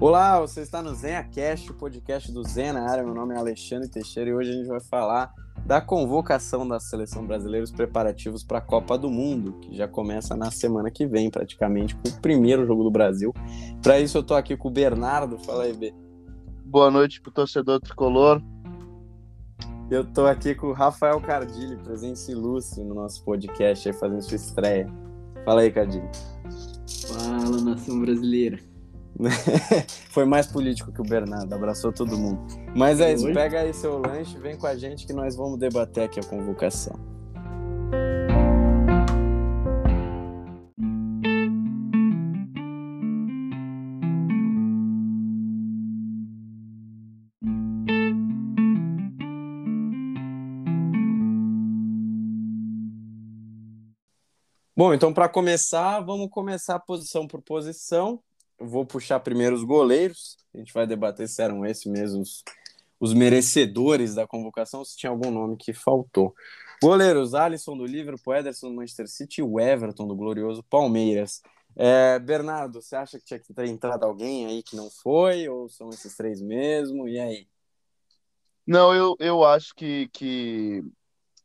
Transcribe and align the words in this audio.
Olá, 0.00 0.38
você 0.38 0.60
está 0.60 0.80
no 0.80 0.94
ZenhaCast, 0.94 1.72
o 1.72 1.74
podcast 1.74 2.30
do 2.30 2.44
Zen 2.44 2.72
na 2.72 2.88
área. 2.88 3.02
Meu 3.02 3.12
nome 3.12 3.34
é 3.34 3.36
Alexandre 3.36 3.88
Teixeira 3.88 4.30
e 4.30 4.32
hoje 4.32 4.50
a 4.50 4.52
gente 4.52 4.68
vai 4.68 4.78
falar 4.78 5.34
da 5.66 5.80
convocação 5.80 6.66
da 6.68 6.78
seleção 6.78 7.26
brasileira, 7.26 7.64
os 7.64 7.72
preparativos 7.72 8.44
para 8.44 8.58
a 8.58 8.60
Copa 8.60 8.96
do 8.96 9.10
Mundo, 9.10 9.54
que 9.54 9.76
já 9.76 9.88
começa 9.88 10.36
na 10.36 10.52
semana 10.52 10.88
que 10.88 11.04
vem, 11.04 11.28
praticamente, 11.28 11.96
com 11.96 12.10
o 12.10 12.20
primeiro 12.20 12.64
jogo 12.64 12.84
do 12.84 12.92
Brasil. 12.92 13.34
Para 13.82 13.98
isso, 13.98 14.18
eu 14.18 14.20
estou 14.20 14.36
aqui 14.36 14.56
com 14.56 14.68
o 14.68 14.70
Bernardo. 14.70 15.36
Fala 15.40 15.64
aí, 15.64 15.72
B. 15.72 15.92
Boa 16.64 16.92
noite 16.92 17.20
para 17.20 17.30
o 17.30 17.32
torcedor 17.34 17.80
tricolor. 17.80 18.40
Eu 19.90 20.02
estou 20.02 20.28
aqui 20.28 20.54
com 20.54 20.68
o 20.68 20.72
Rafael 20.72 21.20
Cardilli, 21.20 21.76
presença 21.76 22.30
ilustre 22.30 22.84
no 22.84 22.94
nosso 22.94 23.24
podcast, 23.24 23.88
aí 23.88 23.92
fazendo 23.92 24.22
sua 24.22 24.36
estreia. 24.36 24.88
Fala 25.44 25.62
aí, 25.62 25.72
Cardilli. 25.72 26.08
Fala, 27.08 27.60
nação 27.62 28.00
brasileira. 28.00 28.67
Foi 30.10 30.24
mais 30.24 30.46
político 30.46 30.92
que 30.92 31.00
o 31.00 31.04
Bernardo, 31.04 31.52
abraçou 31.52 31.92
todo 31.92 32.16
mundo. 32.16 32.40
Mas 32.74 33.00
é 33.00 33.12
isso, 33.12 33.32
pega 33.32 33.60
aí 33.60 33.74
seu 33.74 33.98
lanche, 33.98 34.38
vem 34.38 34.56
com 34.56 34.66
a 34.66 34.76
gente 34.76 35.06
que 35.06 35.12
nós 35.12 35.36
vamos 35.36 35.58
debater 35.58 36.04
aqui 36.04 36.20
a 36.20 36.22
convocação. 36.22 36.98
Bom, 54.76 54.94
então 54.94 55.12
para 55.12 55.28
começar, 55.28 55.98
vamos 56.00 56.30
começar 56.30 56.78
posição 56.78 57.26
por 57.26 57.42
posição 57.42 58.22
vou 58.58 58.84
puxar 58.84 59.20
primeiro 59.20 59.54
os 59.54 59.64
goleiros. 59.64 60.36
A 60.54 60.58
gente 60.58 60.72
vai 60.72 60.86
debater 60.86 61.28
se 61.28 61.42
eram 61.42 61.64
esses 61.64 61.86
mesmos 61.86 62.42
os 63.00 63.14
merecedores 63.14 64.14
da 64.14 64.26
convocação, 64.26 64.84
se 64.84 64.96
tinha 64.96 65.10
algum 65.10 65.30
nome 65.30 65.56
que 65.56 65.72
faltou. 65.72 66.34
Goleiros, 66.82 67.34
Alisson 67.34 67.76
do 67.76 67.86
Liverpool, 67.86 68.34
Ederson 68.34 68.70
do 68.70 68.76
Manchester 68.76 69.08
City 69.08 69.40
e 69.40 69.44
o 69.44 69.58
Everton 69.58 70.06
do 70.06 70.16
glorioso 70.16 70.62
Palmeiras. 70.64 71.40
É, 71.76 72.18
Bernardo, 72.18 72.80
você 72.82 72.96
acha 72.96 73.18
que 73.18 73.24
tinha 73.24 73.38
que 73.38 73.52
ter 73.52 73.66
entrado 73.66 74.04
alguém 74.04 74.46
aí 74.46 74.62
que 74.62 74.76
não 74.76 74.90
foi? 74.90 75.48
Ou 75.48 75.68
são 75.68 75.90
esses 75.90 76.16
três 76.16 76.40
mesmo? 76.40 77.08
E 77.08 77.18
aí? 77.18 77.46
Não, 78.66 78.94
eu, 78.94 79.16
eu 79.18 79.44
acho 79.44 79.74
que, 79.74 80.08
que 80.12 80.82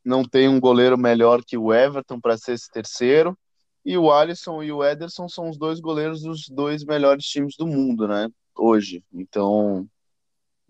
não 0.03 0.23
tem 0.23 0.47
um 0.47 0.59
goleiro 0.59 0.97
melhor 0.97 1.43
que 1.43 1.57
o 1.57 1.73
Everton 1.73 2.19
para 2.19 2.37
ser 2.37 2.53
esse 2.53 2.69
terceiro. 2.69 3.37
E 3.85 3.97
o 3.97 4.11
Alisson 4.11 4.63
e 4.63 4.71
o 4.71 4.83
Ederson 4.83 5.27
são 5.27 5.49
os 5.49 5.57
dois 5.57 5.79
goleiros 5.79 6.21
dos 6.21 6.47
dois 6.47 6.83
melhores 6.85 7.25
times 7.25 7.55
do 7.57 7.67
mundo, 7.67 8.07
né? 8.07 8.29
Hoje. 8.55 9.03
Então, 9.13 9.87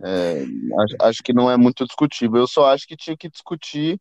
é, 0.02 0.44
acho, 0.81 0.95
acho, 1.02 1.23
que 1.23 1.34
não 1.34 1.50
é 1.50 1.56
muito 1.56 1.86
discutível. 1.86 2.41
Eu 2.41 2.47
só 2.47 2.66
acho 2.66 2.88
que 2.88 2.97
tinha 2.97 3.16
que 3.16 3.30
discutir 3.30 4.00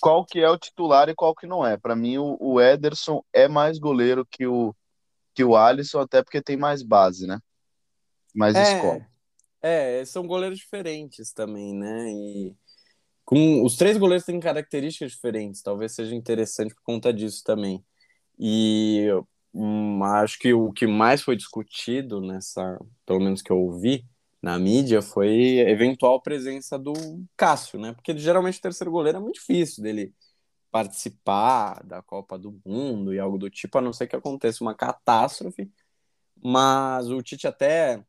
qual 0.00 0.24
que 0.24 0.40
é 0.40 0.48
o 0.48 0.58
titular 0.58 1.08
e 1.08 1.14
qual 1.14 1.34
que 1.34 1.46
não 1.46 1.66
é. 1.66 1.76
Para 1.76 1.94
mim, 1.94 2.18
o, 2.18 2.36
o, 2.40 2.60
Ederson 2.60 3.22
é 3.32 3.48
mais 3.48 3.78
goleiro 3.78 4.26
que 4.30 4.46
o, 4.46 4.74
que 5.34 5.44
o 5.44 5.56
Alisson, 5.56 6.00
até 6.00 6.22
porque 6.22 6.40
tem 6.40 6.56
mais 6.56 6.82
base, 6.82 7.26
né? 7.26 7.38
Mais 8.34 8.54
é, 8.54 8.62
escola. 8.62 9.06
É, 9.60 10.04
são 10.04 10.26
goleiros 10.26 10.58
diferentes 10.58 11.32
também, 11.32 11.74
né? 11.74 12.10
E 12.10 12.56
com 13.24 13.62
os 13.62 13.76
três 13.76 13.98
goleiros 13.98 14.24
têm 14.24 14.40
características 14.40 15.12
diferentes. 15.12 15.62
Talvez 15.62 15.92
seja 15.92 16.14
interessante 16.14 16.74
por 16.74 16.82
conta 16.82 17.12
disso 17.12 17.42
também. 17.44 17.84
E 18.38 19.08
hum, 19.52 20.02
acho 20.04 20.38
que 20.38 20.52
o 20.52 20.72
que 20.72 20.86
mais 20.86 21.22
foi 21.22 21.36
discutido 21.36 22.20
nessa, 22.20 22.78
pelo 23.06 23.20
menos 23.20 23.42
que 23.42 23.50
eu 23.50 23.58
ouvi 23.58 24.04
na 24.42 24.58
mídia, 24.58 25.02
foi 25.02 25.58
eventual 25.58 26.22
presença 26.22 26.78
do 26.78 26.92
Cássio, 27.36 27.78
né? 27.78 27.92
Porque 27.92 28.16
geralmente 28.16 28.58
o 28.58 28.62
terceiro 28.62 28.90
goleiro 28.90 29.18
é 29.18 29.20
muito 29.20 29.36
difícil 29.36 29.82
dele 29.82 30.14
participar 30.70 31.82
da 31.84 32.02
Copa 32.02 32.38
do 32.38 32.60
Mundo 32.64 33.12
e 33.12 33.18
algo 33.18 33.38
do 33.38 33.50
tipo, 33.50 33.78
a 33.78 33.80
não 33.80 33.92
ser 33.92 34.06
que 34.06 34.16
aconteça 34.16 34.62
uma 34.62 34.74
catástrofe. 34.74 35.70
Mas 36.42 37.10
o 37.10 37.22
Tite 37.22 37.46
até 37.46 38.04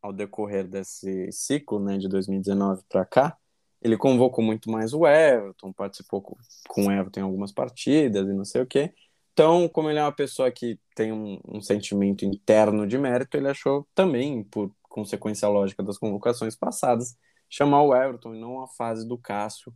ao 0.00 0.12
decorrer 0.12 0.68
desse 0.68 1.30
ciclo, 1.32 1.80
né, 1.80 1.98
de 1.98 2.08
2019 2.08 2.82
para 2.88 3.04
cá, 3.04 3.36
ele 3.82 3.96
convocou 3.96 4.44
muito 4.44 4.70
mais 4.70 4.92
o 4.94 5.06
Everton, 5.06 5.72
participou 5.72 6.22
com 6.22 6.86
o 6.86 6.92
Everton 6.92 7.20
em 7.20 7.22
algumas 7.24 7.52
partidas 7.52 8.28
e 8.28 8.32
não 8.32 8.44
sei 8.44 8.62
o 8.62 8.66
quê. 8.66 8.92
Então, 9.36 9.68
como 9.68 9.90
ele 9.90 9.98
é 9.98 10.02
uma 10.02 10.10
pessoa 10.12 10.50
que 10.50 10.80
tem 10.94 11.12
um, 11.12 11.38
um, 11.46 11.60
sentimento 11.60 12.24
interno 12.24 12.86
de 12.86 12.96
mérito, 12.96 13.36
ele 13.36 13.48
achou 13.48 13.86
também, 13.94 14.42
por 14.42 14.72
consequência 14.82 15.46
lógica 15.46 15.82
das 15.82 15.98
convocações 15.98 16.56
passadas, 16.56 17.14
chamar 17.50 17.82
o 17.82 17.94
Everton 17.94 18.34
e 18.34 18.40
não 18.40 18.62
a 18.62 18.66
fase 18.66 19.06
do 19.06 19.18
Cássio 19.18 19.74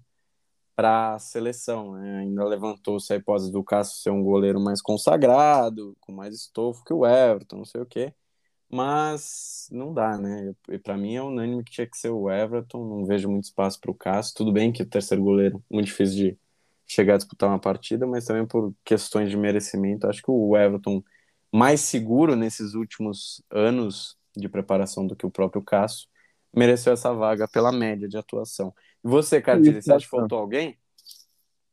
para 0.75 1.15
a 1.15 1.19
seleção. 1.19 1.93
Né? 1.93 2.21
Ainda 2.21 2.43
levantou-se 2.43 3.13
a 3.13 3.17
hipótese 3.17 3.53
do 3.53 3.63
Cássio 3.63 4.01
ser 4.01 4.09
um 4.09 4.23
goleiro 4.23 4.59
mais 4.59 4.81
consagrado, 4.81 5.95
com 6.01 6.11
mais 6.11 6.35
estofo 6.35 6.83
que 6.83 6.95
o 6.95 7.05
Everton, 7.07 7.59
não 7.59 7.67
sei 7.67 7.83
o 7.83 7.87
quê. 7.87 8.15
Mas 8.67 9.69
não 9.71 9.93
dá, 9.93 10.17
né? 10.17 10.55
E 10.71 10.79
para 10.79 10.97
mim 10.97 11.17
é 11.17 11.23
unânime 11.23 11.65
que 11.65 11.73
tinha 11.73 11.87
que 11.87 11.99
ser 11.99 12.09
o 12.09 12.31
Everton. 12.31 12.83
Não 12.87 13.05
vejo 13.05 13.29
muito 13.29 13.45
espaço 13.45 13.79
para 13.79 13.91
o 13.91 13.95
Cássio. 13.95 14.35
Tudo 14.37 14.53
bem 14.53 14.73
que 14.73 14.83
o 14.83 14.89
terceiro 14.89 15.23
goleiro, 15.23 15.63
muito 15.71 15.87
difícil 15.87 16.17
de 16.17 16.39
chegar 16.91 17.15
a 17.15 17.17
disputar 17.19 17.49
uma 17.49 17.59
partida, 17.59 18.05
mas 18.05 18.25
também 18.25 18.45
por 18.45 18.75
questões 18.85 19.31
de 19.31 19.37
merecimento. 19.37 20.09
Acho 20.09 20.21
que 20.21 20.31
o 20.31 20.57
Everton 20.57 21.01
mais 21.53 21.81
seguro 21.83 22.35
nesses 22.35 22.75
últimos 22.75 23.41
anos 23.49 24.17
de 24.37 24.49
preparação 24.49 25.07
do 25.07 25.15
que 25.15 25.25
o 25.25 25.31
próprio 25.31 25.63
Cássio 25.63 26.09
mereceu 26.53 26.93
essa 26.93 27.13
vaga 27.13 27.47
pela 27.47 27.71
média 27.71 28.09
de 28.09 28.17
atuação. 28.17 28.75
E 29.05 29.09
você, 29.09 29.41
Cartilha, 29.41 29.81
você 29.81 29.93
acha 29.93 30.05
que 30.05 30.11
faltou 30.11 30.39
alguém? 30.39 30.77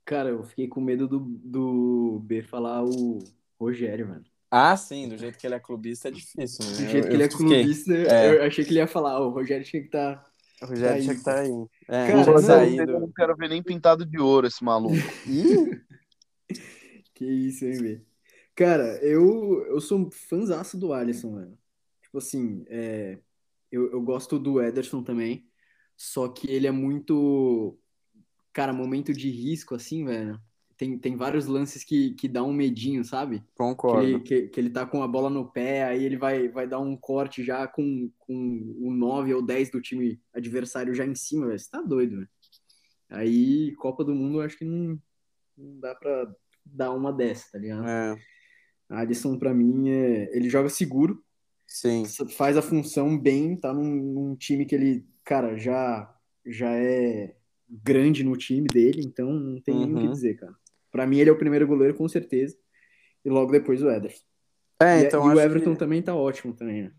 Cara, 0.06 0.30
eu 0.30 0.44
fiquei 0.44 0.68
com 0.68 0.80
medo 0.80 1.08
do, 1.08 1.20
do 1.20 2.22
B 2.24 2.44
falar 2.44 2.84
o 2.84 3.18
Rogério, 3.60 4.08
mano. 4.08 4.24
Ah, 4.52 4.78
sim, 4.78 5.10
do 5.10 5.18
jeito 5.18 5.38
que 5.38 5.48
ele 5.48 5.56
é 5.56 5.60
clubista 5.60 6.10
é 6.10 6.12
difícil, 6.12 6.64
né? 6.64 6.72
Do 6.72 6.92
jeito 6.92 7.06
eu, 7.06 7.10
que 7.10 7.16
ele 7.16 7.24
é 7.24 7.28
clubista, 7.28 7.94
é. 7.94 8.38
eu 8.38 8.44
achei 8.44 8.64
que 8.64 8.70
ele 8.70 8.80
ia 8.80 8.88
falar, 8.88 9.20
o 9.20 9.30
Rogério 9.30 9.66
tinha 9.66 9.82
que 9.82 9.88
estar 9.88 10.16
tá 10.16 10.30
o 10.62 10.66
Rogério 10.66 11.02
tinha 11.02 11.14
que 11.14 11.20
estar 11.20 11.36
tá 11.36 11.42
aí. 11.42 11.52
É, 11.88 12.08
Cara, 12.08 12.32
não, 12.32 12.38
saído. 12.40 12.92
eu 12.92 13.00
não 13.00 13.12
quero 13.12 13.36
ver 13.36 13.50
nem 13.50 13.62
pintado 13.62 14.06
de 14.06 14.20
ouro 14.20 14.48
esse 14.48 14.64
maluco. 14.64 14.96
que 17.14 17.26
isso, 17.26 17.66
hein, 17.66 17.82
velho? 17.82 18.06
Cara, 18.56 18.98
eu, 19.04 19.66
eu 19.68 19.80
sou 19.80 20.10
fãzaço 20.12 20.78
do 20.78 20.94
Alisson, 20.94 21.32
mano. 21.32 21.58
Tipo 22.02 22.18
assim, 22.18 22.66
é, 22.68 23.20
eu, 23.72 23.92
eu 23.92 24.02
gosto 24.02 24.40
do 24.40 24.62
Ederson 24.62 25.04
também, 25.04 25.48
só 25.96 26.28
que 26.28 26.50
ele 26.50 26.68
é 26.68 26.72
muito. 26.72 27.78
Cara, 28.52 28.74
momento 28.74 29.14
de 29.14 29.30
risco, 29.30 29.76
assim, 29.76 30.04
velho 30.06 30.42
tem, 30.78 30.98
tem 30.98 31.18
vários 31.18 31.48
lances 31.48 31.84
que, 31.84 32.14
que 32.14 32.28
dá 32.28 32.44
um 32.44 32.54
medinho, 32.54 33.04
sabe? 33.04 33.44
Concordo. 33.56 34.06
Que 34.06 34.14
ele, 34.14 34.20
que, 34.20 34.48
que, 34.50 34.60
ele 34.60 34.70
tá 34.70 34.86
com 34.86 35.02
a 35.02 35.08
bola 35.08 35.30
no 35.30 35.50
pé, 35.50 35.84
aí 35.84 36.04
ele 36.04 36.18
vai, 36.18 36.48
vai 36.48 36.68
dar 36.68 36.80
um 36.80 36.96
corte 36.96 37.44
já 37.44 37.68
com, 37.68 38.12
com 38.20 38.76
o 38.80 38.92
9 38.92 39.34
ou 39.34 39.42
10 39.42 39.72
do 39.72 39.82
time 39.82 40.22
adversário 40.34 40.94
já 40.94 41.06
em 41.06 41.16
cima, 41.16 41.48
velho. 41.48 41.60
Você 41.60 41.70
tá 41.70 41.82
doido, 41.82 42.18
velho. 42.18 42.30
Aí, 43.10 43.74
Copa 43.76 44.04
do 44.04 44.14
Mundo, 44.14 44.40
eu 44.40 44.46
acho 44.46 44.58
que 44.58 44.66
não, 44.66 45.00
não 45.58 45.80
dá 45.80 45.96
pra 45.96 46.32
dar 46.64 46.92
uma 46.92 47.12
dessa, 47.12 47.52
tá 47.54 47.58
ligado? 47.58 47.88
É. 47.88 48.16
A 48.90 49.00
Alisson, 49.00 49.38
pra 49.38 49.54
mim, 49.54 49.90
é... 49.90 50.30
ele 50.36 50.50
joga 50.50 50.70
seguro. 50.70 51.24
Sim. 51.66 52.04
Faz 52.38 52.56
a 52.56 52.62
função 52.62 53.18
bem, 53.18 53.58
tá 53.58 53.74
num, 53.74 53.84
num 53.84 54.36
time 54.36 54.66
que 54.66 54.76
ele, 54.76 55.06
cara, 55.26 55.58
já, 55.58 56.16
já 56.46 56.72
é 56.72 57.36
grande 57.70 58.24
no 58.24 58.38
time 58.38 58.68
dele, 58.68 59.02
então 59.04 59.32
não 59.32 59.60
tem 59.60 59.76
uhum. 59.76 59.86
nem 59.86 59.94
o 59.94 59.98
que 59.98 60.06
uhum. 60.06 60.12
dizer, 60.12 60.36
cara. 60.36 60.56
Para 60.98 61.06
mim, 61.06 61.20
ele 61.20 61.30
é 61.30 61.34
o 61.34 61.38
primeiro 61.38 61.68
goleiro, 61.68 61.94
com 61.94 62.10
certeza. 62.10 62.58
E 63.24 63.30
logo 63.30 63.52
depois 63.52 63.84
o 63.84 63.90
Ederson. 63.92 64.24
É, 64.82 65.02
então. 65.02 65.30
E, 65.30 65.32
e 65.32 65.36
o 65.36 65.40
Everton 65.40 65.74
que... 65.74 65.80
também 65.80 66.02
tá 66.02 66.16
ótimo 66.16 66.56
também, 66.56 66.86
né? 66.86 66.92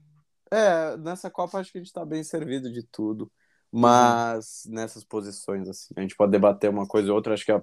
É, 0.53 0.97
nessa 0.99 1.29
Copa 1.29 1.59
acho 1.59 1.73
que 1.73 1.79
a 1.79 1.83
gente 1.83 1.93
tá 1.93 2.06
bem 2.06 2.23
servido 2.23 2.73
de 2.73 2.85
tudo. 2.85 3.29
Mas 3.73 4.65
uhum. 4.67 4.75
nessas 4.75 5.03
posições, 5.03 5.69
assim, 5.69 5.93
a 5.97 6.00
gente 6.00 6.15
pode 6.15 6.31
debater 6.31 6.71
uma 6.71 6.87
coisa 6.87 7.11
ou 7.11 7.17
outra. 7.17 7.35
Acho 7.35 7.45
que 7.45 7.50
a, 7.50 7.61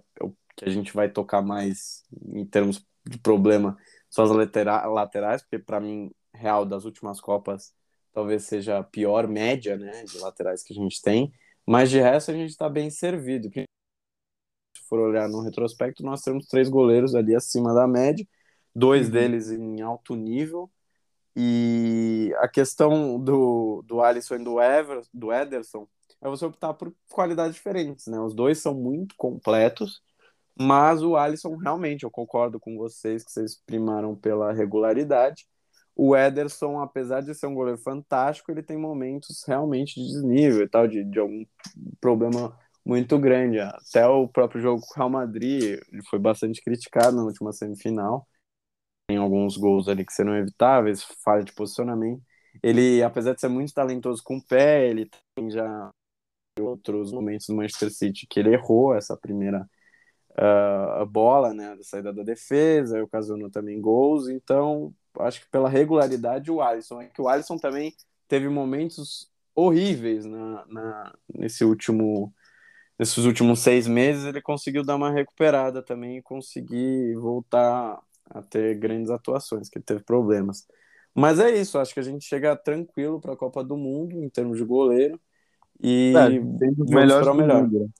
que 0.58 0.66
a 0.66 0.70
gente 0.70 0.94
vai 0.94 1.10
tocar 1.10 1.42
mais 1.42 2.04
em 2.34 2.46
termos 2.46 2.86
de 3.08 3.18
problema 3.18 3.78
são 4.10 4.26
as 4.26 4.32
latera 4.32 4.86
laterais, 4.88 5.42
porque 5.42 5.58
para 5.58 5.80
mim, 5.80 6.12
real 6.34 6.66
das 6.66 6.84
últimas 6.84 7.22
Copas, 7.22 7.74
talvez 8.12 8.44
seja 8.44 8.80
a 8.80 8.84
pior 8.84 9.26
média 9.26 9.78
né, 9.78 10.04
de 10.04 10.18
laterais 10.20 10.64
que 10.64 10.74
a 10.74 10.76
gente 10.76 11.02
tem. 11.02 11.32
Mas 11.66 11.90
de 11.90 12.00
resto, 12.00 12.32
a 12.32 12.34
gente 12.34 12.50
está 12.50 12.70
bem 12.70 12.90
servido 12.90 13.50
for 14.96 15.00
olhar 15.00 15.28
no 15.28 15.42
retrospecto, 15.42 16.04
nós 16.04 16.22
temos 16.22 16.48
três 16.48 16.70
goleiros 16.70 17.16
ali 17.16 17.36
acima 17.36 17.74
da 17.74 17.88
média, 17.88 18.26
dois 18.74 19.08
uhum. 19.08 19.12
deles 19.12 19.52
em 19.52 19.82
alto 19.82 20.16
nível. 20.16 20.72
E 21.36 22.34
a 22.38 22.48
questão 22.48 23.20
do, 23.20 23.84
do 23.86 24.02
Alisson 24.02 24.36
e 24.36 24.44
do, 24.44 24.62
Ever, 24.62 25.02
do 25.14 25.34
Ederson 25.34 25.86
é 26.22 26.30
você 26.30 26.46
optar 26.46 26.74
por 26.74 26.94
qualidades 27.12 27.56
diferentes, 27.56 28.08
né? 28.08 28.18
Os 28.20 28.34
dois 28.34 28.60
são 28.60 28.74
muito 28.74 29.16
completos, 29.18 30.02
mas 30.58 31.04
o 31.04 31.18
Alisson 31.18 31.58
realmente, 31.58 32.06
eu 32.06 32.12
concordo 32.12 32.58
com 32.58 32.78
vocês 32.78 33.24
que 33.24 33.32
vocês 33.32 33.62
primaram 33.66 34.16
pela 34.16 34.54
regularidade. 34.54 35.46
o 35.98 36.16
Ederson, 36.16 36.80
apesar 36.80 37.22
de 37.22 37.34
ser 37.34 37.48
um 37.48 37.54
goleiro 37.54 37.80
fantástico, 37.80 38.52
ele 38.52 38.64
tem 38.64 38.78
momentos 38.78 39.44
realmente 39.46 39.96
de 39.96 40.08
desnível 40.08 40.64
e 40.64 40.70
tal, 40.70 40.88
de, 40.88 41.04
de 41.04 41.20
algum 41.20 41.46
problema 42.02 42.58
muito 42.86 43.18
grande. 43.18 43.60
Até 43.60 44.08
o 44.08 44.28
próprio 44.28 44.62
jogo 44.62 44.82
com 44.82 44.94
o 44.94 44.98
Real 44.98 45.10
Madrid, 45.10 45.80
ele 45.92 46.04
foi 46.10 46.20
bastante 46.20 46.62
criticado 46.62 47.16
na 47.16 47.24
última 47.24 47.52
semifinal. 47.52 48.28
Tem 49.08 49.18
alguns 49.18 49.58
gols 49.58 49.88
ali 49.88 50.06
que 50.06 50.14
serão 50.14 50.36
evitáveis, 50.36 51.04
falha 51.24 51.44
de 51.44 51.54
posicionamento. 51.54 52.22
Ele, 52.64 53.04
apesar 53.04 53.34
de 53.34 53.42
ser 53.42 53.50
muito 53.50 53.74
talentoso 53.74 54.22
com 54.24 54.38
o 54.38 54.46
pé, 54.46 54.88
ele 54.88 55.10
tem 55.36 55.50
já 55.50 55.92
outros 56.60 57.12
momentos 57.12 57.48
do 57.48 57.56
Manchester 57.56 57.92
City 57.92 58.28
que 58.30 58.40
ele 58.40 58.54
errou 58.54 58.96
essa 58.96 59.18
primeira 59.18 59.68
uh, 60.32 61.06
bola, 61.06 61.54
né, 61.54 61.76
da 61.76 61.84
saída 61.84 62.14
da 62.14 62.24
defesa, 62.24 63.04
ocasionou 63.04 63.50
também 63.50 63.80
gols, 63.82 64.30
então 64.30 64.94
acho 65.20 65.42
que 65.42 65.50
pela 65.50 65.70
regularidade 65.70 66.52
o 66.52 66.62
Alisson, 66.62 67.02
é 67.02 67.08
que 67.08 67.22
o 67.22 67.28
Alisson 67.28 67.58
também 67.58 67.94
teve 68.28 68.48
momentos 68.48 69.30
horríveis 69.54 70.26
na, 70.26 70.66
na, 70.68 71.14
nesse 71.34 71.64
último 71.64 72.34
nesses 72.98 73.26
últimos 73.26 73.60
seis 73.60 73.88
meses 73.88 74.26
ele 74.26 74.42
conseguiu 74.42 74.84
dar 74.84 74.96
uma 74.96 75.12
recuperada 75.12 75.82
também 75.82 76.18
e 76.18 76.22
conseguir 76.22 77.16
voltar 77.16 78.02
a 78.30 78.42
ter 78.42 78.76
grandes 78.76 79.12
atuações, 79.12 79.70
que 79.70 79.78
ele 79.78 79.86
teve 79.86 80.04
problemas. 80.04 80.66
Mas 81.14 81.40
é 81.40 81.50
isso, 81.52 81.78
acho 81.78 81.94
que 81.94 82.00
a 82.00 82.04
gente 82.04 82.26
chega 82.26 82.56
tranquilo 82.56 83.22
para 83.22 83.34
a 83.34 83.38
Copa 83.38 83.64
do 83.64 83.78
Mundo 83.78 84.22
em 84.22 84.30
termos 84.30 84.58
de 84.58 84.66
goleiro 84.66 85.20
e 85.82 86.14
é, 86.16 86.40
os 86.82 86.90
melhores 86.90 87.28
do 87.28 87.34
melhor. 87.34 87.64
mundo. 87.64 87.92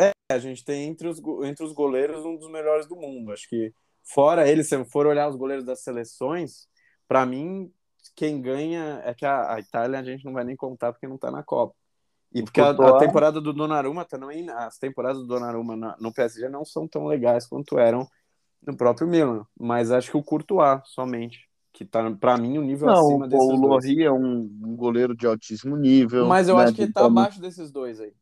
Né? 0.00 0.10
É, 0.28 0.34
a 0.34 0.38
gente 0.38 0.64
tem 0.64 0.88
entre 0.88 1.08
os, 1.08 1.20
entre 1.44 1.64
os 1.64 1.72
goleiros 1.72 2.24
um 2.24 2.36
dos 2.36 2.50
melhores 2.50 2.86
do 2.86 2.96
mundo. 2.96 3.32
Acho 3.32 3.48
que 3.48 3.72
fora 4.02 4.48
ele, 4.48 4.64
se 4.64 4.82
for 4.86 5.06
olhar 5.06 5.28
os 5.28 5.36
goleiros 5.36 5.64
das 5.64 5.82
seleções, 5.82 6.66
para 7.06 7.26
mim 7.26 7.70
quem 8.16 8.40
ganha 8.40 9.02
é 9.04 9.14
que 9.14 9.24
a, 9.24 9.54
a, 9.54 9.60
Itália 9.60 9.98
a 9.98 10.02
gente 10.02 10.24
não 10.24 10.32
vai 10.32 10.44
nem 10.44 10.56
contar 10.56 10.92
porque 10.92 11.06
não 11.06 11.16
está 11.16 11.30
na 11.30 11.42
Copa. 11.42 11.74
E 12.34 12.42
porque 12.42 12.60
a, 12.60 12.70
a, 12.70 12.98
temporada 12.98 13.40
do 13.40 13.52
Donnarumma 13.52 14.04
também, 14.04 14.48
as 14.50 14.78
temporadas 14.78 15.20
do 15.20 15.26
Donnarumma 15.26 15.76
na, 15.76 15.96
no 16.00 16.12
PSG 16.12 16.48
não 16.48 16.64
são 16.64 16.88
tão 16.88 17.06
legais 17.06 17.46
quanto 17.46 17.78
eram 17.78 18.08
no 18.66 18.76
próprio 18.76 19.06
Milan, 19.06 19.44
mas 19.58 19.90
acho 19.90 20.10
que 20.10 20.16
o 20.16 20.22
Courtois 20.22 20.80
somente, 20.86 21.48
que 21.72 21.84
tá 21.84 22.10
para 22.12 22.38
mim 22.38 22.58
o 22.58 22.60
um 22.60 22.64
nível 22.64 22.86
não, 22.86 22.94
acima 22.94 23.28
desses 23.28 23.46
o 23.46 23.56
Lorri 23.56 24.02
é 24.02 24.12
um, 24.12 24.50
um, 24.62 24.76
goleiro 24.76 25.16
de 25.16 25.26
altíssimo 25.26 25.76
nível. 25.76 26.26
Mas 26.26 26.48
eu 26.48 26.56
né, 26.56 26.64
acho 26.64 26.74
que 26.74 26.82
ele 26.82 26.92
tá 26.92 27.04
abaixo 27.04 27.40
desses 27.40 27.70
dois 27.70 28.00
aí. 28.00 28.14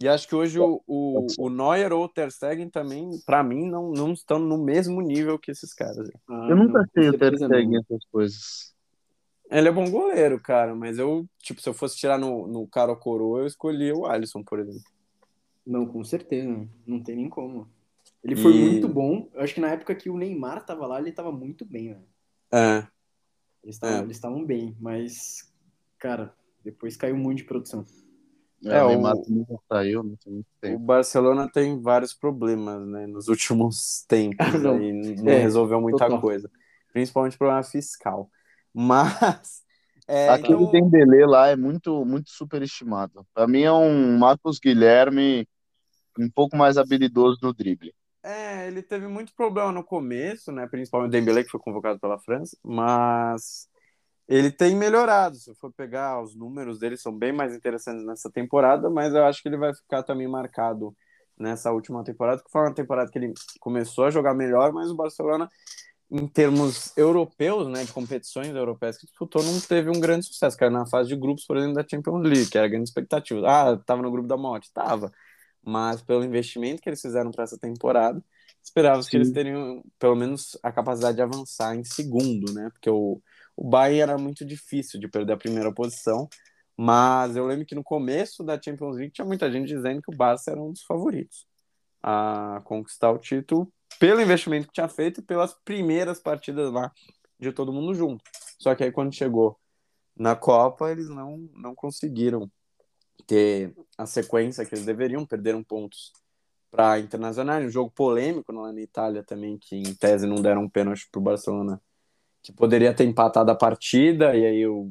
E 0.00 0.08
acho 0.08 0.26
que 0.26 0.34
hoje 0.34 0.58
o, 0.58 0.82
o, 0.86 1.26
o 1.38 1.50
Neuer 1.50 1.92
ou 1.92 2.04
o 2.04 2.08
Ter 2.08 2.32
Stegen 2.32 2.68
também, 2.68 3.20
para 3.24 3.42
mim, 3.42 3.68
não, 3.68 3.92
não 3.92 4.12
estão 4.12 4.38
no 4.38 4.58
mesmo 4.58 5.00
nível 5.00 5.38
que 5.38 5.50
esses 5.50 5.72
caras. 5.74 6.08
Ah, 6.28 6.46
eu 6.48 6.56
nunca 6.56 6.84
sei 6.92 7.10
o 7.10 7.18
Ter 7.18 7.36
Stegen 7.36 7.76
essas 7.76 8.04
coisas. 8.10 8.71
Ele 9.52 9.68
é 9.68 9.72
bom 9.72 9.88
goleiro, 9.90 10.40
cara, 10.40 10.74
mas 10.74 10.98
eu, 10.98 11.28
tipo, 11.38 11.60
se 11.60 11.68
eu 11.68 11.74
fosse 11.74 11.96
tirar 11.96 12.18
no, 12.18 12.46
no 12.46 12.66
cara 12.66 12.90
ou 12.90 12.96
coroa, 12.96 13.40
eu 13.40 13.46
escolhia 13.46 13.94
o 13.94 14.06
Alisson, 14.06 14.42
por 14.42 14.58
exemplo. 14.58 14.82
Não, 15.66 15.84
com 15.84 16.02
certeza. 16.02 16.66
Não 16.86 17.02
tem 17.02 17.16
nem 17.16 17.28
como. 17.28 17.68
Ele 18.24 18.34
foi 18.34 18.52
e... 18.52 18.58
muito 18.58 18.88
bom. 18.88 19.28
Eu 19.34 19.42
acho 19.42 19.54
que 19.54 19.60
na 19.60 19.68
época 19.68 19.94
que 19.94 20.08
o 20.08 20.16
Neymar 20.16 20.64
tava 20.64 20.86
lá, 20.86 20.98
ele 20.98 21.12
tava 21.12 21.30
muito 21.30 21.66
bem, 21.66 21.88
velho. 21.88 22.06
É. 22.50 22.86
Eles 23.62 23.78
estavam 24.10 24.40
é. 24.40 24.44
bem, 24.44 24.74
mas, 24.80 25.52
cara, 25.98 26.34
depois 26.64 26.96
caiu 26.96 27.16
muito 27.16 27.38
de 27.38 27.44
produção. 27.44 27.84
É, 28.64 28.78
é 28.78 28.82
o 28.82 28.88
Neymar 28.88 29.16
o... 29.16 29.62
saiu, 29.68 30.02
não 30.02 30.16
tem 30.16 30.32
muito 30.32 30.48
tempo. 30.62 30.76
O 30.76 30.78
Barcelona 30.78 31.46
tem 31.46 31.78
vários 31.80 32.14
problemas, 32.14 32.86
né, 32.88 33.06
nos 33.06 33.28
últimos 33.28 34.04
tempos, 34.08 34.62
não, 34.62 34.76
aí 34.76 34.92
não 34.92 35.30
é, 35.30 35.38
resolveu 35.38 35.80
muita 35.80 36.06
total. 36.06 36.20
coisa. 36.20 36.50
Principalmente 36.92 37.36
problema 37.36 37.62
fiscal. 37.62 38.30
Mas. 38.74 39.62
É, 40.08 40.28
Aquele 40.30 40.64
então... 40.64 40.70
Dembélé 40.72 41.24
lá 41.24 41.48
é 41.48 41.56
muito, 41.56 42.04
muito 42.04 42.28
superestimado. 42.28 43.24
Para 43.32 43.46
mim 43.46 43.62
é 43.62 43.72
um 43.72 44.18
Marcos 44.18 44.58
Guilherme 44.58 45.46
um 46.18 46.28
pouco 46.28 46.56
mais 46.56 46.76
habilidoso 46.76 47.38
no 47.40 47.54
drible. 47.54 47.94
É, 48.22 48.66
ele 48.66 48.82
teve 48.82 49.06
muito 49.06 49.32
problema 49.34 49.72
no 49.72 49.82
começo, 49.82 50.52
né? 50.52 50.66
Principalmente 50.66 51.08
o 51.08 51.12
Dembélé 51.12 51.44
que 51.44 51.50
foi 51.50 51.60
convocado 51.60 51.98
pela 51.98 52.18
França, 52.18 52.56
mas 52.62 53.68
ele 54.28 54.50
tem 54.50 54.76
melhorado. 54.76 55.36
Se 55.36 55.54
for 55.54 55.72
pegar 55.72 56.22
os 56.22 56.34
números 56.34 56.78
dele, 56.78 56.96
são 56.96 57.16
bem 57.16 57.32
mais 57.32 57.54
interessantes 57.54 58.04
nessa 58.04 58.30
temporada, 58.30 58.88
mas 58.88 59.14
eu 59.14 59.24
acho 59.24 59.42
que 59.42 59.48
ele 59.48 59.56
vai 59.56 59.74
ficar 59.74 60.02
também 60.02 60.28
marcado 60.28 60.94
nessa 61.36 61.72
última 61.72 62.04
temporada, 62.04 62.42
que 62.42 62.50
foi 62.50 62.62
uma 62.62 62.74
temporada 62.74 63.10
que 63.10 63.18
ele 63.18 63.32
começou 63.58 64.04
a 64.04 64.10
jogar 64.10 64.34
melhor, 64.34 64.72
mas 64.72 64.90
o 64.90 64.94
Barcelona 64.94 65.48
em 66.12 66.26
termos 66.26 66.94
europeus, 66.94 67.66
né, 67.68 67.84
de 67.84 67.92
competições 67.92 68.54
europeias 68.54 68.98
que 68.98 69.06
disputou, 69.06 69.42
não 69.42 69.58
teve 69.58 69.88
um 69.88 69.98
grande 69.98 70.26
sucesso, 70.26 70.58
cara, 70.58 70.70
na 70.70 70.84
fase 70.84 71.08
de 71.08 71.16
grupos, 71.16 71.46
por 71.46 71.56
exemplo, 71.56 71.74
da 71.74 71.86
Champions 71.88 72.22
League, 72.22 72.50
que 72.50 72.58
era 72.58 72.68
grande 72.68 72.84
expectativa. 72.86 73.40
Ah, 73.48 73.78
tava 73.78 74.02
no 74.02 74.10
grupo 74.10 74.28
da 74.28 74.36
morte, 74.36 74.70
tava. 74.74 75.10
Mas 75.64 76.02
pelo 76.02 76.22
investimento 76.22 76.82
que 76.82 76.90
eles 76.90 77.00
fizeram 77.00 77.30
para 77.30 77.44
essa 77.44 77.56
temporada, 77.58 78.22
esperava 78.62 79.02
que 79.02 79.16
eles 79.16 79.30
teriam 79.32 79.82
pelo 79.98 80.14
menos 80.14 80.58
a 80.62 80.70
capacidade 80.70 81.16
de 81.16 81.22
avançar 81.22 81.74
em 81.74 81.84
segundo, 81.84 82.52
né? 82.52 82.68
Porque 82.72 82.90
o, 82.90 83.18
o 83.56 83.68
Bayern 83.68 84.00
era 84.00 84.18
muito 84.18 84.44
difícil 84.44 85.00
de 85.00 85.08
perder 85.08 85.32
a 85.32 85.36
primeira 85.38 85.72
posição, 85.72 86.28
mas 86.76 87.36
eu 87.36 87.46
lembro 87.46 87.64
que 87.64 87.74
no 87.74 87.82
começo 87.82 88.44
da 88.44 88.60
Champions 88.60 88.96
League 88.96 89.12
tinha 89.12 89.24
muita 89.24 89.50
gente 89.50 89.68
dizendo 89.68 90.02
que 90.02 90.12
o 90.12 90.16
Barça 90.16 90.50
era 90.50 90.60
um 90.60 90.72
dos 90.72 90.82
favoritos 90.82 91.46
a 92.02 92.60
conquistar 92.64 93.12
o 93.12 93.18
título 93.18 93.72
pelo 93.98 94.20
investimento 94.20 94.66
que 94.68 94.74
tinha 94.74 94.88
feito 94.88 95.20
e 95.20 95.22
pelas 95.22 95.54
primeiras 95.64 96.20
partidas 96.20 96.72
lá 96.72 96.92
de 97.38 97.52
todo 97.52 97.72
mundo 97.72 97.94
junto. 97.94 98.22
Só 98.58 98.74
que 98.74 98.84
aí 98.84 98.92
quando 98.92 99.14
chegou 99.14 99.58
na 100.16 100.36
Copa, 100.36 100.90
eles 100.90 101.08
não, 101.08 101.48
não 101.54 101.74
conseguiram 101.74 102.50
ter 103.26 103.74
a 103.96 104.06
sequência 104.06 104.64
que 104.64 104.74
eles 104.74 104.84
deveriam, 104.84 105.26
perderam 105.26 105.62
pontos 105.62 106.12
para 106.70 106.98
Internacional, 106.98 107.60
um 107.60 107.68
jogo 107.68 107.90
polêmico 107.90 108.50
lá 108.52 108.72
na 108.72 108.80
Itália 108.80 109.22
também, 109.22 109.58
que 109.58 109.76
em 109.76 109.94
tese 109.94 110.26
não 110.26 110.40
deram 110.40 110.62
um 110.62 110.68
pênalti 110.68 111.06
para 111.10 111.18
o 111.18 111.22
Barcelona, 111.22 111.80
que 112.42 112.50
poderia 112.50 112.94
ter 112.94 113.04
empatado 113.04 113.50
a 113.50 113.54
partida, 113.54 114.34
e 114.34 114.46
aí 114.46 114.66
o, 114.66 114.90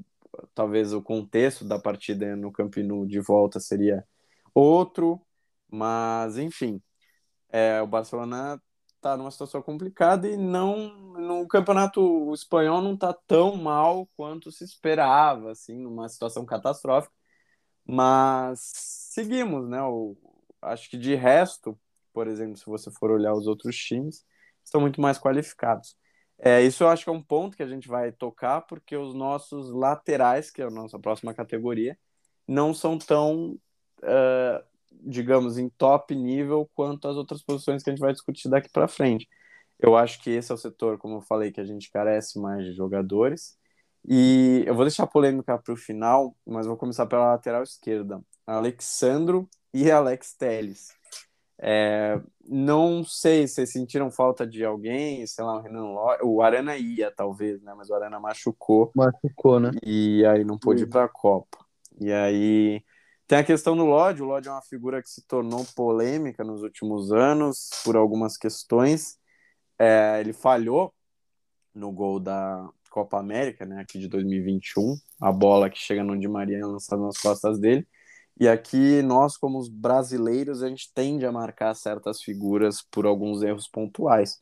talvez 0.53 0.93
o 0.93 1.01
contexto 1.01 1.65
da 1.65 1.79
partida 1.79 2.35
no 2.35 2.51
Campinu 2.51 3.07
de 3.07 3.19
volta 3.19 3.59
seria 3.59 4.05
outro, 4.53 5.19
mas 5.69 6.37
enfim, 6.37 6.79
é, 7.49 7.81
o 7.81 7.87
Barcelona 7.87 8.61
está 9.01 9.17
numa 9.17 9.31
situação 9.31 9.61
complicada 9.61 10.27
e 10.27 10.37
não 10.37 10.95
no 11.19 11.47
campeonato 11.47 12.31
espanhol 12.33 12.81
não 12.81 12.93
está 12.93 13.11
tão 13.11 13.57
mal 13.57 14.07
quanto 14.15 14.51
se 14.51 14.63
esperava, 14.63 15.51
assim, 15.51 15.75
numa 15.75 16.07
situação 16.07 16.45
catastrófica. 16.45 17.13
Mas 17.85 18.59
seguimos, 19.11 19.67
né? 19.67 19.81
O, 19.81 20.15
acho 20.61 20.89
que 20.89 20.97
de 20.97 21.15
resto, 21.15 21.77
por 22.13 22.27
exemplo, 22.27 22.57
se 22.57 22.65
você 22.65 22.91
for 22.91 23.11
olhar 23.11 23.33
os 23.33 23.47
outros 23.47 23.75
times, 23.75 24.23
estão 24.63 24.79
muito 24.79 25.01
mais 25.01 25.17
qualificados. 25.17 25.97
É, 26.37 26.61
isso 26.61 26.83
eu 26.83 26.89
acho 26.89 27.03
que 27.03 27.09
é 27.09 27.13
um 27.13 27.21
ponto 27.21 27.57
que 27.57 27.63
a 27.63 27.67
gente 27.67 27.87
vai 27.87 28.11
tocar, 28.11 28.61
porque 28.61 28.95
os 28.95 29.13
nossos 29.13 29.71
laterais, 29.71 30.51
que 30.51 30.61
é 30.61 30.65
a 30.65 30.71
nossa 30.71 30.99
próxima 30.99 31.33
categoria, 31.33 31.97
não 32.47 32.73
são 32.73 32.97
tão 32.97 33.59
uh, 33.99 34.70
digamos, 34.91 35.57
em 35.57 35.69
top 35.69 36.15
nível 36.15 36.69
quanto 36.75 37.07
as 37.07 37.15
outras 37.15 37.43
posições 37.43 37.83
que 37.83 37.89
a 37.89 37.93
gente 37.93 38.01
vai 38.01 38.13
discutir 38.13 38.49
daqui 38.49 38.69
para 38.69 38.87
frente. 38.87 39.27
Eu 39.79 39.95
acho 39.95 40.21
que 40.21 40.29
esse 40.29 40.51
é 40.51 40.55
o 40.55 40.57
setor, 40.57 40.97
como 40.97 41.15
eu 41.15 41.21
falei, 41.21 41.51
que 41.51 41.59
a 41.59 41.65
gente 41.65 41.89
carece 41.91 42.39
mais 42.39 42.63
de 42.63 42.73
jogadores. 42.73 43.57
E 44.07 44.63
eu 44.65 44.75
vou 44.75 44.85
deixar 44.85 45.03
a 45.03 45.07
polêmica 45.07 45.57
para 45.57 45.73
o 45.73 45.77
final, 45.77 46.35
mas 46.45 46.67
vou 46.67 46.77
começar 46.77 47.05
pela 47.05 47.31
lateral 47.31 47.63
esquerda. 47.63 48.21
Alexandro 48.45 49.49
e 49.73 49.89
Alex 49.89 50.33
Teles. 50.33 50.89
É, 51.63 52.19
não 52.43 53.03
sei 53.03 53.47
se 53.47 53.67
sentiram 53.67 54.09
falta 54.09 54.47
de 54.47 54.65
alguém, 54.65 55.25
sei 55.27 55.43
lá, 55.43 55.57
o 55.57 55.61
Renan 55.61 55.83
Ló... 55.83 56.17
o 56.23 56.41
Arana 56.41 56.75
ia, 56.75 57.11
talvez, 57.11 57.61
né? 57.61 57.73
Mas 57.77 57.89
o 57.89 57.93
Arana 57.93 58.19
machucou. 58.19 58.91
Machucou, 58.95 59.59
né? 59.59 59.71
E 59.83 60.25
aí 60.25 60.43
não 60.43 60.57
pôde 60.57 60.83
ir 60.83 60.89
para 60.89 61.03
a 61.03 61.09
Copa. 61.09 61.59
E 61.99 62.11
aí 62.11 62.83
tem 63.31 63.37
a 63.37 63.45
questão 63.45 63.77
do 63.77 63.85
Lodge. 63.85 64.21
O 64.21 64.25
Lodge 64.25 64.49
é 64.49 64.51
uma 64.51 64.61
figura 64.61 65.01
que 65.01 65.09
se 65.09 65.25
tornou 65.25 65.65
polêmica 65.73 66.43
nos 66.43 66.63
últimos 66.63 67.13
anos 67.13 67.69
por 67.81 67.95
algumas 67.95 68.35
questões. 68.35 69.17
É, 69.79 70.19
ele 70.19 70.33
falhou 70.33 70.93
no 71.73 71.93
gol 71.93 72.19
da 72.19 72.69
Copa 72.89 73.17
América, 73.17 73.65
né, 73.65 73.79
aqui 73.79 73.97
de 73.99 74.09
2021. 74.09 74.97
A 75.21 75.31
bola 75.31 75.69
que 75.69 75.79
chega 75.79 76.03
no 76.03 76.19
Di 76.19 76.27
Maria 76.27 76.57
é 76.57 76.65
lançada 76.65 77.01
nas 77.01 77.17
costas 77.19 77.57
dele. 77.57 77.87
E 78.37 78.49
aqui 78.49 79.01
nós, 79.01 79.37
como 79.37 79.59
os 79.59 79.69
brasileiros, 79.69 80.61
a 80.61 80.67
gente 80.67 80.91
tende 80.93 81.25
a 81.25 81.31
marcar 81.31 81.73
certas 81.73 82.21
figuras 82.21 82.81
por 82.91 83.05
alguns 83.05 83.43
erros 83.43 83.65
pontuais. 83.65 84.41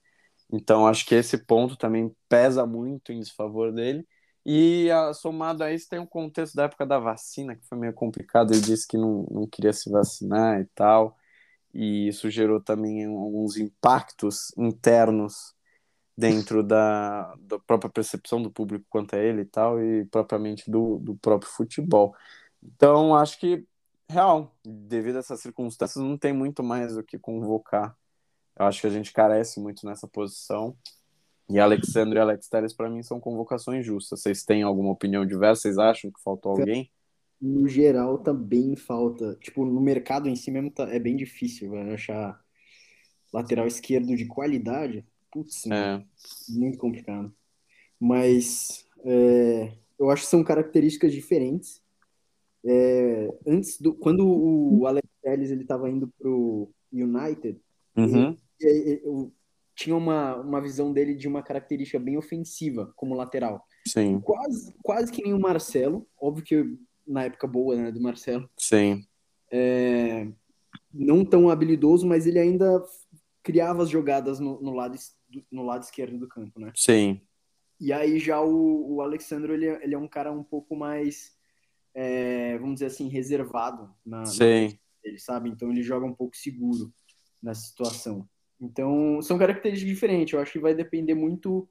Então 0.52 0.88
acho 0.88 1.06
que 1.06 1.14
esse 1.14 1.38
ponto 1.38 1.78
também 1.78 2.12
pesa 2.28 2.66
muito 2.66 3.14
em 3.14 3.20
desfavor 3.20 3.72
dele. 3.72 4.04
E 4.52 4.90
a, 4.90 5.14
somado 5.14 5.64
a 5.64 5.72
isso 5.72 5.88
tem 5.88 6.00
o 6.00 6.04
um 6.04 6.08
contexto 6.08 6.56
da 6.56 6.64
época 6.64 6.84
da 6.84 6.98
vacina, 6.98 7.56
que 7.56 7.64
foi 7.68 7.78
meio 7.78 7.94
complicado. 7.94 8.52
Ele 8.52 8.62
disse 8.62 8.88
que 8.88 8.98
não, 8.98 9.28
não 9.30 9.46
queria 9.48 9.72
se 9.72 9.92
vacinar 9.92 10.60
e 10.60 10.66
tal. 10.74 11.16
E 11.72 12.08
isso 12.08 12.32
gerou 12.32 12.60
também 12.60 13.06
alguns 13.06 13.58
impactos 13.58 14.52
internos 14.58 15.54
dentro 16.18 16.64
da, 16.64 17.36
da 17.42 17.60
própria 17.60 17.92
percepção 17.92 18.42
do 18.42 18.50
público 18.50 18.84
quanto 18.90 19.16
a 19.16 19.20
ele 19.20 19.44
e 19.44 19.46
tal, 19.46 19.80
e 19.80 20.06
propriamente 20.06 20.70
do, 20.70 20.98
do 20.98 21.16
próprio 21.16 21.52
futebol. 21.52 22.16
Então, 22.64 23.16
acho 23.16 23.40
que, 23.40 23.68
real, 24.10 24.56
devido 24.66 25.18
a 25.18 25.20
essas 25.20 25.42
circunstâncias, 25.42 26.04
não 26.04 26.18
tem 26.18 26.34
muito 26.34 26.64
mais 26.64 26.98
o 26.98 27.04
que 27.04 27.20
convocar. 27.20 27.96
Eu 28.58 28.66
acho 28.66 28.82
que 28.82 28.88
a 28.88 28.90
gente 28.90 29.14
carece 29.14 29.60
muito 29.60 29.86
nessa 29.86 30.08
posição. 30.08 30.76
E 31.50 31.60
Alexandre 31.60 32.20
e 32.20 32.22
Alex 32.22 32.48
Telles, 32.48 32.74
para 32.74 32.90
mim, 32.90 33.02
são 33.02 33.20
convocações 33.20 33.84
justas. 33.86 34.22
Vocês 34.22 34.44
têm 34.44 34.62
alguma 34.62 34.92
opinião 34.92 35.26
diversa? 35.26 35.64
Vocês 35.64 35.78
acham 35.80 36.12
que 36.12 36.22
faltou 36.22 36.52
alguém? 36.52 36.92
No 37.42 37.68
geral, 37.68 38.20
também 38.20 38.76
falta. 38.76 39.36
Tipo, 39.42 39.66
no 39.66 39.82
mercado 39.82 40.30
em 40.30 40.36
si 40.36 40.52
mesmo 40.52 40.70
tá, 40.70 40.84
é 40.94 41.00
bem 41.00 41.16
difícil 41.16 41.72
vai 41.72 41.94
achar 41.94 42.40
lateral 43.34 43.66
esquerdo 43.66 44.16
de 44.16 44.26
qualidade. 44.26 45.04
Putz, 45.32 45.66
é. 45.66 46.04
muito 46.50 46.78
complicado. 46.78 47.34
Mas 48.00 48.86
é, 49.04 49.72
eu 49.98 50.10
acho 50.10 50.24
que 50.24 50.30
são 50.30 50.44
características 50.44 51.12
diferentes. 51.12 51.82
É, 52.64 53.34
antes 53.48 53.80
do 53.80 53.94
quando 53.94 54.28
o 54.28 54.86
Alex 54.86 55.08
Telles 55.22 55.50
ele 55.50 55.62
estava 55.62 55.90
indo 55.90 56.10
pro 56.20 56.70
United, 56.92 57.60
uhum. 57.96 58.36
ele, 58.60 58.90
ele, 58.90 59.32
tinha 59.80 59.96
uma, 59.96 60.36
uma 60.36 60.60
visão 60.60 60.92
dele 60.92 61.16
de 61.16 61.26
uma 61.26 61.42
característica 61.42 61.98
bem 61.98 62.18
ofensiva 62.18 62.92
como 62.98 63.16
lateral. 63.16 63.66
Sim. 63.88 64.20
Quase, 64.20 64.76
quase 64.84 65.10
que 65.10 65.24
nem 65.24 65.34
o 65.34 65.40
Marcelo, 65.40 66.06
óbvio 66.20 66.44
que 66.44 66.78
na 67.08 67.24
época 67.24 67.48
boa 67.48 67.78
né, 67.78 67.90
do 67.90 68.02
Marcelo. 68.02 68.50
Sim. 68.58 69.06
É, 69.50 70.28
não 70.94 71.24
tão 71.24 71.50
habilidoso, 71.50 72.06
mas 72.06 72.28
ele 72.28 72.40
ainda 72.40 72.84
criava 73.42 73.84
as 73.84 73.90
jogadas 73.90 74.38
no, 74.42 74.62
no, 74.62 74.74
lado, 74.74 74.98
no 75.50 75.64
lado 75.64 75.84
esquerdo 75.84 76.20
do 76.20 76.28
campo, 76.28 76.60
né? 76.60 76.74
Sim. 76.76 77.22
E 77.80 77.94
aí 77.94 78.20
já 78.20 78.42
o, 78.42 78.96
o 78.96 79.02
Alexandre, 79.02 79.54
ele, 79.54 79.66
é, 79.66 79.82
ele 79.82 79.96
é 79.96 79.98
um 79.98 80.10
cara 80.10 80.30
um 80.30 80.44
pouco 80.44 80.76
mais, 80.76 81.32
é, 81.96 82.58
vamos 82.58 82.76
dizer 82.76 82.88
assim, 82.88 83.08
reservado 83.08 83.90
na, 84.06 84.26
Sim. 84.26 84.68
Na 84.68 84.80
ele 85.06 85.20
sabe? 85.20 85.50
Então 85.50 85.72
ele 85.72 85.82
joga 85.82 86.06
um 86.06 86.14
pouco 86.14 86.36
seguro 86.36 86.94
nessa 87.42 87.62
situação. 87.62 88.28
Então 88.60 89.22
são 89.22 89.38
características 89.38 89.94
diferentes. 89.94 90.34
Eu 90.34 90.40
acho 90.40 90.52
que 90.52 90.60
vai 90.60 90.74
depender 90.74 91.14
muito 91.14 91.68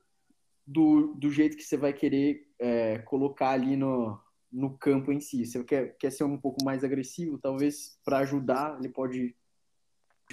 do, 0.67 1.15
do 1.15 1.31
jeito 1.31 1.57
que 1.57 1.63
você 1.63 1.77
vai 1.77 1.93
querer 1.93 2.47
é, 2.59 2.99
colocar 2.99 3.51
ali 3.51 3.77
no, 3.77 4.19
no 4.53 4.77
campo 4.77 5.13
em 5.13 5.21
si. 5.21 5.47
Você 5.47 5.63
quer, 5.65 5.97
quer 5.99 6.11
ser 6.11 6.25
um 6.25 6.39
pouco 6.39 6.65
mais 6.65 6.85
agressivo, 6.85 7.39
talvez 7.39 7.99
para 8.05 8.19
ajudar, 8.19 8.79
ele 8.79 8.89
pode, 8.89 9.35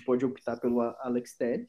pode 0.06 0.26
optar 0.26 0.58
pelo 0.58 0.82
Alex 0.82 1.38
Telles. 1.38 1.68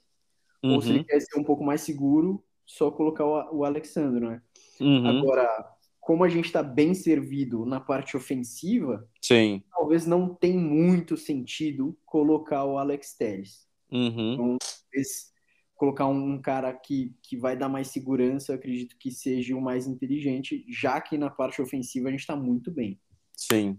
Uhum. 0.62 0.74
Ou 0.74 0.80
se 0.80 0.88
ele 0.88 0.98
uhum. 0.98 1.04
quer 1.04 1.20
ser 1.20 1.38
um 1.38 1.44
pouco 1.44 1.64
mais 1.64 1.80
seguro, 1.82 2.44
só 2.64 2.90
colocar 2.90 3.24
o, 3.24 3.58
o 3.58 3.64
Alexandre, 3.64 4.26
né? 4.26 4.42
Uhum. 4.80 5.06
Agora, 5.06 5.76
como 6.00 6.24
a 6.24 6.28
gente 6.28 6.46
está 6.46 6.62
bem 6.62 6.94
servido 6.94 7.64
na 7.64 7.80
parte 7.80 8.16
ofensiva, 8.16 9.08
Sim. 9.22 9.62
talvez 9.70 10.06
não 10.06 10.34
tem 10.34 10.56
muito 10.56 11.16
sentido 11.16 11.96
colocar 12.04 12.64
o 12.64 12.78
Alex 12.78 13.14
Telles. 13.16 13.65
Uhum. 13.90 14.32
Então, 14.34 14.58
talvez 14.58 15.32
colocar 15.74 16.06
um 16.06 16.40
cara 16.40 16.72
que, 16.72 17.14
que 17.22 17.36
vai 17.36 17.56
dar 17.56 17.68
mais 17.68 17.88
segurança, 17.88 18.52
eu 18.52 18.56
acredito 18.56 18.96
que 18.98 19.10
seja 19.10 19.54
o 19.54 19.60
mais 19.60 19.86
inteligente, 19.86 20.64
já 20.68 21.00
que 21.00 21.18
na 21.18 21.30
parte 21.30 21.60
ofensiva 21.60 22.08
a 22.08 22.10
gente 22.10 22.20
está 22.20 22.34
muito 22.34 22.70
bem. 22.70 22.98
Sim. 23.36 23.78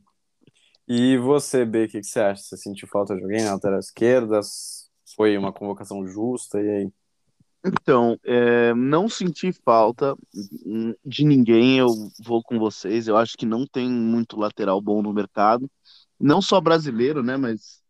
E 0.87 1.17
você, 1.17 1.65
B, 1.65 1.85
o 1.85 1.89
que, 1.89 1.99
que, 1.99 2.07
você 2.07 2.19
acha? 2.19 2.43
Você 2.43 2.57
sentiu 2.57 2.87
falta 2.87 3.15
de 3.15 3.21
alguém 3.21 3.43
na 3.43 3.53
lateral 3.53 3.79
esquerda? 3.79 4.39
Foi 5.15 5.37
uma 5.37 5.51
convocação 5.51 6.07
justa? 6.07 6.61
E 6.61 6.69
aí? 6.69 6.91
Então, 7.65 8.17
é, 8.23 8.73
não 8.73 9.09
senti 9.09 9.51
falta 9.51 10.15
de 11.03 11.25
ninguém, 11.25 11.79
eu 11.79 11.87
vou 12.23 12.41
com 12.41 12.57
vocês. 12.57 13.07
Eu 13.07 13.17
acho 13.17 13.35
que 13.35 13.45
não 13.45 13.65
tem 13.65 13.89
muito 13.89 14.37
lateral 14.37 14.79
bom 14.79 15.01
no 15.01 15.11
mercado. 15.11 15.69
Não 16.17 16.41
só 16.41 16.61
brasileiro, 16.61 17.21
né? 17.21 17.35
Mas 17.35 17.81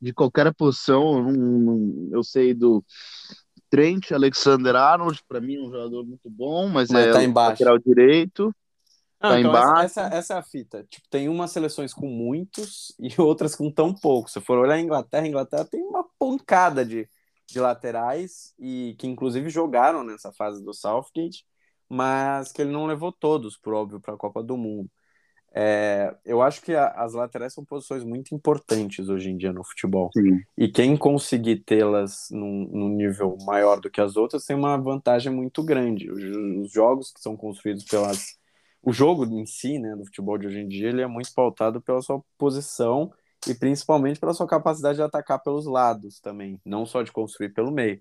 de 0.00 0.12
qualquer 0.12 0.52
posição. 0.54 1.18
Eu, 1.18 1.32
não, 1.32 2.08
eu 2.12 2.22
sei 2.22 2.54
do 2.54 2.84
Trent 3.70 4.12
Alexander 4.12 4.74
Arnold, 4.74 5.22
para 5.28 5.40
mim 5.40 5.56
é 5.56 5.60
um 5.60 5.70
jogador 5.70 6.04
muito 6.04 6.30
bom, 6.30 6.68
mas, 6.68 6.88
mas 6.90 7.06
é 7.06 7.12
tá 7.12 7.22
embaixo. 7.22 7.50
lateral 7.64 7.78
direito. 7.78 8.54
Ah, 9.20 9.30
tá 9.30 9.40
então 9.40 9.50
embaixo. 9.50 9.84
Essa, 9.84 10.00
essa, 10.14 10.34
é 10.34 10.38
a 10.38 10.42
fita. 10.42 10.86
Tipo, 10.88 11.08
tem 11.10 11.28
umas 11.28 11.50
seleções 11.50 11.92
com 11.92 12.06
muitos 12.06 12.94
e 12.98 13.20
outras 13.20 13.54
com 13.54 13.70
tão 13.70 13.92
poucos. 13.92 14.32
Se 14.32 14.40
for 14.40 14.58
olhar 14.58 14.74
a 14.74 14.80
Inglaterra, 14.80 15.24
a 15.24 15.28
Inglaterra 15.28 15.64
tem 15.64 15.82
uma 15.82 16.04
pancada 16.18 16.84
de, 16.84 17.08
de 17.46 17.60
laterais 17.60 18.54
e 18.58 18.94
que 18.98 19.06
inclusive 19.06 19.50
jogaram 19.50 20.04
nessa 20.04 20.32
fase 20.32 20.64
do 20.64 20.72
Southgate, 20.72 21.44
mas 21.88 22.52
que 22.52 22.62
ele 22.62 22.70
não 22.70 22.86
levou 22.86 23.12
todos, 23.12 23.56
por 23.56 23.74
óbvio, 23.74 24.00
para 24.00 24.14
a 24.14 24.18
Copa 24.18 24.42
do 24.42 24.56
Mundo. 24.56 24.90
É, 25.54 26.14
eu 26.24 26.42
acho 26.42 26.60
que 26.60 26.74
a, 26.74 26.88
as 26.88 27.14
laterais 27.14 27.54
são 27.54 27.64
posições 27.64 28.04
muito 28.04 28.34
importantes 28.34 29.08
hoje 29.08 29.30
em 29.30 29.36
dia 29.36 29.52
no 29.52 29.64
futebol. 29.64 30.10
Sim. 30.12 30.40
E 30.56 30.68
quem 30.68 30.96
conseguir 30.96 31.64
tê-las 31.64 32.28
num, 32.30 32.68
num, 32.70 32.88
nível 32.90 33.36
maior 33.44 33.80
do 33.80 33.90
que 33.90 34.00
as 34.00 34.16
outras 34.16 34.44
tem 34.44 34.54
uma 34.54 34.76
vantagem 34.76 35.32
muito 35.32 35.62
grande. 35.62 36.10
Os, 36.10 36.22
os, 36.64 36.72
jogos 36.72 37.12
que 37.12 37.20
são 37.20 37.36
construídos 37.36 37.84
pelas. 37.84 38.36
O 38.82 38.92
jogo 38.92 39.24
em 39.24 39.44
si, 39.46 39.78
né, 39.78 39.96
do 39.96 40.04
futebol 40.04 40.38
de 40.38 40.46
hoje 40.46 40.60
em 40.60 40.68
dia, 40.68 40.88
ele 40.88 41.02
é 41.02 41.06
muito 41.06 41.32
pautado 41.34 41.80
pela 41.80 42.00
sua 42.00 42.22
posição 42.36 43.12
e 43.46 43.54
principalmente 43.54 44.20
pela 44.20 44.34
sua 44.34 44.46
capacidade 44.46 44.96
de 44.96 45.02
atacar 45.02 45.42
pelos 45.42 45.66
lados 45.66 46.20
também, 46.20 46.60
não 46.64 46.86
só 46.86 47.02
de 47.02 47.10
construir 47.10 47.50
pelo 47.50 47.72
meio. 47.72 48.00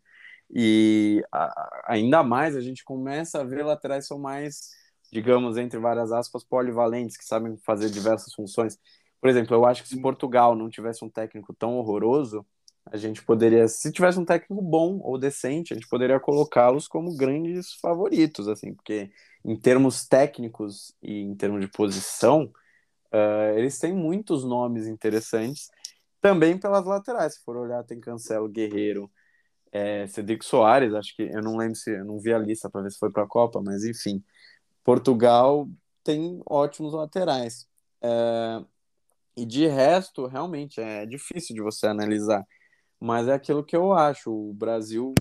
E 0.49 1.23
a, 1.31 1.83
ainda 1.87 2.23
mais 2.23 2.55
a 2.55 2.61
gente 2.61 2.83
começa 2.83 3.41
a 3.41 3.43
ver 3.43 3.65
laterais 3.65 4.07
são 4.07 4.19
mais 4.19 4.69
digamos, 5.11 5.57
entre 5.57 5.79
várias 5.79 6.11
aspas, 6.11 6.43
polivalentes, 6.43 7.17
que 7.17 7.25
sabem 7.25 7.57
fazer 7.57 7.89
diversas 7.89 8.33
funções. 8.33 8.77
Por 9.19 9.29
exemplo, 9.29 9.55
eu 9.55 9.65
acho 9.65 9.83
que 9.83 9.89
se 9.89 10.01
Portugal 10.01 10.55
não 10.55 10.69
tivesse 10.69 11.03
um 11.03 11.09
técnico 11.09 11.53
tão 11.53 11.77
horroroso, 11.77 12.45
a 12.85 12.97
gente 12.97 13.23
poderia, 13.23 13.67
se 13.67 13.91
tivesse 13.91 14.19
um 14.19 14.25
técnico 14.25 14.61
bom 14.61 14.99
ou 15.01 15.17
decente, 15.17 15.73
a 15.73 15.75
gente 15.75 15.87
poderia 15.87 16.19
colocá-los 16.19 16.87
como 16.87 17.15
grandes 17.15 17.73
favoritos, 17.81 18.47
assim, 18.47 18.73
porque 18.73 19.11
em 19.43 19.55
termos 19.55 20.07
técnicos 20.07 20.93
e 21.01 21.21
em 21.21 21.35
termos 21.35 21.61
de 21.61 21.67
posição, 21.67 22.51
uh, 23.13 23.57
eles 23.57 23.77
têm 23.79 23.93
muitos 23.93 24.45
nomes 24.45 24.87
interessantes, 24.87 25.69
também 26.21 26.57
pelas 26.57 26.85
laterais. 26.85 27.35
Se 27.35 27.43
for 27.43 27.57
olhar, 27.57 27.83
tem 27.83 27.99
Cancelo, 27.99 28.49
Guerreiro, 28.49 29.11
é, 29.71 30.07
Cedric 30.07 30.45
Soares, 30.45 30.93
acho 30.93 31.15
que 31.15 31.23
eu 31.23 31.41
não 31.41 31.57
lembro 31.57 31.75
se 31.75 31.91
eu 31.91 32.05
não 32.05 32.19
vi 32.19 32.33
a 32.33 32.39
lista 32.39 32.69
para 32.69 32.81
ver 32.81 32.91
se 32.91 32.99
foi 32.99 33.11
para 33.11 33.23
a 33.23 33.27
Copa, 33.27 33.61
mas 33.63 33.83
enfim. 33.83 34.23
Portugal 34.87 35.67
tem 36.01 36.41
ótimos 36.49 36.93
laterais. 36.93 37.67
É, 38.01 38.63
e 39.35 39.45
de 39.45 39.67
resto, 39.67 40.25
realmente, 40.27 40.79
é 40.79 41.05
difícil 41.05 41.53
de 41.53 41.61
você 41.61 41.87
analisar. 41.87 42.47
Mas 42.97 43.27
é 43.27 43.33
aquilo 43.33 43.65
que 43.65 43.75
eu 43.75 43.91
acho. 43.91 44.31
O 44.31 44.53
Brasil, 44.53 45.13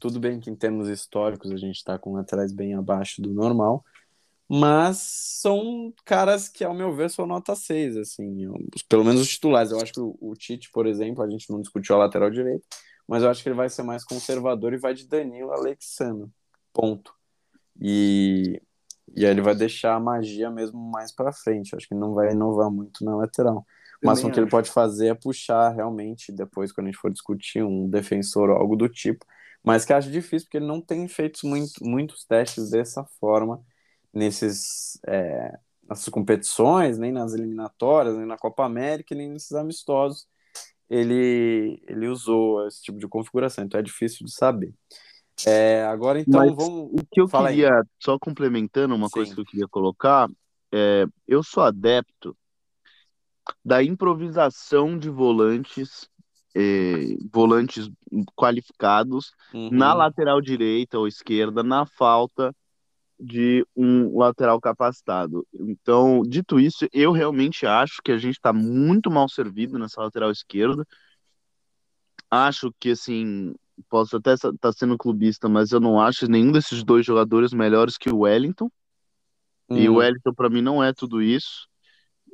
tudo 0.00 0.18
bem 0.18 0.40
que 0.40 0.48
em 0.48 0.56
termos 0.56 0.88
históricos 0.88 1.50
a 1.50 1.58
gente 1.58 1.76
está 1.76 1.98
com 1.98 2.14
laterais 2.14 2.54
bem 2.54 2.72
abaixo 2.72 3.20
do 3.20 3.34
normal, 3.34 3.84
mas 4.48 4.96
são 4.96 5.92
caras 6.06 6.48
que, 6.48 6.64
ao 6.64 6.72
meu 6.72 6.94
ver, 6.94 7.10
são 7.10 7.26
nota 7.26 7.54
6, 7.54 7.98
assim, 7.98 8.50
pelo 8.88 9.04
menos 9.04 9.20
os 9.20 9.28
titulares. 9.28 9.72
Eu 9.72 9.80
acho 9.82 9.92
que 9.92 10.00
o, 10.00 10.34
Tite, 10.38 10.70
por 10.72 10.86
exemplo, 10.86 11.22
a 11.22 11.28
gente 11.28 11.50
não 11.50 11.60
discutiu 11.60 11.96
a 11.96 11.98
lateral 11.98 12.30
direito, 12.30 12.64
mas 13.06 13.22
eu 13.22 13.28
acho 13.28 13.42
que 13.42 13.48
ele 13.50 13.56
vai 13.56 13.68
ser 13.68 13.82
mais 13.82 14.06
conservador 14.06 14.72
e 14.72 14.78
vai 14.78 14.94
de 14.94 15.06
Danilo 15.06 15.52
Alexandre. 15.52 16.30
Ponto. 16.72 17.14
E 17.78 18.58
e 19.14 19.24
aí 19.24 19.30
ele 19.30 19.40
vai 19.40 19.54
deixar 19.54 19.94
a 19.94 20.00
magia 20.00 20.50
mesmo 20.50 20.78
mais 20.78 21.12
para 21.12 21.32
frente. 21.32 21.74
Acho 21.74 21.88
que 21.88 21.94
não 21.94 22.14
vai 22.14 22.32
inovar 22.32 22.70
muito 22.70 23.04
na 23.04 23.16
lateral. 23.16 23.66
O 24.02 24.06
máximo 24.06 24.32
que 24.32 24.40
ele 24.40 24.48
pode 24.50 24.70
fazer 24.70 25.08
é 25.08 25.14
puxar 25.14 25.70
realmente, 25.70 26.32
depois, 26.32 26.72
quando 26.72 26.88
a 26.88 26.90
gente 26.90 27.00
for 27.00 27.10
discutir, 27.10 27.62
um 27.62 27.88
defensor 27.88 28.50
ou 28.50 28.56
algo 28.56 28.74
do 28.76 28.88
tipo. 28.88 29.24
Mas 29.62 29.84
que 29.84 29.92
acho 29.92 30.10
difícil, 30.10 30.46
porque 30.46 30.56
ele 30.58 30.66
não 30.66 30.80
tem 30.80 31.06
feito 31.06 31.46
muito, 31.46 31.84
muitos 31.84 32.24
testes 32.24 32.70
dessa 32.70 33.04
forma 33.20 33.64
nesses, 34.12 34.98
é, 35.06 35.56
nessas 35.88 36.08
competições, 36.08 36.98
nem 36.98 37.12
nas 37.12 37.32
eliminatórias, 37.32 38.16
nem 38.16 38.26
na 38.26 38.36
Copa 38.36 38.64
América, 38.64 39.14
nem 39.14 39.30
nesses 39.30 39.52
amistosos. 39.52 40.26
Ele, 40.90 41.82
ele 41.86 42.08
usou 42.08 42.66
esse 42.66 42.82
tipo 42.82 42.98
de 42.98 43.08
configuração, 43.08 43.64
então 43.64 43.80
é 43.80 43.82
difícil 43.82 44.26
de 44.26 44.32
saber. 44.32 44.74
É, 45.46 45.84
agora 45.84 46.20
então 46.20 46.40
Mas 46.40 46.54
vamos. 46.54 46.90
O 46.92 47.06
que 47.10 47.20
eu 47.20 47.28
Fala 47.28 47.48
queria, 47.48 47.74
aí. 47.74 47.82
só 47.98 48.18
complementando 48.18 48.94
uma 48.94 49.08
Sim. 49.08 49.14
coisa 49.14 49.34
que 49.34 49.40
eu 49.40 49.44
queria 49.44 49.68
colocar, 49.68 50.28
é, 50.72 51.06
eu 51.26 51.42
sou 51.42 51.62
adepto 51.62 52.36
da 53.64 53.82
improvisação 53.82 54.96
de 54.98 55.10
volantes, 55.10 56.08
é, 56.54 57.16
volantes 57.30 57.90
qualificados 58.36 59.32
uhum. 59.52 59.70
na 59.70 59.92
lateral 59.92 60.40
direita 60.40 60.98
ou 60.98 61.08
esquerda, 61.08 61.62
na 61.62 61.84
falta 61.86 62.54
de 63.18 63.64
um 63.76 64.18
lateral 64.18 64.60
capacitado. 64.60 65.46
Então, 65.52 66.22
dito 66.22 66.58
isso, 66.58 66.88
eu 66.92 67.12
realmente 67.12 67.64
acho 67.66 68.02
que 68.02 68.10
a 68.10 68.18
gente 68.18 68.34
está 68.34 68.52
muito 68.52 69.10
mal 69.10 69.28
servido 69.28 69.78
nessa 69.78 70.00
lateral 70.02 70.30
esquerda. 70.30 70.86
Acho 72.28 72.72
que 72.80 72.90
assim 72.90 73.54
posso 73.88 74.16
até 74.16 74.34
estar 74.34 74.52
tá 74.60 74.72
sendo 74.72 74.96
clubista, 74.96 75.48
mas 75.48 75.72
eu 75.72 75.80
não 75.80 76.00
acho 76.00 76.26
nenhum 76.26 76.52
desses 76.52 76.82
dois 76.82 77.04
jogadores 77.04 77.52
melhores 77.52 77.96
que 77.96 78.10
o 78.10 78.20
Wellington. 78.20 78.70
Hum. 79.68 79.76
E 79.76 79.88
o 79.88 79.94
hum. 79.94 79.96
Wellington, 79.96 80.34
para 80.34 80.50
mim, 80.50 80.62
não 80.62 80.82
é 80.82 80.92
tudo 80.92 81.22
isso. 81.22 81.68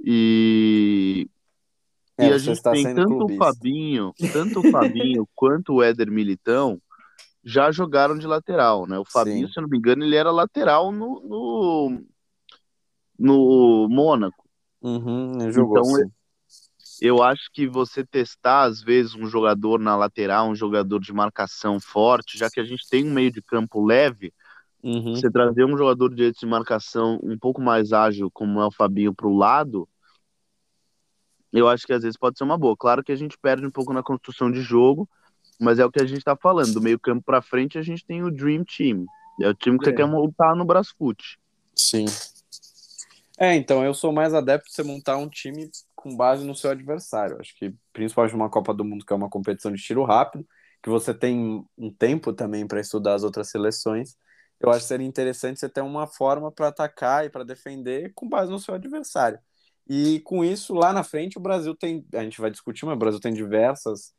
E, 0.05 1.29
é, 2.17 2.29
e 2.29 2.33
a 2.33 2.39
gente 2.39 2.63
tem 2.63 2.95
tanto 2.95 3.17
clubista. 3.17 3.45
o 3.45 3.47
Fabinho, 3.47 4.13
tanto 4.33 4.61
o 4.61 4.71
Fabinho 4.71 5.29
quanto 5.35 5.75
o 5.75 5.83
Éder 5.83 6.11
Militão 6.11 6.81
já 7.45 7.71
jogaram 7.71 8.19
de 8.19 8.27
lateral, 8.27 8.87
né? 8.87 8.99
O 8.99 9.05
Fabinho, 9.05 9.47
Sim. 9.47 9.53
se 9.53 9.59
eu 9.59 9.63
não 9.63 9.71
me 9.71 9.79
engano, 9.79 10.05
ele 10.05 10.17
era 10.17 10.31
lateral 10.31 10.93
no, 10.93 11.21
no, 11.21 12.03
no 13.19 13.89
Mônaco. 13.89 14.45
Uhum, 14.83 15.51
jogou, 15.51 15.79
então, 15.79 16.11
eu 17.01 17.23
acho 17.23 17.51
que 17.53 17.67
você 17.67 18.05
testar, 18.05 18.63
às 18.63 18.83
vezes, 18.83 19.15
um 19.15 19.27
jogador 19.27 19.79
na 19.79 19.97
lateral, 19.97 20.49
um 20.49 20.55
jogador 20.55 20.99
de 21.01 21.13
marcação 21.13 21.79
forte, 21.79 22.37
já 22.37 22.51
que 22.51 22.61
a 22.61 22.65
gente 22.65 22.89
tem 22.89 23.05
um 23.05 23.13
meio 23.13 23.31
de 23.31 23.41
campo 23.41 23.85
leve, 23.85 24.33
uhum. 24.83 25.15
você 25.15 25.31
trazer 25.31 25.65
um 25.65 25.77
jogador 25.77 26.15
de 26.15 26.33
de 26.33 26.47
marcação 26.47 27.19
um 27.23 27.39
pouco 27.39 27.61
mais 27.61 27.93
ágil, 27.93 28.31
como 28.31 28.61
é 28.61 28.67
o 28.67 28.73
Fabinho, 28.73 29.15
para 29.15 29.29
o 29.29 29.37
lado, 29.37 29.89
eu 31.53 31.69
acho 31.69 31.87
que 31.87 31.93
às 31.93 32.03
vezes 32.03 32.17
pode 32.17 32.37
ser 32.37 32.45
uma 32.45 32.59
boa. 32.59 32.77
Claro 32.77 33.03
que 33.03 33.13
a 33.13 33.17
gente 33.17 33.39
perde 33.39 33.67
um 33.67 33.71
pouco 33.71 33.93
na 33.93 34.03
construção 34.03 34.51
de 34.51 34.61
jogo, 34.61 35.09
mas 35.59 35.79
é 35.79 35.85
o 35.85 35.91
que 35.91 36.03
a 36.03 36.07
gente 36.07 36.19
está 36.19 36.37
falando. 36.37 36.75
Do 36.75 36.81
meio 36.81 36.99
campo 36.99 37.23
para 37.25 37.41
frente, 37.41 37.79
a 37.79 37.83
gente 37.83 38.05
tem 38.05 38.23
o 38.23 38.31
Dream 38.31 38.65
Team. 38.65 39.07
É 39.41 39.49
o 39.49 39.55
time 39.55 39.79
que 39.79 39.89
é. 39.89 39.91
você 39.91 39.97
quer 39.97 40.07
montar 40.07 40.55
no 40.55 40.65
Brasfoot. 40.65 41.39
Sim. 41.75 42.05
É, 43.39 43.55
então, 43.55 43.85
eu 43.85 43.95
sou 43.95 44.13
mais 44.13 44.35
adepto 44.35 44.69
de 44.69 44.75
você 44.75 44.83
montar 44.83 45.17
um 45.17 45.29
time 45.29 45.71
com 45.99 46.17
base 46.17 46.45
no 46.45 46.55
seu 46.55 46.71
adversário. 46.71 47.39
Acho 47.41 47.53
que, 47.57 47.75
principalmente 47.93 48.33
numa 48.33 48.49
Copa 48.49 48.73
do 48.73 48.85
Mundo, 48.85 49.05
que 49.05 49.13
é 49.13 49.17
uma 49.17 49.29
competição 49.29 49.73
de 49.73 49.83
tiro 49.83 50.05
rápido, 50.05 50.47
que 50.81 50.89
você 50.89 51.13
tem 51.13 51.67
um 51.77 51.93
tempo 51.93 52.33
também 52.33 52.69
para 52.69 52.81
estudar 52.81 53.15
as 53.15 53.25
outras 53.25 53.51
seleções, 53.51 54.17
eu 54.61 54.71
acho 54.71 54.81
que 54.81 54.87
seria 54.87 55.07
interessante 55.07 55.59
você 55.59 55.69
ter 55.69 55.81
uma 55.81 56.07
forma 56.07 56.53
para 56.53 56.69
atacar 56.69 57.27
e 57.27 57.31
para 57.31 57.45
defender 57.45 58.13
com 58.15 58.29
base 58.29 58.51
no 58.51 58.61
seu 58.61 58.75
adversário. 58.75 59.41
E 59.89 60.21
com 60.21 60.45
isso, 60.45 60.73
lá 60.73 60.93
na 60.93 61.03
frente, 61.03 61.37
o 61.37 61.41
Brasil 61.41 61.75
tem, 61.75 62.07
a 62.15 62.23
gente 62.23 62.41
vai 62.41 62.51
discutir, 62.51 62.85
mas 62.87 62.95
o 62.95 62.99
Brasil 62.99 63.21
tem 63.21 63.33
diversas 63.35 64.13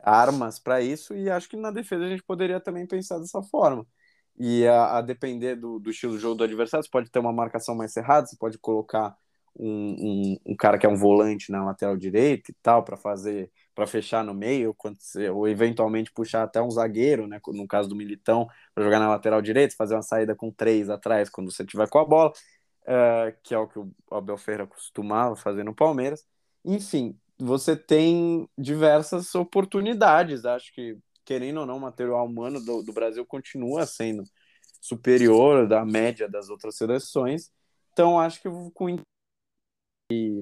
armas 0.00 0.58
para 0.58 0.82
isso, 0.82 1.14
e 1.14 1.30
acho 1.30 1.48
que 1.48 1.56
na 1.56 1.70
defesa 1.70 2.04
a 2.04 2.08
gente 2.08 2.24
poderia 2.24 2.60
também 2.60 2.86
pensar 2.86 3.18
dessa 3.18 3.42
forma. 3.42 3.86
E 4.38 4.66
a, 4.66 4.98
a 4.98 5.00
depender 5.02 5.56
do, 5.56 5.78
do, 5.78 5.90
estilo 5.90 6.16
de 6.16 6.22
jogo 6.22 6.34
do 6.34 6.44
adversário, 6.44 6.84
você 6.84 6.90
pode 6.90 7.10
ter 7.10 7.20
uma 7.20 7.32
marcação 7.32 7.74
mais 7.74 7.92
cerrada, 7.92 8.26
você 8.26 8.36
pode 8.36 8.58
colocar 8.58 9.16
um, 9.56 9.66
um, 9.66 10.36
um 10.52 10.56
cara 10.56 10.78
que 10.78 10.86
é 10.86 10.88
um 10.88 10.96
volante 10.96 11.50
na 11.52 11.64
lateral 11.64 11.96
direita 11.96 12.50
e 12.50 12.54
tal, 12.62 12.82
para 12.82 12.96
fazer, 12.96 13.50
para 13.74 13.86
fechar 13.86 14.24
no 14.24 14.34
meio, 14.34 14.74
ou 15.34 15.48
eventualmente 15.48 16.12
puxar 16.12 16.42
até 16.42 16.60
um 16.60 16.70
zagueiro, 16.70 17.26
né, 17.26 17.40
no 17.48 17.66
caso 17.66 17.88
do 17.88 17.96
Militão, 17.96 18.48
para 18.74 18.84
jogar 18.84 18.98
na 18.98 19.08
lateral 19.08 19.42
direita, 19.42 19.74
fazer 19.76 19.94
uma 19.94 20.02
saída 20.02 20.34
com 20.34 20.50
três 20.50 20.88
atrás 20.88 21.28
quando 21.28 21.52
você 21.52 21.64
tiver 21.64 21.88
com 21.88 21.98
a 21.98 22.04
bola, 22.04 22.32
uh, 22.82 23.36
que 23.42 23.54
é 23.54 23.58
o 23.58 23.68
que 23.68 23.78
o 23.78 23.92
Abel 24.10 24.36
Ferreira 24.36 24.66
costumava 24.66 25.36
fazer 25.36 25.64
no 25.64 25.74
Palmeiras. 25.74 26.24
Enfim, 26.64 27.18
você 27.38 27.76
tem 27.76 28.48
diversas 28.56 29.34
oportunidades, 29.34 30.44
acho 30.44 30.72
que 30.74 30.96
querendo 31.24 31.60
ou 31.60 31.66
não, 31.66 31.76
o 31.76 31.80
material 31.80 32.26
humano 32.26 32.60
do, 32.64 32.82
do 32.82 32.92
Brasil 32.92 33.24
continua 33.24 33.86
sendo 33.86 34.24
superior 34.80 35.68
da 35.68 35.84
média 35.84 36.28
das 36.28 36.48
outras 36.48 36.76
seleções. 36.76 37.50
Então, 37.92 38.18
acho 38.18 38.40
que 38.40 38.48
com 38.74 38.98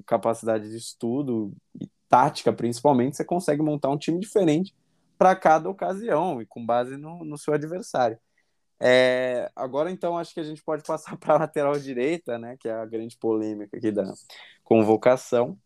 capacidade 0.07 0.69
de 0.71 0.77
estudo 0.77 1.53
e 1.81 1.89
tática, 2.09 2.53
principalmente, 2.53 3.17
você 3.17 3.25
consegue 3.25 3.63
montar 3.63 3.91
um 3.91 3.99
time 3.99 4.19
diferente 4.19 4.75
para 5.17 5.37
cada 5.37 5.69
ocasião 5.69 6.41
e 6.41 6.47
com 6.47 6.65
base 6.65 6.97
no, 6.97 7.25
no 7.25 7.37
seu 7.39 7.55
adversário. 7.55 8.19
É, 8.81 9.51
agora, 9.55 9.91
então, 9.91 10.17
acho 10.17 10.33
que 10.33 10.41
a 10.41 10.45
gente 10.45 10.63
pode 10.63 10.83
passar 10.83 11.17
para 11.19 11.35
a 11.35 11.39
lateral 11.39 11.79
direita, 11.79 12.39
né, 12.39 12.57
que 12.59 12.69
é 12.69 12.73
a 12.73 12.87
grande 12.87 13.17
polêmica 13.17 13.77
aqui 13.77 13.93
da 13.93 14.13
convocação. 14.65 15.59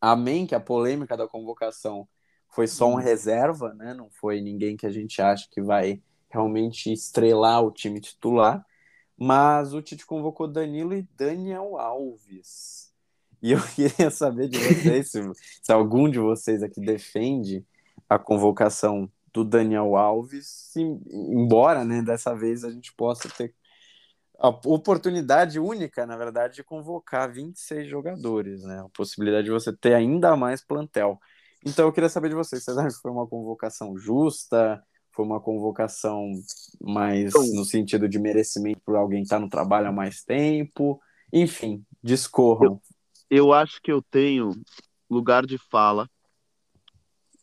Amém 0.00 0.46
que 0.46 0.54
a 0.54 0.60
polêmica 0.60 1.16
da 1.16 1.26
convocação 1.26 2.06
foi 2.50 2.66
só 2.66 2.86
um 2.88 2.92
uhum. 2.92 2.96
reserva, 2.96 3.74
né? 3.74 3.92
Não 3.94 4.10
foi 4.10 4.40
ninguém 4.40 4.76
que 4.76 4.86
a 4.86 4.90
gente 4.90 5.20
acha 5.20 5.48
que 5.50 5.60
vai 5.60 6.02
realmente 6.28 6.92
estrelar 6.92 7.62
o 7.62 7.70
time 7.70 8.00
titular. 8.00 8.64
Mas 9.18 9.72
o 9.72 9.80
Tite 9.80 10.04
convocou 10.04 10.46
Danilo 10.46 10.94
e 10.94 11.02
Daniel 11.16 11.78
Alves. 11.78 12.85
E 13.46 13.52
eu 13.52 13.60
queria 13.76 14.10
saber 14.10 14.48
de 14.48 14.58
vocês 14.58 15.08
se, 15.08 15.20
se 15.62 15.72
algum 15.72 16.10
de 16.10 16.18
vocês 16.18 16.64
aqui 16.64 16.80
defende 16.80 17.64
a 18.10 18.18
convocação 18.18 19.08
do 19.32 19.44
Daniel 19.44 19.94
Alves, 19.94 20.48
se, 20.48 20.82
embora 20.82 21.84
né, 21.84 22.02
dessa 22.02 22.34
vez 22.34 22.64
a 22.64 22.70
gente 22.70 22.92
possa 22.94 23.28
ter 23.28 23.54
a 24.36 24.48
oportunidade 24.48 25.60
única, 25.60 26.04
na 26.04 26.16
verdade, 26.16 26.56
de 26.56 26.64
convocar 26.64 27.32
26 27.32 27.88
jogadores, 27.88 28.64
né? 28.64 28.80
A 28.80 28.88
possibilidade 28.88 29.44
de 29.44 29.52
você 29.52 29.72
ter 29.72 29.94
ainda 29.94 30.36
mais 30.36 30.60
plantel. 30.60 31.18
Então 31.64 31.86
eu 31.86 31.92
queria 31.92 32.08
saber 32.08 32.28
de 32.28 32.34
vocês, 32.34 32.64
vocês 32.64 32.76
acham 32.76 32.90
que 32.90 33.00
foi 33.00 33.12
uma 33.12 33.28
convocação 33.28 33.96
justa? 33.96 34.82
Foi 35.12 35.24
uma 35.24 35.40
convocação 35.40 36.32
mais 36.80 37.28
então, 37.28 37.46
no 37.54 37.64
sentido 37.64 38.08
de 38.08 38.18
merecimento 38.18 38.80
por 38.84 38.96
alguém 38.96 39.22
estar 39.22 39.38
no 39.38 39.48
trabalho 39.48 39.86
há 39.86 39.92
mais 39.92 40.24
tempo? 40.24 41.00
Enfim, 41.32 41.84
discorram. 42.02 42.80
Eu, 43.30 43.52
acho 43.52 43.80
que 43.82 43.90
eu 43.90 44.02
tenho 44.10 44.52
lugar 45.10 45.46
de 45.46 45.58
fala 45.58 46.08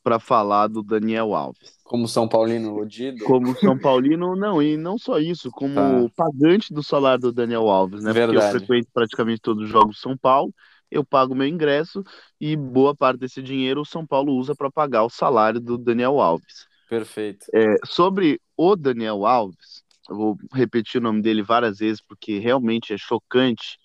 para 0.04 0.20
falar 0.20 0.68
do 0.68 0.84
Daniel 0.84 1.34
Alves. 1.34 1.78
Como 1.84 2.08
São 2.08 2.28
Paulino 2.28 2.70
iludido? 2.70 3.24
Como 3.24 3.56
São 3.56 3.78
Paulino, 3.80 4.36
não, 4.36 4.62
e 4.62 4.76
não 4.76 4.98
só 4.98 5.18
isso, 5.18 5.50
como 5.50 6.10
tá. 6.10 6.26
pagante 6.26 6.74
do 6.74 6.84
salário 6.84 7.22
do 7.22 7.32
Daniel 7.32 7.70
Alves, 7.70 8.04
né? 8.04 8.12
Verdade. 8.12 8.40
Porque 8.40 8.56
eu 8.56 8.60
frequento 8.60 8.90
praticamente 8.94 9.42
todos 9.42 9.64
os 9.64 9.70
jogos 9.70 10.02
São 10.02 10.18
Paulo 10.18 10.54
eu 10.94 11.04
pago 11.04 11.36
meu 11.36 11.48
ingresso 11.48 12.04
e 12.40 12.56
boa 12.56 12.96
parte 12.96 13.20
desse 13.20 13.42
dinheiro 13.42 13.82
o 13.82 13.86
São 13.86 14.06
Paulo 14.06 14.34
usa 14.34 14.56
para 14.56 14.72
pagar 14.72 15.04
o 15.04 15.10
salário 15.10 15.60
do 15.60 15.78
Daniel 15.78 16.22
Alves. 16.22 16.68
Perfeito. 16.88 17.48
É, 17.54 17.76
sobre 17.86 18.40
o 18.56 18.76
Daniel 18.76 19.26
Alves, 19.26 19.84
eu 20.10 20.16
vou 20.16 20.38
repetir 20.54 21.02
o 21.02 21.04
nome 21.04 21.22
dele 21.22 21.42
várias 21.42 21.80
vezes 21.80 22.02
porque 22.02 22.38
realmente 22.38 22.94
é 22.94 22.98
chocante. 22.98 23.80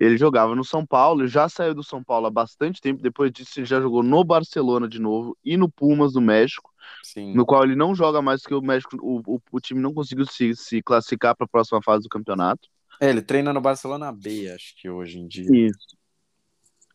Ele 0.00 0.16
jogava 0.16 0.54
no 0.54 0.64
São 0.64 0.86
Paulo, 0.86 1.26
já 1.26 1.48
saiu 1.48 1.74
do 1.74 1.82
São 1.82 2.02
Paulo 2.02 2.26
há 2.26 2.30
bastante 2.30 2.80
tempo. 2.80 3.02
Depois 3.02 3.32
disso, 3.32 3.58
ele 3.58 3.66
já 3.66 3.80
jogou 3.80 4.02
no 4.02 4.22
Barcelona 4.22 4.88
de 4.88 5.00
novo 5.00 5.36
e 5.44 5.56
no 5.56 5.68
Pumas 5.68 6.12
do 6.12 6.20
México, 6.20 6.72
Sim. 7.02 7.34
no 7.34 7.44
qual 7.44 7.64
ele 7.64 7.74
não 7.74 7.94
joga 7.94 8.22
mais 8.22 8.42
porque 8.42 8.54
o 8.54 8.62
México, 8.62 8.96
o, 9.00 9.20
o, 9.26 9.40
o 9.50 9.60
time 9.60 9.80
não 9.80 9.92
conseguiu 9.92 10.26
se, 10.26 10.54
se 10.54 10.80
classificar 10.82 11.36
para 11.36 11.44
a 11.44 11.48
próxima 11.48 11.82
fase 11.82 12.04
do 12.04 12.08
campeonato. 12.08 12.68
É, 13.00 13.10
ele 13.10 13.22
treina 13.22 13.52
no 13.52 13.60
Barcelona 13.60 14.12
B, 14.12 14.50
acho 14.50 14.74
que 14.80 14.88
hoje 14.88 15.18
em 15.18 15.26
dia. 15.26 15.48
Isso. 15.52 15.96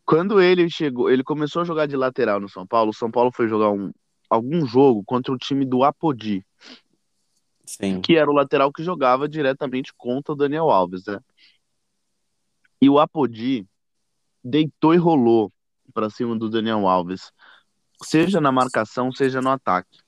Quando 0.06 0.42
ele 0.42 0.70
chegou, 0.70 1.10
ele 1.10 1.24
começou 1.24 1.62
a 1.62 1.66
jogar 1.66 1.86
de 1.86 1.96
lateral 1.96 2.40
no 2.40 2.50
São 2.50 2.68
Paulo. 2.68 2.92
O 2.92 2.96
São 2.96 3.10
Paulo 3.10 3.32
foi 3.34 3.48
jogar 3.48 3.70
um, 3.72 3.92
algum 4.30 4.66
jogo 4.66 5.04
contra 5.06 5.34
o 5.34 5.38
time 5.38 5.66
do 5.66 5.84
Apodi. 5.84 6.46
Sim. 7.66 8.02
Que 8.02 8.18
era 8.18 8.30
o 8.30 8.34
lateral 8.34 8.72
que 8.72 8.84
jogava 8.84 9.30
diretamente 9.30 9.94
contra 9.96 10.34
o 10.34 10.36
Daniel 10.36 10.70
Alves, 10.70 11.06
né? 11.06 11.20
E 12.84 12.90
o 12.90 13.00
Apodi 13.00 13.66
deitou 14.44 14.94
e 14.94 14.98
rolou 14.98 15.54
para 15.94 16.10
cima 16.10 16.38
do 16.38 16.50
Daniel 16.50 16.86
Alves, 16.86 17.32
seja 18.04 18.42
na 18.42 18.52
marcação, 18.52 19.10
seja 19.10 19.40
no 19.40 19.52
ataque. 19.52 20.00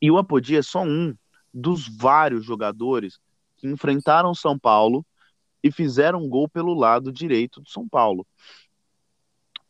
E 0.00 0.10
o 0.10 0.18
Apodi 0.18 0.56
é 0.56 0.62
só 0.62 0.82
um 0.82 1.14
dos 1.54 1.86
vários 1.86 2.44
jogadores 2.44 3.20
que 3.58 3.68
enfrentaram 3.68 4.34
São 4.34 4.58
Paulo 4.58 5.06
e 5.62 5.70
fizeram 5.70 6.24
um 6.24 6.28
gol 6.28 6.48
pelo 6.48 6.74
lado 6.74 7.12
direito 7.12 7.60
do 7.60 7.70
São 7.70 7.88
Paulo 7.88 8.26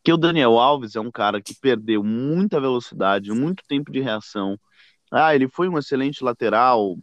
que 0.03 0.11
o 0.11 0.17
Daniel 0.17 0.57
Alves 0.57 0.95
é 0.95 0.99
um 0.99 1.11
cara 1.11 1.39
que 1.39 1.53
perdeu 1.53 2.03
muita 2.03 2.59
velocidade, 2.59 3.31
muito 3.31 3.63
tempo 3.67 3.91
de 3.91 3.99
reação. 3.99 4.59
Ah, 5.11 5.35
ele 5.35 5.47
foi 5.47 5.69
um 5.69 5.77
excelente 5.77 6.23
lateral, 6.23 6.97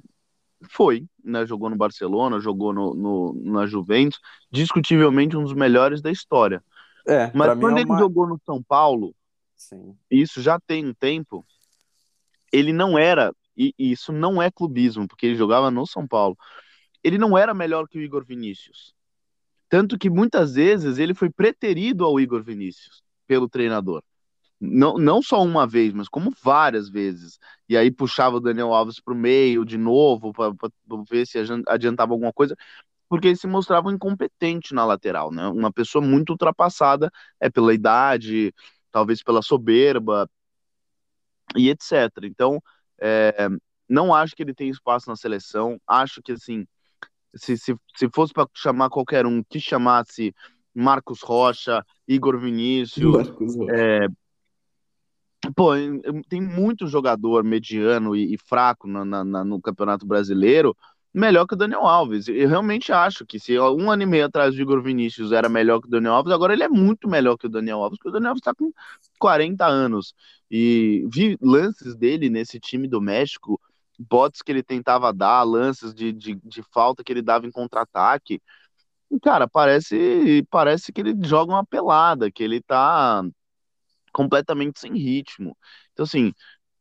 foi, 0.68 1.06
né? 1.24 1.46
Jogou 1.46 1.70
no 1.70 1.76
Barcelona, 1.76 2.40
jogou 2.40 2.72
no, 2.72 2.94
no 2.94 3.32
na 3.44 3.66
Juventus, 3.66 4.20
discutivelmente 4.50 5.36
um 5.36 5.42
dos 5.42 5.54
melhores 5.54 6.02
da 6.02 6.10
história. 6.10 6.62
É, 7.06 7.30
Mas 7.34 7.58
quando 7.58 7.78
é 7.78 7.82
uma... 7.84 7.94
ele 7.94 7.98
jogou 7.98 8.26
no 8.26 8.40
São 8.44 8.62
Paulo, 8.62 9.14
Sim. 9.56 9.96
isso 10.10 10.40
já 10.42 10.58
tem 10.60 10.86
um 10.86 10.94
tempo, 10.94 11.44
ele 12.52 12.72
não 12.72 12.98
era, 12.98 13.34
e 13.56 13.74
isso 13.78 14.12
não 14.12 14.40
é 14.40 14.50
clubismo, 14.50 15.08
porque 15.08 15.26
ele 15.26 15.36
jogava 15.36 15.70
no 15.70 15.86
São 15.86 16.06
Paulo, 16.06 16.36
ele 17.02 17.18
não 17.18 17.36
era 17.36 17.54
melhor 17.54 17.88
que 17.88 17.98
o 17.98 18.02
Igor 18.02 18.24
Vinícius. 18.24 18.94
Tanto 19.68 19.98
que 19.98 20.10
muitas 20.10 20.54
vezes 20.54 20.98
ele 20.98 21.14
foi 21.14 21.30
preterido 21.30 22.04
ao 22.04 22.18
Igor 22.20 22.42
Vinícius 22.42 23.02
pelo 23.26 23.48
treinador. 23.48 24.02
Não, 24.60 24.98
não 24.98 25.22
só 25.22 25.42
uma 25.42 25.66
vez, 25.66 25.92
mas 25.94 26.08
como 26.08 26.32
várias 26.42 26.88
vezes. 26.90 27.38
E 27.68 27.76
aí 27.76 27.90
puxava 27.90 28.36
o 28.36 28.40
Daniel 28.40 28.74
Alves 28.74 29.00
para 29.00 29.14
o 29.14 29.16
meio 29.16 29.64
de 29.64 29.78
novo, 29.78 30.32
para 30.32 30.52
ver 31.08 31.26
se 31.26 31.38
adiantava 31.66 32.12
alguma 32.12 32.32
coisa, 32.32 32.54
porque 33.08 33.28
ele 33.28 33.36
se 33.36 33.46
mostrava 33.46 33.92
incompetente 33.92 34.74
na 34.74 34.84
lateral, 34.84 35.32
né? 35.32 35.46
Uma 35.48 35.72
pessoa 35.72 36.04
muito 36.04 36.30
ultrapassada, 36.30 37.10
é 37.40 37.48
pela 37.50 37.72
idade, 37.74 38.54
talvez 38.92 39.22
pela 39.22 39.42
soberba 39.42 40.28
e 41.56 41.68
etc. 41.70 42.10
Então, 42.24 42.62
É, 43.02 43.48
não 43.88 44.14
acho 44.14 44.36
que 44.36 44.42
ele 44.42 44.54
tem 44.54 44.68
espaço 44.68 45.08
na 45.08 45.16
seleção. 45.16 45.80
Acho 45.86 46.20
que, 46.22 46.32
assim, 46.32 46.66
se, 47.34 47.56
se, 47.56 47.74
se 47.96 48.08
fosse 48.14 48.32
para 48.32 48.46
chamar 48.54 48.90
qualquer 48.90 49.24
um 49.24 49.42
que 49.42 49.58
chamasse 49.58 50.34
Marcos 50.74 51.22
Rocha, 51.22 51.82
Igor 52.06 52.38
Vinícius. 52.38 53.28
Marcos 53.28 53.56
Rocha. 53.56 53.74
É, 53.74 54.06
pô, 55.56 55.72
tem 56.28 56.40
muito 56.40 56.86
jogador 56.86 57.44
mediano 57.44 58.14
e, 58.14 58.34
e 58.34 58.38
fraco 58.38 58.86
na, 58.86 59.04
na, 59.04 59.44
no 59.44 59.60
Campeonato 59.60 60.06
Brasileiro 60.06 60.76
melhor 61.12 61.46
que 61.46 61.54
o 61.54 61.56
Daniel 61.56 61.86
Alves. 61.86 62.28
Eu 62.28 62.48
realmente 62.48 62.92
acho 62.92 63.26
que 63.26 63.38
se 63.38 63.58
um 63.58 63.90
ano 63.90 64.02
e 64.02 64.06
meio 64.06 64.26
atrás 64.26 64.54
o 64.54 64.60
Igor 64.60 64.82
Vinícius 64.82 65.32
era 65.32 65.48
melhor 65.48 65.80
que 65.80 65.88
o 65.88 65.90
Daniel 65.90 66.14
Alves, 66.14 66.32
agora 66.32 66.52
ele 66.52 66.62
é 66.62 66.68
muito 66.68 67.08
melhor 67.08 67.36
que 67.36 67.46
o 67.46 67.50
Daniel 67.50 67.82
Alves, 67.82 67.98
porque 67.98 68.10
o 68.10 68.12
Daniel 68.12 68.30
Alves 68.30 68.40
está 68.40 68.54
com 68.54 68.72
40 69.18 69.66
anos. 69.66 70.14
E 70.50 71.06
vi 71.12 71.36
lances 71.40 71.96
dele 71.96 72.28
nesse 72.30 72.58
time 72.60 72.88
do 72.88 73.00
México, 73.00 73.60
botes 73.98 74.42
que 74.42 74.52
ele 74.52 74.62
tentava 74.62 75.12
dar, 75.12 75.42
lances 75.42 75.94
de, 75.94 76.12
de, 76.12 76.34
de 76.36 76.62
falta 76.72 77.04
que 77.04 77.12
ele 77.12 77.22
dava 77.22 77.46
em 77.46 77.50
contra-ataque. 77.50 78.40
Cara, 79.22 79.48
parece, 79.48 80.46
parece 80.50 80.92
que 80.92 81.00
ele 81.00 81.14
joga 81.24 81.52
uma 81.52 81.64
pelada, 81.66 82.30
que 82.30 82.42
ele 82.42 82.60
tá 82.60 83.24
completamente 84.12 84.80
sem 84.80 84.94
ritmo. 84.94 85.56
Então, 85.92 86.04
assim, 86.04 86.32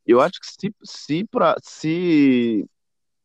eu 0.05 0.21
acho 0.21 0.39
que 0.39 0.47
se, 0.47 0.75
se, 0.83 1.25
pra, 1.25 1.55
se 1.61 2.65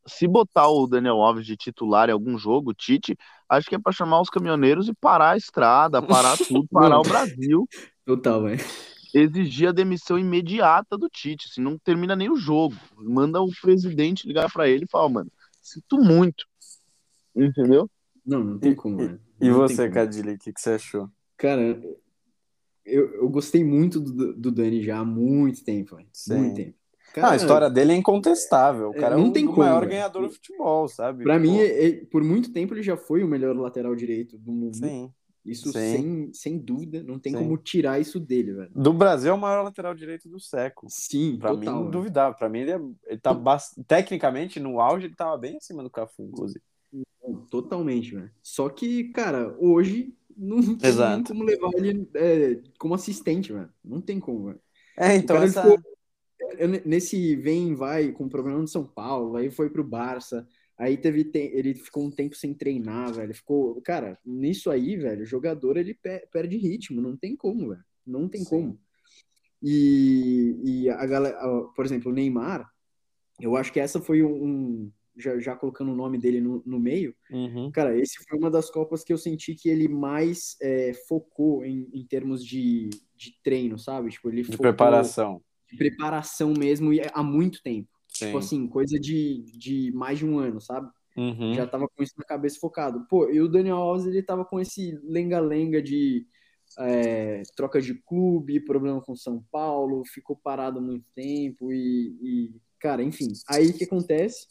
se 0.07 0.27
botar 0.27 0.69
o 0.69 0.87
Daniel 0.87 1.21
Alves 1.21 1.47
de 1.47 1.57
titular 1.57 2.09
em 2.09 2.13
algum 2.13 2.37
jogo, 2.39 2.71
o 2.71 2.75
Tite, 2.75 3.17
acho 3.49 3.69
que 3.69 3.75
é 3.75 3.79
para 3.79 3.93
chamar 3.93 4.21
os 4.21 4.29
caminhoneiros 4.29 4.89
e 4.89 4.95
parar 4.95 5.31
a 5.31 5.37
estrada, 5.37 6.03
parar 6.03 6.37
tudo, 6.49 6.67
parar 6.71 7.01
o 7.01 7.03
Brasil. 7.03 7.67
Total, 8.05 8.43
velho. 8.43 8.61
Exigir 9.15 9.69
a 9.69 9.73
demissão 9.73 10.19
imediata 10.19 10.99
do 10.99 11.09
Tite, 11.09 11.49
se 11.49 11.61
não 11.61 11.79
termina 11.79 12.17
nem 12.17 12.31
o 12.31 12.37
jogo. 12.37 12.75
Manda 12.97 13.41
o 13.41 13.51
presidente 13.63 14.27
ligar 14.27 14.53
para 14.53 14.69
ele 14.69 14.85
e 14.85 14.89
falar, 14.89 15.09
mano, 15.09 15.31
sinto 15.63 15.99
muito. 15.99 16.45
Entendeu? 17.35 17.89
Não, 18.27 18.43
não 18.43 18.59
tem 18.59 18.75
como, 18.75 18.99
velho. 18.99 19.21
E 19.41 19.51
você, 19.51 19.89
Cadilha, 19.89 20.35
o 20.35 20.39
que, 20.39 20.53
que 20.53 20.61
você 20.61 20.71
achou? 20.71 21.09
Cara, 21.37 21.81
eu, 22.85 23.15
eu 23.15 23.29
gostei 23.29 23.65
muito 23.65 24.01
do, 24.01 24.35
do 24.35 24.53
Dani 24.53 24.83
já 24.83 24.99
há 24.99 25.05
muito 25.05 25.65
tempo, 25.65 25.97
velho. 25.97 26.09
Muito 26.29 26.57
tempo. 26.57 26.75
Cara, 27.15 27.35
a 27.35 27.37
história 27.37 27.71
dele 27.71 27.93
é 27.93 27.97
incontestável. 27.97 28.91
O 28.91 28.95
é, 28.95 28.99
cara 28.99 29.17
não 29.17 29.27
é 29.27 29.29
o, 29.29 29.33
tem 29.33 29.47
como, 29.47 29.59
maior 29.59 29.87
ganhador 29.87 30.23
do 30.23 30.31
futebol, 30.31 30.89
sabe? 30.89 31.23
Para 31.23 31.39
mim, 31.39 31.59
ele, 31.59 32.07
por 32.07 32.25
muito 32.25 32.53
tempo, 32.53 32.75
ele 32.75 32.83
já 32.83 32.97
foi 32.97 33.23
o 33.23 33.29
melhor 33.29 33.57
lateral 33.57 33.95
direito 33.95 34.37
do 34.37 34.53
mundo. 34.53 34.77
Sim. 34.77 35.13
Isso 35.45 35.71
Sim. 35.71 35.73
Sem, 35.73 36.33
sem 36.33 36.59
dúvida, 36.59 37.03
não 37.03 37.19
tem 37.19 37.35
Sim. 37.35 37.39
como 37.39 37.59
tirar 37.59 38.01
isso 38.01 38.19
dele, 38.19 38.55
velho. 38.55 38.71
Do 38.75 38.93
Brasil 38.93 39.31
é 39.31 39.35
o 39.35 39.39
maior 39.39 39.63
lateral 39.63 39.95
direito 39.95 40.29
do 40.29 40.41
século. 40.41 40.91
Sim, 40.91 41.37
pra 41.39 41.51
total, 41.51 41.61
mim, 41.61 41.83
não 41.85 41.91
duvidava. 41.91 42.35
Pra 42.35 42.49
mim, 42.49 42.61
ele, 42.61 42.73
é, 42.73 42.81
ele 43.07 43.21
tá 43.21 43.33
bast... 43.35 43.81
tecnicamente, 43.87 44.59
no 44.59 44.81
auge, 44.81 45.07
ele 45.07 45.15
tava 45.15 45.37
bem 45.37 45.59
acima 45.59 45.83
do 45.83 45.91
Cafu, 45.91 46.25
inclusive. 46.25 46.63
Totalmente, 47.51 48.15
velho. 48.15 48.31
Só 48.43 48.69
que, 48.69 49.05
cara, 49.13 49.55
hoje 49.59 50.15
não 50.37 50.61
tem 50.77 50.89
Exato. 50.89 51.33
como 51.33 51.45
levar 51.45 51.71
ele 51.75 52.09
é, 52.15 52.61
como 52.79 52.95
assistente, 52.95 53.53
velho. 53.53 53.71
Não 53.85 54.01
tem 54.01 54.21
como, 54.21 54.47
velho. 54.47 54.61
É, 54.97 55.17
então 55.17 55.37
essa... 55.43 55.63
ficou 55.63 55.95
nesse 56.85 57.37
vem 57.37 57.75
vai 57.75 58.13
com 58.13 58.25
o 58.25 58.31
problema 58.31 58.63
de 58.63 58.71
São 58.71 58.85
Paulo, 58.85 59.37
aí 59.37 59.51
foi 59.51 59.71
pro 59.71 59.85
Barça, 59.85 60.47
aí 60.79 60.97
teve 60.97 61.31
ele 61.35 61.75
ficou 61.75 62.05
um 62.05 62.11
tempo 62.11 62.37
sem 62.37 62.55
treinar, 62.55 63.13
velho. 63.13 63.35
Ficou, 63.35 63.81
cara, 63.83 64.19
nisso 64.25 64.71
aí, 64.71 64.97
velho, 64.97 65.23
o 65.23 65.27
jogador 65.27 65.77
ele 65.77 65.99
perde 66.31 66.57
ritmo, 66.57 67.01
não 67.01 67.17
tem 67.17 67.37
como, 67.37 67.71
velho. 67.71 67.85
Não 68.07 68.29
tem 68.29 68.43
Sim. 68.43 68.51
como. 68.51 68.81
E, 69.63 70.61
e 70.63 70.91
a 70.91 71.07
galera, 71.07 71.39
por 71.75 71.85
exemplo, 71.85 72.13
o 72.13 72.15
Neymar, 72.15 72.69
eu 73.41 73.57
acho 73.57 73.73
que 73.73 73.81
essa 73.81 74.01
foi 74.01 74.23
um 74.23 74.91
já, 75.17 75.39
já, 75.39 75.57
colocando 75.57 75.93
o 75.93 75.97
nome 75.97 76.19
dele 76.19 76.41
no, 76.41 76.63
no 76.67 76.79
meio, 76.79 77.15
uhum. 77.31 77.71
cara, 77.71 77.99
esse 77.99 78.25
foi 78.25 78.39
uma 78.39 78.51
das 78.51 78.71
Copas 78.71 79.05
que 79.05 79.13
eu 79.13 79.19
senti 79.19 79.55
que 79.55 79.69
ele 79.69 79.89
mais 79.89 80.57
é, 80.61 80.93
focou 81.09 81.65
em, 81.65 81.89
em 81.93 82.05
termos 82.05 82.45
de, 82.45 82.91
de 83.17 83.39
treino, 83.43 83.79
sabe? 83.79 84.11
Tipo, 84.11 84.29
ele 84.29 84.43
de 84.43 84.53
focou, 84.53 84.63
preparação 84.63 85.43
preparação 85.77 86.55
mesmo 86.57 86.91
há 87.13 87.23
muito 87.23 87.63
tempo. 87.63 87.89
Tipo 88.07 88.19
Sim. 88.19 88.27
Tipo 88.27 88.39
assim, 88.39 88.69
coisa 88.69 88.99
de, 88.99 89.45
de 89.57 89.93
mais 89.93 90.19
de 90.19 90.27
um 90.27 90.39
ano, 90.39 90.61
sabe? 90.61 90.89
Uhum. 91.17 91.55
Já 91.55 91.67
tava 91.67 91.89
com 91.89 92.03
isso 92.03 92.15
na 92.17 92.25
cabeça 92.25 92.59
focado. 92.61 93.07
Pô, 93.09 93.29
e 93.31 93.41
o 93.41 93.49
Daniel 93.49 93.77
Alves, 93.77 94.07
ele 94.07 94.23
tava 94.23 94.45
com 94.45 94.61
esse 94.61 94.99
lenga-lenga 95.05 95.83
de 95.83 96.27
é, 96.79 97.43
troca 97.57 97.81
de 97.81 97.95
clube, 97.95 98.65
problema 98.65 99.01
com 99.01 99.15
São 99.15 99.45
Paulo, 99.51 100.05
ficou 100.05 100.37
parado 100.37 100.79
há 100.79 100.83
muito 100.83 101.07
tempo 101.15 101.73
e, 101.73 102.17
e, 102.23 102.55
cara, 102.81 103.03
enfim. 103.03 103.29
Aí 103.49 103.69
o 103.69 103.75
que 103.75 103.85
acontece? 103.85 104.47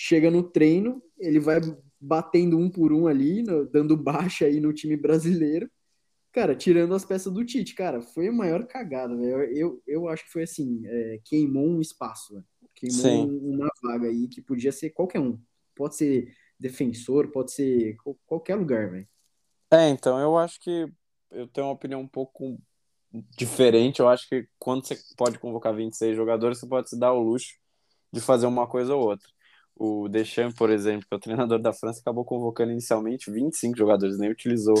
Chega 0.00 0.30
no 0.30 0.42
treino, 0.42 1.02
ele 1.18 1.40
vai 1.40 1.60
batendo 2.00 2.56
um 2.56 2.70
por 2.70 2.92
um 2.92 3.08
ali, 3.08 3.42
no, 3.42 3.66
dando 3.66 3.96
baixa 3.96 4.44
aí 4.44 4.60
no 4.60 4.72
time 4.72 4.96
brasileiro 4.96 5.68
Cara, 6.32 6.54
tirando 6.54 6.94
as 6.94 7.04
peças 7.04 7.32
do 7.32 7.44
Tite, 7.44 7.74
cara, 7.74 8.02
foi 8.02 8.28
a 8.28 8.32
maior 8.32 8.66
cagada, 8.66 9.16
velho. 9.16 9.42
Eu, 9.56 9.82
eu 9.86 10.08
acho 10.08 10.24
que 10.24 10.30
foi 10.30 10.42
assim, 10.42 10.82
é, 10.86 11.20
queimou 11.24 11.66
um 11.66 11.80
espaço, 11.80 12.34
véio. 12.34 12.44
queimou 12.74 13.00
Sim. 13.00 13.38
uma 13.42 13.68
vaga 13.82 14.08
aí 14.08 14.28
que 14.28 14.42
podia 14.42 14.70
ser 14.70 14.90
qualquer 14.90 15.20
um. 15.20 15.36
Pode 15.74 15.96
ser 15.96 16.32
defensor, 16.56 17.32
pode 17.32 17.52
ser 17.52 17.96
qualquer 18.26 18.56
lugar, 18.56 18.90
velho. 18.90 19.08
É, 19.70 19.88
então, 19.88 20.18
eu 20.18 20.36
acho 20.36 20.60
que 20.60 20.88
eu 21.30 21.48
tenho 21.48 21.66
uma 21.66 21.72
opinião 21.72 22.00
um 22.00 22.08
pouco 22.08 22.56
diferente. 23.36 24.00
Eu 24.00 24.08
acho 24.08 24.28
que 24.28 24.46
quando 24.58 24.86
você 24.86 24.96
pode 25.16 25.38
convocar 25.38 25.74
26 25.74 26.14
jogadores, 26.14 26.58
você 26.58 26.68
pode 26.68 26.90
se 26.90 26.98
dar 26.98 27.12
o 27.12 27.22
luxo 27.22 27.54
de 28.12 28.20
fazer 28.20 28.46
uma 28.46 28.66
coisa 28.66 28.94
ou 28.94 29.02
outra. 29.02 29.28
O 29.78 30.08
Deschamps, 30.08 30.56
por 30.56 30.70
exemplo, 30.70 31.06
que 31.06 31.14
é 31.14 31.16
o 31.16 31.20
treinador 31.20 31.60
da 31.60 31.72
França, 31.72 32.00
acabou 32.00 32.24
convocando 32.24 32.72
inicialmente 32.72 33.30
25 33.30 33.78
jogadores, 33.78 34.18
nem 34.18 34.30
utilizou 34.30 34.74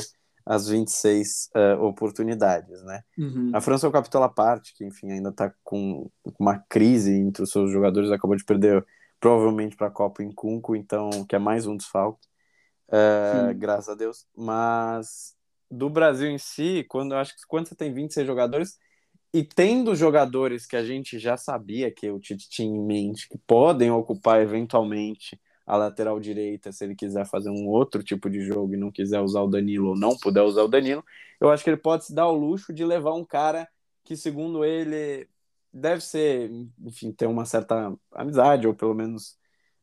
as 0.44 0.66
26 0.66 1.50
uh, 1.54 1.82
oportunidades, 1.84 2.82
né? 2.82 3.02
Uhum. 3.16 3.50
A 3.54 3.60
França 3.60 3.86
é 3.86 3.88
o 3.88 3.92
capítulo 3.92 4.24
à 4.24 4.28
parte, 4.28 4.74
que 4.74 4.84
enfim 4.84 5.12
ainda 5.12 5.28
está 5.28 5.52
com 5.62 6.10
uma 6.38 6.58
crise 6.58 7.12
entre 7.12 7.42
os 7.42 7.50
seus 7.50 7.70
jogadores, 7.70 8.10
acabou 8.10 8.34
de 8.34 8.44
perder 8.44 8.84
provavelmente 9.20 9.76
para 9.76 9.88
a 9.88 9.90
Copa 9.90 10.22
em 10.22 10.32
Cunco, 10.32 10.74
então 10.74 11.10
que 11.28 11.36
é 11.36 11.38
mais 11.38 11.66
um 11.66 11.76
desfalque, 11.76 12.26
uh, 12.88 13.54
graças 13.56 13.90
a 13.90 13.94
Deus. 13.94 14.26
Mas 14.34 15.36
do 15.70 15.90
Brasil 15.90 16.30
em 16.30 16.38
si, 16.38 16.84
quando 16.88 17.12
eu 17.12 17.18
acho 17.18 17.36
que 17.36 17.42
quando 17.46 17.68
você 17.68 17.74
tem 17.74 17.92
26 17.92 18.26
jogadores 18.26 18.78
e 19.32 19.44
tendo 19.44 19.94
jogadores 19.94 20.66
que 20.66 20.76
a 20.76 20.84
gente 20.84 21.18
já 21.18 21.36
sabia 21.36 21.90
que 21.90 22.10
o 22.10 22.18
Tite 22.18 22.48
tinha 22.48 22.74
em 22.74 22.80
mente, 22.80 23.28
que 23.28 23.38
podem 23.46 23.90
ocupar 23.90 24.40
eventualmente 24.40 25.38
a 25.66 25.76
lateral 25.76 26.18
direita, 26.18 26.72
se 26.72 26.84
ele 26.84 26.94
quiser 26.94 27.26
fazer 27.26 27.50
um 27.50 27.68
outro 27.68 28.02
tipo 28.02 28.30
de 28.30 28.40
jogo 28.40 28.72
e 28.72 28.78
não 28.78 28.90
quiser 28.90 29.20
usar 29.20 29.42
o 29.42 29.48
Danilo 29.48 29.90
ou 29.90 29.96
não 29.96 30.16
puder 30.16 30.42
usar 30.42 30.62
o 30.62 30.68
Danilo, 30.68 31.04
eu 31.38 31.50
acho 31.50 31.62
que 31.62 31.68
ele 31.68 31.76
pode 31.76 32.06
se 32.06 32.14
dar 32.14 32.26
o 32.26 32.34
luxo 32.34 32.72
de 32.72 32.84
levar 32.84 33.12
um 33.14 33.24
cara 33.24 33.68
que, 34.02 34.16
segundo 34.16 34.64
ele, 34.64 35.28
deve 35.70 36.00
ser, 36.02 36.50
enfim, 36.80 37.12
ter 37.12 37.26
uma 37.26 37.44
certa 37.44 37.94
amizade, 38.12 38.66
ou 38.66 38.74
pelo 38.74 38.94
menos 38.94 39.36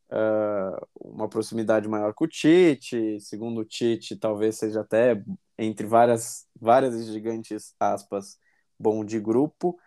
uh, 0.09 0.87
uma 0.99 1.29
proximidade 1.29 1.87
maior 1.87 2.13
com 2.13 2.25
o 2.25 2.27
Tite. 2.27 3.19
Segundo 3.19 3.61
o 3.61 3.65
Tite, 3.65 4.15
talvez 4.15 4.57
seja 4.57 4.81
até, 4.81 5.23
entre 5.57 5.85
várias, 5.85 6.47
várias 6.59 7.05
gigantes 7.05 7.75
aspas, 7.79 8.39
bom 8.79 9.03
de 9.03 9.19
grupo. 9.19 9.77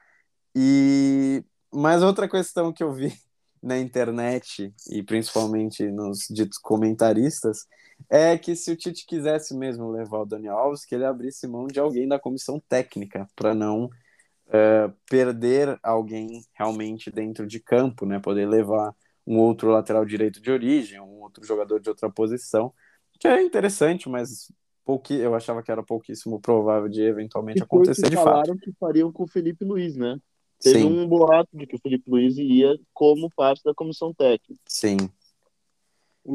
E 0.54 1.44
mais 1.72 2.02
outra 2.02 2.28
questão 2.28 2.72
que 2.72 2.82
eu 2.82 2.92
vi 2.92 3.12
na 3.62 3.78
internet 3.78 4.72
e 4.90 5.02
principalmente 5.02 5.90
nos 5.90 6.26
ditos 6.30 6.58
comentaristas 6.58 7.66
é 8.08 8.38
que 8.38 8.54
se 8.54 8.70
o 8.70 8.76
Tite 8.76 9.04
quisesse 9.06 9.56
mesmo 9.56 9.90
levar 9.90 10.20
o 10.20 10.26
Daniel 10.26 10.56
Alves, 10.56 10.84
que 10.84 10.94
ele 10.94 11.04
abrisse 11.04 11.48
mão 11.48 11.66
de 11.66 11.80
alguém 11.80 12.06
da 12.06 12.18
comissão 12.18 12.60
técnica 12.68 13.26
para 13.34 13.54
não 13.54 13.86
uh, 13.86 14.92
perder 15.10 15.78
alguém 15.82 16.44
realmente 16.54 17.10
dentro 17.10 17.46
de 17.46 17.58
campo, 17.60 18.06
né? 18.06 18.20
Poder 18.20 18.48
levar 18.48 18.94
um 19.26 19.38
outro 19.38 19.70
lateral 19.70 20.04
direito 20.04 20.40
de 20.40 20.50
origem, 20.50 21.00
um 21.00 21.20
outro 21.20 21.44
jogador 21.44 21.80
de 21.80 21.88
outra 21.88 22.08
posição, 22.08 22.72
que 23.18 23.28
é 23.28 23.42
interessante, 23.42 24.08
mas 24.08 24.50
pouqui, 24.88 25.12
eu 25.16 25.34
achava 25.34 25.62
que 25.62 25.70
era 25.70 25.82
pouquíssimo 25.82 26.40
provável 26.40 26.88
de 26.88 27.02
eventualmente 27.02 27.62
acontecer 27.62 28.08
de 28.08 28.16
fato. 28.16 28.24
falaram 28.24 28.56
que 28.56 28.72
fariam 28.80 29.12
com 29.12 29.24
o 29.24 29.28
Felipe 29.28 29.62
Luiz, 29.62 29.94
né? 29.94 30.18
Teve 30.58 30.80
Sim. 30.80 30.86
um 30.86 31.06
boato 31.06 31.54
de 31.54 31.66
que 31.66 31.76
o 31.76 31.78
Felipe 31.78 32.10
Luiz 32.10 32.38
ia 32.38 32.74
como 32.94 33.28
parte 33.36 33.62
da 33.62 33.74
comissão 33.74 34.14
técnica. 34.14 34.58
Sim. 34.66 34.96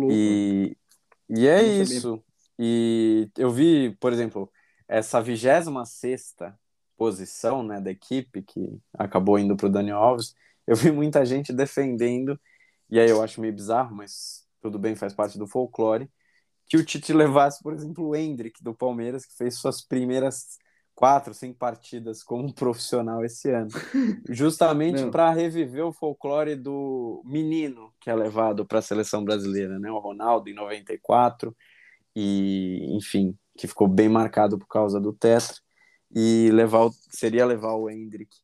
E, 0.08 0.78
e 1.28 1.48
é 1.48 1.63
isso. 1.63 2.24
E 2.60 3.28
eu 3.39 3.50
vi, 3.50 3.98
por 4.00 4.13
exemplo, 4.13 4.48
essa 4.88 5.20
26 5.20 6.36
posição 6.96 7.63
né, 7.63 7.82
da 7.82 7.89
equipe 7.89 8.44
que 8.44 8.80
acabou 8.94 9.39
indo 9.39 9.58
para 9.58 9.66
o 9.66 9.72
Daniel 9.72 9.98
Alves. 9.98 10.36
Eu 10.68 10.76
vi 10.76 10.92
muita 10.92 11.26
gente 11.26 11.52
defendendo, 11.52 12.39
e 12.88 13.00
aí 13.00 13.10
eu 13.10 13.24
acho 13.24 13.42
meio 13.42 13.52
bizarro, 13.52 13.96
mas 13.96 14.46
tudo 14.62 14.78
bem, 14.78 14.96
faz 14.96 15.12
parte 15.12 15.39
do 15.39 15.48
folclore, 15.48 16.08
que 16.67 16.78
o 16.78 16.86
Tite 16.86 17.13
levasse, 17.13 17.62
por 17.62 17.73
exemplo, 17.73 18.08
o 18.08 18.15
Hendrick 18.15 18.63
do 18.63 18.73
Palmeiras, 18.73 19.26
que 19.26 19.36
fez 19.36 19.56
suas 19.56 19.82
primeiras 19.82 20.58
quatro, 20.95 21.34
cinco 21.34 21.58
partidas 21.58 22.23
como 22.23 22.54
profissional 22.54 23.23
esse 23.26 23.49
ano, 23.49 23.69
justamente 24.30 25.06
para 25.10 25.32
reviver 25.32 25.86
o 25.86 25.93
folclore 25.93 26.56
do 26.56 27.21
menino 27.26 27.91
que 27.99 28.10
é 28.10 28.15
levado 28.15 28.65
para 28.65 28.80
a 28.80 28.82
seleção 28.82 29.23
brasileira, 29.23 29.80
né? 29.80 29.91
O 29.91 29.99
Ronaldo 29.99 30.49
em 30.49 30.54
94 30.54 31.56
e, 32.15 32.95
enfim, 32.95 33.36
que 33.58 33.67
ficou 33.67 33.88
bem 33.88 34.08
marcado 34.08 34.58
por 34.58 34.67
causa 34.67 34.99
do 34.99 35.13
tetra 35.13 35.56
e 36.15 36.49
levar 36.52 36.86
o, 36.86 36.91
seria 37.10 37.45
levar 37.45 37.73
o 37.73 37.89
Hendrick 37.89 38.38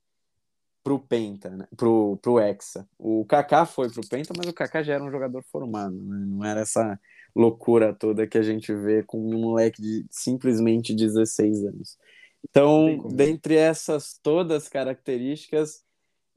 pro 0.84 1.00
Penta, 1.00 1.50
né? 1.52 1.68
pro, 1.78 2.18
pro 2.18 2.40
Hexa. 2.40 2.88
O 2.98 3.26
Kaká 3.26 3.66
foi 3.66 3.92
pro 3.92 4.08
Penta, 4.08 4.34
mas 4.36 4.48
o 4.48 4.54
Kaká 4.54 4.82
já 4.82 4.96
era 4.96 5.04
um 5.04 5.12
jogador 5.12 5.44
formado, 5.52 5.96
né? 5.96 6.26
não 6.26 6.44
era 6.44 6.62
essa 6.62 7.00
loucura 7.40 7.94
toda 7.94 8.28
que 8.28 8.38
a 8.38 8.44
gente 8.44 8.74
vê 8.74 9.02
com 9.02 9.18
um 9.18 9.40
moleque 9.40 9.82
de 9.82 10.06
simplesmente 10.12 10.94
16 10.94 11.64
anos. 11.64 11.98
Então, 12.50 13.08
dentre 13.14 13.56
essas 13.56 14.20
todas 14.22 14.68
características, 14.68 15.84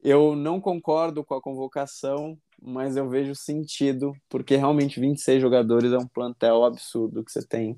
eu 0.01 0.35
não 0.35 0.61
concordo 0.61 1.23
com 1.23 1.33
a 1.33 1.41
convocação, 1.41 2.37
mas 2.61 2.95
eu 2.95 3.09
vejo 3.09 3.35
sentido, 3.35 4.13
porque 4.29 4.55
realmente 4.55 4.99
26 4.99 5.41
jogadores 5.41 5.91
é 5.91 5.97
um 5.97 6.07
plantel 6.07 6.63
absurdo 6.63 7.23
que 7.23 7.31
você 7.31 7.45
tem. 7.45 7.77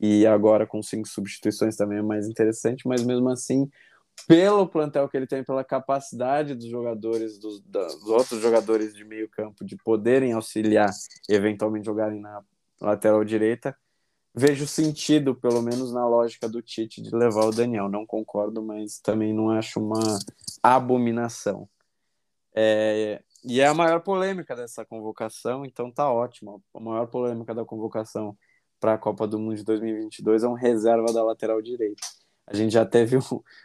E 0.00 0.24
agora 0.26 0.66
com 0.66 0.82
cinco 0.82 1.08
substituições 1.08 1.76
também 1.76 1.98
é 1.98 2.02
mais 2.02 2.28
interessante, 2.28 2.86
mas 2.86 3.02
mesmo 3.04 3.28
assim, 3.28 3.68
pelo 4.26 4.68
plantel 4.68 5.08
que 5.08 5.16
ele 5.16 5.26
tem, 5.26 5.44
pela 5.44 5.64
capacidade 5.64 6.54
dos 6.54 6.66
jogadores, 6.66 7.38
dos, 7.38 7.60
dos 7.60 8.04
outros 8.06 8.40
jogadores 8.40 8.94
de 8.94 9.04
meio 9.04 9.28
campo, 9.28 9.64
de 9.64 9.76
poderem 9.76 10.32
auxiliar, 10.32 10.90
eventualmente 11.28 11.86
jogarem 11.86 12.20
na 12.20 12.42
lateral 12.82 13.24
direita, 13.24 13.76
vejo 14.34 14.66
sentido, 14.66 15.34
pelo 15.34 15.62
menos 15.62 15.92
na 15.92 16.06
lógica 16.06 16.48
do 16.48 16.62
Tite, 16.62 17.02
de 17.02 17.14
levar 17.14 17.44
o 17.44 17.52
Daniel. 17.52 17.88
Não 17.88 18.06
concordo, 18.06 18.62
mas 18.62 18.98
também 18.98 19.32
não 19.32 19.50
acho 19.50 19.80
uma 19.80 20.18
abominação. 20.62 21.68
É, 22.54 23.22
e 23.44 23.60
é 23.60 23.66
a 23.66 23.74
maior 23.74 24.00
polêmica 24.00 24.54
dessa 24.54 24.84
convocação, 24.84 25.64
então 25.64 25.90
tá 25.90 26.10
ótimo. 26.10 26.62
A 26.74 26.80
maior 26.80 27.06
polêmica 27.06 27.54
da 27.54 27.64
convocação 27.64 28.36
para 28.80 28.94
a 28.94 28.98
Copa 28.98 29.26
do 29.26 29.38
Mundo 29.38 29.56
de 29.56 29.64
2022 29.64 30.42
é 30.42 30.48
um 30.48 30.54
reserva 30.54 31.12
da 31.12 31.24
lateral 31.24 31.62
direita. 31.62 32.02
A 32.46 32.54
gente 32.54 32.72
já 32.72 32.84
teve 32.84 33.16
o, 33.16 33.20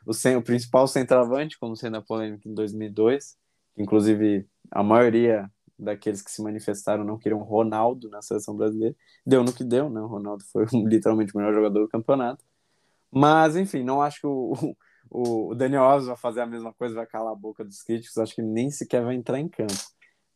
o, 0.05 0.37
o 0.37 0.41
principal 0.41 0.87
centroavante 0.87 1.57
como 1.59 1.75
sendo 1.75 1.97
a 1.97 2.01
polêmica 2.01 2.47
em 2.47 2.53
2002, 2.53 3.35
inclusive 3.77 4.47
a 4.71 4.83
maioria 4.83 5.49
daqueles 5.77 6.21
que 6.21 6.31
se 6.31 6.41
manifestaram 6.41 7.03
não 7.03 7.17
queriam 7.17 7.41
Ronaldo 7.41 8.09
na 8.09 8.21
seleção 8.21 8.55
brasileira. 8.55 8.95
Deu 9.25 9.43
no 9.43 9.53
que 9.53 9.63
deu, 9.63 9.89
né? 9.89 10.01
O 10.01 10.07
Ronaldo 10.07 10.43
foi 10.51 10.65
literalmente 10.85 11.33
o 11.33 11.37
melhor 11.37 11.53
jogador 11.53 11.81
do 11.81 11.89
campeonato. 11.89 12.43
Mas, 13.11 13.55
enfim, 13.55 13.83
não 13.83 14.01
acho 14.01 14.21
que 14.21 14.27
o, 14.27 14.75
o, 15.09 15.51
o 15.51 15.55
Daniel 15.55 15.83
Alves 15.83 16.07
vai 16.07 16.17
fazer 16.17 16.41
a 16.41 16.45
mesma 16.45 16.73
coisa, 16.73 16.95
vai 16.95 17.05
calar 17.05 17.33
a 17.33 17.35
boca 17.35 17.63
dos 17.63 17.81
críticos. 17.81 18.17
Acho 18.17 18.35
que 18.35 18.41
nem 18.41 18.69
sequer 18.69 19.03
vai 19.03 19.15
entrar 19.15 19.39
em 19.39 19.47
campo. 19.47 19.73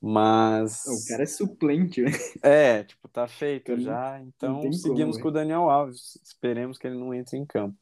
Mas. 0.01 0.83
O 0.87 1.07
cara 1.07 1.23
é 1.23 1.27
suplente, 1.27 2.01
né? 2.01 2.11
É, 2.41 2.83
tipo, 2.83 3.07
tá 3.07 3.27
feito 3.27 3.79
já. 3.79 4.19
Então 4.21 4.71
seguimos 4.73 5.17
como, 5.17 5.23
com 5.23 5.29
o 5.29 5.31
Daniel 5.31 5.69
Alves. 5.69 6.19
Esperemos 6.23 6.77
que 6.77 6.87
ele 6.87 6.97
não 6.97 7.13
entre 7.13 7.37
em 7.37 7.45
campo. 7.45 7.77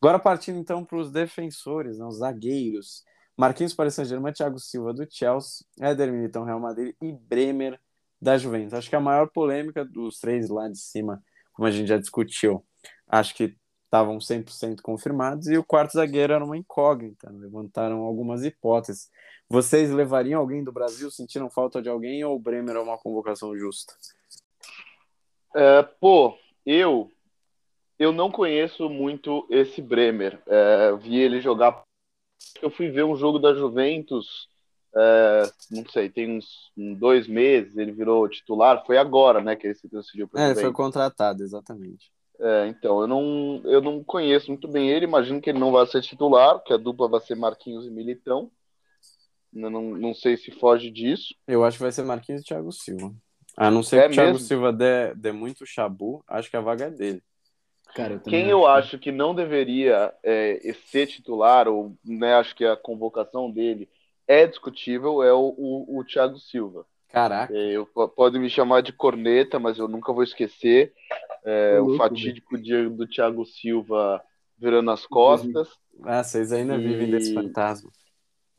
Agora 0.00 0.18
partindo 0.18 0.58
então 0.58 0.84
para 0.84 0.98
os 0.98 1.10
defensores, 1.10 1.98
né, 1.98 2.04
os 2.04 2.18
zagueiros. 2.18 3.04
Marquinhos 3.36 3.74
Paris 3.74 3.94
Saint-Germain, 3.94 4.32
Thiago 4.32 4.58
Silva 4.58 4.94
do 4.94 5.06
Chelsea, 5.10 5.66
Éder 5.80 6.10
Militão 6.10 6.44
Real 6.44 6.58
Madrid 6.58 6.94
e 7.02 7.12
Bremer 7.12 7.78
da 8.20 8.38
Juventus. 8.38 8.72
Acho 8.72 8.88
que 8.88 8.96
a 8.96 9.00
maior 9.00 9.28
polêmica 9.28 9.84
dos 9.84 10.18
três 10.18 10.48
lá 10.48 10.68
de 10.68 10.78
cima, 10.78 11.22
como 11.52 11.68
a 11.68 11.70
gente 11.70 11.88
já 11.88 11.98
discutiu, 11.98 12.64
acho 13.06 13.34
que 13.34 13.56
estavam 13.84 14.18
100% 14.18 14.80
confirmados 14.82 15.48
e 15.48 15.56
o 15.56 15.64
quarto 15.64 15.92
zagueiro 15.92 16.32
era 16.32 16.44
uma 16.44 16.56
incógnita, 16.56 17.30
levantaram 17.30 18.02
algumas 18.02 18.44
hipóteses. 18.44 19.10
Vocês 19.48 19.90
levariam 19.90 20.40
alguém 20.40 20.64
do 20.64 20.72
Brasil? 20.72 21.10
Sentiram 21.10 21.48
falta 21.48 21.80
de 21.80 21.88
alguém 21.88 22.24
ou 22.24 22.34
o 22.34 22.38
Bremer 22.38 22.76
é 22.76 22.80
uma 22.80 22.98
convocação 22.98 23.56
justa? 23.56 23.94
É, 25.54 25.82
pô, 25.82 26.36
eu 26.64 27.10
eu 27.98 28.12
não 28.12 28.30
conheço 28.30 28.90
muito 28.90 29.46
esse 29.50 29.80
Bremer. 29.80 30.38
É, 30.46 30.94
vi 30.96 31.16
ele 31.16 31.40
jogar 31.40 31.85
eu 32.62 32.70
fui 32.70 32.90
ver 32.90 33.04
um 33.04 33.16
jogo 33.16 33.38
da 33.38 33.54
Juventus, 33.54 34.48
é, 34.94 35.42
não 35.70 35.86
sei, 35.88 36.08
tem 36.08 36.38
uns, 36.38 36.70
uns, 36.76 36.98
dois 36.98 37.28
meses, 37.28 37.76
ele 37.76 37.92
virou 37.92 38.28
titular, 38.28 38.84
foi 38.86 38.96
agora, 38.96 39.42
né, 39.42 39.54
que 39.54 39.66
ele 39.66 39.74
se 39.74 39.88
transferiu 39.88 40.26
para 40.26 40.40
É, 40.40 40.50
ele 40.50 40.60
foi 40.60 40.72
contratado, 40.72 41.42
exatamente. 41.42 42.10
É, 42.38 42.66
então, 42.68 43.00
eu 43.00 43.06
não, 43.06 43.62
eu 43.64 43.80
não 43.80 44.04
conheço 44.04 44.48
muito 44.48 44.68
bem 44.68 44.90
ele, 44.90 45.04
imagino 45.04 45.40
que 45.40 45.50
ele 45.50 45.58
não 45.58 45.72
vai 45.72 45.86
ser 45.86 46.02
titular, 46.02 46.62
que 46.62 46.72
a 46.72 46.76
dupla 46.76 47.08
vai 47.08 47.20
ser 47.20 47.34
Marquinhos 47.34 47.86
e 47.86 47.90
Militão. 47.90 48.50
Eu 49.54 49.70
não, 49.70 49.82
não 49.82 50.14
sei 50.14 50.36
se 50.36 50.50
foge 50.50 50.90
disso. 50.90 51.34
Eu 51.46 51.64
acho 51.64 51.78
que 51.78 51.82
vai 51.82 51.92
ser 51.92 52.04
Marquinhos 52.04 52.42
e 52.42 52.44
Thiago 52.44 52.70
Silva. 52.72 53.14
A 53.56 53.70
não 53.70 53.82
ser 53.82 53.96
é 53.96 54.02
que 54.02 54.08
o 54.08 54.12
Thiago 54.12 54.32
mesmo? 54.32 54.46
Silva 54.46 54.72
dê, 54.72 55.14
dê 55.14 55.32
muito 55.32 55.64
chabu, 55.64 56.22
acho 56.28 56.50
que 56.50 56.56
a 56.56 56.60
vaga 56.60 56.86
é 56.86 56.90
dele. 56.90 57.22
Cara, 57.96 58.12
eu 58.12 58.20
Quem 58.20 58.50
eu 58.50 58.66
acho 58.66 58.98
que 58.98 59.10
não 59.10 59.34
deveria 59.34 60.12
é, 60.22 60.60
ser 60.90 61.06
titular, 61.06 61.66
ou 61.66 61.96
né, 62.04 62.34
acho 62.34 62.54
que 62.54 62.62
a 62.62 62.76
convocação 62.76 63.50
dele 63.50 63.88
é 64.28 64.46
discutível, 64.46 65.22
é 65.22 65.32
o, 65.32 65.54
o, 65.56 65.98
o 65.98 66.04
Thiago 66.04 66.38
Silva. 66.38 66.84
Caraca. 67.08 67.56
É, 67.56 67.70
eu, 67.70 67.86
pode 67.86 68.38
me 68.38 68.50
chamar 68.50 68.82
de 68.82 68.92
corneta, 68.92 69.58
mas 69.58 69.78
eu 69.78 69.88
nunca 69.88 70.12
vou 70.12 70.22
esquecer 70.22 70.92
é, 71.42 71.80
o 71.80 71.96
fatídico 71.96 72.58
dia 72.58 72.86
do 72.90 73.06
Thiago 73.06 73.46
Silva 73.46 74.22
virando 74.58 74.90
as 74.90 75.06
costas. 75.06 75.66
Ah, 76.02 76.22
vocês 76.22 76.52
ainda 76.52 76.74
e... 76.74 76.78
vivem 76.78 77.10
desse 77.10 77.32
fantasma. 77.32 77.90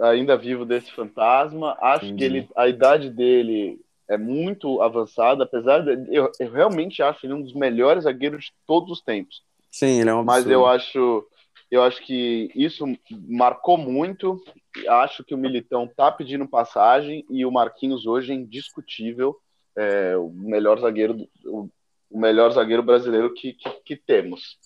Ainda 0.02 0.36
vivo 0.36 0.66
desse 0.66 0.92
fantasma. 0.92 1.78
Acho 1.80 2.06
Entendi. 2.06 2.18
que 2.18 2.24
ele, 2.24 2.50
a 2.56 2.68
idade 2.68 3.12
dele 3.12 3.80
é 4.10 4.18
muito 4.18 4.82
avançado, 4.82 5.44
apesar 5.44 5.80
de 5.80 6.16
eu, 6.16 6.32
eu, 6.40 6.52
realmente 6.52 7.02
acho 7.02 7.26
ele 7.26 7.34
um 7.34 7.42
dos 7.42 7.54
melhores 7.54 8.06
zagueiros 8.06 8.46
de 8.46 8.54
todos 8.66 8.92
os 8.92 9.02
tempos. 9.02 9.44
Sim, 9.72 10.00
ele 10.00 10.10
é 10.10 10.14
um 10.14 10.20
absurdo. 10.20 10.26
Mas 10.26 10.48
eu 10.50 10.66
acho 10.66 11.28
eu 11.70 11.84
acho 11.84 12.02
que 12.06 12.50
isso 12.56 12.86
marcou 13.28 13.78
muito. 13.78 14.42
Acho 14.88 15.24
que 15.24 15.36
o 15.36 15.38
Militão 15.38 15.88
tá 15.88 16.12
pedindo 16.12 16.48
passagem 16.48 17.26
e 17.30 17.46
o 17.46 17.52
Marquinhos 17.52 18.06
hoje 18.06 18.32
é 18.32 18.36
indiscutível 18.36 19.36
é, 19.76 20.18
o 20.18 20.30
melhor 20.30 20.80
zagueiro 20.80 21.28
o, 21.46 21.70
o 22.10 22.20
melhor 22.20 22.52
zagueiro 22.52 22.82
brasileiro 22.82 23.34
que, 23.34 23.54
que, 23.54 23.70
que 23.84 23.96
temos. 23.96 24.58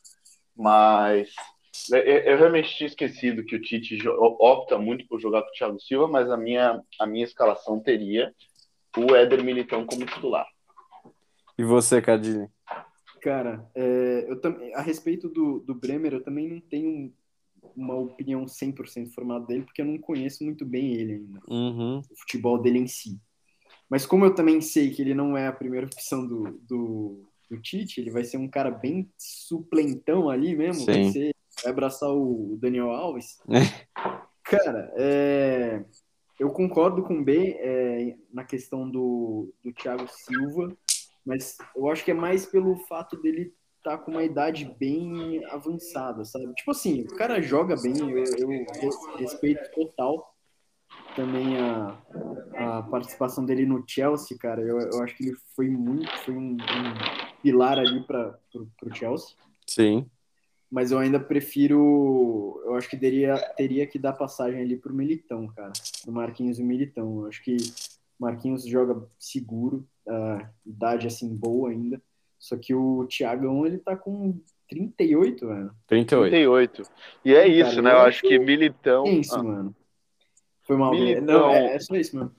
Mas 0.56 1.30
eu, 1.92 1.98
eu, 1.98 2.38
realmente 2.38 2.76
tinha 2.76 2.88
esquecido 2.88 3.44
que 3.44 3.56
o 3.56 3.62
Tite 3.62 3.98
opta 4.08 4.78
muito 4.78 5.08
por 5.08 5.20
jogar 5.20 5.42
com 5.42 5.50
o 5.50 5.54
Thiago 5.54 5.80
Silva, 5.80 6.08
mas 6.08 6.30
a 6.30 6.38
minha, 6.38 6.82
a 7.00 7.06
minha 7.08 7.24
escalação 7.24 7.80
teria 7.80 8.34
o 8.98 9.16
Éder 9.16 9.44
Militão 9.44 9.86
como 9.86 10.06
titular. 10.06 10.48
E 11.58 11.64
você, 11.64 12.02
Cadilho? 12.02 12.50
Cara, 13.22 13.70
é, 13.76 14.26
eu 14.28 14.40
também 14.42 14.74
a 14.74 14.82
respeito 14.82 15.30
do, 15.30 15.60
do 15.60 15.76
Bremer, 15.76 16.14
eu 16.14 16.24
também 16.24 16.50
não 16.50 16.60
tenho 16.60 17.14
uma 17.76 17.96
opinião 17.96 18.46
100% 18.46 19.14
formada 19.14 19.46
dele, 19.46 19.64
porque 19.64 19.82
eu 19.82 19.86
não 19.86 19.98
conheço 19.98 20.44
muito 20.44 20.66
bem 20.66 20.94
ele 20.94 21.14
ainda. 21.14 21.40
Uhum. 21.48 22.00
O 22.00 22.16
futebol 22.16 22.60
dele 22.60 22.80
em 22.80 22.88
si. 22.88 23.20
Mas 23.90 24.06
como 24.06 24.26
eu 24.26 24.34
também 24.34 24.62
sei 24.62 24.90
que 24.90 25.02
ele 25.02 25.14
não 25.14 25.38
é 25.38 25.48
a 25.48 25.54
primeira 25.54 25.86
opção 25.86 26.26
do, 26.26 26.60
do, 26.62 27.30
do 27.50 27.62
Tite, 27.62 28.00
ele 28.00 28.10
vai 28.10 28.24
ser 28.24 28.38
um 28.38 28.48
cara 28.48 28.72
bem 28.72 29.12
suplentão 29.18 30.30
ali 30.30 30.56
mesmo, 30.56 30.86
vai, 30.86 31.12
ser, 31.12 31.36
vai 31.64 31.72
abraçar 31.72 32.10
o 32.10 32.58
Daniel 32.60 32.90
Alves. 32.90 33.40
cara, 34.44 34.92
é, 34.96 35.84
eu 36.42 36.50
concordo 36.50 37.04
com 37.04 37.20
o 37.20 37.24
B 37.24 37.56
é, 37.60 38.18
na 38.34 38.44
questão 38.44 38.90
do, 38.90 39.54
do 39.64 39.72
Thiago 39.72 40.08
Silva, 40.08 40.76
mas 41.24 41.56
eu 41.76 41.88
acho 41.88 42.04
que 42.04 42.10
é 42.10 42.16
mais 42.16 42.48
pelo 42.48 42.78
fato 42.88 43.16
dele 43.22 43.54
estar 43.78 43.98
tá 44.00 44.04
com 44.04 44.10
uma 44.10 44.24
idade 44.24 44.66
bem 44.80 45.46
avançada, 45.46 46.26
sabe? 46.26 46.52
Tipo 46.56 46.72
assim, 46.72 47.02
o 47.02 47.16
cara 47.16 47.40
joga 47.44 47.76
bem, 47.80 47.94
eu, 47.96 48.24
eu 48.40 48.90
respeito 49.20 49.70
total 49.70 50.36
também 51.16 51.60
a, 51.60 52.02
a 52.56 52.84
participação 52.90 53.46
dele 53.46 53.68
no 53.68 53.84
Chelsea, 53.88 54.36
cara. 54.36 54.64
Eu, 54.64 54.80
eu 54.80 55.04
acho 55.04 55.16
que 55.16 55.28
ele 55.28 55.38
foi 55.56 55.70
muito, 55.70 56.12
foi 56.26 56.34
um, 56.34 56.54
um 56.54 57.38
pilar 57.44 57.78
ali 57.78 58.02
para 58.08 58.36
o 58.82 58.96
Chelsea. 58.96 59.36
Sim 59.68 60.10
mas 60.72 60.92
eu 60.92 61.00
ainda 61.00 61.20
prefiro. 61.20 62.62
Eu 62.66 62.76
acho 62.76 62.90
que 62.90 62.98
teria, 62.98 63.38
teria 63.58 63.86
que 63.86 64.00
dar 64.00 64.14
passagem 64.14 64.62
ali 64.62 64.78
pro 64.78 64.94
Militão, 64.94 65.48
cara. 65.48 65.74
Do 66.06 66.12
Marquinhos 66.14 66.58
e 66.58 66.64
o 66.64 66.66
Militão. 66.66 67.22
Eu 67.22 67.28
acho 67.28 67.44
que 67.44 67.58
Marquinhos 68.18 68.66
joga 68.66 69.06
seguro, 69.20 69.86
uh, 70.08 70.48
idade 70.66 71.08
assim 71.08 71.36
boa 71.36 71.72
ainda. 71.72 72.02
Só 72.40 72.56
que 72.56 72.74
o 72.74 73.06
Thiagão, 73.06 73.66
ele 73.66 73.80
tá 73.80 73.98
com 73.98 74.40
38, 74.70 75.46
velho. 75.46 75.72
38. 75.88 76.30
38. 76.30 76.84
E 77.26 77.36
é 77.36 77.48
isso, 77.48 77.70
cara, 77.72 77.82
né? 77.82 77.92
Eu 77.92 78.00
acho 78.00 78.22
que 78.22 78.40
Militão. 78.40 79.06
É 79.06 79.10
isso, 79.10 79.36
ah. 79.36 79.44
mano. 79.44 79.76
Foi 80.64 80.78
mal. 80.78 80.92
Militão... 80.92 81.26
Não, 81.26 81.50
é, 81.50 81.76
é 81.76 81.80
só 81.80 81.96
isso, 81.96 82.16
mano. 82.16 82.34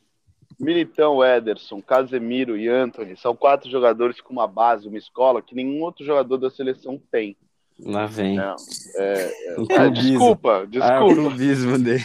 Militão, 0.59 1.23
Ederson, 1.25 1.83
Casemiro 1.83 2.57
e 2.57 2.69
Anthony 2.69 3.17
são 3.17 3.35
quatro 3.35 3.69
jogadores 3.69 4.21
com 4.21 4.33
uma 4.33 4.47
base, 4.47 4.87
uma 4.87 4.99
escola 4.99 5.43
que 5.43 5.55
nenhum 5.55 5.83
outro 5.83 6.05
jogador 6.05 6.39
da 6.39 6.51
seleção 6.51 7.01
tem. 7.11 7.37
Lá 7.85 8.07
vem. 8.07 8.37
Não, 8.37 8.57
é, 8.97 9.15
é, 9.25 9.57
é, 9.87 9.91
desculpa, 9.91 10.59
Ah, 10.59 10.65
o 10.65 10.67
desculpa. 10.67 11.15
clubismo 11.15 11.79
dele. 11.79 12.05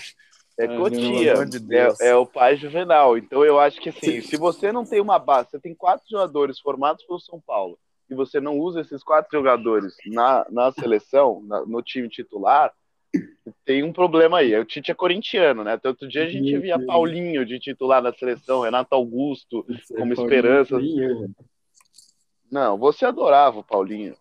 É 0.60 0.66
Ah, 0.66 0.76
Cotia, 0.76 1.46
de 1.46 1.76
é, 1.76 1.94
é 2.10 2.16
o 2.16 2.26
pai 2.26 2.58
juvenal. 2.58 3.18
Então 3.18 3.46
eu 3.46 3.60
acho 3.60 3.80
que 3.80 3.90
assim, 3.90 4.22
se 4.22 4.36
você 4.38 4.72
não 4.72 4.84
tem 4.86 5.00
uma 5.00 5.20
base, 5.20 5.52
você 5.52 5.60
tem 5.60 5.76
quatro 5.76 6.06
jogadores 6.10 6.60
formados 6.60 7.04
pelo 7.06 7.20
São 7.20 7.40
Paulo 7.40 7.78
e 8.10 8.16
você 8.16 8.40
não 8.40 8.58
usa 8.58 8.82
esses 8.82 9.04
quatro 9.04 9.30
jogadores 9.32 9.94
na, 10.08 10.48
na 10.50 10.72
seleção, 10.72 11.44
na- 11.46 11.64
no 11.66 11.82
time 11.84 12.10
titular, 12.10 12.74
tem 13.66 13.84
um 13.84 13.94
problema 13.94 14.40
aí. 14.40 14.58
O 14.58 14.66
Tite 14.66 14.92
é 14.92 14.96
corintiano, 14.96 15.64
né? 15.64 15.74
Até 15.74 15.90
outro 15.90 16.08
dia 16.08 16.24
a 16.24 16.28
gente 16.30 16.58
via. 16.58 16.80
Paulinho 16.86 17.46
de 17.46 17.60
titular 17.60 18.02
na 18.02 18.12
seleção, 18.14 18.62
Renato 18.62 18.96
Augusto. 18.96 19.66
Isso, 19.70 19.94
Como 19.94 20.12
é 20.12 20.16
esperança. 20.16 20.80
Não, 22.52 22.78
você 22.78 23.06
adorava 23.06 23.60
o 23.60 23.64
Paulinho. 23.64 24.16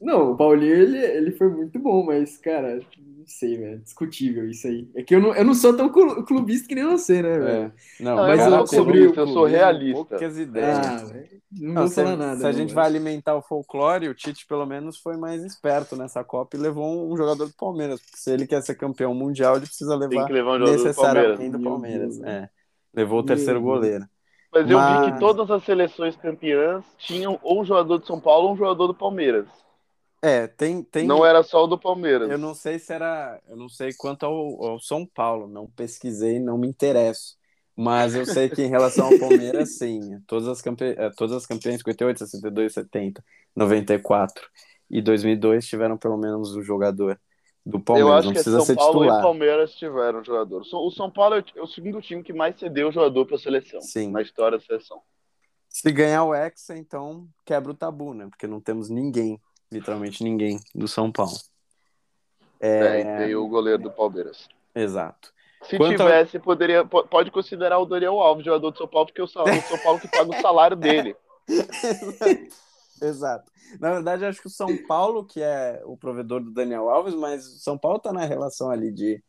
Não, 0.00 0.32
o 0.32 0.36
Paulinho, 0.36 0.74
ele, 0.74 0.98
ele 0.98 1.30
foi 1.32 1.48
muito 1.48 1.78
bom, 1.78 2.04
mas, 2.04 2.36
cara, 2.36 2.80
não 2.98 3.24
sei, 3.26 3.56
velho. 3.56 3.78
Discutível 3.78 4.48
isso 4.50 4.66
aí. 4.66 4.86
É 4.94 5.02
que 5.02 5.14
eu 5.14 5.20
não, 5.20 5.34
eu 5.34 5.44
não 5.44 5.54
sou 5.54 5.74
tão 5.74 5.88
clu- 5.88 6.22
clubista 6.24 6.68
que 6.68 6.74
nem 6.74 6.84
você, 6.84 7.22
né, 7.22 7.38
velho? 7.38 7.48
É. 7.48 7.72
Não, 8.00 8.28
eu 8.30 8.36
cara, 8.36 8.50
sou 8.58 8.66
sobre 8.66 8.98
clubista, 8.98 9.24
o 9.24 9.28
eu 9.28 9.32
sou 9.32 9.44
realista. 9.46 9.94
Poucas 10.04 10.38
ideias. 10.38 10.78
Ah, 10.78 11.02
não, 11.58 11.72
Não, 11.72 11.74
vou 11.82 11.88
se, 11.88 11.94
falar 11.94 12.16
nada. 12.16 12.40
se 12.40 12.46
a 12.46 12.52
gente 12.52 12.66
mas- 12.68 12.74
vai 12.74 12.84
alimentar 12.86 13.34
o 13.36 13.40
folclore, 13.42 14.08
o 14.08 14.14
Tite 14.14 14.46
pelo 14.46 14.66
menos 14.66 14.98
foi 14.98 15.16
mais 15.16 15.42
esperto 15.42 15.96
nessa 15.96 16.22
Copa 16.22 16.56
e 16.56 16.60
levou 16.60 17.10
um 17.10 17.16
jogador 17.16 17.46
do 17.46 17.54
Palmeiras. 17.56 17.98
Porque 18.00 18.18
se 18.18 18.30
ele 18.30 18.46
quer 18.46 18.60
ser 18.62 18.74
campeão 18.74 19.14
mundial, 19.14 19.56
ele 19.56 19.64
precisa 19.66 19.98
Tem 19.98 20.08
levar 20.10 20.26
que 20.26 20.32
levar 20.34 20.50
um 20.50 20.58
jogador 20.58 20.76
do 20.76 20.82
Palmeiras. 20.82 20.84
necessariamente 20.84 21.50
do 21.52 21.58
Meu 21.58 21.70
Palmeiras. 21.70 22.20
É. 22.22 22.48
Levou 22.94 23.20
o 23.20 23.22
Meu 23.22 23.26
terceiro 23.26 23.60
Deus. 23.60 23.72
goleiro. 23.72 24.04
Mas 24.52 24.62
eu 24.70 24.78
vi 24.78 24.84
Mas- 24.84 25.12
que 25.14 25.20
todas 25.20 25.50
as 25.50 25.64
seleções 25.64 26.16
campeãs 26.16 26.84
tinham 26.98 27.38
ou 27.42 27.62
um 27.62 27.64
jogador 27.64 27.98
de 27.98 28.06
São 28.06 28.20
Paulo 28.20 28.48
ou 28.48 28.54
um 28.54 28.56
jogador 28.56 28.86
do 28.88 28.94
Palmeiras. 28.94 29.46
É, 30.26 30.46
tem. 30.48 30.82
tem 30.82 31.06
Não 31.06 31.24
era 31.24 31.42
só 31.42 31.64
o 31.64 31.66
do 31.66 31.78
Palmeiras. 31.78 32.28
Eu 32.30 32.38
não 32.38 32.54
sei 32.54 32.78
se 32.78 32.92
era. 32.92 33.40
Eu 33.46 33.56
não 33.56 33.68
sei 33.68 33.92
quanto 33.96 34.24
ao, 34.26 34.64
ao 34.64 34.80
São 34.80 35.06
Paulo, 35.06 35.46
não 35.46 35.66
pesquisei, 35.70 36.40
não 36.40 36.58
me 36.58 36.66
interesso. 36.66 37.36
Mas 37.76 38.14
eu 38.14 38.24
sei 38.24 38.48
que 38.48 38.62
em 38.62 38.68
relação 38.68 39.06
ao 39.06 39.18
Palmeiras, 39.18 39.76
sim. 39.78 40.18
Todas 40.26 40.48
as, 40.48 40.62
campe... 40.62 40.84
eh, 40.96 41.10
todas 41.16 41.36
as 41.36 41.46
campeãs, 41.46 41.76
58, 41.76 42.18
62, 42.18 42.72
70, 42.72 43.22
94 43.54 44.48
e 44.90 45.02
2002 45.02 45.66
tiveram 45.66 45.96
pelo 45.98 46.16
menos 46.16 46.56
um 46.56 46.62
jogador 46.62 47.20
do 47.64 47.76
Eu 47.76 47.82
Palmeiras. 47.82 48.12
acho 48.14 48.26
Não 48.28 48.32
que 48.32 48.38
é 48.38 48.42
precisa 48.42 48.56
São 48.56 48.66
ser 48.66 48.74
Paulo 48.76 49.00
titular. 49.00 49.20
e 49.20 49.22
Palmeiras 49.22 49.74
tiveram 49.74 50.24
jogador. 50.24 50.62
O 50.72 50.90
São 50.90 51.10
Paulo 51.10 51.34
é 51.36 51.44
o 51.60 51.66
segundo 51.66 52.00
time 52.00 52.22
que 52.22 52.32
mais 52.32 52.58
cedeu 52.58 52.90
jogador 52.90 53.26
para 53.26 53.36
a 53.36 53.38
seleção. 53.38 53.80
Sim. 53.82 54.10
Na 54.10 54.22
história 54.22 54.58
da 54.58 54.64
seleção. 54.64 55.02
Se 55.68 55.92
ganhar 55.92 56.24
o 56.24 56.34
Hexa, 56.34 56.76
então 56.78 57.28
quebra 57.44 57.72
o 57.72 57.74
tabu, 57.74 58.14
né? 58.14 58.26
Porque 58.30 58.46
não 58.46 58.60
temos 58.60 58.88
ninguém, 58.88 59.38
literalmente 59.70 60.22
ninguém, 60.22 60.60
do 60.74 60.86
São 60.88 61.10
Paulo. 61.10 61.36
É, 62.60 63.00
e 63.00 63.18
tem 63.18 63.34
o 63.34 63.46
goleiro 63.48 63.82
do 63.82 63.90
Palmeiras. 63.90 64.48
Exato. 64.74 65.32
Se 65.64 65.76
Quanto 65.76 65.96
tivesse, 65.96 66.38
poderia, 66.38 66.84
po- 66.84 67.06
pode 67.06 67.30
considerar 67.30 67.78
o 67.78 67.86
Daniel 67.86 68.20
Alves 68.20 68.44
jogador 68.44 68.70
do 68.70 68.78
São 68.78 68.86
Paulo, 68.86 69.06
porque 69.06 69.22
o 69.22 69.26
São, 69.26 69.42
o 69.42 69.62
São 69.62 69.78
Paulo 69.78 70.00
que 70.00 70.08
paga 70.08 70.30
o 70.30 70.40
salário 70.40 70.76
dele. 70.76 71.16
Exato. 73.02 73.50
Na 73.80 73.92
verdade, 73.94 74.24
acho 74.24 74.40
que 74.40 74.46
o 74.46 74.50
São 74.50 74.76
Paulo, 74.86 75.24
que 75.24 75.42
é 75.42 75.82
o 75.84 75.96
provedor 75.96 76.40
do 76.40 76.52
Daniel 76.52 76.88
Alves, 76.88 77.14
mas 77.14 77.46
o 77.46 77.58
São 77.58 77.76
Paulo 77.76 77.98
tá 77.98 78.12
na 78.12 78.24
relação 78.24 78.70
ali 78.70 78.92
de, 78.92 79.22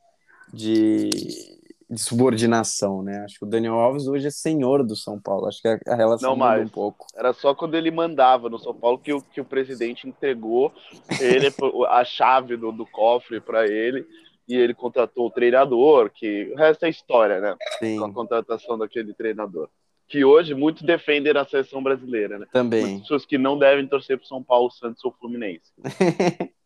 de, 0.53 1.56
de 1.89 2.01
subordinação, 2.01 3.01
né? 3.01 3.23
Acho 3.23 3.39
que 3.39 3.45
o 3.45 3.49
Daniel 3.49 3.75
Alves 3.75 4.07
hoje 4.07 4.27
é 4.27 4.31
senhor 4.31 4.83
do 4.83 4.95
São 4.95 5.19
Paulo. 5.19 5.47
Acho 5.47 5.61
que 5.61 5.67
a, 5.67 5.95
relação 5.95 6.31
Não 6.31 6.37
mais. 6.37 6.65
um 6.65 6.69
pouco. 6.69 7.05
Era 7.15 7.31
só 7.31 7.55
quando 7.55 7.75
ele 7.75 7.89
mandava 7.89 8.49
no 8.49 8.59
São 8.59 8.73
Paulo 8.73 8.97
que 8.97 9.13
o, 9.13 9.21
que 9.21 9.39
o 9.39 9.45
presidente 9.45 10.07
entregou 10.07 10.73
ele 11.21 11.47
a 11.89 12.03
chave 12.03 12.57
do, 12.57 12.71
do 12.71 12.85
cofre 12.85 13.39
para 13.39 13.65
ele 13.65 14.05
e 14.47 14.55
ele 14.55 14.73
contratou 14.73 15.27
o 15.27 15.31
treinador, 15.31 16.09
que 16.13 16.51
o 16.53 16.55
resto 16.55 16.85
é 16.85 16.89
história, 16.89 17.39
né? 17.39 17.55
Sim, 17.79 17.99
Com 17.99 18.05
a 18.05 18.13
contratação 18.13 18.77
daquele 18.77 19.13
treinador. 19.13 19.69
Que 20.07 20.23
hoje 20.23 20.53
muitos 20.53 20.83
defendem 20.83 21.33
na 21.33 21.45
seleção 21.45 21.83
brasileira, 21.83 22.39
né? 22.39 22.45
também. 22.51 22.81
Muitas 22.81 23.01
pessoas 23.01 23.25
que 23.25 23.37
não 23.37 23.59
devem 23.59 23.85
torcer 23.87 24.17
para 24.17 24.27
São 24.27 24.41
Paulo, 24.41 24.71
Santos 24.71 25.03
ou 25.03 25.11
Fluminense. 25.11 25.71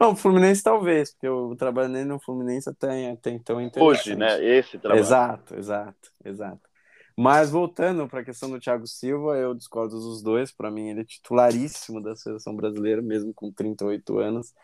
Não, 0.00 0.16
Fluminense 0.16 0.62
talvez, 0.62 1.12
porque 1.12 1.26
eu 1.28 1.54
trabalhei 1.58 2.04
no 2.04 2.18
Fluminense 2.18 2.68
até, 2.68 3.10
até 3.10 3.30
então 3.30 3.60
é. 3.60 3.70
Hoje, 3.76 4.16
né? 4.16 4.42
Esse 4.42 4.78
trabalho. 4.78 5.00
Exato, 5.00 5.54
exato, 5.54 6.10
exato. 6.24 6.70
Mas 7.16 7.50
voltando 7.50 8.08
para 8.08 8.20
a 8.20 8.24
questão 8.24 8.50
do 8.50 8.58
Thiago 8.58 8.86
Silva, 8.86 9.36
eu 9.36 9.54
discordo 9.54 9.94
dos 9.94 10.22
dois. 10.22 10.50
Para 10.50 10.70
mim, 10.70 10.88
ele 10.88 11.00
é 11.02 11.04
titularíssimo 11.04 12.00
da 12.02 12.16
seleção 12.16 12.56
brasileira, 12.56 13.02
mesmo 13.02 13.34
com 13.34 13.52
38 13.52 14.18
anos. 14.18 14.54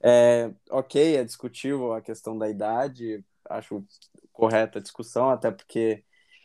É, 0.00 0.52
ok, 0.70 1.16
é 1.16 1.24
discutível 1.24 1.92
a 1.92 2.00
questão 2.00 2.38
da 2.38 2.48
idade, 2.48 3.24
acho 3.48 3.84
correta 4.32 4.78
a 4.78 4.82
discussão, 4.82 5.30
até 5.30 5.50
porque 5.50 6.04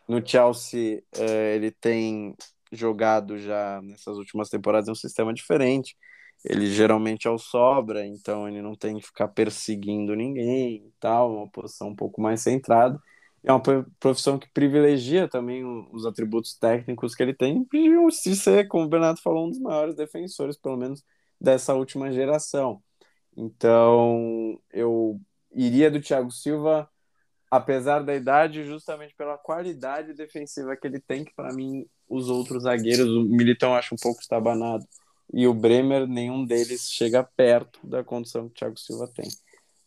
no 0.10 0.26
Chelsea 0.26 1.04
é, 1.16 1.56
ele 1.56 1.72
tem 1.72 2.36
jogado 2.72 3.38
já 3.40 3.82
nessas 3.84 4.18
últimas 4.18 4.50
temporadas 4.50 4.90
em 4.90 4.94
um 4.94 4.96
sistema 4.96 5.34
diferente. 5.34 5.98
Ele 6.46 6.68
geralmente 6.68 7.28
é 7.28 7.32
o 7.32 7.38
sobra, 7.38 8.06
então 8.08 8.48
ele 8.48 8.62
não 8.62 8.76
tem 8.76 8.98
que 8.98 9.06
ficar 9.06 9.28
perseguindo 9.30 10.16
ninguém 10.16 10.88
e 10.88 10.94
tal, 11.00 11.36
uma 11.36 11.50
posição 11.52 11.90
um 11.90 11.96
pouco 11.96 12.22
mais 12.22 12.42
centrada. 12.42 13.00
É 13.44 13.52
uma 13.52 13.62
pro- 13.62 13.86
profissão 14.00 14.40
que 14.40 14.50
privilegia 14.54 15.28
também 15.30 15.64
os 15.94 16.06
atributos 16.06 16.56
técnicos 16.58 17.16
que 17.16 17.24
ele 17.24 17.34
tem, 17.34 17.68
e 17.74 18.12
se 18.12 18.36
ser, 18.36 18.68
como 18.68 18.86
o 18.86 18.90
Bernardo 18.90 19.22
falou, 19.22 19.48
um 19.48 19.50
dos 19.50 19.60
maiores 19.60 19.96
defensores, 19.96 20.58
pelo 20.58 20.78
menos 20.78 21.04
dessa 21.40 21.74
última 21.74 22.12
geração. 22.12 22.82
Então, 23.38 24.60
eu 24.72 25.20
iria 25.54 25.90
do 25.92 26.02
Thiago 26.02 26.32
Silva, 26.32 26.90
apesar 27.50 28.04
da 28.04 28.16
idade, 28.16 28.64
justamente 28.64 29.16
pela 29.16 29.38
qualidade 29.38 30.14
defensiva 30.14 30.76
que 30.76 30.86
ele 30.88 31.00
tem, 31.00 31.24
que 31.24 31.34
para 31.34 31.54
mim 31.54 31.86
os 32.08 32.30
outros 32.30 32.64
zagueiros, 32.64 33.08
o 33.08 33.24
Militão 33.24 33.76
acho 33.76 33.96
um 33.96 33.98
pouco 33.98 34.22
estabanado, 34.22 34.84
e 35.34 35.48
o 35.48 35.54
Bremer, 35.54 36.08
nenhum 36.08 36.44
deles 36.46 36.92
chega 36.92 37.24
perto 37.24 37.80
da 37.84 38.04
condição 38.04 38.48
que 38.48 38.52
o 38.52 38.56
Thiago 38.56 38.80
Silva 38.80 39.08
tem. 39.08 39.30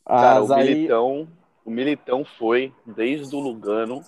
Cara, 0.06 0.42
o 0.42 0.52
aí- 0.52 0.74
Militão, 0.74 1.28
o 1.64 1.70
Militão 1.70 2.24
foi, 2.38 2.72
desde 2.86 3.34
o 3.34 3.40
Lugano, 3.40 4.02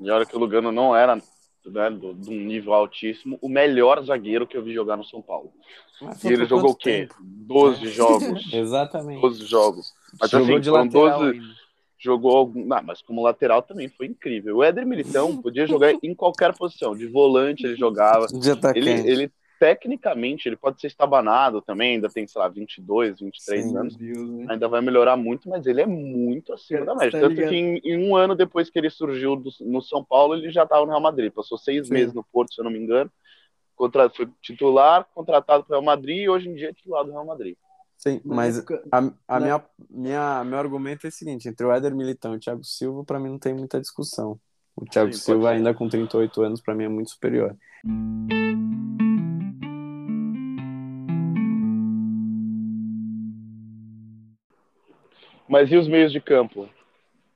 e 0.00 0.10
olha 0.10 0.26
que 0.26 0.36
o 0.36 0.38
Lugano 0.38 0.70
não 0.72 0.94
era 0.94 1.16
né, 1.16 1.90
de 1.90 2.30
um 2.30 2.40
nível 2.44 2.74
altíssimo, 2.74 3.38
o 3.40 3.48
melhor 3.48 4.02
zagueiro 4.02 4.46
que 4.46 4.56
eu 4.56 4.62
vi 4.64 4.74
jogar 4.74 4.96
no 4.96 5.04
São 5.04 5.22
Paulo. 5.22 5.52
Mas 6.00 6.24
E 6.24 6.32
ele 6.32 6.44
jogou 6.46 6.72
o 6.72 6.76
quê? 6.76 7.06
tempo? 7.06 7.14
12 7.20 7.86
jogos. 7.86 8.42
Exatamente. 8.52 9.20
12 9.20 9.46
jogos. 9.46 9.92
Mas 10.20 10.30
Jogou 10.30 10.46
assim, 10.56 10.60
de 10.60 10.70
foram 10.70 10.84
lateral 10.84 11.20
12, 11.20 11.38
ainda. 11.38 11.54
Jogou 12.02 12.36
algum. 12.36 12.64
Não, 12.64 12.82
mas 12.82 13.00
como 13.02 13.22
lateral 13.22 13.62
também 13.62 13.88
foi 13.88 14.06
incrível. 14.06 14.56
O 14.58 14.62
Éder 14.64 14.86
Militão 14.86 15.36
podia 15.40 15.66
jogar 15.66 15.92
em 16.02 16.14
qualquer 16.14 16.54
posição. 16.56 16.96
De 16.96 17.06
volante 17.06 17.64
ele 17.66 17.76
jogava. 17.76 18.26
De 18.26 18.50
atacante. 18.50 18.78
Ele, 18.88 19.10
ele 19.10 19.32
tecnicamente, 19.58 20.48
ele 20.48 20.56
pode 20.56 20.80
ser 20.80 20.88
estabanado 20.88 21.62
também, 21.62 21.94
ainda 21.94 22.08
tem, 22.08 22.26
sei 22.26 22.40
lá, 22.40 22.48
22, 22.48 23.20
23 23.20 23.64
Sim. 23.64 23.76
anos. 23.76 23.96
Deus, 23.96 24.28
né? 24.28 24.46
Ainda 24.50 24.66
vai 24.66 24.80
melhorar 24.80 25.16
muito, 25.16 25.48
mas 25.48 25.64
ele 25.66 25.80
é 25.80 25.86
muito 25.86 26.52
acima 26.52 26.80
Cara, 26.80 26.92
da 26.92 26.94
média. 26.96 27.12
tá 27.12 27.20
Tanto 27.20 27.36
ligado? 27.36 27.50
que 27.50 27.56
em, 27.56 27.78
em 27.84 28.08
um 28.10 28.16
ano 28.16 28.34
depois 28.34 28.68
que 28.68 28.76
ele 28.76 28.90
surgiu 28.90 29.36
do- 29.36 29.52
no 29.60 29.80
São 29.80 30.02
Paulo, 30.04 30.34
ele 30.34 30.50
já 30.50 30.64
estava 30.64 30.82
no 30.84 30.88
Real 30.90 31.00
Madrid. 31.00 31.32
Passou 31.32 31.56
seis 31.56 31.86
Sim. 31.86 31.94
meses 31.94 32.12
no 32.12 32.24
Porto, 32.24 32.52
se 32.52 32.60
eu 32.60 32.64
não 32.64 32.72
me 32.72 32.78
engano. 32.80 33.08
Contra, 33.76 34.10
foi 34.10 34.28
titular, 34.40 35.06
contratado 35.14 35.62
para 35.64 35.76
o 35.76 35.80
Real 35.80 35.84
Madrid 35.96 36.18
e 36.24 36.28
hoje 36.28 36.48
em 36.48 36.54
dia 36.54 36.70
é 36.70 36.72
titular 36.72 37.04
do 37.04 37.12
Real 37.12 37.24
Madrid. 37.24 37.54
Sim, 38.02 38.20
Na 38.24 38.34
mas 38.34 38.58
época- 38.58 38.82
a, 38.90 38.98
a 38.98 39.02
na- 39.38 39.40
minha, 39.40 39.64
minha, 39.88 40.44
meu 40.44 40.58
argumento 40.58 41.06
é 41.06 41.08
o 41.08 41.12
seguinte: 41.12 41.48
entre 41.48 41.64
o 41.64 41.72
Éder 41.72 41.94
Militão 41.94 42.34
e 42.34 42.36
o 42.36 42.40
Thiago 42.40 42.64
Silva, 42.64 43.04
para 43.04 43.20
mim 43.20 43.28
não 43.30 43.38
tem 43.38 43.54
muita 43.54 43.80
discussão. 43.80 44.40
O 44.74 44.84
Thiago 44.84 45.12
Sim, 45.12 45.20
Silva, 45.20 45.50
ainda 45.50 45.72
com 45.72 45.88
38 45.88 46.42
anos, 46.42 46.60
para 46.60 46.74
mim 46.74 46.84
é 46.84 46.88
muito 46.88 47.10
superior. 47.10 47.56
Mas 55.48 55.70
e 55.70 55.76
os 55.76 55.86
meios 55.86 56.10
de 56.12 56.20
campo? 56.20 56.68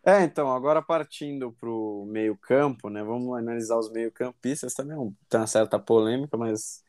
É, 0.05 0.23
então, 0.23 0.53
agora 0.53 0.81
partindo 0.81 1.53
para 1.53 1.69
o 1.69 2.07
meio-campo, 2.07 2.89
né? 2.89 3.03
Vamos 3.03 3.37
analisar 3.37 3.77
os 3.77 3.91
meio-campistas 3.91 4.73
também. 4.75 4.97
é 4.97 5.11
Tem 5.29 5.41
uma 5.41 5.47
certa 5.47 5.79
polêmica, 5.79 6.37
mas 6.37 6.83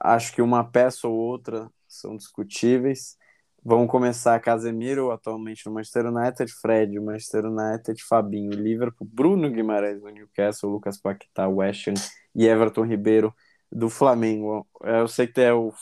acho 0.00 0.34
que 0.34 0.42
uma 0.42 0.64
peça 0.64 1.06
ou 1.06 1.14
outra 1.14 1.70
são 1.88 2.16
discutíveis. 2.16 3.16
Vamos 3.64 3.90
começar 3.90 4.38
Casemiro, 4.40 5.10
atualmente 5.10 5.66
no 5.66 5.72
Manchester 5.72 6.06
United, 6.06 6.52
Fred, 6.60 7.00
Manchester 7.00 7.46
United, 7.46 8.02
Fabinho, 8.04 8.50
Liverpool, 8.52 9.08
Bruno 9.10 9.50
Guimarães 9.50 10.00
no 10.00 10.10
Newcastle, 10.10 10.70
Lucas 10.70 10.98
Paquetá, 10.98 11.48
West 11.48 11.88
Ham 11.88 11.94
e 12.34 12.46
Everton 12.46 12.84
Ribeiro 12.84 13.34
do 13.70 13.90
Flamengo. 13.90 14.66
Eu 14.82 15.08
sei 15.08 15.26
que 15.26 15.32
tem, 15.32 15.50
o 15.50 15.72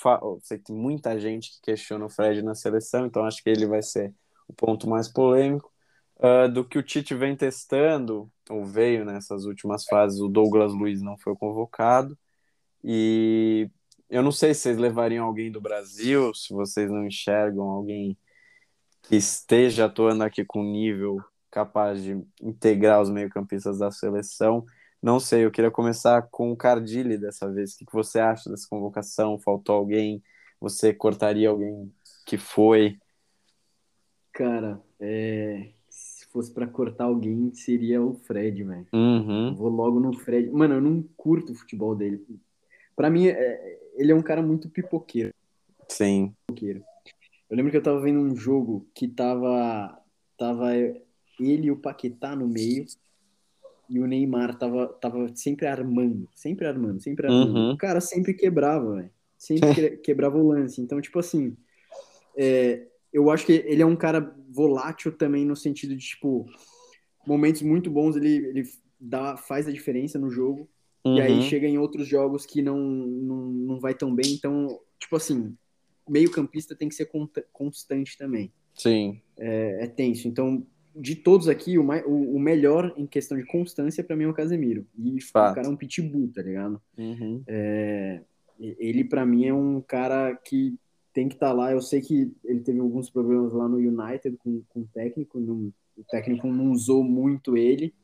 sei 0.43 0.59
que 0.59 0.65
tem 0.65 0.77
muita 0.77 1.19
gente 1.21 1.51
que 1.51 1.61
questiona 1.61 2.07
o 2.07 2.11
Fred 2.11 2.43
na 2.43 2.55
seleção, 2.55 3.07
então 3.07 3.25
acho 3.25 3.43
que 3.43 3.51
ele 3.51 3.67
vai 3.67 3.83
ser 3.83 4.15
o 4.49 4.55
ponto 4.55 4.89
mais 4.89 5.09
polêmico. 5.09 5.71
Ah, 6.19 6.47
do 6.47 6.65
que 6.65 6.79
o 6.79 6.83
Tite 6.83 7.15
vem 7.15 7.37
testando, 7.37 8.31
ou 8.49 8.65
veio 8.65 9.05
nessas 9.05 9.45
últimas 9.45 9.85
fases, 9.85 10.21
o 10.21 10.29
Douglas 10.29 10.73
Luiz 10.73 11.03
não 11.03 11.19
foi 11.19 11.35
convocado. 11.37 12.17
E 12.83 13.71
eu 14.09 14.23
não 14.23 14.33
sei 14.33 14.55
se 14.55 14.61
vocês 14.61 14.79
levariam 14.79 15.27
alguém 15.27 15.51
do 15.51 15.61
Brasil, 15.61 16.35
se 16.35 16.53
vocês 16.53 16.91
não 16.91 17.07
enxergam 17.07 17.65
alguém 17.65 18.17
que 19.03 19.17
esteja 19.17 19.87
atuando 19.87 20.25
aqui 20.25 20.45
com 20.45 20.63
nível 20.63 21.19
capaz 21.51 22.03
de 22.03 22.21
integrar 22.43 23.01
os 23.01 23.09
meio-campistas 23.09 23.79
da 23.79 23.89
seleção. 23.89 24.65
Não 25.01 25.21
sei, 25.21 25.45
eu 25.45 25.53
queria 25.53 25.71
começar 25.71 26.23
com 26.23 26.51
o 26.51 26.57
Cardilli 26.57 27.17
dessa 27.17 27.49
vez. 27.53 27.75
O 27.75 27.87
que 27.87 27.93
você 27.93 28.19
acha 28.19 28.51
dessa 28.51 28.67
convocação? 28.69 29.39
Faltou 29.39 29.77
alguém? 29.77 30.21
Você 30.61 30.93
cortaria 30.93 31.49
alguém 31.49 31.93
que 32.27 32.37
foi? 32.37 32.99
Cara, 34.33 34.83
é... 34.99 35.69
se 35.89 36.27
fosse 36.33 36.53
para 36.53 36.67
cortar 36.67 37.05
alguém, 37.05 37.55
seria 37.55 38.03
o 38.03 38.15
Fred, 38.15 38.65
velho. 38.65 38.87
Uhum. 38.93 39.55
Vou 39.55 39.69
logo 39.69 40.01
no 40.01 40.13
Fred. 40.13 40.51
Mano, 40.51 40.75
eu 40.75 40.81
não 40.81 41.05
curto 41.17 41.53
o 41.53 41.55
futebol 41.55 41.95
dele. 41.95 42.25
Para 42.97 43.11
mim, 43.11 43.29
é... 43.29 43.79
ele 43.95 44.13
é 44.13 44.15
um 44.15 44.23
cara 44.23 44.43
muito 44.43 44.69
pipoqueiro. 44.69 45.33
Sim. 45.89 46.35
Pipoqueiro. 46.47 46.85
Eu 47.49 47.57
lembro 47.57 47.71
que 47.71 47.77
eu 47.77 47.83
tava 47.83 48.01
vendo 48.01 48.19
um 48.21 48.35
jogo 48.35 48.87
que 48.95 49.07
tava, 49.07 49.99
tava 50.37 50.75
ele 50.75 51.67
e 51.67 51.71
o 51.71 51.77
Paquetá 51.77 52.35
no 52.35 52.49
meio 52.49 52.87
e 53.89 54.01
o 54.01 54.07
Neymar 54.07 54.57
tava, 54.57 54.89
tava 54.89 55.29
sempre 55.37 55.67
armando, 55.67 56.29
sempre 56.35 56.67
armando, 56.67 57.01
sempre 57.01 57.27
armando. 57.27 57.55
Uhum. 57.55 57.73
O 57.73 57.77
cara 57.77 58.01
sempre 58.01 58.35
quebrava, 58.35 58.97
velho. 58.97 59.11
Sempre 59.39 59.69
que- 59.75 59.97
quebrava 59.99 60.39
o 60.39 60.49
lance. 60.49 60.81
Então, 60.81 61.01
tipo 61.01 61.19
assim, 61.19 61.57
é, 62.37 62.87
eu 63.13 63.31
acho 63.31 63.45
que 63.47 63.53
ele 63.53 63.83
é 63.83 63.87
um 63.87 63.97
cara 63.97 64.35
volátil 64.49 65.13
também 65.13 65.45
no 65.45 65.55
sentido 65.55 65.95
de, 65.95 66.05
tipo, 66.05 66.47
momentos 67.27 67.63
muito 67.63 67.91
bons 67.91 68.17
ele, 68.17 68.37
ele 68.37 68.63
dá, 68.99 69.37
faz 69.37 69.69
a 69.69 69.73
diferença 69.73 70.19
no 70.19 70.31
jogo. 70.31 70.69
E 71.07 71.21
aí 71.21 71.33
Uhum. 71.35 71.43
chega 71.43 71.67
em 71.67 71.77
outros 71.79 72.07
jogos 72.09 72.47
que 72.47 72.63
não, 72.63 72.79
não, 72.79 73.37
não 73.51 73.81
vai 73.81 73.95
tão 73.95 74.15
bem. 74.15 74.33
Então, 74.35 74.81
tipo 74.99 75.15
assim, 75.17 75.55
meio 76.09 76.31
campista 76.31 76.75
tem 76.75 76.89
que 76.89 76.95
ser 76.95 77.11
constante 77.53 78.17
também. 78.17 78.51
Sim. 78.75 79.21
É, 79.39 79.85
é 79.85 79.87
tenso. 79.87 80.27
Então, 80.27 80.67
de 80.97 81.15
todos 81.17 81.49
aqui, 81.49 81.79
o, 81.79 81.85
mai- 81.85 82.05
o, 82.05 82.37
o 82.37 82.39
melhor 82.41 82.95
em 82.97 83.07
questão 83.07 83.37
de 83.37 83.45
constância 83.45 84.03
pra 84.03 84.17
mim 84.17 84.25
é 84.25 84.29
o 84.29 84.35
Casemiro. 84.35 84.87
E 84.99 85.21
Fato. 85.21 85.53
o 85.53 85.55
cara 85.57 85.67
é 85.67 85.71
um 85.71 85.77
pitbull, 85.77 86.31
tá 86.33 86.41
ligado? 86.41 86.81
Uhum. 86.97 87.43
É, 87.47 88.23
ele 88.59 89.05
pra 89.05 89.27
mim 89.27 89.45
é 89.47 89.53
um 89.53 89.81
cara 89.83 90.35
que 90.37 90.75
tem 91.13 91.29
que 91.29 91.35
estar 91.35 91.53
lá. 91.53 91.71
Eu 91.71 91.83
sei 91.83 92.01
que 92.01 92.33
ele 92.45 92.61
teve 92.61 92.81
alguns 92.81 93.11
problemas 93.11 93.53
lá 93.53 93.69
no 93.69 93.77
United 93.77 94.37
com, 94.39 94.63
com 94.71 94.81
o 94.81 94.89
técnico. 94.95 95.39
não- 95.39 95.73
o 95.97 96.03
técnico 96.11 96.49
não 96.49 96.73
usou 96.73 97.05
muito 97.05 97.57
ele, 97.57 97.95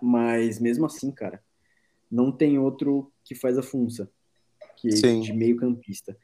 mas 0.00 0.58
mesmo 0.58 0.86
assim, 0.86 1.10
cara, 1.10 1.42
não 2.12 2.30
tem 2.30 2.58
outro 2.58 3.10
que 3.24 3.34
faz 3.34 3.56
a 3.56 3.62
funça 3.62 4.08
que 4.76 4.92
Sim. 4.92 5.20
de 5.20 5.32
meio 5.32 5.56
campista. 5.56 6.14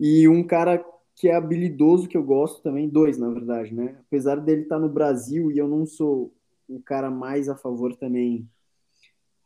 E 0.00 0.26
um 0.26 0.42
cara 0.42 0.82
que 1.14 1.28
é 1.28 1.34
habilidoso 1.34 2.08
que 2.08 2.16
eu 2.16 2.22
gosto 2.22 2.62
também, 2.62 2.88
dois 2.88 3.18
na 3.18 3.28
verdade, 3.28 3.74
né? 3.74 3.98
Apesar 4.06 4.36
dele 4.36 4.62
estar 4.62 4.78
no 4.78 4.88
Brasil 4.88 5.52
e 5.52 5.58
eu 5.58 5.68
não 5.68 5.84
sou 5.86 6.32
o 6.68 6.80
cara 6.80 7.10
mais 7.10 7.48
a 7.48 7.56
favor 7.56 7.94
também 7.94 8.48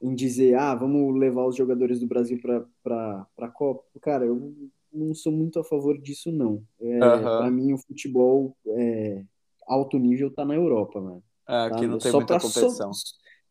em 0.01 0.15
dizer, 0.15 0.55
ah, 0.55 0.75
vamos 0.75 1.19
levar 1.19 1.45
os 1.47 1.57
jogadores 1.57 2.01
do 2.01 2.07
Brasil 2.07 2.41
para 2.83 3.27
a 3.39 3.49
Copa. 3.49 3.85
Cara, 4.01 4.25
eu 4.25 4.55
não 4.93 5.15
sou 5.15 5.31
muito 5.31 5.59
a 5.61 5.65
favor 5.65 5.99
disso, 5.99 6.33
não. 6.33 6.63
É, 6.81 6.99
Aham. 7.01 7.37
Para 7.39 7.51
mim, 7.51 7.73
o 7.73 7.79
futebol 7.79 8.57
é, 8.67 9.23
alto 9.67 9.99
nível 9.99 10.31
tá 10.31 10.45
na 10.45 10.55
Europa, 10.55 11.01
mano. 11.01 11.23
É, 11.47 11.67
aqui 11.67 11.83
tá? 11.83 11.87
não 11.89 11.99
tem 11.99 12.11
Só 12.11 12.19
muita 12.19 12.39
pra 12.39 12.41
so- 12.41 12.61
competição. 12.61 12.91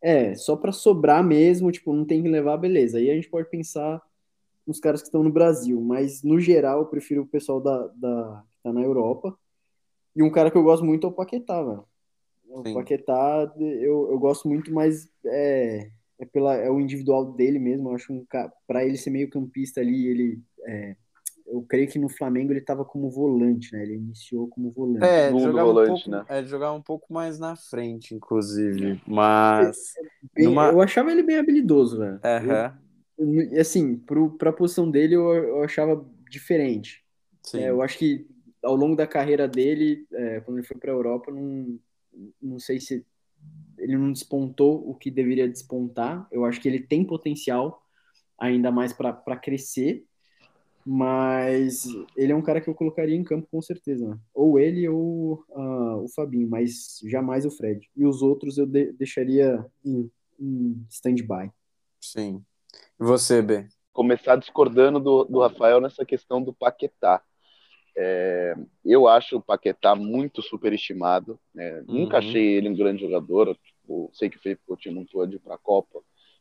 É, 0.01 0.33
só 0.35 0.55
para 0.55 0.71
sobrar 0.71 1.23
mesmo, 1.23 1.71
tipo, 1.71 1.93
não 1.93 2.05
tem 2.05 2.21
que 2.21 2.29
levar, 2.29 2.57
beleza. 2.57 2.97
Aí 2.97 3.09
a 3.09 3.15
gente 3.15 3.29
pode 3.29 3.49
pensar 3.49 4.01
nos 4.65 4.79
caras 4.79 5.01
que 5.01 5.07
estão 5.07 5.23
no 5.23 5.31
Brasil, 5.31 5.81
mas 5.81 6.23
no 6.23 6.39
geral 6.39 6.79
eu 6.79 6.85
prefiro 6.85 7.23
o 7.23 7.27
pessoal 7.27 7.59
da, 7.59 7.87
da 7.87 8.43
que 8.59 8.63
tá 8.63 8.73
na 8.73 8.81
Europa. 8.81 9.37
E 10.15 10.23
um 10.23 10.29
cara 10.29 10.51
que 10.51 10.57
eu 10.57 10.63
gosto 10.63 10.85
muito 10.85 11.07
é 11.07 11.09
o 11.09 11.13
Paquetá, 11.13 11.61
velho. 11.61 11.85
O 12.49 12.63
Sim. 12.63 12.73
Paquetá, 12.73 13.53
eu, 13.59 14.09
eu 14.11 14.19
gosto 14.19 14.47
muito, 14.47 14.73
mas 14.73 15.09
é, 15.25 15.91
é, 16.19 16.25
pela, 16.25 16.55
é 16.55 16.69
o 16.69 16.79
individual 16.79 17.33
dele 17.33 17.59
mesmo. 17.59 17.89
Eu 17.89 17.95
acho 17.95 18.11
um 18.13 18.25
cara, 18.25 18.51
para 18.67 18.85
ele 18.85 18.97
ser 18.97 19.09
meio 19.09 19.29
campista 19.29 19.81
ali, 19.81 20.07
ele. 20.07 20.41
é, 20.65 20.95
eu 21.51 21.61
creio 21.63 21.89
que 21.89 21.99
no 21.99 22.09
Flamengo 22.09 22.53
ele 22.53 22.61
tava 22.61 22.85
como 22.85 23.09
volante, 23.09 23.73
né? 23.73 23.83
Ele 23.83 23.95
iniciou 23.95 24.47
como 24.47 24.71
volante. 24.71 25.05
É, 25.05 25.29
ele 25.29 25.39
jogava, 25.39 25.69
um 25.69 25.73
volante, 25.73 26.03
pouco, 26.05 26.09
né? 26.11 26.25
é, 26.29 26.37
ele 26.39 26.47
jogava 26.47 26.73
um 26.75 26.81
pouco 26.81 27.13
mais 27.13 27.39
na 27.39 27.55
frente, 27.55 28.13
inclusive. 28.15 29.01
Mas. 29.07 29.93
Bem- 30.33 30.45
numa- 30.45 30.69
Eu 30.69 30.81
achava 30.81 31.11
ele 31.11 31.23
bem 31.23 31.37
habilidoso, 31.37 31.99
velho. 31.99 32.19
Aham. 32.23 32.77
Eu- 33.17 33.59
assim, 33.61 33.97
pro, 33.97 34.31
pra 34.37 34.53
posição 34.53 34.89
dele 34.89 35.15
eu, 35.15 35.33
eu 35.33 35.63
achava 35.63 36.05
diferente. 36.29 37.03
Sim. 37.43 37.61
É, 37.61 37.69
eu 37.69 37.81
acho 37.81 37.97
que 37.97 38.25
ao 38.63 38.75
longo 38.75 38.95
da 38.95 39.07
carreira 39.07 39.47
dele, 39.47 40.05
é, 40.13 40.39
quando 40.41 40.57
ele 40.59 40.67
foi 40.67 40.77
para 40.77 40.91
a 40.91 40.95
Europa, 40.95 41.31
não, 41.31 41.79
não 42.41 42.59
sei 42.59 42.79
se 42.79 43.05
ele 43.77 43.97
não 43.97 44.11
despontou 44.11 44.87
o 44.89 44.93
que 44.93 45.09
deveria 45.09 45.47
despontar. 45.47 46.27
Eu 46.31 46.45
acho 46.45 46.59
que 46.61 46.67
ele 46.67 46.79
tem 46.81 47.03
potencial 47.03 47.81
ainda 48.37 48.71
mais 48.71 48.93
para 48.93 49.37
crescer, 49.37 50.05
mas 50.91 51.85
ele 52.17 52.31
é 52.31 52.35
um 52.35 52.41
cara 52.41 52.59
que 52.59 52.67
eu 52.67 52.73
colocaria 52.73 53.15
em 53.15 53.23
campo 53.23 53.47
com 53.51 53.61
certeza. 53.61 54.07
né? 54.07 54.17
Ou 54.33 54.59
ele 54.59 54.89
ou 54.89 55.43
ah, 55.53 55.97
o 55.97 56.07
Fabinho, 56.09 56.49
mas 56.49 56.99
jamais 57.05 57.45
o 57.45 57.51
Fred. 57.51 57.87
E 57.95 58.05
os 58.07 58.23
outros 58.23 58.57
eu 58.57 58.65
de- 58.65 58.91
deixaria 58.93 59.63
em, 59.85 60.09
em 60.39 60.83
stand-by. 60.89 61.51
Sim. 62.01 62.43
E 62.99 63.03
você, 63.03 63.39
B? 63.41 63.67
começar 63.93 64.35
discordando 64.37 64.99
do, 64.99 65.25
do 65.25 65.39
Rafael 65.41 65.79
nessa 65.81 66.03
questão 66.05 66.41
do 66.41 66.53
Paquetá. 66.53 67.21
É, 67.95 68.55
eu 68.85 69.07
acho 69.07 69.37
o 69.37 69.41
Paquetá 69.41 69.93
muito 69.93 70.41
superestimado. 70.41 71.39
né? 71.53 71.83
Nunca 71.87 72.17
Uhum. 72.17 72.19
achei 72.29 72.47
ele 72.55 72.69
um 72.69 72.75
grande 72.75 73.01
jogador. 73.01 73.55
Tipo, 73.63 74.09
sei 74.13 74.29
que 74.29 74.37
o 74.37 74.41
Felipe 74.41 74.61
Coutinho 74.65 74.95
não 74.95 75.05
pôde 75.05 75.35
ir 75.35 75.39
para 75.39 75.55
a 75.55 75.57
Copa, 75.59 75.99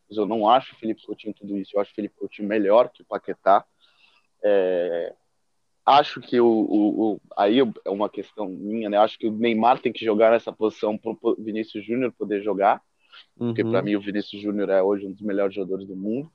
mas 0.08 0.16
eu 0.16 0.24
não 0.24 0.48
acho 0.48 0.72
o 0.74 0.78
Felipe 0.78 1.04
Coutinho 1.04 1.34
tudo 1.34 1.56
isso. 1.58 1.72
Eu 1.76 1.80
acho 1.80 1.90
o 1.90 1.94
Felipe 1.94 2.14
Coutinho 2.16 2.48
melhor 2.48 2.88
que 2.90 3.02
o 3.02 3.06
Paquetá. 3.06 3.64
É, 4.42 5.14
acho 5.84 6.20
que 6.20 6.40
o, 6.40 6.46
o- 6.46 7.12
o- 7.14 7.20
aí 7.36 7.58
é 7.84 7.90
uma 7.90 8.08
questão 8.08 8.48
minha, 8.48 8.88
né? 8.88 8.98
Acho 8.98 9.18
que 9.18 9.26
o 9.26 9.32
Neymar 9.32 9.80
tem 9.80 9.92
que 9.92 10.04
jogar 10.04 10.30
nessa 10.30 10.52
posição 10.52 10.96
para 10.96 11.12
o 11.22 11.36
Vinícius 11.38 11.84
Júnior 11.84 12.12
poder 12.12 12.42
jogar 12.42 12.82
porque 13.36 13.62
Uhum. 13.62 13.70
para 13.70 13.82
mim 13.82 13.96
o 13.96 14.00
Vinícius 14.00 14.40
Júnior 14.40 14.68
é 14.70 14.82
hoje 14.82 15.06
um 15.06 15.12
dos 15.12 15.22
melhores 15.22 15.54
jogadores 15.54 15.86
do 15.86 15.96
mundo. 15.96 16.30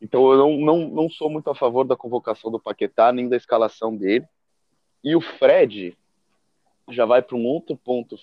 Então 0.00 0.30
eu 0.30 0.38
não, 0.38 0.58
não, 0.58 0.88
não 0.88 1.10
sou 1.10 1.30
muito 1.30 1.48
a 1.48 1.54
favor 1.54 1.84
da 1.86 1.96
convocação 1.96 2.50
do 2.50 2.60
Paquetá, 2.60 3.12
nem 3.12 3.28
da 3.28 3.36
escalação 3.36 3.96
dele. 3.96 4.26
E 5.02 5.14
o 5.16 5.20
Fred 5.20 5.96
já 6.90 7.04
vai 7.04 7.22
para 7.22 7.36
um 7.36 7.46
outro 7.46 7.76
ponto, 7.76 8.16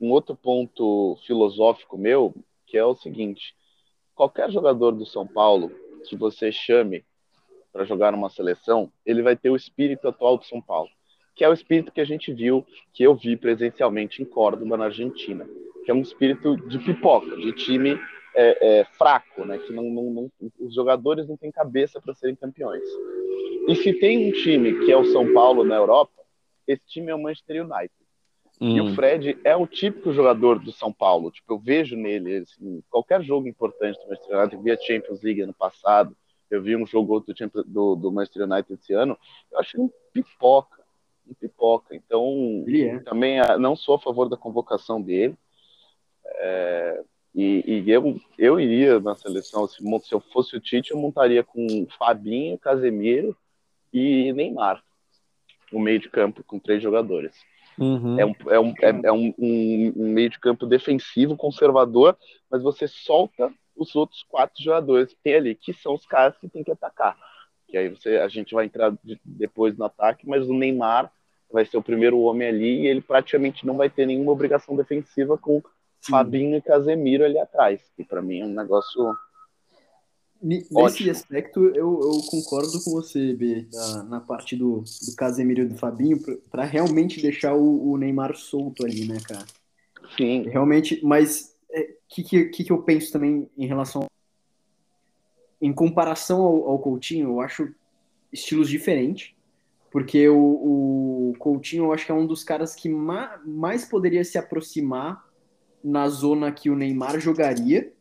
um 0.00 0.10
outro 0.10 0.34
ponto 0.34 1.16
filosófico 1.26 1.96
meu, 1.96 2.34
que 2.66 2.76
é 2.76 2.84
o 2.84 2.96
seguinte: 2.96 3.54
qualquer 4.14 4.50
jogador 4.50 4.92
do 4.92 5.06
São 5.06 5.26
Paulo 5.26 5.70
que 6.08 6.16
você 6.16 6.50
chame 6.50 7.04
para 7.72 7.84
jogar 7.84 8.12
numa 8.12 8.28
seleção, 8.28 8.90
ele 9.04 9.22
vai 9.22 9.36
ter 9.36 9.50
o 9.50 9.56
espírito 9.56 10.08
atual 10.08 10.36
do 10.38 10.44
São 10.44 10.60
Paulo, 10.60 10.88
que 11.34 11.44
é 11.44 11.48
o 11.48 11.52
espírito 11.52 11.92
que 11.92 12.00
a 12.00 12.04
gente 12.04 12.32
viu, 12.32 12.66
que 12.92 13.02
eu 13.02 13.14
vi 13.14 13.36
presencialmente 13.36 14.22
em 14.22 14.24
Córdoba, 14.24 14.76
na 14.76 14.86
Argentina, 14.86 15.46
que 15.84 15.90
é 15.90 15.94
um 15.94 16.02
espírito 16.02 16.56
de 16.68 16.78
pipoca, 16.78 17.36
de 17.36 17.52
time 17.52 17.98
é, 18.34 18.80
é, 18.80 18.84
fraco, 18.84 19.44
né? 19.44 19.58
Que 19.58 19.72
não, 19.72 19.84
não, 19.84 20.04
não- 20.10 20.30
os 20.60 20.74
jogadores 20.74 21.26
não 21.28 21.36
têm 21.36 21.50
cabeça 21.50 22.00
para 22.00 22.14
serem 22.14 22.36
campeões. 22.36 22.82
E 23.68 23.74
se 23.76 23.92
tem 23.94 24.28
um 24.28 24.32
time 24.32 24.84
que 24.84 24.92
é 24.92 24.96
o 24.96 25.04
São 25.06 25.32
Paulo 25.32 25.64
na 25.64 25.76
Europa, 25.76 26.12
esse 26.66 26.82
time 26.86 27.10
é 27.10 27.14
o 27.14 27.22
Manchester 27.22 27.64
United. 27.64 27.94
E 28.60 28.78
Hum. 28.80 28.90
o 28.92 28.94
Fred 28.94 29.38
é 29.42 29.56
o 29.56 29.66
típico 29.66 30.12
jogador 30.12 30.58
do 30.58 30.70
São 30.70 30.92
Paulo. 30.92 31.30
Tipo, 31.30 31.54
eu 31.54 31.58
vejo 31.58 31.96
nele, 31.96 32.38
assim, 32.38 32.82
qualquer 32.90 33.22
jogo 33.22 33.48
importante 33.48 33.98
do 34.00 34.08
Manchester 34.08 34.36
United, 34.38 34.54
eu 34.56 34.62
vi 34.62 34.70
a 34.70 34.76
Champions 34.76 35.22
League 35.22 35.40
ano 35.40 35.54
passado, 35.54 36.14
eu 36.50 36.62
vi 36.62 36.76
um 36.76 36.86
jogo 36.86 37.20
do, 37.20 37.34
do, 37.64 37.94
do 37.96 38.12
Manchester 38.12 38.42
United 38.42 38.74
esse 38.74 38.92
ano, 38.92 39.16
eu 39.52 39.58
acho 39.58 39.76
ele 39.76 39.84
um 39.84 39.90
pipoca, 40.12 40.82
um 41.28 41.34
pipoca. 41.34 41.94
Então, 41.94 42.64
é. 42.68 42.98
também 43.00 43.40
ah, 43.40 43.56
não 43.58 43.76
sou 43.76 43.94
a 43.94 44.00
favor 44.00 44.28
da 44.28 44.36
convocação 44.36 45.00
dele. 45.00 45.36
É, 46.26 47.02
e 47.34 47.82
e 47.84 47.90
eu, 47.90 48.20
eu 48.38 48.58
iria 48.60 48.98
na 49.00 49.14
seleção, 49.14 49.66
se, 49.66 49.76
se 49.76 50.14
eu 50.14 50.20
fosse 50.20 50.56
o 50.56 50.60
Tite, 50.60 50.90
eu 50.90 50.98
montaria 50.98 51.44
com 51.44 51.86
Fabinho, 51.98 52.58
Casemiro 52.58 53.36
e 53.92 54.32
Neymar, 54.32 54.82
o 55.72 55.78
meio 55.78 56.00
de 56.00 56.08
campo 56.08 56.42
com 56.44 56.58
três 56.58 56.82
jogadores. 56.82 57.34
Uhum. 57.78 58.18
É 58.18 58.26
um, 58.26 58.34
é, 58.48 58.60
um, 58.60 58.74
é, 58.82 59.00
é 59.04 59.12
um- 59.12 59.34
um 59.38 60.08
meio 60.12 60.28
de 60.28 60.38
campo 60.38 60.66
defensivo, 60.66 61.36
conservador, 61.36 62.16
mas 62.50 62.62
você 62.62 62.86
solta 62.86 63.52
os 63.80 63.96
outros 63.96 64.22
quatro 64.28 64.62
jogadores 64.62 65.14
que 65.14 65.18
tem 65.22 65.34
ali, 65.34 65.54
que 65.54 65.72
são 65.72 65.94
os 65.94 66.06
caras 66.06 66.36
que 66.38 66.48
tem 66.48 66.62
que 66.62 66.70
atacar. 66.70 67.16
Que 67.66 67.78
aí 67.78 67.88
você, 67.88 68.16
a 68.18 68.28
gente 68.28 68.54
vai 68.54 68.66
entrar 68.66 68.92
de- 69.02 69.20
depois 69.24 69.76
no 69.76 69.84
ataque, 69.86 70.28
mas 70.28 70.48
o 70.48 70.52
Neymar 70.52 71.10
vai 71.50 71.64
ser 71.64 71.78
o 71.78 71.82
primeiro 71.82 72.20
homem 72.20 72.46
ali 72.46 72.82
e 72.82 72.86
ele 72.86 73.00
praticamente 73.00 73.66
não 73.66 73.76
vai 73.76 73.88
ter 73.88 74.06
nenhuma 74.06 74.32
obrigação 74.32 74.76
defensiva 74.76 75.38
com 75.38 75.62
Sim. 76.00 76.12
Fabinho 76.12 76.56
e 76.56 76.62
Casemiro 76.62 77.24
ali 77.24 77.38
atrás, 77.38 77.80
que 77.96 78.04
para 78.04 78.22
mim 78.22 78.40
é 78.40 78.44
um 78.44 78.54
negócio 78.54 79.16
Nesse 80.42 80.74
Ótimo. 80.74 81.10
aspecto, 81.10 81.66
eu, 81.66 82.00
eu 82.00 82.20
concordo 82.30 82.82
com 82.82 82.92
você, 82.92 83.34
B, 83.34 83.68
na, 83.70 84.02
na 84.04 84.20
parte 84.20 84.56
do, 84.56 84.82
do 85.06 85.14
Casemiro 85.14 85.62
e 85.62 85.66
do 85.66 85.76
Fabinho, 85.76 86.18
para 86.50 86.64
realmente 86.64 87.20
deixar 87.20 87.54
o, 87.54 87.90
o 87.90 87.98
Neymar 87.98 88.34
solto 88.34 88.86
ali, 88.86 89.06
né, 89.06 89.18
cara? 89.22 89.44
Sim. 90.16 90.48
Realmente, 90.48 90.98
mas 91.04 91.49
que, 92.10 92.22
que, 92.46 92.64
que 92.64 92.70
eu 92.70 92.82
penso 92.82 93.12
também 93.12 93.48
em 93.56 93.66
relação. 93.66 94.06
Em 95.60 95.72
comparação 95.72 96.42
ao, 96.42 96.70
ao 96.70 96.78
Coutinho, 96.78 97.28
eu 97.28 97.40
acho 97.40 97.72
estilos 98.32 98.68
diferentes, 98.68 99.34
porque 99.90 100.28
o, 100.28 101.32
o 101.32 101.34
Coutinho 101.38 101.84
eu 101.84 101.92
acho 101.92 102.04
que 102.04 102.12
é 102.12 102.14
um 102.14 102.26
dos 102.26 102.44
caras 102.44 102.74
que 102.74 102.88
ma, 102.88 103.40
mais 103.44 103.84
poderia 103.84 104.24
se 104.24 104.36
aproximar 104.38 105.24
na 105.82 106.08
zona 106.08 106.52
que 106.52 106.68
o 106.68 106.76
Neymar 106.76 107.18
jogaria 107.20 107.92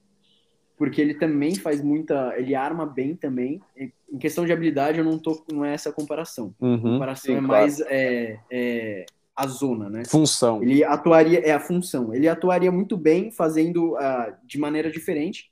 porque 0.80 1.02
ele 1.02 1.14
também 1.14 1.54
faz 1.56 1.82
muita. 1.82 2.34
Ele 2.38 2.56
arma 2.56 2.86
bem 2.86 3.14
também. 3.14 3.62
Em 3.76 4.18
questão 4.18 4.46
de 4.46 4.54
habilidade, 4.54 4.98
eu 4.98 5.04
não 5.04 5.20
tô. 5.20 5.44
Não 5.52 5.66
é 5.66 5.74
essa 5.74 5.92
comparação. 5.92 6.56
Uhum, 6.58 6.76
a 6.76 6.80
comparação 6.80 7.36
sim, 7.36 7.44
é 7.44 7.46
claro. 7.46 7.48
mais 7.48 7.82
é, 7.82 8.40
é, 8.50 9.06
a 9.40 9.48
zona, 9.48 9.90
né? 9.90 10.04
Função. 10.04 10.62
Ele 10.62 10.84
atuaria. 10.84 11.40
É 11.40 11.54
a 11.54 11.62
função. 11.62 12.14
Ele 12.14 12.28
atuaria 12.28 12.70
muito 12.70 12.98
bem 12.98 13.32
fazendo 13.32 13.94
uh, 13.94 14.36
de 14.44 14.60
maneira 14.60 14.92
diferente. 14.92 15.50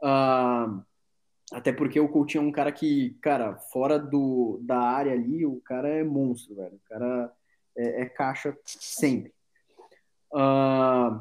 Uh, 0.00 0.80
até 1.52 1.72
porque 1.72 1.98
o 1.98 2.08
Coutinho 2.08 2.44
é 2.44 2.46
um 2.46 2.52
cara 2.52 2.70
que, 2.70 3.16
cara, 3.20 3.56
fora 3.56 3.98
do, 3.98 4.60
da 4.62 4.78
área 4.78 5.12
ali, 5.12 5.44
o 5.44 5.60
cara 5.64 5.88
é 5.88 6.04
monstro, 6.04 6.54
velho. 6.54 6.76
O 6.76 6.88
cara 6.88 7.32
é, 7.76 8.02
é 8.02 8.06
caixa 8.06 8.56
sempre. 8.64 9.32
Uh, 10.32 11.20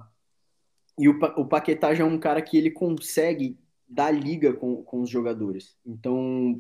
e 0.99 1.10
o, 1.10 1.18
o 1.38 1.45
Paquetá 1.45 1.95
já 1.95 2.03
é 2.03 2.08
um 2.08 2.20
cara 2.20 2.39
que 2.39 2.56
ele 2.56 2.70
consegue 2.70 3.58
dar 3.89 4.12
liga 4.12 4.53
com, 4.53 4.84
com 4.84 5.01
os 5.01 5.10
jogadores. 5.10 5.76
Então, 5.84 6.58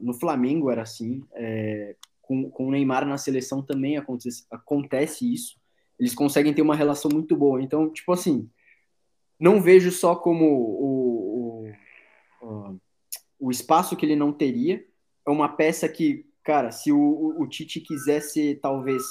no 0.00 0.14
Flamengo 0.14 0.70
era 0.70 0.82
assim, 0.82 1.22
é, 1.34 1.94
com, 2.26 2.50
com 2.50 2.66
o 2.66 2.70
Neymar 2.70 3.06
na 3.06 3.18
seleção 3.18 3.62
também 3.62 3.96
acontece, 3.96 4.44
acontece 4.50 5.32
isso. 5.32 5.56
Eles 5.98 6.14
conseguem 6.14 6.52
ter 6.52 6.62
uma 6.62 6.74
relação 6.74 7.10
muito 7.12 7.36
boa. 7.36 7.62
Então, 7.62 7.90
tipo 7.92 8.12
assim, 8.12 8.48
não 9.38 9.60
vejo 9.60 9.90
só 9.90 10.16
como 10.16 10.44
o, 10.46 11.70
o, 12.42 12.78
o, 13.38 13.50
espaço 13.50 13.96
que 13.96 14.04
ele 14.04 14.16
não 14.16 14.32
teria. 14.32 14.84
É 15.26 15.30
uma 15.30 15.48
peça 15.48 15.88
que, 15.88 16.26
cara, 16.42 16.70
se 16.70 16.90
o, 16.90 16.98
o, 16.98 17.42
o 17.42 17.46
Tite 17.46 17.80
quisesse 17.80 18.56
talvez 18.56 19.02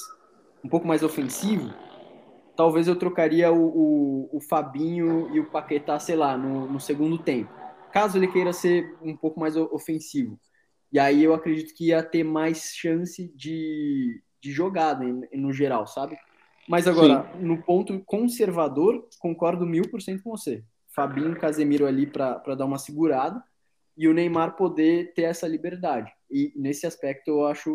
um 0.64 0.70
pouco 0.70 0.88
mais 0.88 1.04
ofensivo, 1.04 1.74
talvez 2.56 2.88
eu 2.88 2.96
trocaria 2.96 3.52
o, 3.52 3.66
o, 3.66 4.38
o, 4.38 4.42
Fabinho 4.42 5.34
e 5.36 5.40
o 5.40 5.50
Paquetá, 5.50 6.00
sei 6.00 6.16
lá, 6.16 6.38
no, 6.38 6.68
no, 6.68 6.80
segundo 6.80 7.18
tempo. 7.18 7.52
Caso 7.92 8.18
ele 8.18 8.28
queira 8.28 8.54
ser 8.54 8.96
um 9.02 9.16
pouco 9.16 9.40
mais 9.40 9.56
ofensivo. 9.56 10.40
E 10.94 11.00
aí 11.00 11.24
eu 11.24 11.34
acredito 11.34 11.74
que 11.74 11.88
ia 11.88 12.04
ter 12.04 12.24
mais 12.24 12.72
chance 12.76 13.34
de, 13.36 14.22
de 14.40 14.52
jogada 14.52 15.04
no 15.34 15.52
geral, 15.52 15.88
sabe? 15.88 16.16
Mas 16.70 16.88
agora, 16.88 17.28
Sim. 17.34 17.44
no 17.44 17.64
ponto 17.64 18.00
conservador, 18.06 19.10
concordo 19.20 19.66
mil 19.66 19.90
por 19.90 20.04
cento 20.04 20.22
com 20.22 20.30
você. 20.30 20.64
Fabinho 20.96 21.34
e 21.34 21.40
Casemiro 21.40 21.88
ali 21.88 22.06
para 22.06 22.56
dar 22.56 22.66
uma 22.66 22.78
segurada 22.78 23.44
e 23.98 24.08
o 24.08 24.14
Neymar 24.14 24.56
poder 24.56 25.14
ter 25.16 25.24
essa 25.24 25.48
liberdade. 25.48 26.12
E 26.30 26.54
nesse 26.56 26.86
aspecto 26.86 27.28
eu 27.30 27.48
acho 27.48 27.74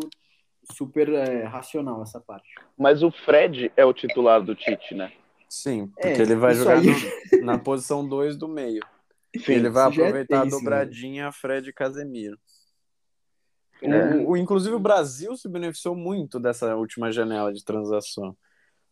super 0.71 1.09
é, 1.09 1.43
racional 1.43 2.01
essa 2.01 2.21
parte. 2.21 2.49
Mas 2.77 3.03
o 3.03 3.11
Fred 3.11 3.69
é 3.75 3.83
o 3.83 3.93
titular 3.93 4.41
do 4.41 4.55
Tite, 4.55 4.95
né? 4.95 5.11
Sim, 5.49 5.87
porque 5.87 6.07
é, 6.07 6.21
ele 6.21 6.35
vai 6.35 6.53
jogar 6.53 6.81
no, 6.81 7.43
na 7.43 7.57
posição 7.57 8.07
2 8.07 8.37
do 8.37 8.47
meio. 8.47 8.81
Sim, 9.35 9.53
ele 9.53 9.69
vai 9.69 9.87
aproveitar 9.87 10.37
é 10.37 10.39
a 10.39 10.45
dobradinha 10.45 11.25
né? 11.25 11.31
Fred 11.33 11.69
e 11.69 11.73
Casemiro. 11.73 12.37
É. 13.81 14.15
O, 14.15 14.31
o, 14.31 14.37
inclusive 14.37 14.75
o 14.75 14.79
Brasil 14.79 15.35
se 15.35 15.47
beneficiou 15.47 15.95
muito 15.95 16.39
dessa 16.39 16.75
última 16.75 17.11
janela 17.11 17.53
de 17.53 17.63
transação. 17.63 18.35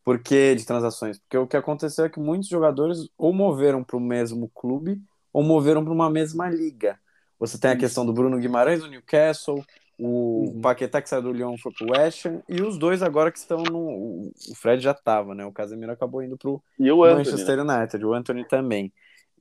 Por 0.04 0.20
que 0.20 0.56
de 0.56 0.66
transações? 0.66 1.20
Porque 1.20 1.38
o 1.38 1.48
que 1.48 1.58
aconteceu 1.58 2.06
é 2.06 2.10
que 2.10 2.20
muitos 2.20 2.48
jogadores 2.48 3.10
ou 3.18 3.34
moveram 3.34 3.84
para 3.84 3.98
o 3.98 4.00
mesmo 4.00 4.50
clube 4.54 5.02
ou 5.34 5.44
moveram 5.44 5.84
para 5.84 5.94
uma 5.94 6.10
mesma 6.10 6.50
liga. 6.50 6.98
Você 7.40 7.60
tem 7.60 7.72
a 7.72 7.78
questão 7.78 8.06
do 8.06 8.14
Bruno 8.14 8.40
Guimarães 8.40 8.80
do 8.80 8.88
Newcastle, 8.88 9.64
o 10.00 10.52
uhum. 10.54 10.62
Paquetá 10.62 11.02
que 11.02 11.10
saiu 11.10 11.24
do 11.24 11.32
Lyon 11.32 11.58
foi 11.58 11.72
pro 11.74 11.92
West 11.92 12.26
Ham, 12.26 12.42
e 12.48 12.62
os 12.62 12.78
dois 12.78 13.02
agora 13.02 13.32
que 13.32 13.40
estão 13.40 13.64
no. 13.64 14.32
O 14.50 14.56
Fred 14.56 14.82
já 14.82 14.94
tava, 14.94 15.34
né? 15.34 15.44
O 15.46 15.52
Casemiro 15.52 15.92
acabou 15.92 16.22
indo 16.22 16.38
pro 16.38 16.62
e 16.80 16.92
o 16.92 17.00
Manchester 17.00 17.60
Anthony, 17.60 17.78
United, 17.78 18.06
o 18.06 18.14
Anthony 18.14 18.48
também. 18.48 18.94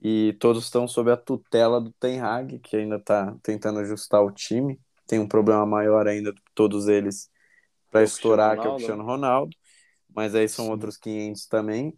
E 0.03 0.35
todos 0.41 0.65
estão 0.65 0.89
sob 0.89 1.11
a 1.11 1.17
tutela 1.17 1.81
do 1.81 1.91
Ten 1.93 2.21
Hag, 2.21 2.59
que 2.61 2.77
ainda 2.77 2.99
tá 2.99 3.35
tentando 3.43 3.81
ajustar 3.81 4.23
o 4.23 4.31
time. 4.31 4.81
Tem 5.07 5.19
um 5.19 5.29
problema 5.29 5.65
maior 5.65 6.07
ainda 6.07 6.33
do 6.33 6.41
que 6.41 6.53
todos 6.55 6.89
eles 6.89 7.31
para 7.91 8.03
estourar, 8.03 8.59
que 8.59 8.67
é 8.67 8.71
o 8.71 8.75
Cristiano 8.75 9.05
Ronaldo. 9.05 9.57
Mas 10.15 10.35
aí 10.35 10.49
são 10.49 10.67
Sim. 10.67 10.71
outros 10.71 10.97
500 10.97 11.47
também. 11.47 11.95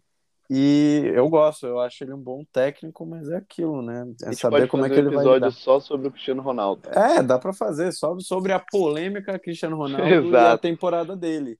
E 0.49 1.03
eu 1.13 1.29
gosto, 1.29 1.67
eu 1.67 1.79
acho 1.79 2.03
ele 2.03 2.13
um 2.13 2.21
bom 2.21 2.43
técnico, 2.51 3.05
mas 3.05 3.29
é 3.29 3.37
aquilo, 3.37 3.83
né? 3.83 4.11
É 4.23 4.33
saber 4.33 4.67
como 4.67 4.83
é 4.83 4.89
que 4.89 4.95
ele 4.95 5.09
vai 5.09 5.17
um 5.17 5.19
episódio 5.19 5.51
só 5.51 5.79
sobre 5.79 6.07
o 6.07 6.11
Cristiano 6.11 6.41
Ronaldo. 6.41 6.89
É, 6.89 7.21
dá 7.21 7.37
para 7.37 7.53
fazer, 7.53 7.91
só 7.91 8.17
sobre 8.19 8.51
a 8.51 8.59
polêmica 8.59 9.37
Cristiano 9.37 9.77
Ronaldo 9.77 10.07
Exato. 10.07 10.33
e 10.33 10.35
a 10.35 10.57
temporada 10.57 11.15
dele. 11.15 11.59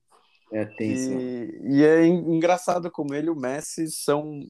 É 0.52 0.64
tenso. 0.64 1.12
E, 1.12 1.60
e 1.62 1.84
é 1.84 2.04
engraçado 2.04 2.90
como 2.90 3.14
ele 3.14 3.28
e 3.28 3.30
o 3.30 3.36
Messi 3.36 3.88
são 3.88 4.40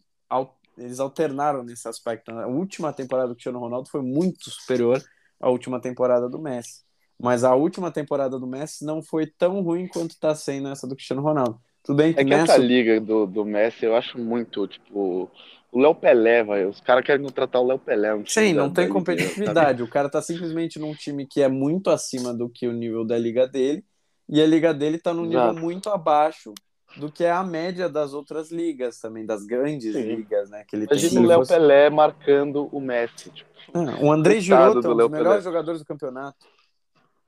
eles 0.79 0.99
alternaram 0.99 1.63
nesse 1.63 1.87
aspecto. 1.87 2.33
Né? 2.33 2.45
A 2.45 2.49
última 2.49 2.93
temporada 2.93 3.29
do 3.29 3.35
Cristiano 3.35 3.59
Ronaldo 3.59 3.91
foi 3.91 4.01
muito 4.01 4.51
superior 4.51 5.03
à 5.39 5.51
última 5.51 5.81
temporada 5.81 6.29
do 6.29 6.41
Messi. 6.41 6.83
Mas 7.23 7.45
a 7.45 7.55
última 7.55 7.91
temporada 7.91 8.39
do 8.39 8.47
Messi 8.47 8.85
não 8.85 9.03
foi 9.03 9.27
tão 9.27 9.61
ruim 9.61 9.87
quanto 9.87 10.13
está 10.13 10.35
sendo 10.35 10.69
essa 10.69 10.87
do 10.87 10.95
Cristiano 10.95 11.23
Ronaldo. 11.23 11.61
Tudo 11.83 11.97
bem 11.97 12.13
que, 12.13 12.21
é 12.21 12.25
que 12.25 12.31
nessa... 12.31 12.53
essa 12.55 12.63
liga 12.63 13.01
do, 13.01 13.27
do 13.27 13.45
Messi 13.45 13.85
eu 13.85 13.95
acho 13.95 14.19
muito, 14.19 14.67
tipo, 14.67 15.31
o 15.73 15.79
Léo 15.81 15.95
Pelé, 15.95 16.43
vai, 16.43 16.65
os 16.67 16.81
caras 16.81 17.05
querem 17.05 17.25
contratar 17.25 17.61
o 17.61 17.67
Léo 17.67 17.79
Pelé. 17.79 18.15
Um 18.15 18.25
Sim, 18.27 18.53
não 18.53 18.71
tem 18.73 18.89
competitividade. 18.89 19.79
Liga, 19.79 19.85
o 19.85 19.89
cara 19.89 20.09
tá 20.09 20.21
simplesmente 20.21 20.79
num 20.79 20.95
time 20.95 21.27
que 21.27 21.43
é 21.43 21.49
muito 21.49 21.91
acima 21.91 22.35
do 22.35 22.49
que 22.49 22.67
o 22.67 22.73
nível 22.73 23.05
da 23.05 23.19
liga 23.19 23.47
dele, 23.47 23.85
e 24.29 24.41
a 24.41 24.47
liga 24.47 24.73
dele 24.73 24.99
tá 24.99 25.13
num 25.13 25.25
nível 25.25 25.41
Exato. 25.51 25.61
muito 25.61 25.89
abaixo 25.91 26.55
do 26.97 27.11
que 27.11 27.25
é 27.25 27.31
a 27.31 27.43
média 27.45 27.89
das 27.89 28.13
outras 28.15 28.51
ligas 28.51 28.99
também, 28.99 29.25
das 29.25 29.45
grandes 29.47 29.95
Sim. 29.95 30.03
ligas, 30.03 30.51
né? 30.51 30.65
Que 30.67 30.75
ele 30.77 30.87
Imagina 30.87 31.11
tem. 31.11 31.19
o 31.25 31.27
Léo 31.27 31.39
fosse- 31.39 31.53
Pelé 31.55 31.91
marcando 31.91 32.69
o 32.73 32.81
Messi. 32.81 33.31
Tipo, 33.31 33.51
Ah, 33.73 33.97
o 34.01 34.11
André 34.11 34.41
do 34.41 34.79
um 34.79 34.81
dos 34.81 35.11
melhores 35.11 35.11
Pelé. 35.11 35.41
jogadores 35.43 35.81
do 35.81 35.87
campeonato. 35.87 36.47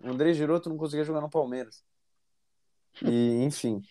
O 0.02 0.08
André 0.08 0.32
Giroto 0.32 0.68
não 0.68 0.76
conseguia 0.76 1.04
jogar 1.04 1.20
no 1.20 1.30
Palmeiras. 1.30 1.82
E, 3.02 3.42
enfim. 3.44 3.82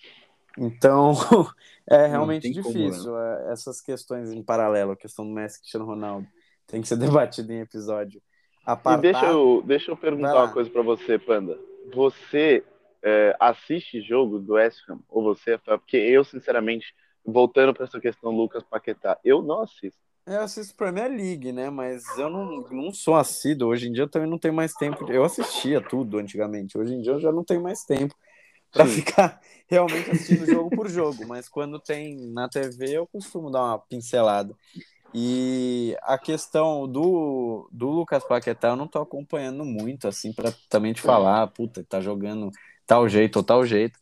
Então, 0.58 1.14
é 1.90 2.08
realmente 2.08 2.44
tem 2.44 2.62
como, 2.62 2.74
difícil 2.74 3.18
é, 3.18 3.52
essas 3.52 3.82
questões 3.82 4.32
em 4.32 4.44
paralelo, 4.44 4.92
a 4.92 4.98
questão 4.98 5.26
do 5.26 5.32
Messi 5.32 5.58
e 5.58 5.62
Cristiano 5.62 5.86
Ronaldo. 5.86 6.28
Tem 6.68 6.82
que 6.82 6.88
ser 6.88 6.98
debatido 7.00 7.52
em 7.54 7.62
episódio. 7.62 8.20
E 8.20 8.64
Apartado. 8.66 9.02
deixa 9.02 9.26
eu, 9.26 9.64
deixa 9.66 9.92
eu 9.92 9.98
perguntar 9.98 10.36
uma 10.36 10.52
coisa 10.52 10.70
pra 10.70 10.82
você, 10.82 11.18
Panda. 11.18 11.58
Você 11.94 12.64
é, 13.02 13.36
assiste 13.40 14.02
jogo 14.02 14.40
do 14.40 14.54
West 14.54 14.78
Ham? 14.90 15.00
Ou 15.10 15.24
você, 15.24 15.58
porque 15.58 15.98
eu, 15.98 16.24
sinceramente, 16.24 16.94
voltando 17.26 17.74
pra 17.74 17.86
essa 17.86 18.00
questão 18.00 18.32
Lucas 18.32 18.64
Paquetá, 18.64 19.18
eu 19.24 19.42
não 19.42 19.62
assisto. 19.62 20.00
Eu 20.26 20.42
assisto 20.42 20.76
Premier 20.76 21.10
League, 21.10 21.52
né? 21.52 21.70
Mas 21.70 22.04
eu 22.18 22.30
não, 22.30 22.62
não 22.70 22.94
sou 22.94 23.16
assíduo. 23.16 23.70
Hoje 23.70 23.88
em 23.88 23.92
dia 23.92 24.04
eu 24.04 24.10
também 24.10 24.30
não 24.30 24.38
tenho 24.38 24.54
mais 24.54 24.74
tempo. 24.74 25.12
Eu 25.12 25.24
assistia 25.24 25.82
tudo 25.82 26.18
antigamente. 26.20 26.78
Hoje 26.78 26.94
em 26.94 27.02
dia 27.02 27.14
eu 27.14 27.20
já 27.20 27.32
não 27.32 27.44
tenho 27.44 27.62
mais 27.62 27.84
tempo 27.84 28.16
para 28.72 28.86
ficar 28.86 29.42
realmente 29.68 30.12
assistindo 30.12 30.46
jogo 30.46 30.70
por 30.72 30.90
jogo. 30.90 31.26
Mas 31.28 31.50
quando 31.50 31.80
tem 31.80 32.18
na 32.32 32.48
TV, 32.48 32.98
eu 32.98 33.08
costumo 33.08 33.52
dar 33.52 33.64
uma 33.64 33.80
pincelada. 33.80 34.56
E 35.14 35.98
a 36.04 36.18
questão 36.18 36.88
do, 36.88 37.68
do 37.72 37.90
Lucas 37.90 38.24
Paquetá, 38.24 38.70
eu 38.70 38.76
não 38.78 38.88
tô 38.88 39.00
acompanhando 39.00 39.66
muito, 39.66 40.08
assim, 40.08 40.32
para 40.32 40.54
também 40.70 40.94
te 40.94 41.02
falar, 41.02 41.48
puta, 41.48 41.84
tá 41.84 42.00
jogando 42.00 42.50
tal 42.88 43.10
jeito 43.10 43.38
ou 43.38 43.44
tal 43.44 43.66
jeito. 43.66 44.00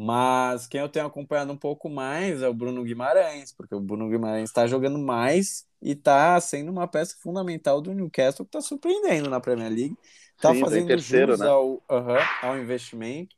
Mas 0.00 0.68
quem 0.68 0.80
eu 0.80 0.88
tenho 0.88 1.06
acompanhado 1.06 1.52
um 1.52 1.56
pouco 1.56 1.90
mais 1.90 2.40
é 2.40 2.48
o 2.48 2.54
Bruno 2.54 2.84
Guimarães, 2.84 3.52
porque 3.52 3.74
o 3.74 3.80
Bruno 3.80 4.08
Guimarães 4.08 4.48
está 4.48 4.64
jogando 4.64 4.96
mais 4.96 5.66
e 5.82 5.90
está 5.90 6.40
sendo 6.40 6.70
uma 6.70 6.86
peça 6.86 7.16
fundamental 7.20 7.80
do 7.80 7.92
Newcastle, 7.92 8.44
que 8.44 8.56
está 8.56 8.60
surpreendendo 8.60 9.28
na 9.28 9.40
Premier 9.40 9.72
League. 9.72 9.96
Está 10.36 10.50
tá 10.50 10.54
fazendo 10.54 10.86
terceiro, 10.86 11.32
jus 11.32 11.40
né? 11.40 11.48
ao, 11.48 11.82
aham, 11.90 12.20
ao 12.42 12.56
investimento. 12.56 13.34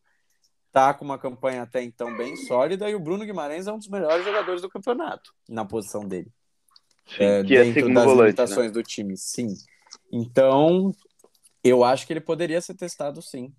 Está 0.67 0.93
com 0.93 1.03
uma 1.03 1.17
campanha 1.17 1.63
até 1.63 1.83
então 1.83 2.15
bem 2.15 2.37
sólida 2.37 2.91
e 2.91 2.95
o 2.95 3.01
Bruno 3.01 3.25
Guimarães 3.25 3.67
é 3.67 3.73
um 3.73 3.79
dos 3.79 3.89
melhores 3.89 4.23
jogadores 4.23 4.61
do 4.61 4.69
campeonato 4.69 5.33
na 5.49 5.65
posição 5.65 6.07
dele 6.07 6.31
Sim, 7.07 7.25
é, 7.25 7.43
que 7.43 7.57
é 7.57 7.63
dentro 7.63 7.81
segundo 7.81 7.95
das 7.95 8.05
volante, 8.05 8.19
né? 8.19 8.27
limitações 8.27 8.71
do 8.71 8.83
time, 8.83 9.17
sim. 9.17 9.49
Então, 10.13 10.93
eu 11.65 11.83
acho 11.83 12.07
que 12.07 12.13
ele 12.13 12.21
poderia 12.21 12.61
ser 12.61 12.75
testado, 12.75 13.23
sim. 13.23 13.51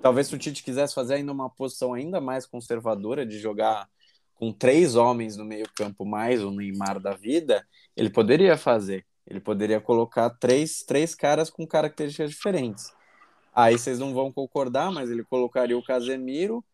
Talvez 0.00 0.26
se 0.26 0.34
o 0.34 0.38
Tite 0.38 0.62
quisesse 0.62 0.94
fazer 0.94 1.14
ainda 1.14 1.32
uma 1.32 1.48
posição 1.48 1.94
ainda 1.94 2.20
mais 2.20 2.46
conservadora 2.46 3.24
de 3.24 3.38
jogar 3.38 3.88
com 4.34 4.52
três 4.52 4.96
homens 4.96 5.36
no 5.36 5.44
meio 5.44 5.66
campo 5.76 6.04
mais 6.04 6.42
o 6.42 6.50
Neymar 6.50 6.98
da 6.98 7.14
vida, 7.14 7.64
ele 7.96 8.10
poderia 8.10 8.56
fazer. 8.56 9.06
Ele 9.26 9.40
poderia 9.40 9.80
colocar 9.80 10.30
três, 10.30 10.82
três 10.82 11.14
caras 11.14 11.48
com 11.48 11.66
características 11.66 12.30
diferentes. 12.30 12.92
Aí 13.54 13.78
vocês 13.78 13.98
não 13.98 14.12
vão 14.12 14.32
concordar, 14.32 14.90
mas 14.90 15.10
ele 15.10 15.22
colocaria 15.22 15.78
o 15.78 15.84
Casemiro. 15.84 16.64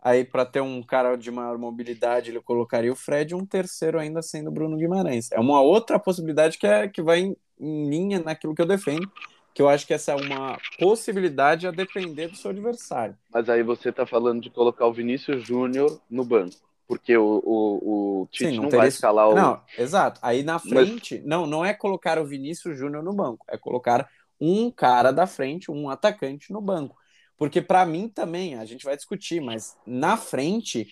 Aí, 0.00 0.24
para 0.24 0.46
ter 0.46 0.60
um 0.60 0.82
cara 0.82 1.16
de 1.16 1.30
maior 1.30 1.58
mobilidade, 1.58 2.30
ele 2.30 2.40
colocaria 2.40 2.92
o 2.92 2.96
Fred, 2.96 3.34
um 3.34 3.44
terceiro 3.44 3.98
ainda 3.98 4.22
sendo 4.22 4.48
o 4.48 4.52
Bruno 4.52 4.76
Guimarães. 4.76 5.32
É 5.32 5.40
uma 5.40 5.60
outra 5.60 5.98
possibilidade 5.98 6.58
que, 6.58 6.66
é, 6.66 6.86
que 6.86 7.02
vai 7.02 7.20
em, 7.20 7.36
em 7.58 7.88
linha 7.88 8.20
naquilo 8.20 8.54
que 8.54 8.62
eu 8.62 8.66
defendo, 8.66 9.10
que 9.56 9.62
eu 9.62 9.70
acho 9.70 9.86
que 9.86 9.94
essa 9.94 10.12
é 10.12 10.14
uma 10.14 10.58
possibilidade 10.78 11.66
a 11.66 11.70
depender 11.70 12.28
do 12.28 12.36
seu 12.36 12.50
adversário. 12.50 13.16
Mas 13.32 13.48
aí 13.48 13.62
você 13.62 13.88
está 13.88 14.04
falando 14.04 14.42
de 14.42 14.50
colocar 14.50 14.84
o 14.84 14.92
Vinícius 14.92 15.46
Júnior 15.46 15.98
no 16.10 16.26
banco. 16.26 16.56
Porque 16.86 17.16
o, 17.16 17.42
o, 17.42 18.20
o 18.22 18.26
Tite 18.26 18.50
Sim, 18.50 18.56
não, 18.56 18.64
não 18.64 18.70
vai 18.70 18.88
escalar 18.88 19.30
o. 19.30 19.34
Não, 19.34 19.62
exato. 19.78 20.20
Aí 20.22 20.42
na 20.42 20.58
frente, 20.58 21.14
Mas... 21.14 21.24
não, 21.24 21.46
não 21.46 21.64
é 21.64 21.72
colocar 21.72 22.18
o 22.18 22.26
Vinícius 22.26 22.78
Júnior 22.78 23.02
no 23.02 23.14
banco, 23.14 23.46
é 23.48 23.56
colocar 23.56 24.06
um 24.38 24.70
cara 24.70 25.10
da 25.10 25.26
frente, 25.26 25.70
um 25.70 25.88
atacante 25.88 26.52
no 26.52 26.60
banco. 26.60 26.94
Porque 27.38 27.62
para 27.62 27.86
mim 27.86 28.10
também, 28.10 28.56
a 28.56 28.64
gente 28.66 28.84
vai 28.84 28.94
discutir, 28.94 29.40
mas 29.40 29.74
na 29.86 30.18
frente 30.18 30.86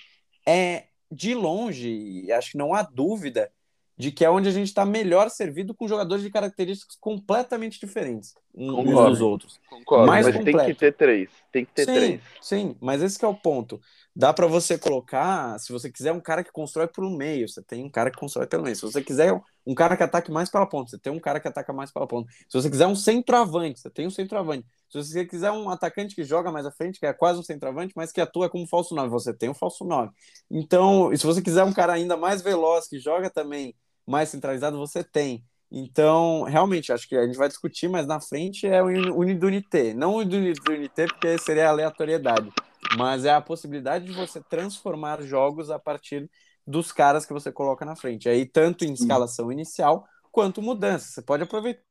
é 0.46 0.84
de 1.12 1.34
longe, 1.34 1.90
e 1.90 2.32
acho 2.32 2.52
que 2.52 2.58
não 2.58 2.72
há 2.72 2.80
dúvida 2.80 3.52
de 3.96 4.10
que 4.10 4.24
é 4.24 4.30
onde 4.30 4.48
a 4.48 4.52
gente 4.52 4.68
está 4.68 4.84
melhor 4.84 5.30
servido 5.30 5.74
com 5.74 5.86
jogadores 5.86 6.22
de 6.22 6.30
características 6.30 6.96
completamente 7.00 7.78
diferentes 7.78 8.34
uns 8.56 9.10
dos 9.10 9.20
outros. 9.20 9.60
Concordo, 9.68 10.06
Mais 10.06 10.26
mas 10.26 10.36
completo. 10.36 10.58
tem 10.58 10.66
que 10.68 10.80
ter 10.80 10.92
três. 10.92 11.30
Tem 11.50 11.64
que 11.64 11.72
ter 11.72 11.84
sim, 11.84 11.94
três. 11.94 12.20
Sim, 12.40 12.76
mas 12.80 13.02
esse 13.02 13.22
é 13.24 13.28
o 13.28 13.34
ponto. 13.34 13.80
Dá 14.14 14.32
para 14.32 14.46
você 14.46 14.78
colocar, 14.78 15.58
se 15.58 15.72
você 15.72 15.90
quiser 15.90 16.12
um 16.12 16.20
cara 16.20 16.44
que 16.44 16.52
constrói 16.52 16.86
pelo 16.86 17.10
meio, 17.10 17.48
você 17.48 17.60
tem 17.60 17.84
um 17.84 17.90
cara 17.90 18.12
que 18.12 18.16
constrói 18.16 18.46
pelo 18.46 18.62
meio. 18.62 18.76
Se 18.76 18.82
você 18.82 19.02
quiser 19.02 19.40
um 19.66 19.74
cara 19.74 19.96
que 19.96 20.04
ataque 20.04 20.30
mais 20.30 20.48
pela 20.48 20.66
ponta, 20.66 20.90
você 20.90 20.98
tem 20.98 21.12
um 21.12 21.18
cara 21.18 21.40
que 21.40 21.48
ataca 21.48 21.72
mais 21.72 21.90
pela 21.92 22.06
ponta. 22.06 22.30
Se 22.48 22.56
você 22.60 22.70
quiser 22.70 22.86
um 22.86 22.94
centroavante, 22.94 23.80
você 23.80 23.90
tem 23.90 24.06
um 24.06 24.10
centroavante. 24.10 24.64
Se 24.88 24.98
você 24.98 25.26
quiser 25.26 25.50
um 25.50 25.68
atacante 25.68 26.14
que 26.14 26.22
joga 26.22 26.52
mais 26.52 26.64
à 26.64 26.70
frente, 26.70 27.00
que 27.00 27.06
é 27.06 27.12
quase 27.12 27.40
um 27.40 27.42
centroavante, 27.42 27.92
mas 27.96 28.12
que 28.12 28.20
atua 28.20 28.48
como 28.48 28.68
falso 28.68 28.94
9, 28.94 29.08
você 29.08 29.34
tem 29.34 29.48
um 29.48 29.54
falso 29.54 29.84
9. 29.84 30.12
Então, 30.48 31.12
e 31.12 31.18
se 31.18 31.26
você 31.26 31.42
quiser 31.42 31.64
um 31.64 31.72
cara 31.72 31.92
ainda 31.92 32.16
mais 32.16 32.40
veloz, 32.40 32.86
que 32.86 33.00
joga 33.00 33.28
também 33.28 33.74
mais 34.06 34.28
centralizado, 34.28 34.78
você 34.78 35.02
tem. 35.02 35.44
Então, 35.70 36.42
realmente, 36.42 36.92
acho 36.92 37.08
que 37.08 37.16
a 37.16 37.26
gente 37.26 37.36
vai 37.36 37.48
discutir, 37.48 37.88
mas 37.88 38.06
na 38.06 38.20
frente 38.20 38.66
é 38.66 38.82
o 38.82 38.86
Unidunité. 39.18 39.92
Não 39.92 40.14
o 40.14 40.18
Unidunité, 40.18 41.06
porque 41.06 41.36
seria 41.38 41.68
aleatoriedade 41.68 42.52
mas 42.96 43.24
é 43.24 43.32
a 43.32 43.40
possibilidade 43.40 44.04
de 44.04 44.12
você 44.12 44.40
transformar 44.42 45.22
jogos 45.22 45.70
a 45.70 45.78
partir 45.78 46.30
dos 46.66 46.92
caras 46.92 47.26
que 47.26 47.32
você 47.32 47.50
coloca 47.52 47.84
na 47.84 47.96
frente. 47.96 48.28
Aí, 48.28 48.46
tanto 48.46 48.84
em 48.84 48.92
escalação 48.92 49.50
inicial 49.50 50.06
quanto 50.30 50.62
mudança. 50.62 51.08
Você 51.08 51.22
pode 51.22 51.42
aproveitar 51.42 51.82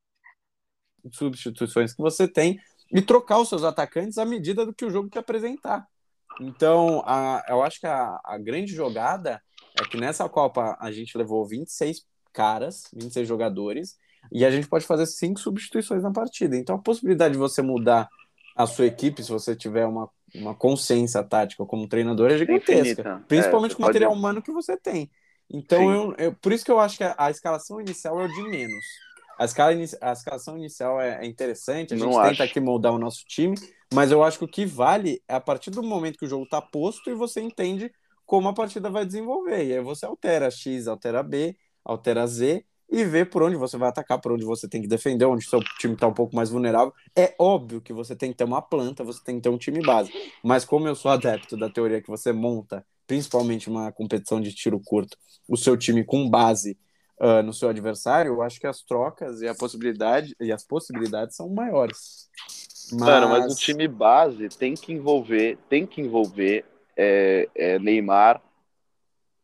substituições 1.12 1.94
que 1.94 2.02
você 2.02 2.28
tem 2.28 2.60
e 2.92 3.02
trocar 3.02 3.40
os 3.40 3.50
seus 3.50 3.64
atacantes 3.64 4.18
à 4.18 4.26
medida 4.26 4.66
do 4.66 4.74
que 4.74 4.86
o 4.86 4.90
jogo 4.90 5.10
quer 5.10 5.20
apresentar. 5.20 5.86
Então, 6.40 7.04
a, 7.06 7.44
eu 7.50 7.62
acho 7.62 7.80
que 7.80 7.88
a, 7.88 8.20
a 8.24 8.38
grande 8.38 8.74
jogada 8.74 9.42
é 9.80 9.84
que 9.86 9.98
nessa 9.98 10.28
Copa 10.30 10.78
a 10.80 10.92
gente 10.92 11.18
levou 11.18 11.46
26 11.46 12.06
caras, 12.32 12.84
26 12.94 13.28
jogadores, 13.28 13.98
e 14.32 14.46
a 14.46 14.52
gente 14.52 14.68
pode 14.68 14.86
fazer 14.86 15.06
cinco 15.06 15.40
substituições 15.40 16.02
na 16.02 16.12
partida. 16.12 16.56
Então, 16.56 16.76
a 16.76 16.80
possibilidade 16.80 17.34
de 17.34 17.40
você 17.40 17.62
mudar 17.62 18.08
a 18.56 18.66
sua 18.66 18.86
equipe, 18.86 19.24
se 19.24 19.32
você 19.32 19.56
tiver 19.56 19.86
uma 19.86 20.10
uma 20.36 20.56
consciência 20.56 21.24
tática 21.24 21.66
como 21.66 21.88
treinador 21.88 22.32
é 22.32 22.38
gigantesca. 22.38 22.80
Infinita. 22.80 23.24
Principalmente 23.28 23.74
é, 23.74 23.76
com 23.76 23.84
o 23.84 23.86
material 23.86 24.12
pode... 24.12 24.20
humano 24.20 24.42
que 24.42 24.52
você 24.52 24.76
tem. 24.76 25.10
Então, 25.52 25.94
eu, 25.94 26.16
eu, 26.18 26.34
por 26.34 26.52
isso 26.52 26.66
que 26.66 26.72
eu 26.72 26.80
acho 26.80 26.98
que 26.98 27.04
a, 27.04 27.14
a, 27.18 27.30
escalação 27.30 27.80
inicial 27.80 28.20
é 28.20 28.26
o 28.26 28.28
de 28.28 28.44
menos. 28.44 28.84
A, 29.38 29.46
escala, 29.46 29.72
a 30.02 30.12
escalação 30.12 30.58
inicial 30.58 31.00
é, 31.00 31.24
é 31.24 31.28
interessante, 31.28 31.94
a 31.94 31.98
gente 31.98 32.06
Não 32.06 32.14
tenta 32.14 32.30
acho. 32.30 32.44
aqui 32.44 32.60
moldar 32.60 32.94
o 32.94 33.00
nosso 33.00 33.24
time, 33.28 33.56
mas 33.94 34.12
eu 34.12 34.24
acho 34.24 34.40
que 34.40 34.46
o 34.46 34.48
que 34.48 34.66
vale 34.66 35.22
é 35.28 35.36
a 35.36 35.42
partir 35.42 35.70
do 35.70 35.84
momento 35.84 36.18
que 36.18 36.26
o 36.26 36.30
jogo 36.30 36.46
está 36.46 36.62
posto 36.62 37.10
e 37.10 37.14
você 37.14 37.42
entende 37.42 37.92
como 38.26 38.48
a 38.48 38.54
partida 38.54 38.90
vai 38.90 39.06
desenvolver. 39.06 39.66
E 39.66 39.74
aí 39.74 39.82
você 39.82 40.06
altera 40.06 40.50
X, 40.50 40.88
altera 40.88 41.22
B, 41.24 41.56
altera 41.84 42.26
Z 42.26 42.66
e 42.90 43.04
ver 43.04 43.30
por 43.30 43.42
onde 43.42 43.56
você 43.56 43.76
vai 43.76 43.90
atacar, 43.90 44.22
por 44.22 44.32
onde 44.32 44.46
você 44.46 44.68
tem 44.68 44.82
que 44.82 44.88
defender, 44.88 45.26
onde 45.26 45.44
seu 45.44 45.60
time 45.80 45.96
está 45.96 46.08
um 46.08 46.14
pouco 46.14 46.36
mais 46.36 46.52
vulnerável. 46.52 46.94
É 47.16 47.34
óbvio 47.40 47.82
que 47.82 47.92
você 47.92 48.16
tem 48.16 48.32
que 48.32 48.38
ter 48.38 48.44
uma 48.44 48.62
planta, 48.62 49.04
você 49.04 49.20
tem 49.24 49.38
que 49.38 49.42
ter 49.42 49.50
um 49.50 49.58
time 49.58 49.82
base. 49.82 50.12
Mas 50.44 50.64
como 50.64 50.88
eu 50.88 50.96
sou 50.96 51.10
adepto 51.10 51.58
da 51.58 51.70
teoria 51.70 52.02
que 52.02 52.10
você 52.10 52.32
monta, 52.32 52.86
principalmente 53.08 53.68
uma 53.68 53.92
competição 53.92 54.40
de 54.40 54.54
tiro 54.54 54.80
curto, 54.80 55.18
o 55.48 55.58
seu 55.58 55.76
time 55.76 56.04
com 56.04 56.30
base 56.30 56.78
uh, 57.20 57.42
no 57.42 57.52
seu 57.52 57.70
adversário, 57.70 58.34
eu 58.34 58.42
acho 58.44 58.60
que 58.60 58.68
as 58.68 58.84
trocas 58.84 59.42
e 59.42 59.48
a 59.48 59.56
possibilidade 59.56 60.36
e 60.40 60.52
as 60.52 60.64
possibilidades 60.64 61.36
são 61.36 61.50
maiores. 61.50 62.30
Mas... 62.92 63.02
Mano, 63.02 63.30
mas 63.30 63.54
o 63.54 63.56
time 63.56 63.88
base 63.88 64.50
tem 64.50 64.76
que 64.76 64.94
envolver, 64.94 65.58
tem 65.68 65.88
que 65.88 66.00
envolver 66.00 66.64
é, 66.98 67.50
é 67.56 67.80
Neymar, 67.80 68.42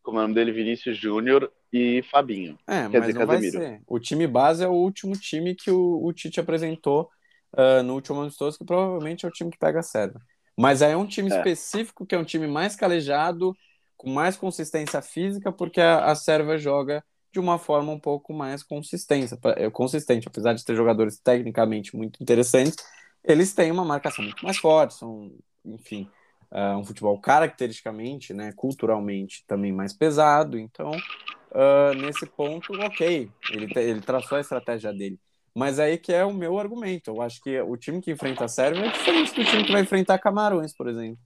como 0.02 0.18
é 0.18 0.22
o 0.22 0.24
nome 0.24 0.36
dele, 0.36 0.52
Vinícius 0.52 0.98
Júnior 0.98 1.52
e 1.72 2.04
Fabinho. 2.04 2.58
É, 2.68 2.90
quer 2.90 3.00
mas 3.00 3.08
dizer, 3.08 3.20
não 3.20 3.28
Casemiro. 3.28 3.60
vai 3.60 3.68
ser. 3.68 3.82
O 3.88 4.00
time 4.00 4.28
base 4.28 4.64
é 4.64 4.68
o 4.68 4.74
último 4.74 5.14
time 5.14 5.56
que 5.56 5.70
o, 5.70 6.04
o 6.04 6.12
Tite 6.14 6.40
apresentou 6.40 7.10
uh, 7.54 7.84
no 7.84 7.94
último 7.94 8.22
amistoso, 8.22 8.58
que 8.58 8.66
provavelmente 8.66 9.26
é 9.26 9.30
o 9.30 9.32
time 9.32 9.52
que 9.52 9.58
pega 9.58 9.80
a 9.80 9.84
Sérvia. 9.84 10.20
Mas 10.58 10.82
aí 10.82 10.92
é 10.92 10.98
um 10.98 11.06
time 11.06 11.32
é. 11.32 11.38
específico, 11.38 12.06
que 12.06 12.16
é 12.16 12.18
um 12.18 12.24
time 12.24 12.48
mais 12.48 12.76
calejado, 12.76 13.56
com 13.96 14.10
mais 14.10 14.36
consistência 14.36 15.02
física, 15.02 15.52
porque 15.52 15.80
a, 15.80 16.06
a 16.06 16.16
Sérvia 16.16 16.58
joga 16.58 17.04
de 17.32 17.40
uma 17.40 17.60
forma 17.60 17.92
um 17.92 18.00
pouco 18.00 18.34
mais 18.34 18.64
consistente, 18.64 19.34
é, 19.56 19.70
consistente, 19.70 20.28
apesar 20.28 20.54
de 20.54 20.66
ter 20.66 20.76
jogadores 20.76 21.20
tecnicamente 21.20 21.96
muito 21.96 22.22
interessantes, 22.22 22.76
eles 23.24 23.54
têm 23.54 23.72
uma 23.72 23.86
marcação 23.86 24.24
muito 24.24 24.44
mais 24.44 24.58
forte, 24.58 24.96
são, 24.96 25.32
enfim, 25.64 26.10
uh, 26.52 26.78
um 26.78 26.84
futebol 26.84 27.20
caracteristicamente, 27.20 28.34
né, 28.34 28.52
culturalmente 28.56 29.44
também 29.48 29.72
mais 29.72 29.94
pesado, 29.94 30.58
então 30.58 30.92
uh, 30.92 31.94
nesse 31.96 32.26
ponto, 32.26 32.74
ok, 32.74 33.30
ele, 33.52 33.74
ele 33.76 34.02
traçou 34.02 34.38
a 34.38 34.42
estratégia 34.42 34.94
dele. 34.94 35.20
Mas 35.56 35.80
aí 35.80 35.98
que 35.98 36.14
é 36.14 36.24
o 36.24 36.34
meu 36.34 36.60
argumento. 36.60 37.10
Eu 37.10 37.22
acho 37.22 37.42
que 37.42 37.60
o 37.60 37.76
time 37.76 38.02
que 38.02 38.12
enfrenta 38.12 38.46
a 38.46 38.48
Sérvia 38.48 38.86
é 38.86 38.92
diferente 38.92 39.36
do 39.36 39.44
time 39.44 39.66
que 39.66 39.72
vai 39.72 39.82
enfrentar 39.82 40.20
Camarões, 40.20 40.74
por 40.74 40.88
exemplo. 40.88 41.20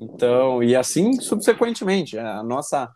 Então, 0.00 0.62
e 0.62 0.74
assim 0.74 1.20
subsequentemente. 1.20 2.16
A 2.18 2.42
nossa. 2.42 2.90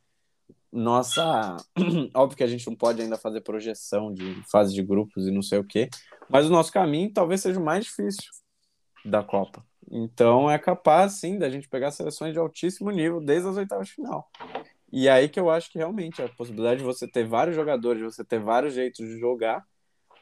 Nossa. 0.72 1.56
Óbvio 2.14 2.36
que 2.36 2.44
a 2.44 2.46
gente 2.46 2.66
não 2.66 2.74
pode 2.74 3.02
ainda 3.02 3.18
fazer 3.18 3.40
projeção 3.42 4.12
de 4.12 4.42
fase 4.50 4.72
de 4.72 4.82
grupos 4.82 5.26
e 5.26 5.30
não 5.30 5.42
sei 5.42 5.58
o 5.58 5.64
quê. 5.64 5.88
Mas 6.30 6.46
o 6.46 6.50
nosso 6.50 6.72
caminho 6.72 7.12
talvez 7.12 7.42
seja 7.42 7.60
o 7.60 7.64
mais 7.64 7.84
difícil 7.84 8.30
da 9.04 9.22
Copa. 9.22 9.64
Então 9.90 10.50
é 10.50 10.58
capaz, 10.58 11.14
sim, 11.14 11.38
da 11.38 11.48
gente 11.50 11.68
pegar 11.68 11.90
seleções 11.90 12.32
de 12.32 12.38
altíssimo 12.38 12.90
nível 12.90 13.20
desde 13.20 13.48
as 13.48 13.56
oitavas 13.56 13.88
de 13.88 13.94
final. 13.94 14.30
E 14.92 15.08
aí 15.08 15.28
que 15.28 15.40
eu 15.40 15.50
acho 15.50 15.70
que 15.70 15.78
realmente 15.78 16.22
a 16.22 16.28
possibilidade 16.28 16.78
de 16.78 16.84
você 16.84 17.06
ter 17.08 17.26
vários 17.26 17.56
jogadores, 17.56 17.98
de 17.98 18.04
você 18.04 18.24
ter 18.24 18.38
vários 18.38 18.74
jeitos 18.74 19.06
de 19.06 19.18
jogar 19.18 19.64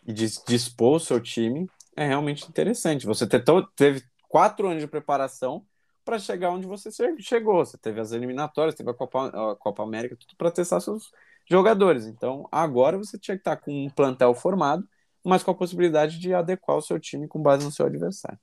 e 0.06 0.12
de 0.12 0.26
dispor 0.46 0.96
o 0.96 1.00
seu 1.00 1.20
time 1.20 1.68
é 1.96 2.06
realmente 2.06 2.48
interessante. 2.48 3.06
Você 3.06 3.26
ter 3.26 3.44
teve 3.76 4.02
quatro 4.28 4.68
anos 4.68 4.82
de 4.82 4.88
preparação 4.88 5.64
para 6.04 6.18
chegar 6.18 6.50
onde 6.50 6.66
você 6.66 6.90
chegou. 7.20 7.64
Você 7.64 7.76
teve 7.78 8.00
as 8.00 8.12
eliminatórias, 8.12 8.74
teve 8.74 8.90
a 8.90 8.94
Copa, 8.94 9.28
a 9.52 9.56
Copa 9.56 9.82
América, 9.82 10.16
tudo 10.16 10.36
para 10.36 10.50
testar 10.50 10.80
seus 10.80 11.12
jogadores. 11.48 12.06
Então 12.06 12.48
agora 12.50 12.96
você 12.96 13.18
tinha 13.18 13.36
que 13.36 13.42
estar 13.42 13.56
com 13.56 13.86
um 13.86 13.90
plantel 13.90 14.34
formado, 14.34 14.88
mas 15.24 15.42
com 15.42 15.50
a 15.50 15.54
possibilidade 15.54 16.18
de 16.18 16.34
adequar 16.34 16.76
o 16.76 16.82
seu 16.82 16.98
time 16.98 17.28
com 17.28 17.40
base 17.40 17.64
no 17.64 17.70
seu 17.70 17.86
adversário. 17.86 18.38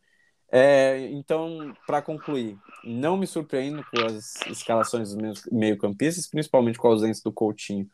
É, 0.52 1.08
então, 1.12 1.74
para 1.86 2.02
concluir, 2.02 2.58
não 2.84 3.18
me 3.18 3.28
surpreendo 3.28 3.84
com 3.84 4.06
as 4.06 4.36
escalações 4.48 5.14
dos 5.14 5.46
meio-campistas, 5.52 6.28
principalmente 6.28 6.80
com 6.80 6.88
a 6.88 6.92
ausência 6.92 7.24
do 7.24 7.32
Coutinho. 7.32 7.90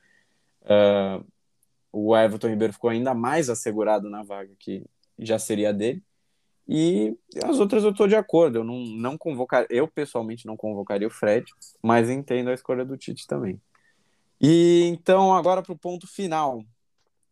Uh, 0.61 1.25
o 1.91 2.15
Everton 2.15 2.47
Ribeiro 2.47 2.73
ficou 2.73 2.89
ainda 2.89 3.13
mais 3.13 3.49
assegurado 3.49 4.09
na 4.09 4.23
vaga 4.23 4.51
que 4.57 4.85
já 5.19 5.37
seria 5.37 5.73
dele. 5.73 6.01
E 6.67 7.15
as 7.43 7.59
outras 7.59 7.83
eu 7.83 7.91
estou 7.91 8.07
de 8.07 8.15
acordo. 8.15 8.59
Eu 8.59 8.63
não, 8.63 8.79
não 8.79 9.17
convocar, 9.17 9.65
eu 9.69 9.87
pessoalmente 9.87 10.45
não 10.45 10.57
convocaria 10.57 11.07
o 11.07 11.11
Fred, 11.11 11.45
mas 11.81 12.09
entendo 12.09 12.49
a 12.49 12.53
escolha 12.53 12.83
do 12.83 12.97
Tite 12.97 13.27
também. 13.27 13.61
E 14.41 14.83
então 14.85 15.33
agora 15.33 15.61
para 15.61 15.73
o 15.73 15.77
ponto 15.77 16.07
final 16.07 16.63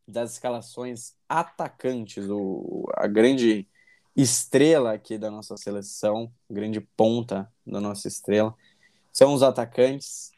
das 0.07 0.33
escalações 0.33 1.13
atacantes, 1.27 2.29
o, 2.29 2.85
a 2.95 3.07
grande 3.07 3.67
estrela 4.15 4.93
aqui 4.93 5.17
da 5.17 5.31
nossa 5.31 5.57
seleção, 5.57 6.31
grande 6.49 6.79
ponta 6.79 7.51
da 7.65 7.81
nossa 7.81 8.07
estrela, 8.07 8.55
são 9.11 9.33
os 9.33 9.43
atacantes 9.43 10.31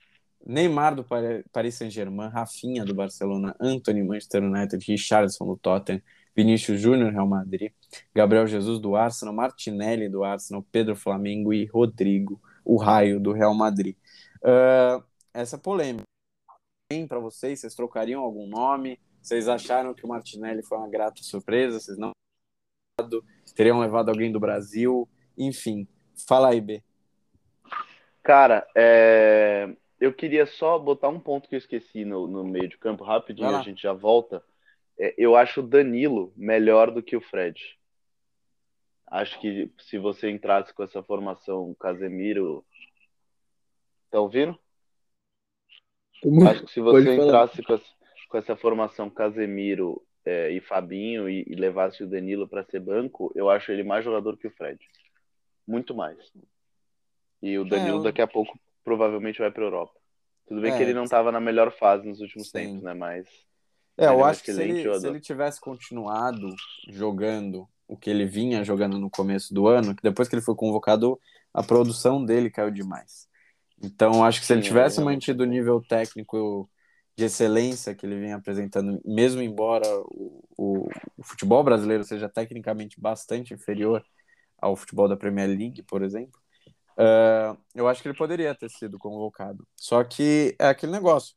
Neymar 0.46 0.96
do 0.96 1.04
Paris 1.52 1.76
Saint-Germain, 1.76 2.30
Rafinha 2.30 2.86
do 2.86 2.94
Barcelona, 2.94 3.56
Anthony 3.60 4.04
Manchester 4.04 4.44
United, 4.44 4.86
Richardson 4.86 5.46
do 5.46 5.58
Tottenham, 5.58 6.02
Vinícius 6.36 6.80
Júnior 6.80 7.12
Real 7.12 7.28
Madrid, 7.28 7.72
Gabriel 8.14 8.46
Jesus 8.46 8.80
do 8.80 8.96
Arsenal, 8.96 9.34
Martinelli 9.34 10.08
do 10.08 10.24
Arsenal, 10.24 10.64
Pedro 10.72 10.96
Flamengo 10.96 11.52
e 11.52 11.66
Rodrigo, 11.66 12.40
o 12.64 12.78
raio 12.78 13.20
do 13.20 13.32
Real 13.32 13.56
Madrid. 13.56 13.96
Uh, 14.42 15.04
essa 15.34 15.58
polêmica 15.58 16.04
para 17.08 17.20
vocês, 17.20 17.60
vocês 17.60 17.74
trocariam 17.74 18.22
algum 18.22 18.46
nome? 18.46 19.00
Vocês 19.22 19.48
acharam 19.48 19.94
que 19.94 20.06
o 20.06 20.08
Martinelli 20.08 20.62
foi 20.62 20.78
uma 20.78 20.88
grata 20.88 21.24
surpresa? 21.24 21.80
Vocês 21.80 21.98
não 21.98 22.12
teriam 23.56 23.80
levado 23.80 24.10
alguém 24.10 24.32
do 24.32 24.40
Brasil? 24.40 25.08
Enfim, 25.38 25.88
fala 26.28 26.50
aí, 26.50 26.62
B. 26.62 26.84
Cara, 28.22 28.68
é... 28.76 29.70
eu 30.00 30.14
queria 30.14 30.46
só 30.46 30.78
botar 30.78 31.10
um 31.10 31.20
ponto 31.20 31.48
que 31.48 31.56
eu 31.56 31.60
esqueci 31.60 32.06
no, 32.06 32.28
no 32.28 32.44
meio 32.44 32.68
de 32.68 32.78
campo, 32.78 33.04
rapidinho, 33.04 33.56
a 33.56 33.62
gente 33.62 33.82
já 33.82 33.94
volta. 33.94 34.44
É, 34.98 35.14
eu 35.18 35.36
acho 35.36 35.60
o 35.60 35.68
Danilo 35.68 36.34
melhor 36.36 36.92
do 36.92 37.04
que 37.04 37.16
o 37.16 37.22
Fred. 37.22 37.78
Acho 39.08 39.40
que 39.40 39.72
se 39.80 39.98
você 39.98 40.30
entrasse 40.30 40.74
com 40.74 40.84
essa 40.84 41.04
formação 41.04 41.76
Casemiro. 41.80 42.66
Tá 44.10 44.20
ouvindo? 44.20 44.58
Acho 46.50 46.66
que 46.66 46.72
se 46.72 46.82
você 46.82 47.16
entrasse 47.16 47.62
com 47.62 47.74
essa, 47.74 47.86
com 48.30 48.38
essa, 48.38 48.56
formação 48.56 49.10
Casemiro 49.10 50.02
é, 50.26 50.52
e 50.52 50.60
Fabinho 50.60 51.30
e, 51.30 51.46
e 51.48 51.56
levasse 51.56 52.04
o 52.04 52.08
Danilo 52.08 52.48
para 52.48 52.66
ser 52.66 52.80
banco, 52.80 53.32
eu 53.36 53.50
acho 53.50 53.72
ele 53.72 53.84
mais 53.84 54.04
jogador 54.04 54.36
que 54.38 54.48
o 54.48 54.52
Fred. 54.52 54.80
Muito 55.68 55.94
mais. 55.94 56.18
E 57.42 57.58
o 57.60 57.64
Danilo 57.64 57.98
é, 57.98 58.00
eu... 58.00 58.04
daqui 58.04 58.22
a 58.22 58.28
pouco 58.28 58.60
provavelmente 58.84 59.40
vai 59.40 59.52
para 59.52 59.64
Europa. 59.64 59.94
Tudo 60.48 60.62
bem 60.62 60.72
é, 60.72 60.78
que 60.78 60.84
ele 60.84 60.94
não 60.94 61.04
estava 61.04 61.32
na 61.32 61.40
melhor 61.40 61.72
fase 61.72 62.08
nos 62.08 62.22
últimos 62.22 62.48
sim. 62.48 62.54
tempos, 62.54 62.84
né? 62.84 62.94
Mas. 62.94 63.28
É, 63.98 64.08
eu 64.08 64.20
é 64.20 64.24
acho 64.24 64.44
que 64.44 64.54
se 64.54 64.62
ele, 64.62 65.00
se 65.00 65.08
ele 65.08 65.20
tivesse 65.20 65.60
continuado 65.62 66.54
jogando 66.90 67.68
o 67.88 67.96
que 67.96 68.10
ele 68.10 68.26
vinha 68.26 68.64
jogando 68.64 69.00
no 69.00 69.10
começo 69.10 69.54
do 69.54 69.68
ano, 69.68 69.96
que 69.96 70.04
depois 70.04 70.28
que 70.28 70.36
ele 70.36 70.42
foi 70.42 70.56
convocado, 70.56 71.20
a 71.54 71.64
produção 71.64 72.24
dele 72.24 72.50
caiu 72.50 72.72
demais. 72.72 73.28
Então, 73.82 74.24
acho 74.24 74.40
que 74.40 74.46
se 74.46 74.54
ele 74.54 74.62
tivesse 74.62 75.02
mantido 75.02 75.44
o 75.44 75.48
nível 75.48 75.82
técnico 75.82 76.70
de 77.18 77.24
excelência 77.24 77.96
que 77.96 78.06
ele 78.06 78.20
vinha 78.20 78.36
apresentando, 78.36 79.02
mesmo 79.06 79.42
embora 79.42 79.88
o, 80.02 80.44
o, 80.58 80.90
o, 81.18 81.24
futebol 81.24 81.64
brasileiro 81.64 82.04
seja 82.04 82.28
tecnicamente 82.28 83.00
bastante 83.00 83.54
inferior 83.54 84.06
ao 84.58 84.76
futebol 84.76 85.08
da 85.08 85.16
Premier 85.16 85.48
League, 85.48 85.82
por 85.84 86.02
exemplo, 86.04 86.40
uh, 86.98 87.58
eu 87.74 87.88
acho 87.88 88.02
que 88.02 88.10
ele 88.10 88.18
poderia 88.18 88.54
ter 88.54 88.70
sido 88.70 88.98
convocado. 88.98 89.66
Só 89.76 90.04
que 90.04 90.56
é 90.60 90.68
aquele 90.68 90.92
negócio. 90.92 91.36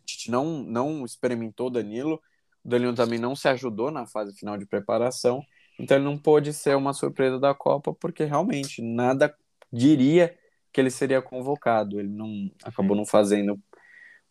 A 0.00 0.10
gente 0.10 0.30
não, 0.30 0.62
não 0.62 1.04
experimentou 1.04 1.70
Danilo, 1.70 2.20
o 2.64 2.68
Danilo 2.68 2.94
também 2.94 3.18
não 3.18 3.34
se 3.34 3.48
ajudou 3.48 3.90
na 3.90 4.06
fase 4.06 4.36
final 4.36 4.56
de 4.56 4.66
preparação, 4.66 5.42
então 5.78 5.96
ele 5.96 6.04
não 6.04 6.16
pôde 6.16 6.52
ser 6.52 6.76
uma 6.76 6.92
surpresa 6.92 7.38
da 7.40 7.52
Copa, 7.52 7.92
porque 7.94 8.24
realmente 8.24 8.80
nada 8.80 9.34
diria 9.72 10.36
que 10.72 10.80
ele 10.80 10.90
seria 10.90 11.20
convocado. 11.20 11.98
Ele 11.98 12.08
não 12.08 12.50
acabou 12.62 12.96
não 12.96 13.06
fazendo 13.06 13.60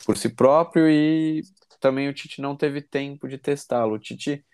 por 0.06 0.18
si 0.18 0.30
próprio 0.30 0.90
e 0.90 1.42
também 1.80 2.08
o 2.08 2.14
Tite 2.14 2.42
não 2.42 2.56
teve 2.56 2.82
tempo 2.82 3.28
de 3.28 3.38
testá-lo. 3.38 3.96
O 3.96 4.00
Tite 4.00 4.46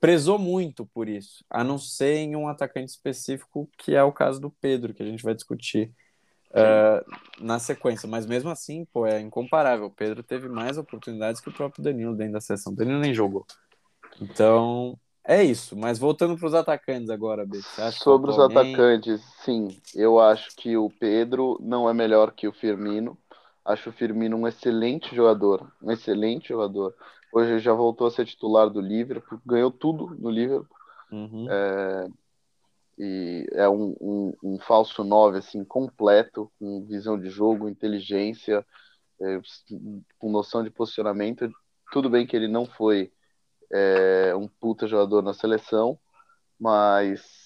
prezou 0.00 0.38
muito 0.38 0.86
por 0.86 1.08
isso, 1.08 1.44
a 1.50 1.64
não 1.64 1.78
ser 1.78 2.16
em 2.16 2.36
um 2.36 2.48
atacante 2.48 2.90
específico, 2.90 3.68
que 3.78 3.94
é 3.94 4.02
o 4.02 4.12
caso 4.12 4.40
do 4.40 4.50
Pedro, 4.50 4.94
que 4.94 5.02
a 5.02 5.06
gente 5.06 5.22
vai 5.22 5.34
discutir 5.34 5.92
uh, 6.50 7.44
na 7.44 7.58
sequência. 7.58 8.08
Mas 8.08 8.26
mesmo 8.26 8.50
assim, 8.50 8.84
pô, 8.92 9.06
é 9.06 9.20
incomparável. 9.20 9.86
O 9.86 9.90
Pedro 9.90 10.22
teve 10.22 10.48
mais 10.48 10.78
oportunidades 10.78 11.40
que 11.40 11.48
o 11.48 11.52
próprio 11.52 11.82
Danilo 11.82 12.14
dentro 12.14 12.34
da 12.34 12.40
sessão. 12.40 12.72
O 12.72 12.76
Danilo 12.76 13.00
nem 13.00 13.14
jogou. 13.14 13.44
Então, 14.20 14.98
é 15.26 15.42
isso, 15.42 15.76
mas 15.76 15.98
voltando 15.98 16.38
para 16.38 16.46
os 16.46 16.54
atacantes 16.54 17.10
agora, 17.10 17.44
B. 17.44 17.60
Sobre 17.92 18.30
os 18.30 18.38
alguém... 18.38 18.74
atacantes, 18.74 19.20
sim. 19.44 19.68
Eu 19.94 20.20
acho 20.20 20.54
que 20.56 20.76
o 20.76 20.88
Pedro 20.88 21.58
não 21.60 21.90
é 21.90 21.92
melhor 21.92 22.32
que 22.32 22.46
o 22.46 22.52
Firmino. 22.52 23.18
Acho 23.66 23.90
o 23.90 23.92
Firmino 23.92 24.36
um 24.36 24.46
excelente 24.46 25.14
jogador. 25.14 25.70
Um 25.82 25.90
excelente 25.90 26.48
jogador. 26.48 26.94
Hoje 27.32 27.50
ele 27.52 27.58
já 27.58 27.72
voltou 27.72 28.06
a 28.06 28.10
ser 28.10 28.24
titular 28.24 28.70
do 28.70 28.80
Liverpool, 28.80 29.40
ganhou 29.44 29.70
tudo 29.70 30.16
no 30.18 30.30
Liverpool. 30.30 30.76
Uhum. 31.10 31.46
É... 31.50 32.08
E 32.98 33.46
é 33.52 33.68
um, 33.68 33.94
um, 34.00 34.32
um 34.42 34.58
falso 34.58 35.04
9 35.04 35.36
assim, 35.36 35.62
completo, 35.62 36.50
com 36.58 36.86
visão 36.86 37.20
de 37.20 37.28
jogo, 37.28 37.68
inteligência, 37.68 38.64
é, 39.20 39.38
com 40.18 40.30
noção 40.30 40.64
de 40.64 40.70
posicionamento. 40.70 41.50
Tudo 41.92 42.08
bem 42.08 42.26
que 42.26 42.34
ele 42.34 42.48
não 42.48 42.64
foi 42.64 43.12
é 43.72 44.34
um 44.34 44.48
puta 44.48 44.86
jogador 44.86 45.22
na 45.22 45.34
seleção, 45.34 45.98
mas 46.58 47.45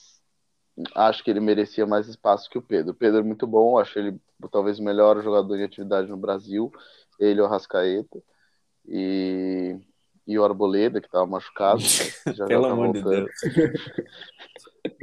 acho 0.95 1.23
que 1.25 1.31
ele 1.31 1.41
merecia 1.41 1.87
mais 1.87 2.09
espaço 2.09 2.49
que 2.51 2.59
o 2.59 2.63
Pedro. 2.63 2.93
O 2.93 2.95
Pedro 2.95 3.21
é 3.21 3.23
muito 3.23 3.47
bom, 3.47 3.79
acho 3.79 3.99
ele 3.99 4.21
talvez 4.51 4.79
o 4.79 4.85
melhor 4.85 5.23
jogador 5.23 5.57
em 5.59 5.65
atividade 5.65 6.09
no 6.09 6.17
Brasil, 6.17 6.73
ele 7.19 7.41
o 7.41 7.47
Rascaeta 7.47 8.23
e, 8.87 9.79
e 10.27 10.39
o 10.39 10.45
Arboleda, 10.45 11.01
que 11.01 11.07
estava 11.07 11.27
machucado. 11.27 11.81
Já 12.35 12.47
Pelo 12.47 12.63
já 12.63 12.69
tá 12.69 12.73
amor 12.73 12.93
voltando. 12.93 13.27
de 13.27 13.55
Deus. 13.55 13.81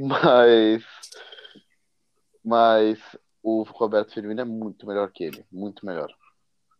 mas, 0.00 0.84
mas 2.44 2.98
o 3.42 3.62
Roberto 3.62 4.12
Firmino 4.12 4.40
é 4.40 4.44
muito 4.44 4.86
melhor 4.86 5.10
que 5.10 5.24
ele, 5.24 5.44
muito 5.50 5.86
melhor. 5.86 6.12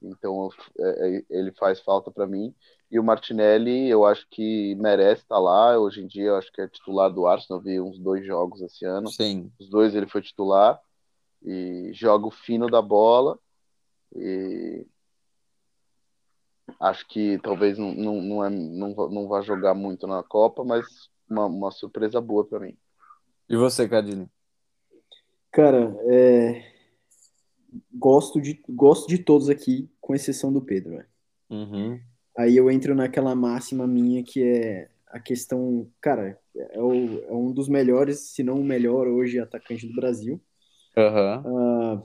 Então 0.02 0.48
é, 0.78 1.16
é, 1.18 1.24
ele 1.30 1.52
faz 1.52 1.80
falta 1.80 2.10
para 2.10 2.26
mim. 2.26 2.54
E 2.90 2.98
o 2.98 3.04
Martinelli, 3.04 3.88
eu 3.88 4.06
acho 4.06 4.26
que 4.30 4.74
merece 4.76 5.22
estar 5.22 5.34
tá 5.34 5.40
lá. 5.40 5.78
Hoje 5.78 6.02
em 6.02 6.06
dia, 6.06 6.28
eu 6.28 6.36
acho 6.36 6.50
que 6.52 6.60
é 6.60 6.68
titular 6.68 7.10
do 7.12 7.26
Arsenal. 7.26 7.60
Eu 7.60 7.64
vi 7.64 7.80
uns 7.80 7.98
dois 7.98 8.24
jogos 8.24 8.60
esse 8.62 8.84
ano. 8.84 9.08
Sim. 9.08 9.52
Os 9.58 9.68
dois 9.68 9.94
ele 9.94 10.06
foi 10.06 10.22
titular. 10.22 10.80
E 11.42 11.90
joga 11.92 12.26
o 12.26 12.30
fino 12.30 12.68
da 12.68 12.80
bola. 12.80 13.38
E 14.14 14.86
acho 16.80 17.06
que 17.08 17.38
talvez 17.38 17.78
não, 17.78 17.92
não, 17.92 18.22
não, 18.22 18.44
é, 18.44 18.50
não, 18.50 18.94
não 19.10 19.28
vá 19.28 19.40
jogar 19.42 19.74
muito 19.74 20.06
na 20.06 20.22
Copa, 20.22 20.64
mas 20.64 20.86
uma, 21.28 21.46
uma 21.46 21.70
surpresa 21.70 22.20
boa 22.20 22.44
para 22.44 22.60
mim. 22.60 22.76
E 23.48 23.56
você, 23.56 23.88
Cadine? 23.88 24.30
Cara, 25.50 25.96
é... 26.10 26.77
gosto, 27.92 28.40
de, 28.40 28.62
gosto 28.68 29.08
de 29.08 29.18
todos 29.18 29.48
aqui, 29.48 29.90
com 30.00 30.14
exceção 30.14 30.52
do 30.52 30.60
Pedro. 30.60 30.96
Né? 30.96 31.06
Uhum. 31.50 32.00
Aí 32.36 32.56
eu 32.56 32.70
entro 32.70 32.94
naquela 32.94 33.34
máxima 33.34 33.86
minha 33.86 34.22
que 34.22 34.42
é 34.42 34.88
a 35.06 35.18
questão, 35.18 35.90
cara, 36.00 36.38
é, 36.54 36.80
o, 36.80 37.24
é 37.24 37.32
um 37.32 37.52
dos 37.52 37.68
melhores, 37.68 38.20
se 38.30 38.42
não 38.42 38.60
o 38.60 38.64
melhor 38.64 39.06
hoje 39.06 39.38
atacante 39.38 39.86
do 39.86 39.94
Brasil. 39.94 40.40
Uhum. 40.96 41.94
Uh, 41.94 42.02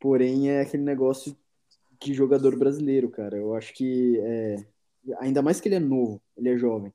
porém, 0.00 0.50
é 0.50 0.60
aquele 0.60 0.82
negócio 0.82 1.36
de 2.02 2.12
jogador 2.12 2.58
brasileiro, 2.58 3.08
cara. 3.08 3.36
Eu 3.36 3.54
acho 3.54 3.72
que 3.74 4.18
é, 4.20 4.56
ainda 5.18 5.42
mais 5.42 5.60
que 5.60 5.68
ele 5.68 5.76
é 5.76 5.80
novo, 5.80 6.20
ele 6.36 6.50
é 6.50 6.56
jovem. 6.56 6.92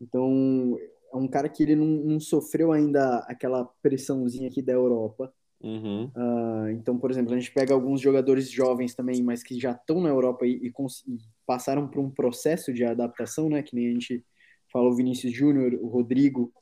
Então, 0.00 0.78
é 1.12 1.16
um 1.16 1.28
cara 1.28 1.48
que 1.48 1.62
ele 1.62 1.76
não, 1.76 1.86
não 1.86 2.20
sofreu 2.20 2.72
ainda 2.72 3.18
aquela 3.28 3.64
pressãozinha 3.82 4.48
aqui 4.48 4.60
da 4.60 4.72
Europa. 4.72 5.32
Uhum. 5.64 6.10
Uh, 6.14 6.68
então, 6.72 6.98
por 6.98 7.10
exemplo, 7.10 7.32
a 7.32 7.38
gente 7.38 7.50
pega 7.50 7.72
alguns 7.72 7.98
jogadores 7.98 8.50
jovens 8.50 8.94
também, 8.94 9.22
mas 9.22 9.42
que 9.42 9.58
já 9.58 9.72
estão 9.72 9.98
na 9.98 10.10
Europa 10.10 10.44
e, 10.44 10.56
e, 10.56 10.68
e 10.68 11.18
passaram 11.46 11.88
por 11.88 12.00
um 12.00 12.10
processo 12.10 12.70
de 12.70 12.84
adaptação, 12.84 13.48
né? 13.48 13.62
Que 13.62 13.74
nem 13.74 13.88
a 13.88 13.92
gente 13.92 14.22
falou, 14.70 14.92
o 14.92 14.96
Vinícius 14.96 15.32
Júnior, 15.32 15.72
o 15.80 15.88
Rodrigo, 15.88 16.52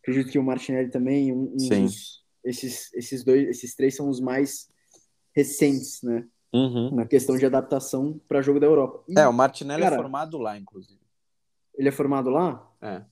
acredito 0.00 0.32
que 0.32 0.38
o 0.38 0.42
Martinelli 0.42 0.88
também, 0.88 1.32
um, 1.32 1.52
um 1.52 1.56
dos, 1.56 2.24
esses, 2.42 2.90
esses 2.94 3.22
dois, 3.22 3.46
esses 3.46 3.76
três 3.76 3.94
são 3.94 4.08
os 4.08 4.20
mais 4.20 4.70
recentes, 5.34 6.00
né? 6.02 6.26
Uhum. 6.50 6.94
Na 6.94 7.04
questão 7.04 7.36
de 7.36 7.44
adaptação 7.44 8.18
para 8.26 8.40
jogo 8.40 8.58
da 8.58 8.66
Europa. 8.66 9.04
E, 9.06 9.18
é, 9.18 9.28
o 9.28 9.34
Martinelli 9.34 9.82
é 9.82 9.84
cara, 9.84 9.96
é 9.96 9.98
formado 9.98 10.38
lá, 10.38 10.56
inclusive. 10.56 11.00
Ele 11.74 11.90
é 11.90 11.92
formado 11.92 12.30
lá? 12.30 12.72
É. 12.80 13.02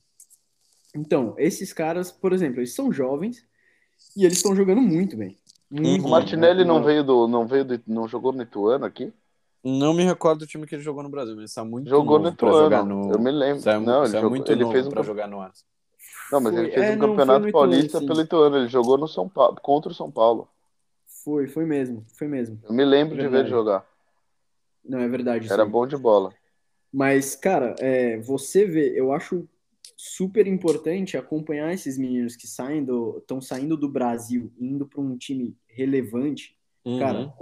Então, 0.95 1.35
esses 1.37 1.71
caras, 1.71 2.11
por 2.11 2.33
exemplo, 2.33 2.61
eles 2.61 2.73
são 2.73 2.91
jovens, 2.91 3.45
e 4.15 4.25
eles 4.25 4.37
estão 4.37 4.55
jogando 4.55 4.81
muito 4.81 5.17
bem. 5.17 5.37
Muito 5.69 6.05
o 6.05 6.09
Martinelli 6.09 6.59
bem. 6.59 6.67
não 6.67 6.83
veio 6.83 7.03
do. 7.03 7.27
não 7.27 7.45
veio 7.47 7.65
do, 7.65 7.81
não 7.87 8.07
jogou 8.07 8.31
no 8.31 8.41
Ituano 8.41 8.85
aqui? 8.85 9.13
Não 9.63 9.93
me 9.93 10.03
recordo 10.03 10.39
do 10.39 10.47
time 10.47 10.67
que 10.67 10.75
ele 10.75 10.83
jogou 10.83 11.01
no 11.01 11.09
Brasil, 11.09 11.35
mas 11.35 11.49
está 11.49 11.65
muito 11.65 11.89
jogou 11.89 12.19
no 12.19 12.29
Ituano. 12.29 12.85
No... 12.85 13.11
Eu 13.11 13.19
me 13.19 13.31
lembro. 13.31 13.61
Saiu, 13.61 13.81
não, 13.81 14.03
ele, 14.03 14.11
jogou, 14.11 14.29
muito 14.29 14.51
ele 14.51 14.65
fez 14.67 14.85
um... 14.85 14.89
para 14.91 15.01
jogar 15.01 15.27
no 15.27 15.41
Arsenal. 15.41 15.69
Não, 16.31 16.39
mas 16.39 16.53
foi... 16.53 16.63
ele 16.63 16.71
fez 16.71 16.85
é, 16.85 16.93
um 16.93 16.95
não, 16.97 17.09
campeonato 17.09 17.51
paulista 17.51 17.97
Ituano, 17.97 18.07
pelo 18.07 18.21
Ituano. 18.21 18.57
Ele 18.57 18.67
jogou 18.67 18.97
no 18.97 19.07
São 19.07 19.27
Paulo, 19.27 19.57
contra 19.61 19.91
o 19.91 19.95
São 19.95 20.11
Paulo. 20.11 20.47
Foi, 21.23 21.47
foi 21.47 21.65
mesmo, 21.65 22.05
foi 22.13 22.27
mesmo. 22.27 22.59
Eu 22.63 22.73
me 22.73 22.85
lembro 22.85 23.17
de 23.17 23.27
ver 23.27 23.39
ele 23.39 23.49
jogar. 23.49 23.83
Não, 24.87 24.99
é 24.99 25.07
verdade. 25.07 25.51
Era 25.51 25.65
bom 25.65 25.87
de 25.87 25.97
bola. 25.97 26.31
Mas, 26.93 27.35
cara, 27.35 27.75
é, 27.79 28.17
você 28.19 28.65
vê, 28.65 28.93
eu 28.95 29.11
acho 29.11 29.47
super 30.05 30.45
importante 30.45 31.17
acompanhar 31.17 31.73
esses 31.73 31.97
meninos 31.97 32.35
que 32.35 32.45
saem 32.45 32.85
do 32.85 33.17
estão 33.17 33.41
saindo 33.41 33.75
do 33.75 33.89
Brasil 33.89 34.53
indo 34.59 34.85
para 34.85 35.01
um 35.01 35.17
time 35.17 35.57
relevante 35.67 36.55
uhum. 36.85 36.99
cara 36.99 37.33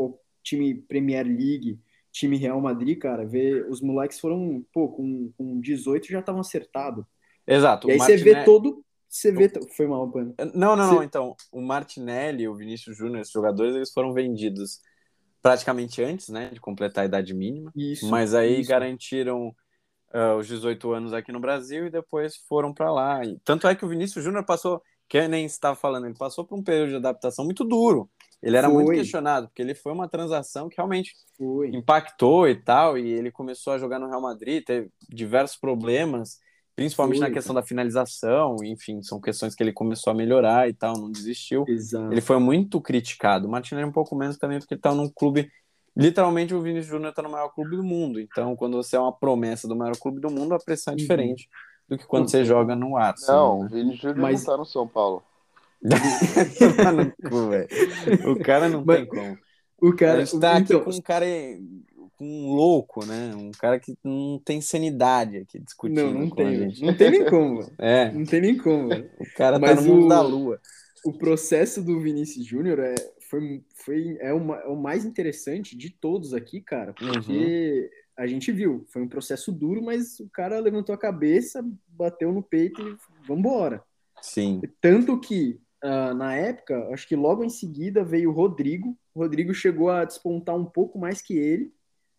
time 0.42 0.74
Premier 0.74 1.26
League 1.26 1.78
time 2.10 2.38
Real 2.38 2.62
Madrid 2.62 2.98
cara 2.98 3.26
ver 3.26 3.70
os 3.70 3.82
moleques 3.82 4.18
foram 4.18 4.66
pô 4.72 4.88
com, 4.88 5.30
com 5.38 5.60
18 5.60 6.08
já 6.08 6.20
estavam 6.20 6.40
acertados 6.40 7.04
exato 7.46 7.90
e 7.90 7.92
aí 7.92 8.00
você 8.00 8.16
vê 8.16 8.46
todo 8.46 8.82
você 9.10 9.30
vê 9.30 9.52
foi 9.76 9.86
mal 9.86 10.10
pano 10.10 10.34
não 10.56 10.78
não 10.78 10.88
você... 10.88 10.96
não 10.96 11.04
então 11.04 11.36
o 11.52 11.62
Martinelli 11.62 12.48
o 12.48 12.56
Vinícius 12.56 12.96
Júnior 12.96 13.20
esses 13.20 13.34
jogadores 13.34 13.76
eles 13.76 13.92
foram 13.92 14.14
vendidos 14.14 14.80
praticamente 15.42 16.02
antes 16.02 16.30
né 16.30 16.50
de 16.54 16.62
completar 16.62 17.04
a 17.04 17.08
idade 17.08 17.34
mínima 17.34 17.74
isso, 17.76 18.10
mas 18.10 18.34
aí 18.34 18.62
isso. 18.62 18.70
garantiram 18.70 19.54
uh, 20.14 20.38
os 20.38 20.48
18 20.48 20.92
anos 20.92 21.14
aqui 21.14 21.32
no 21.32 21.40
Brasil 21.40 21.88
e 21.88 21.90
depois 21.90 22.36
foram 22.48 22.74
para 22.74 22.92
lá. 22.92 23.26
E, 23.26 23.38
tanto 23.44 23.68
é 23.68 23.76
que 23.76 23.84
o 23.84 23.88
Vinícius 23.88 24.24
Júnior 24.24 24.46
passou, 24.46 24.82
que 25.10 25.28
nem 25.28 25.46
estava 25.46 25.76
falando, 25.76 26.06
ele 26.06 26.18
passou 26.18 26.46
por 26.46 26.58
um 26.58 26.64
período 26.64 26.90
de 26.90 26.96
adaptação 26.98 27.44
muito 27.44 27.64
duro. 27.64 28.10
Ele 28.42 28.58
era 28.58 28.70
foi. 28.70 28.84
muito 28.84 28.98
questionado, 28.98 29.48
porque 29.48 29.62
ele 29.62 29.74
foi 29.74 29.94
uma 29.94 30.08
transação 30.08 30.68
que 30.68 30.76
realmente 30.76 31.14
foi. 31.38 31.70
impactou 31.70 32.48
e 32.48 32.56
tal, 32.56 32.98
e 32.98 33.10
ele 33.10 33.32
começou 33.32 33.74
a 33.74 33.78
jogar 33.78 34.00
no 34.00 34.08
Real 34.08 34.22
Madrid, 34.22 34.64
teve 34.66 34.92
diversos 35.10 35.56
problemas, 35.56 36.40
principalmente 36.76 37.20
foi, 37.20 37.28
na 37.30 37.34
questão 37.34 37.56
da 37.56 37.64
finalização, 37.64 38.58
enfim, 38.64 39.02
são 39.02 39.22
questões 39.22 39.56
que 39.56 39.64
ele 39.64 39.72
começou 39.72 40.12
a 40.12 40.14
melhorar 40.14 40.68
e 40.68 40.74
tal, 40.74 40.98
não 40.98 41.10
desistiu. 41.10 41.64
Exato. 41.70 42.12
Ele 42.12 42.20
foi 42.20 42.38
muito 42.38 42.82
criticado. 42.82 43.48
O 43.48 43.52
Martinelli 43.52 43.88
um 43.88 43.94
pouco 43.94 44.14
menos 44.14 44.38
também, 44.38 44.60
porque 44.60 44.74
ele 44.74 44.82
tá 44.82 44.94
num 44.94 45.10
clube 45.10 45.50
literalmente 45.96 46.54
o 46.54 46.62
Vinícius 46.62 46.88
Júnior 46.88 47.10
está 47.10 47.22
no 47.22 47.30
maior 47.30 47.50
clube 47.50 47.76
do 47.76 47.84
mundo. 47.84 48.20
Então, 48.20 48.56
quando 48.56 48.78
você 48.78 48.96
é 48.96 49.00
uma 49.00 49.12
promessa 49.12 49.68
do 49.68 49.76
maior 49.76 49.96
clube 49.98 50.20
do 50.20 50.30
mundo, 50.30 50.54
a 50.54 50.60
pressão 50.60 50.92
é 50.92 50.96
uhum. 50.96 50.98
diferente 50.98 51.48
uhum. 51.48 51.86
do 51.90 51.98
que 51.98 52.06
quando 52.06 52.30
você 52.30 52.44
joga 52.44 52.76
no 52.76 52.98
Arsenal. 52.98 53.60
Não, 53.60 53.66
o 53.66 53.70
Vinícius 53.70 54.02
Júnior 54.02 54.20
Mas... 54.20 54.40
não 54.40 54.54
tá 54.54 54.58
no 54.58 54.66
São 54.66 54.88
Paulo. 54.88 55.24
o 58.26 58.40
cara 58.40 58.70
não 58.70 58.84
Mas... 58.86 58.98
tem 58.98 59.08
como. 59.08 59.38
O 59.82 59.94
cara 59.94 60.22
a 60.22 60.26
gente 60.26 60.40
tá 60.40 60.60
então... 60.60 60.78
aqui 60.78 60.86
com 60.86 60.96
um 60.96 61.02
cara 61.02 61.26
com 62.18 62.26
um 62.26 62.54
louco, 62.54 63.06
né? 63.06 63.34
Um 63.36 63.52
cara 63.52 63.80
que 63.80 63.98
não 64.04 64.40
tem 64.44 64.62
sanidade 64.62 65.38
aqui 65.38 65.60
discutindo. 65.60 66.04
Não, 66.04 66.14
não 66.14 66.30
tem. 66.30 66.74
Não 66.80 66.96
tem 66.96 67.12
nem 67.12 67.26
como. 67.26 67.70
É. 67.78 68.12
Não 68.12 68.26
tem 68.26 68.42
nem 68.42 68.58
como. 68.58 68.94
O 68.94 69.34
cara 69.36 69.60
tá 69.60 69.68
Mas 69.68 69.76
tá 69.76 69.82
no 69.82 69.94
mundo 69.94 70.06
o... 70.06 70.10
da 70.10 70.22
lua. 70.22 70.60
O 71.06 71.12
processo 71.12 71.82
do 71.82 72.00
Vinícius 72.00 72.46
Júnior 72.46 72.80
é, 72.80 72.96
foi, 73.34 73.64
foi 73.74 74.18
é, 74.22 74.32
uma, 74.32 74.58
é 74.58 74.68
o 74.68 74.76
mais 74.76 75.06
interessante 75.06 75.76
de 75.76 75.90
todos 75.90 76.36
aqui, 76.36 76.62
cara, 76.62 76.94
porque 76.94 77.90
uhum. 78.16 78.24
a 78.24 78.28
gente 78.28 78.52
viu, 78.52 78.86
foi 78.90 79.02
um 79.02 79.08
processo 79.08 79.52
duro, 79.52 79.82
mas 79.82 80.20
o 80.20 80.30
cara 80.30 80.60
levantou 80.60 80.94
a 80.94 81.00
cabeça, 81.00 81.66
bateu 81.88 82.32
no 82.32 82.44
peito 82.44 82.80
e 82.80 82.96
vambora. 83.28 83.84
Sim. 84.22 84.62
Tanto 84.80 85.20
que, 85.20 85.60
uh, 85.84 86.14
na 86.14 86.36
época, 86.36 86.90
acho 86.94 87.08
que 87.08 87.16
logo 87.16 87.44
em 87.44 87.50
seguida 87.50 88.04
veio 88.04 88.30
o 88.30 88.34
Rodrigo, 88.34 88.96
o 89.16 89.22
Rodrigo 89.22 89.52
chegou 89.52 89.90
a 89.90 90.06
despontar 90.06 90.56
um 90.56 90.66
pouco 90.66 91.00
mais 91.00 91.20
que 91.20 91.36
ele, 91.36 91.74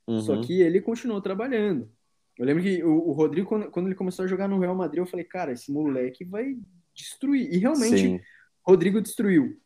uhum. 0.09 0.21
só 0.21 0.41
que 0.41 0.63
ele 0.63 0.81
continuou 0.81 1.21
trabalhando. 1.21 1.89
Eu 2.37 2.45
lembro 2.45 2.61
que 2.61 2.83
o, 2.83 3.11
o 3.11 3.13
Rodrigo, 3.13 3.49
quando, 3.49 3.71
quando, 3.71 3.87
ele 3.87 3.95
começou 3.95 4.25
a 4.25 4.29
jogar 4.29 4.49
no 4.49 4.59
Real 4.59 4.75
Madrid, 4.75 4.99
eu 4.99 5.07
falei, 5.07 5.25
cara, 5.25 5.53
esse 5.53 5.71
moleque 5.71 6.25
vai 6.25 6.57
destruir. 6.93 7.55
E 7.55 7.59
realmente, 7.59 7.99
Sim. 7.99 8.21
Rodrigo 8.67 9.01
destruiu 9.01 9.61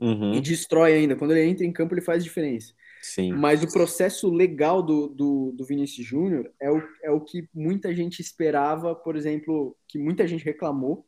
uhum. 0.00 0.34
e 0.34 0.40
destrói 0.40 0.94
ainda. 0.94 1.14
Quando 1.14 1.32
ele 1.32 1.48
entra 1.48 1.64
em 1.64 1.72
campo, 1.72 1.94
ele 1.94 2.00
faz 2.00 2.24
diferença. 2.24 2.72
Sim. 3.02 3.32
Mas 3.32 3.62
o 3.62 3.72
processo 3.72 4.30
legal 4.30 4.82
do, 4.82 5.08
do, 5.08 5.52
do 5.52 5.64
Vinícius 5.64 6.06
Júnior 6.06 6.50
é 6.60 6.70
o, 6.70 6.82
é 7.02 7.10
o 7.10 7.20
que 7.20 7.48
muita 7.54 7.94
gente 7.94 8.20
esperava, 8.20 8.94
por 8.94 9.16
exemplo, 9.16 9.76
que 9.88 9.98
muita 9.98 10.26
gente 10.26 10.44
reclamou, 10.44 11.06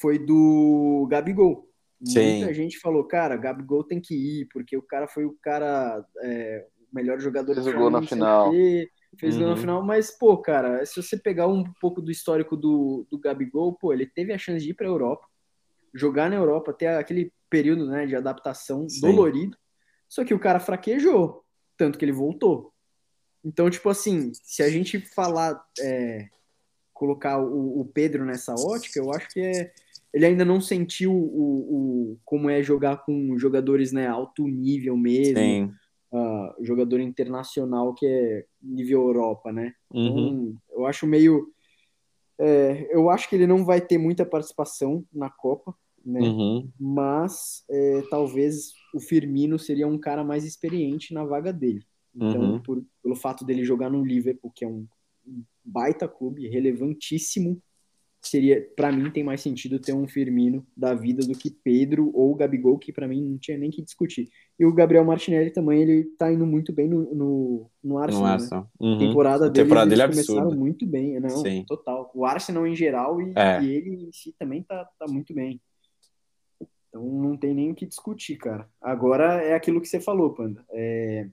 foi 0.00 0.18
do 0.18 1.06
Gabigol. 1.10 1.68
Sim. 2.04 2.38
Muita 2.38 2.54
gente 2.54 2.78
falou, 2.78 3.04
cara, 3.04 3.36
Gabigol 3.36 3.84
tem 3.84 4.00
que 4.00 4.14
ir, 4.14 4.48
porque 4.50 4.76
o 4.76 4.82
cara 4.82 5.06
foi 5.06 5.26
o 5.26 5.36
cara, 5.42 6.02
é, 6.22 6.66
o 6.90 6.94
melhor 6.94 7.20
jogador 7.20 7.52
fez 7.52 7.66
do 7.66 7.72
gol 7.74 7.90
na 7.90 8.02
final. 8.02 8.50
fez 9.18 9.34
uhum. 9.34 9.42
gol 9.42 9.50
na 9.50 9.56
final, 9.56 9.84
mas, 9.84 10.10
pô, 10.16 10.38
cara, 10.38 10.84
se 10.86 11.02
você 11.02 11.18
pegar 11.18 11.46
um 11.46 11.62
pouco 11.78 12.00
do 12.00 12.10
histórico 12.10 12.56
do, 12.56 13.06
do 13.10 13.18
Gabigol, 13.18 13.74
pô, 13.74 13.92
ele 13.92 14.06
teve 14.06 14.32
a 14.32 14.38
chance 14.38 14.64
de 14.64 14.70
ir 14.70 14.74
pra 14.74 14.86
Europa, 14.86 15.26
jogar 15.94 16.30
na 16.30 16.36
Europa, 16.36 16.72
ter 16.72 16.86
aquele 16.86 17.30
período 17.50 17.86
né, 17.86 18.06
de 18.06 18.14
adaptação 18.14 18.88
Sim. 18.88 19.00
dolorido. 19.00 19.56
Só 20.08 20.24
que 20.24 20.32
o 20.32 20.38
cara 20.38 20.60
fraquejou, 20.60 21.44
tanto 21.76 21.98
que 21.98 22.04
ele 22.04 22.12
voltou. 22.12 22.72
Então, 23.44 23.68
tipo 23.68 23.88
assim, 23.88 24.32
se 24.34 24.62
a 24.62 24.70
gente 24.70 25.00
falar, 25.00 25.62
é, 25.80 26.28
colocar 26.92 27.38
o, 27.40 27.80
o, 27.80 27.84
Pedro 27.84 28.24
nessa 28.24 28.54
ótica, 28.54 28.98
eu 28.98 29.12
acho 29.12 29.28
que 29.28 29.40
é, 29.40 29.72
ele 30.12 30.26
ainda 30.26 30.44
não 30.44 30.60
sentiu 30.60 31.12
o, 31.12 32.12
o, 32.12 32.18
como 32.24 32.50
é 32.50 32.62
jogar 32.62 32.98
com 32.98 33.38
jogadores 33.38 33.92
né, 33.92 34.06
alto 34.06 34.46
nível 34.46 34.96
mesmo. 34.96 35.74
Uh, 36.12 36.64
jogador 36.64 36.98
internacional 36.98 37.94
que 37.94 38.04
é 38.04 38.44
nível 38.60 39.02
Europa, 39.02 39.52
né? 39.52 39.72
Então, 39.94 40.16
uhum. 40.16 40.56
eu 40.72 40.84
acho 40.84 41.06
meio. 41.06 41.52
É, 42.36 42.88
eu 42.90 43.08
acho 43.08 43.28
que 43.28 43.36
ele 43.36 43.46
não 43.46 43.64
vai 43.64 43.80
ter 43.80 43.96
muita 43.96 44.26
participação 44.26 45.06
na 45.12 45.30
Copa 45.30 45.72
né? 46.10 46.20
Uhum. 46.20 46.68
Mas 46.78 47.64
é, 47.70 48.02
talvez 48.10 48.72
o 48.94 49.00
Firmino 49.00 49.58
seria 49.58 49.86
um 49.86 49.98
cara 49.98 50.24
mais 50.24 50.44
experiente 50.44 51.14
na 51.14 51.24
vaga 51.24 51.52
dele. 51.52 51.84
Então, 52.14 52.40
uhum. 52.40 52.60
por, 52.60 52.84
pelo 53.02 53.14
fato 53.14 53.44
dele 53.44 53.64
jogar 53.64 53.88
no 53.88 54.04
Liverpool, 54.04 54.52
que 54.54 54.64
é 54.64 54.68
um 54.68 54.86
baita 55.64 56.08
clube, 56.08 56.48
relevantíssimo, 56.48 57.62
seria 58.22 58.60
para 58.76 58.92
mim 58.92 59.10
tem 59.10 59.24
mais 59.24 59.40
sentido 59.40 59.78
ter 59.78 59.92
um 59.92 60.06
Firmino 60.06 60.66
da 60.76 60.94
vida 60.94 61.26
do 61.26 61.32
que 61.32 61.50
Pedro 61.50 62.10
ou 62.14 62.34
Gabigol, 62.34 62.78
que 62.78 62.92
para 62.92 63.08
mim 63.08 63.22
não 63.22 63.38
tinha 63.38 63.56
nem 63.56 63.70
que 63.70 63.82
discutir. 63.82 64.28
E 64.58 64.64
o 64.64 64.74
Gabriel 64.74 65.04
Martinelli 65.04 65.50
também, 65.50 65.80
ele 65.80 66.04
tá 66.18 66.30
indo 66.30 66.44
muito 66.44 66.72
bem 66.72 66.88
no, 66.88 67.14
no, 67.14 67.70
no 67.82 67.98
Arsenal. 67.98 68.26
No 68.26 68.32
Arsenal. 68.32 68.62
Né? 68.62 68.68
Uhum. 68.80 68.98
Temporada 68.98 69.50
dele, 69.50 69.64
temporada 69.64 69.90
dele 69.90 70.02
é 70.02 70.08
começaram 70.08 70.50
muito 70.50 70.86
bem, 70.86 71.18
não, 71.18 71.30
Sim. 71.30 71.64
total. 71.66 72.10
O 72.14 72.26
Arsenal 72.26 72.66
em 72.66 72.76
geral 72.76 73.20
e, 73.20 73.32
é. 73.36 73.62
e, 73.62 73.70
ele 73.70 73.90
em 74.04 74.12
si 74.12 74.34
também 74.38 74.62
tá, 74.62 74.86
tá 74.98 75.06
muito 75.08 75.32
bem. 75.32 75.60
Então 76.90 77.02
não 77.04 77.36
tem 77.36 77.54
nem 77.54 77.70
o 77.70 77.74
que 77.74 77.86
discutir, 77.86 78.36
cara. 78.36 78.68
Agora 78.80 79.42
é 79.42 79.54
aquilo 79.54 79.80
que 79.80 79.86
você 79.86 80.00
falou, 80.00 80.34
Panda. 80.34 80.64
É, 80.72 81.28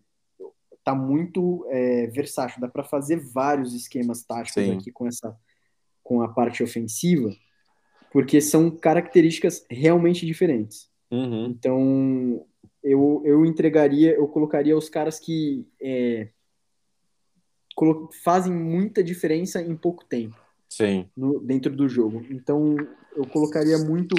tá 0.84 0.96
muito 0.96 1.68
é, 1.70 2.08
versátil, 2.08 2.62
dá 2.62 2.68
para 2.70 2.84
fazer 2.84 3.18
vários 3.34 3.74
esquemas 3.74 4.24
táticos 4.24 4.64
Sim. 4.64 4.78
aqui 4.78 4.92
com 4.92 5.06
essa 5.06 5.36
com 6.04 6.22
a 6.22 6.30
parte 6.30 6.64
ofensiva, 6.64 7.36
porque 8.14 8.40
são 8.40 8.72
características 8.72 9.66
realmente 9.70 10.26
diferentes. 10.26 10.90
Uhum. 11.12 11.48
Então 11.48 12.46
eu, 12.82 13.22
eu 13.26 13.46
entregaria, 13.46 14.14
eu 14.14 14.28
colocaria 14.30 14.78
os 14.78 14.88
caras 14.88 15.20
que 15.20 15.68
é, 15.82 16.30
fazem 18.24 18.54
muita 18.54 19.04
diferença 19.04 19.62
em 19.62 19.76
pouco 19.76 20.06
tempo. 20.06 20.38
Sim. 20.70 21.10
No, 21.16 21.40
dentro 21.42 21.76
do 21.76 21.90
jogo. 21.90 22.26
Então 22.30 22.78
eu 23.16 23.28
colocaria 23.28 23.78
muito 23.78 24.16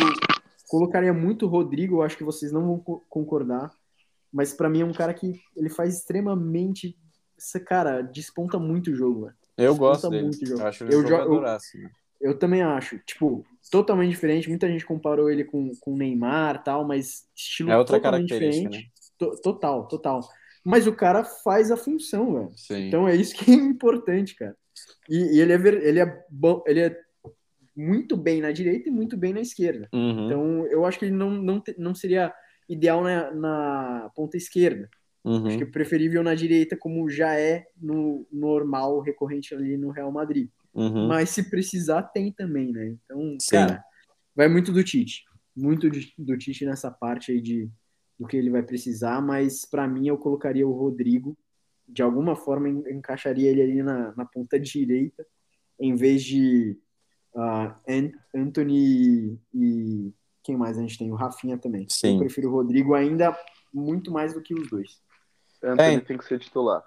Colocaria 0.68 1.12
muito 1.12 1.46
o 1.46 1.48
Rodrigo, 1.48 1.96
eu 1.96 2.02
acho 2.02 2.16
que 2.16 2.24
vocês 2.24 2.52
não 2.52 2.66
vão 2.66 3.02
concordar, 3.08 3.70
mas 4.32 4.52
para 4.52 4.68
mim 4.68 4.82
é 4.82 4.84
um 4.84 4.92
cara 4.92 5.14
que 5.14 5.40
ele 5.56 5.70
faz 5.70 5.96
extremamente. 5.96 6.96
Cara 7.64 8.02
desponta 8.02 8.58
muito 8.58 8.90
o 8.90 8.94
jogo, 8.94 9.26
velho. 9.26 9.34
Eu 9.56 9.76
gosto 9.76 10.10
dele. 10.10 10.24
Muito 10.24 10.42
o 10.42 10.46
jogo. 10.46 10.60
Eu 10.60 10.66
acho 10.66 10.84
ele 10.84 10.94
eu, 10.94 11.06
eu, 11.06 11.40
né? 11.40 11.58
eu 12.20 12.38
também 12.38 12.62
acho. 12.62 12.98
Tipo, 13.00 13.44
totalmente 13.70 14.10
diferente. 14.10 14.48
Muita 14.48 14.68
gente 14.68 14.84
comparou 14.84 15.30
ele 15.30 15.44
com 15.44 15.70
o 15.86 15.96
Neymar 15.96 16.62
tal, 16.64 16.84
mas 16.84 17.26
estilo 17.34 17.70
é 17.70 17.78
outra 17.78 17.96
totalmente 17.96 18.28
diferente. 18.28 18.76
Né? 18.76 18.84
total, 19.42 19.86
total. 19.86 20.20
Mas 20.64 20.86
o 20.86 20.92
cara 20.92 21.24
faz 21.24 21.70
a 21.70 21.76
função, 21.76 22.34
velho. 22.34 22.50
Então 22.88 23.08
é 23.08 23.16
isso 23.16 23.34
que 23.34 23.50
é 23.50 23.54
importante, 23.54 24.34
cara. 24.34 24.56
E, 25.08 25.36
e 25.36 25.40
ele, 25.40 25.52
é, 25.52 25.56
ele 25.56 26.00
é 26.00 26.24
bom, 26.30 26.62
ele 26.66 26.80
é 26.80 27.00
muito 27.78 28.16
bem 28.16 28.40
na 28.40 28.50
direita 28.50 28.88
e 28.88 28.92
muito 28.92 29.16
bem 29.16 29.32
na 29.32 29.40
esquerda. 29.40 29.88
Uhum. 29.92 30.26
Então, 30.26 30.66
eu 30.66 30.84
acho 30.84 30.98
que 30.98 31.04
ele 31.04 31.14
não, 31.14 31.30
não, 31.30 31.62
não 31.78 31.94
seria 31.94 32.34
ideal 32.68 33.04
na, 33.04 33.30
na 33.32 34.10
ponta 34.16 34.36
esquerda. 34.36 34.90
Uhum. 35.24 35.46
Acho 35.46 35.58
que 35.58 35.62
é 35.62 35.66
preferível 35.66 36.24
na 36.24 36.34
direita, 36.34 36.76
como 36.76 37.08
já 37.08 37.38
é 37.38 37.66
no 37.80 38.26
normal, 38.32 39.00
recorrente 39.00 39.54
ali 39.54 39.76
no 39.76 39.90
Real 39.90 40.10
Madrid. 40.10 40.50
Uhum. 40.74 41.06
Mas 41.06 41.30
se 41.30 41.48
precisar, 41.48 42.02
tem 42.02 42.32
também, 42.32 42.72
né? 42.72 42.96
Então, 43.04 43.36
Sim. 43.40 43.50
cara, 43.52 43.84
vai 44.34 44.48
muito 44.48 44.72
do 44.72 44.82
Tite. 44.82 45.24
Muito 45.54 45.88
do 46.18 46.36
Tite 46.36 46.66
nessa 46.66 46.90
parte 46.90 47.30
aí 47.30 47.40
de, 47.40 47.70
do 48.18 48.26
que 48.26 48.36
ele 48.36 48.50
vai 48.50 48.62
precisar, 48.62 49.20
mas 49.20 49.64
para 49.64 49.86
mim 49.86 50.08
eu 50.08 50.18
colocaria 50.18 50.66
o 50.66 50.72
Rodrigo, 50.72 51.38
de 51.86 52.02
alguma 52.02 52.34
forma 52.34 52.68
encaixaria 52.68 53.50
ele 53.50 53.62
ali 53.62 53.82
na, 53.84 54.12
na 54.16 54.24
ponta 54.24 54.58
direita, 54.58 55.24
em 55.80 55.94
vez 55.94 56.24
de 56.24 56.76
uh, 57.34 57.74
Anthony 58.34 59.38
e 59.54 60.12
quem 60.42 60.56
mais 60.56 60.78
a 60.78 60.80
gente 60.80 60.98
tem? 60.98 61.12
O 61.12 61.16
Rafinha 61.16 61.58
também. 61.58 61.86
Sim. 61.88 62.14
Eu 62.14 62.20
prefiro 62.20 62.48
o 62.48 62.52
Rodrigo 62.52 62.94
ainda 62.94 63.38
muito 63.72 64.10
mais 64.10 64.32
do 64.32 64.42
que 64.42 64.54
os 64.54 64.68
dois. 64.70 65.00
Anthony 65.62 65.96
é, 65.96 66.00
tem 66.00 66.16
que 66.16 66.24
ser 66.24 66.38
titular. 66.38 66.82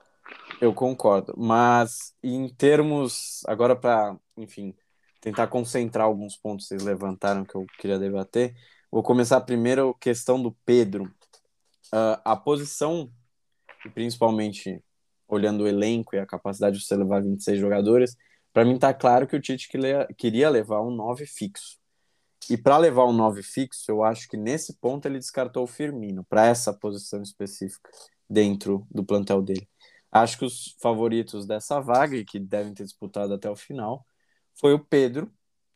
Eu 0.59 0.73
concordo, 0.73 1.33
mas 1.37 2.15
em 2.23 2.47
termos 2.47 3.41
agora 3.47 3.75
para, 3.75 4.15
enfim, 4.37 4.73
tentar 5.19 5.47
concentrar 5.47 6.05
alguns 6.05 6.37
pontos 6.37 6.65
que 6.65 6.69
vocês 6.69 6.83
levantaram 6.83 7.45
que 7.45 7.55
eu 7.55 7.65
queria 7.77 7.99
debater. 7.99 8.55
Vou 8.91 9.03
começar 9.03 9.39
primeiro 9.41 9.93
questão 9.95 10.41
do 10.41 10.51
Pedro. 10.65 11.03
Uh, 11.93 12.17
a 12.23 12.35
posição, 12.35 13.11
principalmente 13.93 14.83
olhando 15.27 15.63
o 15.63 15.67
elenco 15.67 16.15
e 16.15 16.19
a 16.19 16.25
capacidade 16.25 16.77
de 16.77 16.85
você 16.85 16.95
levar 16.95 17.21
26 17.21 17.59
jogadores, 17.59 18.17
para 18.53 18.65
mim 18.65 18.77
tá 18.77 18.93
claro 18.93 19.27
que 19.27 19.35
o 19.35 19.41
Tite 19.41 19.69
queria 20.17 20.49
levar 20.49 20.81
um 20.81 20.91
9 20.91 21.25
fixo. 21.25 21.79
E 22.49 22.57
para 22.57 22.77
levar 22.77 23.05
um 23.05 23.13
9 23.13 23.43
fixo, 23.43 23.89
eu 23.89 24.03
acho 24.03 24.27
que 24.27 24.35
nesse 24.35 24.77
ponto 24.77 25.05
ele 25.05 25.19
descartou 25.19 25.63
o 25.63 25.67
Firmino 25.67 26.23
para 26.25 26.47
essa 26.47 26.73
posição 26.73 27.21
específica 27.21 27.89
dentro 28.29 28.85
do 28.89 29.03
plantel 29.03 29.41
dele. 29.41 29.69
Acho 30.11 30.39
que 30.39 30.45
os 30.45 30.75
favoritos 30.81 31.45
dessa 31.45 31.79
vaga, 31.79 32.17
e 32.17 32.25
que 32.25 32.39
devem 32.39 32.73
ter 32.73 32.83
disputado 32.83 33.33
até 33.33 33.49
o 33.49 33.55
final, 33.55 34.05
foi 34.59 34.73
o 34.73 34.79
Pedro 34.79 35.31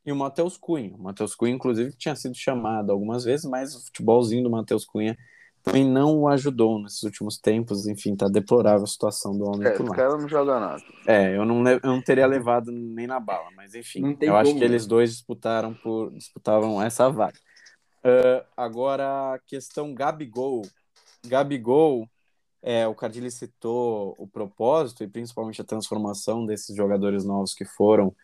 e 0.06 0.12
o 0.12 0.16
Matheus 0.16 0.58
Cunha. 0.58 0.94
O 0.96 1.02
Matheus 1.02 1.34
Cunha, 1.36 1.54
inclusive, 1.54 1.96
tinha 1.96 2.16
sido 2.16 2.36
chamado 2.36 2.92
algumas 2.92 3.24
vezes, 3.24 3.46
mas 3.46 3.74
o 3.76 3.86
futebolzinho 3.86 4.44
do 4.44 4.50
Matheus 4.50 4.86
Cunha 4.86 5.16
também 5.66 5.84
não 5.84 6.20
o 6.20 6.28
ajudou 6.30 6.80
nesses 6.82 7.02
últimos 7.04 7.38
tempos. 7.40 7.88
Enfim, 7.88 8.16
tá 8.16 8.28
deplorável 8.28 8.84
a 8.84 8.88
situação 8.88 9.36
do 9.36 9.46
homem 9.46 9.68
É, 9.68 9.78
lá. 9.78 9.96
cara 9.96 10.18
não 10.18 10.30
joga 10.30 10.60
nada. 10.60 10.84
É, 11.08 11.36
eu 11.36 11.44
não, 11.44 11.68
eu 11.68 11.80
não 11.84 12.02
teria 12.02 12.28
levado 12.28 12.72
nem 12.72 13.08
na 13.08 13.20
bala, 13.20 13.50
mas 13.56 13.74
enfim, 13.74 14.16
eu 14.22 14.38
acho 14.38 14.52
como, 14.52 14.62
que 14.62 14.68
né? 14.68 14.72
eles 14.72 14.86
dois 14.86 15.12
disputaram 15.12 15.74
por 15.74 16.12
disputavam 16.14 16.82
essa 16.82 17.10
vaga. 17.10 17.38
Ah, 18.04 18.46
agora, 18.56 19.40
questão 19.48 19.94
Gabigol. 19.94 20.62
Gabigol, 21.26 22.08
é, 22.62 22.88
o 22.88 22.94
Cardilli 22.94 23.32
citou 23.32 24.16
o 24.20 24.28
propósito 24.28 25.04
e 25.04 25.08
principalmente 25.08 25.60
a 25.60 25.66
transformação 25.66 26.46
desses 26.46 26.76
jogadores 26.76 27.26
novos 27.26 27.56
que 27.56 27.66
foram 27.66 28.16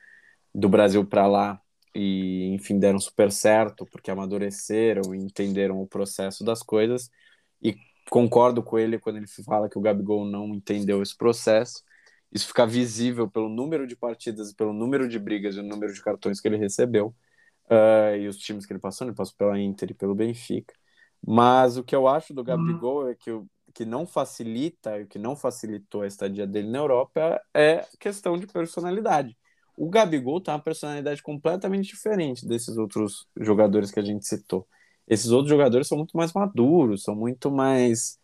do 0.54 0.70
Brasil 0.70 1.04
para 1.04 1.26
lá 1.26 1.60
e, 1.96 2.54
enfim, 2.54 2.78
deram 2.78 3.00
super 3.00 3.32
certo 3.32 3.86
porque 3.92 4.12
amadureceram 4.12 5.16
e 5.16 5.18
entenderam 5.18 5.82
o 5.82 5.88
processo 5.88 6.44
das 6.44 6.62
coisas. 6.62 7.10
E 7.62 7.78
concordo 8.10 8.64
com 8.64 8.78
ele 8.78 9.00
quando 9.00 9.18
ele 9.18 9.28
fala 9.28 9.70
que 9.70 9.78
o 9.78 9.82
Gabigol 9.82 10.26
não 10.26 10.48
entendeu 10.54 11.02
esse 11.02 11.16
processo. 11.16 11.84
Isso 12.32 12.48
fica 12.48 12.66
visível 12.66 13.30
pelo 13.30 13.50
número 13.50 13.86
de 13.86 13.96
partidas, 13.96 14.54
pelo 14.54 14.74
número 14.74 15.08
de 15.08 15.20
brigas 15.20 15.56
e 15.56 15.60
o 15.60 15.64
número 15.64 15.94
de 15.94 16.02
cartões 16.02 16.40
que 16.40 16.48
ele 16.48 16.58
recebeu. 16.58 17.14
Ah, 17.70 18.16
e 18.18 18.28
os 18.28 18.38
times 18.38 18.66
que 18.66 18.74
ele 18.74 18.80
passou, 18.80 19.08
ele 19.08 19.16
passou 19.16 19.36
pela 19.38 19.60
Inter 19.60 19.92
e 19.92 19.94
pelo 19.94 20.14
Benfica. 20.14 20.74
Mas 21.26 21.78
o 21.78 21.84
que 21.84 21.96
eu 21.96 22.08
acho 22.08 22.34
do 22.34 22.44
Gabigol 22.44 23.10
é 23.10 23.16
que 23.16 23.32
o 23.32 23.48
que 23.74 23.86
não 23.86 24.06
facilita 24.06 25.00
e 25.00 25.04
o 25.04 25.08
que 25.08 25.18
não 25.18 25.36
facilitou 25.36 26.02
a 26.02 26.08
estadia 26.08 26.46
dele 26.46 26.70
na 26.70 26.80
Europa 26.80 27.42
é 27.54 27.88
questão 28.00 28.38
de 28.38 28.46
personalidade. 28.48 29.38
O 29.78 29.90
Gabigol 29.90 30.42
tem 30.42 30.54
uma 30.54 30.60
personalidade 30.62 31.24
completamente 31.24 31.88
diferente 31.88 32.46
desses 32.46 32.78
outros 32.78 33.28
jogadores 33.40 33.90
que 33.90 34.00
a 34.00 34.04
gente 34.04 34.28
citou. 34.28 34.68
Esses 35.12 35.30
outros 35.32 35.50
jogadores 35.50 35.90
são 35.90 35.98
muito 35.98 36.16
mais 36.16 36.32
maduros, 36.32 37.04
são 37.04 37.14
muito 37.14 37.52
mais 37.52 38.18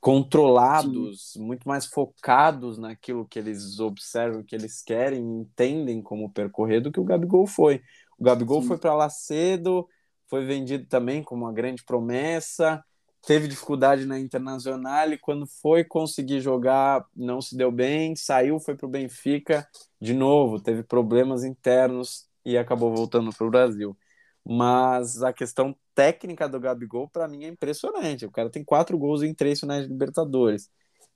controlados, 0.00 1.34
muito 1.36 1.68
mais 1.68 1.84
focados 1.84 2.78
naquilo 2.78 3.26
que 3.26 3.38
eles 3.38 3.78
observam, 3.78 4.42
que 4.42 4.54
eles 4.56 4.82
querem, 4.82 5.20
entendem 5.22 6.00
como 6.00 6.32
percorrer 6.32 6.80
do 6.80 6.90
que 6.90 6.98
o 6.98 7.04
Gabigol 7.04 7.46
foi. 7.46 7.82
O 8.18 8.24
Gabigol 8.24 8.62
Sim. 8.62 8.68
foi 8.68 8.78
para 8.78 8.94
lá 8.94 9.10
cedo, 9.10 9.86
foi 10.28 10.46
vendido 10.46 10.86
também 10.86 11.22
como 11.22 11.44
uma 11.44 11.52
grande 11.52 11.84
promessa, 11.84 12.82
teve 13.26 13.46
dificuldade 13.46 14.06
na 14.06 14.18
Internacional 14.18 15.12
e 15.12 15.18
quando 15.18 15.46
foi 15.60 15.84
conseguir 15.84 16.40
jogar 16.40 17.04
não 17.14 17.42
se 17.42 17.54
deu 17.54 17.70
bem, 17.70 18.16
saiu, 18.16 18.58
foi 18.58 18.74
para 18.74 18.86
o 18.86 18.90
Benfica 18.90 19.68
de 20.00 20.14
novo, 20.14 20.58
teve 20.58 20.82
problemas 20.82 21.44
internos 21.44 22.26
e 22.46 22.56
acabou 22.56 22.96
voltando 22.96 23.30
para 23.30 23.46
o 23.46 23.50
Brasil. 23.50 23.94
Mas 24.42 25.22
a 25.22 25.34
questão 25.34 25.76
técnica 25.98 26.48
do 26.48 26.60
Gabigol, 26.60 27.08
para 27.08 27.26
mim, 27.26 27.44
é 27.44 27.48
impressionante. 27.48 28.24
O 28.24 28.30
cara 28.30 28.48
tem 28.48 28.62
quatro 28.62 28.96
gols 28.96 29.20
em 29.24 29.34
três 29.34 29.58
finais 29.58 29.82
de 29.82 29.88
Libertadores. 29.92 30.70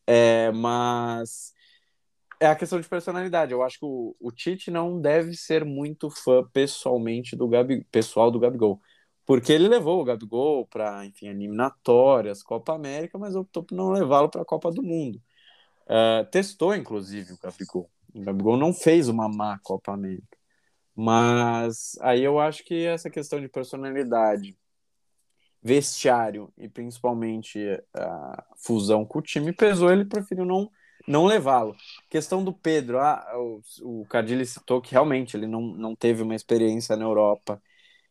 É, 0.04 0.50
mas 0.50 1.52
é 2.40 2.48
a 2.48 2.56
questão 2.56 2.80
de 2.80 2.88
personalidade. 2.88 3.52
Eu 3.52 3.62
acho 3.62 3.78
que 3.78 3.84
o, 3.84 4.16
o 4.18 4.32
Tite 4.32 4.72
não 4.72 5.00
deve 5.00 5.34
ser 5.34 5.64
muito 5.64 6.10
fã 6.10 6.42
pessoalmente 6.52 7.36
do 7.36 7.46
Gabi, 7.46 7.84
pessoal 7.92 8.28
do 8.28 8.40
Gabigol. 8.40 8.80
Porque 9.24 9.52
ele 9.52 9.68
levou 9.68 10.00
o 10.00 10.04
Gabigol 10.04 10.66
para, 10.66 11.06
enfim, 11.06 11.28
eliminatórias, 11.28 12.42
Copa 12.42 12.74
América, 12.74 13.16
mas 13.16 13.36
optou 13.36 13.62
por 13.62 13.76
não 13.76 13.92
levá-lo 13.92 14.28
para 14.28 14.42
a 14.42 14.44
Copa 14.44 14.72
do 14.72 14.82
Mundo. 14.82 15.22
É, 15.86 16.24
testou, 16.24 16.74
inclusive, 16.74 17.34
o 17.34 17.38
Gabigol. 17.38 17.88
O 18.12 18.20
Gabigol 18.20 18.56
não 18.56 18.72
fez 18.74 19.08
uma 19.08 19.28
má 19.28 19.60
Copa 19.62 19.92
América. 19.92 20.36
Mas 20.94 21.96
aí 22.00 22.24
eu 22.24 22.40
acho 22.40 22.64
que 22.64 22.84
essa 22.84 23.08
questão 23.08 23.40
de 23.40 23.48
personalidade, 23.48 24.56
vestiário 25.62 26.52
e 26.58 26.68
principalmente 26.68 27.58
a 27.94 28.44
fusão 28.56 29.04
com 29.04 29.18
o 29.20 29.22
time 29.22 29.52
pesou, 29.52 29.90
ele 29.92 30.04
preferiu 30.04 30.44
não, 30.44 30.70
não 31.06 31.24
levá-lo. 31.26 31.76
Questão 32.10 32.44
do 32.44 32.52
Pedro, 32.52 32.98
ah, 32.98 33.24
o, 33.36 33.62
o 34.02 34.06
Cardilli 34.06 34.44
citou 34.46 34.80
que 34.80 34.92
realmente 34.92 35.36
ele 35.36 35.46
não, 35.46 35.60
não 35.62 35.94
teve 35.94 36.22
uma 36.22 36.34
experiência 36.34 36.96
na 36.96 37.04
Europa 37.04 37.62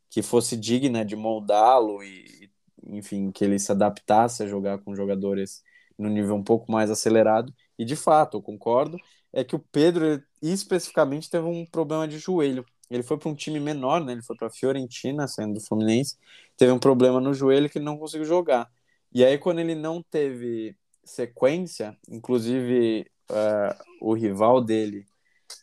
que 0.09 0.21
fosse 0.21 0.57
digna 0.57 1.05
de 1.05 1.15
moldá-lo 1.15 2.03
e, 2.03 2.51
enfim, 2.87 3.31
que 3.31 3.43
ele 3.45 3.59
se 3.59 3.71
adaptasse 3.71 4.43
a 4.43 4.47
jogar 4.47 4.79
com 4.79 4.95
jogadores 4.95 5.63
no 5.97 6.09
nível 6.09 6.35
um 6.35 6.43
pouco 6.43 6.71
mais 6.71 6.89
acelerado. 6.91 7.53
E 7.77 7.85
de 7.85 7.95
fato, 7.95 8.37
eu 8.37 8.41
concordo, 8.41 8.97
é 9.33 9.43
que 9.43 9.55
o 9.55 9.59
Pedro 9.59 10.21
especificamente 10.41 11.29
teve 11.29 11.45
um 11.45 11.65
problema 11.65 12.07
de 12.07 12.19
joelho. 12.19 12.65
Ele 12.91 13.03
foi 13.03 13.17
para 13.17 13.29
um 13.29 13.35
time 13.35 13.59
menor, 13.59 14.03
né? 14.03 14.11
Ele 14.11 14.21
foi 14.21 14.35
para 14.35 14.49
Fiorentina, 14.49 15.27
saindo 15.27 15.55
do 15.55 15.61
Fluminense, 15.61 16.17
teve 16.57 16.71
um 16.71 16.79
problema 16.79 17.21
no 17.21 17.33
joelho 17.33 17.69
que 17.69 17.77
ele 17.77 17.85
não 17.85 17.97
conseguiu 17.97 18.25
jogar. 18.25 18.69
E 19.13 19.23
aí, 19.23 19.37
quando 19.37 19.59
ele 19.59 19.75
não 19.75 20.03
teve 20.03 20.75
sequência, 21.03 21.97
inclusive 22.09 23.09
uh, 23.29 23.83
o 24.01 24.13
rival 24.13 24.61
dele 24.61 25.05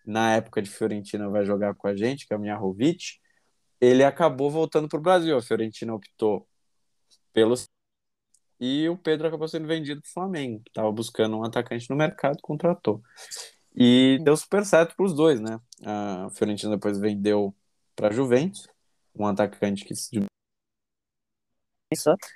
na 0.06 0.34
época 0.36 0.62
de 0.62 0.70
Fiorentina 0.70 1.28
vai 1.28 1.44
jogar 1.44 1.74
com 1.74 1.86
a 1.88 1.94
gente, 1.94 2.26
que 2.26 2.32
é 2.32 2.36
o 2.36 2.40
Miarovic, 2.40 3.18
ele 3.80 4.02
acabou 4.04 4.50
voltando 4.50 4.88
para 4.88 4.98
o 4.98 5.02
Brasil. 5.02 5.36
A 5.36 5.42
Fiorentina 5.42 5.94
optou 5.94 6.46
pelos 7.32 7.68
e 8.60 8.88
o 8.88 8.96
Pedro 8.96 9.28
acabou 9.28 9.46
sendo 9.46 9.68
vendido 9.68 10.00
para 10.00 10.08
o 10.08 10.12
Flamengo, 10.12 10.62
estava 10.66 10.90
buscando 10.90 11.36
um 11.36 11.44
atacante 11.44 11.88
no 11.90 11.96
mercado, 11.96 12.38
contratou. 12.42 13.02
E 13.80 14.18
deu 14.24 14.36
super 14.36 14.64
certo 14.64 14.96
para 14.96 15.06
os 15.06 15.14
dois, 15.14 15.40
né? 15.40 15.60
A 15.84 16.28
Fiorentina 16.30 16.74
depois 16.74 16.98
vendeu 16.98 17.54
para 17.94 18.08
a 18.08 18.12
Juventus, 18.12 18.68
um 19.14 19.26
atacante 19.26 19.84
que 19.84 19.94
se 19.94 20.26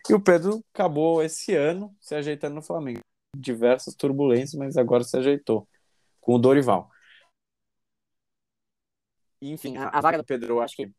e 0.09 0.15
o 0.15 0.21
Pedro 0.21 0.65
acabou 0.73 1.23
esse 1.23 1.55
ano 1.55 1.95
se 2.01 2.15
ajeitando 2.15 2.55
no 2.55 2.63
Flamengo. 2.63 3.01
Diversas 3.37 3.95
turbulências, 3.95 4.55
mas 4.55 4.77
agora 4.77 5.05
se 5.05 5.17
ajeitou 5.17 5.69
com 6.21 6.35
o 6.35 6.39
Dorival. 6.39 6.91
Enfim, 9.43 9.77
a, 9.77 9.89
a 9.89 10.01
vaga 10.01 10.19
do 10.19 10.25
Pedro, 10.25 10.55
eu 10.55 10.63
acho 10.63 10.77
que 10.77 10.91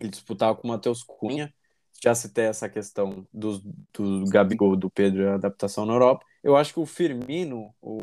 ele 0.00 0.10
disputava 0.10 0.56
com 0.56 0.66
o 0.66 0.70
Matheus 0.70 1.02
Cunha. 1.02 1.52
Já 2.02 2.14
citei 2.14 2.44
essa 2.44 2.68
questão 2.68 3.26
do, 3.32 3.58
do 3.92 4.24
Gabigol, 4.30 4.76
do 4.76 4.88
Pedro 4.88 5.22
e 5.22 5.28
a 5.28 5.34
adaptação 5.34 5.84
na 5.84 5.94
Europa. 5.94 6.24
Eu 6.42 6.56
acho 6.56 6.72
que 6.72 6.80
o 6.80 6.86
Firmino, 6.86 7.74
o... 7.82 8.02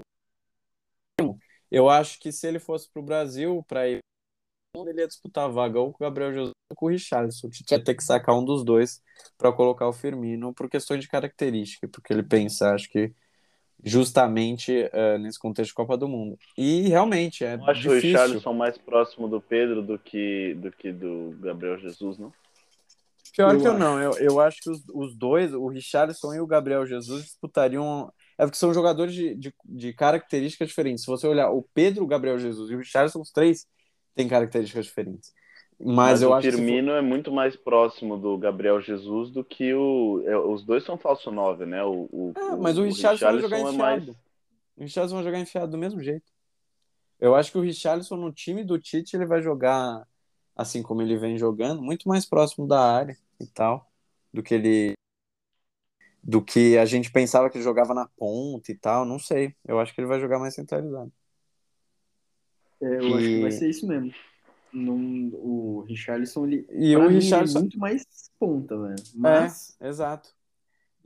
eu 1.75 1.89
acho 1.89 2.19
que 2.19 2.31
se 2.31 2.47
ele 2.47 2.57
fosse 2.57 2.89
para 2.89 3.01
o 3.01 3.05
Brasil, 3.05 3.61
para 3.67 3.89
ir, 3.89 3.99
ele 4.77 5.01
ia 5.01 5.07
disputar 5.07 5.45
a 5.45 5.47
vaga 5.49 5.77
ou 5.79 5.91
com 5.91 6.03
o 6.03 6.07
Gabriel 6.07 6.31
Jesus 6.31 6.51
ou 6.71 6.75
com 6.77 6.85
o 6.85 6.89
Richarlison. 6.89 7.47
O 7.47 7.49
Tite 7.49 7.73
ia 7.73 7.83
ter 7.83 7.95
que 7.95 8.03
sacar 8.03 8.33
um 8.33 8.45
dos 8.45 8.63
dois 8.63 9.01
para 9.37 9.51
colocar 9.51 9.85
o 9.87 9.93
Firmino 9.93 10.53
por 10.53 10.69
questões 10.69 11.01
de 11.01 11.07
característica, 11.09 11.87
porque 11.89 12.13
ele 12.13 12.23
pensa, 12.23 12.73
acho 12.73 12.89
que 12.89 13.13
justamente 13.83 14.71
uh, 14.93 15.17
nesse 15.19 15.37
contexto 15.37 15.69
de 15.71 15.75
Copa 15.75 15.97
do 15.97 16.07
Mundo. 16.07 16.37
E 16.57 16.83
realmente 16.87 17.43
é 17.43 17.55
Eu 17.55 17.69
acho 17.69 17.81
difícil. 17.81 17.89
o 17.89 18.01
Richarlison 18.01 18.53
mais 18.53 18.77
próximo 18.77 19.27
do 19.27 19.41
Pedro 19.41 19.81
do 19.81 19.99
que 19.99 20.53
do, 20.55 20.71
que 20.71 20.93
do 20.93 21.35
Gabriel 21.41 21.77
Jesus, 21.77 22.17
não? 22.17 22.33
Pior 23.35 23.53
Eu 23.53 23.59
que 23.59 23.67
eu 23.67 23.71
acho. 23.71 23.79
não, 23.79 24.01
eu, 24.01 24.11
eu 24.17 24.39
acho 24.39 24.61
que 24.61 24.69
os, 24.69 24.81
os 24.93 25.13
dois, 25.15 25.53
o 25.53 25.67
Richarlison 25.67 26.33
e 26.33 26.39
o 26.39 26.47
Gabriel 26.47 26.85
Jesus, 26.85 27.23
disputariam. 27.23 28.11
É 28.37 28.45
porque 28.45 28.57
são 28.57 28.73
jogadores 28.73 29.13
de, 29.13 29.33
de, 29.35 29.53
de 29.63 29.93
características 29.93 30.67
diferentes. 30.67 31.03
Se 31.03 31.09
você 31.09 31.25
olhar 31.27 31.49
o 31.51 31.61
Pedro, 31.73 32.03
o 32.03 32.07
Gabriel 32.07 32.37
Jesus 32.37 32.69
e 32.69 32.75
o 32.75 32.79
Richarlison, 32.79 33.21
os 33.21 33.31
três 33.31 33.65
têm 34.13 34.27
características 34.27 34.85
diferentes. 34.85 35.33
Mas, 35.79 35.95
Mas, 35.95 36.21
eu 36.21 36.29
o 36.29 36.33
acho 36.33 36.49
for- 36.51 36.57
Firmino 36.57 36.91
é 36.91 37.01
muito 37.01 37.31
mais 37.31 37.55
próximo 37.55 38.17
do 38.17 38.37
Gabriel 38.37 38.81
Jesus 38.81 39.29
do 39.31 39.43
que 39.43 39.73
o. 39.73 40.21
é, 40.25 40.37
os 40.37 40.63
dois 40.63 40.83
são 40.85 40.97
falso 40.97 41.31
9, 41.31 41.65
né? 41.65 41.83
O, 41.83 42.07
o, 42.11 42.33
Ah, 42.35 42.55
mas 42.55 42.77
o 42.77 42.83
Richarlison 42.83 43.25
vai 43.25 43.41
jogar 43.41 43.57
é 43.59 43.61
mais. 43.73 44.03
enfiado. 44.03 44.17
O 44.77 44.81
Richarlison 44.83 45.15
vai 45.15 45.23
jogar 45.25 45.39
enfiado 45.39 45.71
do 45.71 45.77
mesmo 45.77 46.01
jeito. 46.01 46.25
Eu 47.19 47.35
acho 47.35 47.51
que 47.51 47.57
o 47.57 47.61
Richarlison 47.61 48.15
no 48.17 48.31
time 48.31 48.63
do 48.63 48.77
Tite 48.79 49.15
ele 49.15 49.25
vai 49.25 49.41
jogar 49.41 50.05
assim 50.55 50.81
como 50.81 51.01
ele 51.01 51.17
vem 51.17 51.37
jogando, 51.37 51.81
muito 51.81 52.07
mais 52.07 52.25
próximo 52.25 52.65
da 52.67 52.79
área 52.79 53.17
e 53.39 53.45
tal, 53.47 53.89
do 54.33 54.41
que 54.41 54.53
ele 54.53 54.93
do 56.27 56.41
que 56.43 56.75
a 56.75 56.85
gente 56.85 57.11
pensava 57.11 57.51
que 57.51 57.57
ele 57.57 57.63
jogava 57.63 57.93
na 57.93 58.07
ponta 58.17 58.71
e 58.71 58.75
tal, 58.75 59.05
não 59.05 59.19
sei. 59.19 59.55
Eu 59.63 59.79
acho 59.79 59.93
que 59.93 60.01
ele 60.01 60.07
vai 60.07 60.19
jogar 60.19 60.39
mais 60.39 60.55
centralizado. 60.55 61.11
É, 62.81 62.99
eu 62.99 63.15
acho 63.15 63.27
que 63.27 63.41
vai 63.41 63.49
E- 63.49 63.53
ser 63.53 63.69
isso 63.69 63.87
mesmo. 63.87 64.11
Num, 64.73 65.29
o 65.35 65.85
Richarlison, 65.87 66.45
ele, 66.47 66.67
E 66.71 66.95
o 66.97 67.01
mim, 67.01 67.05
ele 67.05 67.15
Richarlison 67.19 67.59
é 67.59 67.61
muito 67.61 67.79
mais 67.79 68.03
ponta, 68.39 68.75
velho. 68.77 68.95
Mas 69.13 69.77
É, 69.79 69.87
exato. 69.87 70.35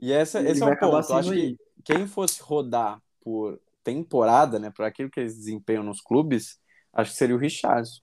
E 0.00 0.10
essa, 0.10 0.40
ele 0.40 0.48
esse 0.48 0.62
é 0.62 0.66
o 0.66 0.76
ponto. 0.76 1.12
acho 1.12 1.30
que 1.30 1.36
aí. 1.38 1.58
quem 1.84 2.06
fosse 2.06 2.42
rodar 2.42 3.00
por 3.20 3.60
temporada, 3.84 4.58
né, 4.58 4.70
por 4.70 4.84
aquilo 4.84 5.10
que 5.10 5.20
eles 5.20 5.36
desempenham 5.36 5.84
nos 5.84 6.00
clubes, 6.00 6.58
acho 6.92 7.12
que 7.12 7.16
seria 7.18 7.36
o 7.36 7.38
Richarlison. 7.38 8.00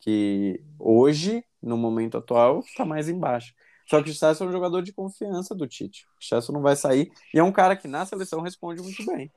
Que 0.00 0.64
hoje, 0.78 1.44
no 1.62 1.76
momento 1.76 2.16
atual, 2.16 2.60
está 2.60 2.84
mais 2.86 3.08
embaixo. 3.08 3.54
Só 3.90 4.00
que 4.00 4.08
o 4.08 4.12
Richarlison 4.12 4.44
é 4.44 4.48
um 4.48 4.52
jogador 4.52 4.82
de 4.82 4.92
confiança 4.92 5.52
do 5.52 5.66
Tite. 5.66 6.06
O 6.14 6.20
Richarlison 6.20 6.52
não 6.52 6.62
vai 6.62 6.76
sair. 6.76 7.10
E 7.34 7.40
é 7.40 7.42
um 7.42 7.50
cara 7.50 7.74
que 7.74 7.88
na 7.88 8.06
seleção 8.06 8.40
responde 8.40 8.80
muito 8.80 9.04
bem. 9.04 9.32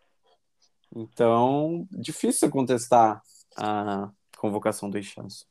Então, 0.96 1.88
difícil 1.90 2.52
contestar 2.52 3.20
a 3.58 4.12
convocação 4.38 4.92
do 4.92 5.00
Ixanso. 5.00 5.48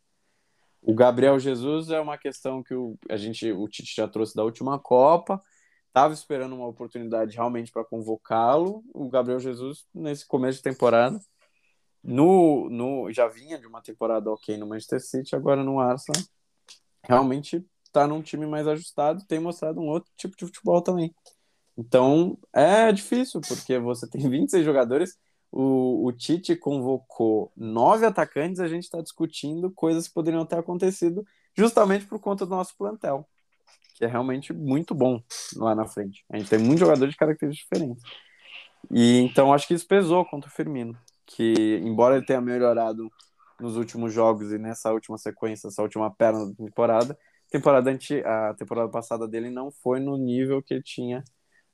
O 0.80 0.94
Gabriel 0.94 1.36
Jesus 1.40 1.90
é 1.90 2.00
uma 2.00 2.16
questão 2.16 2.62
que 2.62 2.74
o, 2.74 2.96
a 3.10 3.16
gente, 3.16 3.50
o 3.50 3.66
Tite 3.66 3.92
já 3.92 4.06
trouxe 4.06 4.36
da 4.36 4.44
última 4.44 4.78
Copa. 4.78 5.42
Estava 5.88 6.14
esperando 6.14 6.54
uma 6.54 6.68
oportunidade 6.68 7.34
realmente 7.34 7.72
para 7.72 7.84
convocá-lo. 7.84 8.84
O 8.94 9.08
Gabriel 9.08 9.40
Jesus, 9.40 9.84
nesse 9.92 10.24
começo 10.24 10.58
de 10.58 10.62
temporada, 10.62 11.18
no, 12.04 12.70
no, 12.70 13.10
já 13.10 13.26
vinha 13.26 13.58
de 13.58 13.66
uma 13.66 13.82
temporada 13.82 14.30
ok 14.30 14.56
no 14.56 14.68
Manchester 14.68 15.00
City, 15.00 15.34
agora 15.34 15.64
no 15.64 15.80
Arsenal, 15.80 16.22
realmente 17.02 17.66
está 17.92 18.06
num 18.06 18.22
time 18.22 18.46
mais 18.46 18.66
ajustado, 18.66 19.24
tem 19.26 19.38
mostrado 19.38 19.80
um 19.80 19.88
outro 19.88 20.10
tipo 20.16 20.36
de 20.36 20.46
futebol 20.46 20.80
também. 20.80 21.14
Então 21.76 22.38
é 22.52 22.90
difícil, 22.92 23.40
porque 23.40 23.78
você 23.78 24.08
tem 24.08 24.20
26 24.28 24.64
jogadores, 24.64 25.18
o, 25.50 26.06
o 26.06 26.12
Tite 26.12 26.56
convocou 26.56 27.52
nove 27.56 28.06
atacantes, 28.06 28.60
a 28.60 28.68
gente 28.68 28.84
está 28.84 29.00
discutindo 29.00 29.70
coisas 29.70 30.08
que 30.08 30.14
poderiam 30.14 30.46
ter 30.46 30.58
acontecido 30.58 31.24
justamente 31.54 32.06
por 32.06 32.18
conta 32.18 32.46
do 32.46 32.50
nosso 32.50 32.74
plantel, 32.76 33.28
que 33.94 34.04
é 34.04 34.08
realmente 34.08 34.52
muito 34.52 34.94
bom 34.94 35.22
lá 35.56 35.74
na 35.74 35.86
frente. 35.86 36.24
A 36.30 36.38
gente 36.38 36.48
tem 36.48 36.58
muitos 36.58 36.80
jogadores 36.80 37.12
de 37.12 37.18
características 37.18 37.78
diferentes. 37.78 38.02
E 38.90 39.18
então 39.20 39.52
acho 39.52 39.68
que 39.68 39.74
isso 39.74 39.86
pesou 39.86 40.24
contra 40.24 40.48
o 40.48 40.52
Firmino 40.52 40.98
que, 41.26 41.80
embora 41.82 42.16
ele 42.16 42.26
tenha 42.26 42.40
melhorado 42.40 43.10
nos 43.60 43.76
últimos 43.76 44.12
jogos 44.12 44.52
e 44.52 44.58
nessa 44.58 44.92
última 44.92 45.16
sequência, 45.16 45.68
essa 45.68 45.82
última 45.82 46.10
perna 46.10 46.46
da 46.46 46.54
temporada, 46.54 47.18
temporada 47.52 47.90
anti, 47.90 48.20
a 48.24 48.54
temporada 48.54 48.88
passada 48.88 49.28
dele 49.28 49.50
não 49.50 49.70
foi 49.70 50.00
no 50.00 50.16
nível 50.16 50.62
que 50.62 50.74
ele 50.74 50.82
tinha 50.82 51.22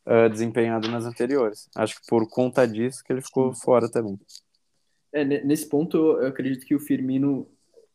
uh, 0.07 0.29
desempenhado 0.29 0.89
nas 0.89 1.07
anteriores. 1.07 1.69
Acho 1.75 2.01
que 2.01 2.07
por 2.07 2.29
conta 2.29 2.67
disso 2.67 3.03
que 3.05 3.13
ele 3.13 3.23
ficou 3.23 3.55
fora 3.55 3.91
também. 3.91 4.19
É, 5.13 5.25
nesse 5.25 5.67
ponto 5.69 5.97
eu 5.97 6.27
acredito 6.27 6.67
que 6.67 6.75
o 6.75 6.81
Firmino 6.81 7.49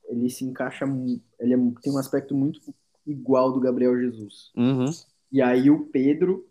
ele 0.06 0.30
se 0.30 0.44
encaixa, 0.44 0.86
ele 1.40 1.54
é, 1.54 1.58
tem 1.82 1.94
um 1.94 1.98
aspecto 1.98 2.36
muito 2.36 2.60
igual 3.06 3.52
do 3.52 3.60
Gabriel 3.60 3.98
Jesus. 4.00 4.52
Uhum. 4.56 4.86
E 5.32 5.42
aí 5.42 5.70
o 5.70 5.86
Pedro 5.86 6.48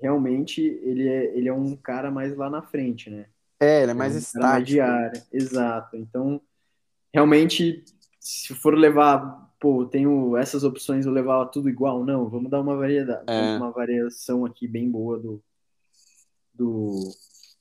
realmente 0.00 0.60
ele 0.60 1.08
é, 1.08 1.36
ele 1.36 1.48
é 1.48 1.52
um 1.52 1.74
cara 1.76 2.10
mais 2.10 2.36
lá 2.36 2.48
na 2.48 2.62
frente, 2.62 3.10
né? 3.10 3.26
É, 3.58 3.82
ele 3.82 3.92
é 3.92 3.94
mais 3.94 4.14
é 4.14 4.18
estático. 4.18 4.80
Exato. 5.32 5.96
Então, 5.96 6.40
realmente, 7.12 7.84
se 8.20 8.54
for 8.54 8.76
levar, 8.76 9.45
pô, 9.66 9.84
tenho 9.84 10.36
essas 10.36 10.62
opções, 10.62 11.06
eu 11.06 11.12
levar 11.12 11.44
tudo 11.46 11.68
igual, 11.68 12.04
não, 12.04 12.28
vamos 12.28 12.48
dar 12.48 12.60
uma 12.60 12.76
variedade, 12.76 13.24
é. 13.26 13.56
uma 13.56 13.72
variação 13.72 14.46
aqui 14.46 14.68
bem 14.68 14.88
boa 14.88 15.18
do, 15.18 15.42
do, 16.54 17.12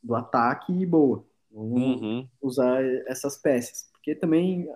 do 0.03 0.13
ataque 0.13 0.71
e 0.71 0.85
boa. 0.85 1.25
Vamos 1.51 1.99
uhum. 1.99 2.27
usar 2.39 2.83
essas 3.07 3.37
peças. 3.37 3.89
Porque 3.91 4.13
também 4.13 4.69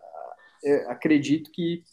acredito 0.87 1.51
que 1.51 1.83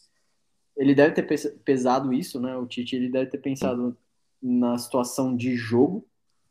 ele 0.75 0.95
deve 0.95 1.21
ter 1.21 1.53
pesado 1.59 2.15
isso, 2.15 2.41
né? 2.41 2.57
O 2.57 2.67
Tite 2.67 2.97
ele 2.97 3.11
deve 3.11 3.31
ter 3.31 3.39
pensado 3.39 3.95
na 4.41 4.79
situação 4.79 5.37
de 5.37 5.55
jogo 5.55 6.07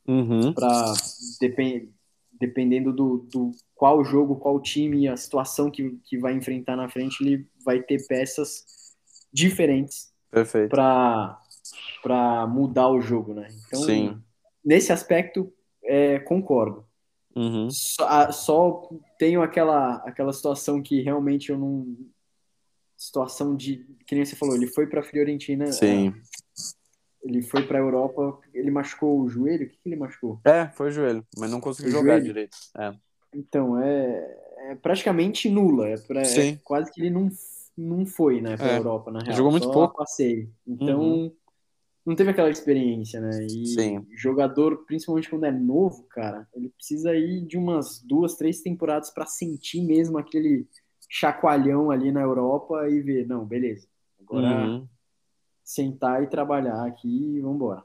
uhum. 0.07 0.53
para 0.53 0.93
depender 1.41 1.89
dependendo 2.39 2.93
do, 2.93 3.25
do 3.31 3.51
qual 3.75 4.03
jogo, 4.03 4.37
qual 4.37 4.59
time, 4.61 5.07
a 5.07 5.17
situação 5.17 5.69
que, 5.69 5.99
que 6.05 6.17
vai 6.17 6.33
enfrentar 6.33 6.75
na 6.75 6.89
frente, 6.89 7.21
ele 7.21 7.47
vai 7.63 7.81
ter 7.81 8.07
peças 8.07 8.63
diferentes 9.31 10.13
para 12.01 12.47
mudar 12.47 12.89
o 12.89 13.01
jogo, 13.01 13.33
né? 13.33 13.47
Então, 13.67 13.81
Sim. 13.81 14.21
nesse 14.63 14.91
aspecto, 14.91 15.53
é, 15.83 16.19
concordo. 16.19 16.85
Uhum. 17.35 17.69
Só, 17.69 18.31
só, 18.31 18.89
tenho 19.19 19.41
aquela, 19.41 19.95
aquela 20.05 20.31
situação 20.31 20.81
que 20.81 21.01
realmente 21.01 21.51
eu 21.51 21.57
não. 21.57 21.85
Situação 22.97 23.55
de. 23.55 23.85
Que 24.07 24.15
nem 24.15 24.23
você 24.23 24.37
falou, 24.37 24.55
ele 24.55 24.67
foi 24.67 24.87
para 24.87 25.01
a 25.01 25.03
Fiorentina. 25.03 25.69
Sim. 25.71 26.07
É, 26.07 26.13
ele 27.27 27.41
foi 27.41 27.65
para 27.65 27.77
a 27.77 27.81
Europa, 27.81 28.39
ele 28.53 28.71
machucou 28.71 29.19
o 29.19 29.27
joelho? 29.27 29.65
O 29.65 29.69
que, 29.69 29.77
que 29.77 29.89
ele 29.89 29.95
machucou? 29.95 30.39
É, 30.45 30.67
foi 30.69 30.87
o 30.87 30.91
joelho, 30.91 31.25
mas 31.37 31.51
não 31.51 31.59
conseguiu 31.59 31.91
jogar 31.91 32.13
joelho? 32.13 32.25
direito. 32.25 32.55
É. 32.77 32.95
Então, 33.35 33.79
é, 33.79 34.37
é 34.69 34.75
praticamente 34.75 35.49
nula. 35.49 35.89
É, 35.89 35.97
pra, 35.97 36.21
é, 36.21 36.57
quase 36.63 36.91
que 36.91 37.01
ele 37.01 37.09
não, 37.09 37.29
não 37.77 38.05
foi 38.05 38.41
né, 38.41 38.55
para 38.55 38.67
a 38.67 38.73
é. 38.73 38.77
Europa, 38.77 39.11
na 39.11 39.19
real. 39.19 39.35
Jogou 39.35 39.51
muito 39.51 39.69
pouco. 39.71 39.97
Passeio. 39.97 40.49
Então, 40.65 41.01
uhum. 41.01 41.35
não 42.05 42.15
teve 42.15 42.31
aquela 42.31 42.49
experiência, 42.49 43.19
né? 43.19 43.45
E 43.45 43.67
Sim. 43.67 44.05
jogador, 44.15 44.85
principalmente 44.85 45.29
quando 45.29 45.45
é 45.45 45.51
novo, 45.51 46.03
cara, 46.09 46.47
ele 46.53 46.69
precisa 46.69 47.15
ir 47.15 47.45
de 47.45 47.57
umas 47.57 48.01
duas, 48.01 48.35
três 48.35 48.61
temporadas 48.61 49.09
para 49.09 49.25
sentir 49.25 49.81
mesmo 49.81 50.17
aquele 50.17 50.67
chacoalhão 51.09 51.91
ali 51.91 52.11
na 52.11 52.21
Europa 52.21 52.89
e 52.89 53.01
ver, 53.01 53.27
não, 53.27 53.45
beleza. 53.45 53.87
Agora. 54.19 54.47
Uhum 54.47 54.87
sentar 55.65 56.21
e 56.21 56.27
trabalhar 56.27 56.85
aqui 56.85 57.07
e 57.07 57.41
vamos 57.41 57.55
embora. 57.55 57.83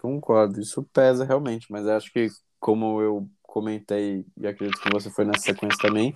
Concordo, 0.00 0.60
isso 0.60 0.84
pesa 0.84 1.24
realmente, 1.24 1.66
mas 1.68 1.86
acho 1.88 2.12
que 2.12 2.28
como 2.60 3.02
eu 3.02 3.28
comentei 3.56 4.24
e 4.36 4.46
acredito 4.46 4.80
que 4.80 4.92
você 4.92 5.10
foi 5.10 5.24
nessa 5.24 5.44
sequência 5.44 5.78
também, 5.80 6.10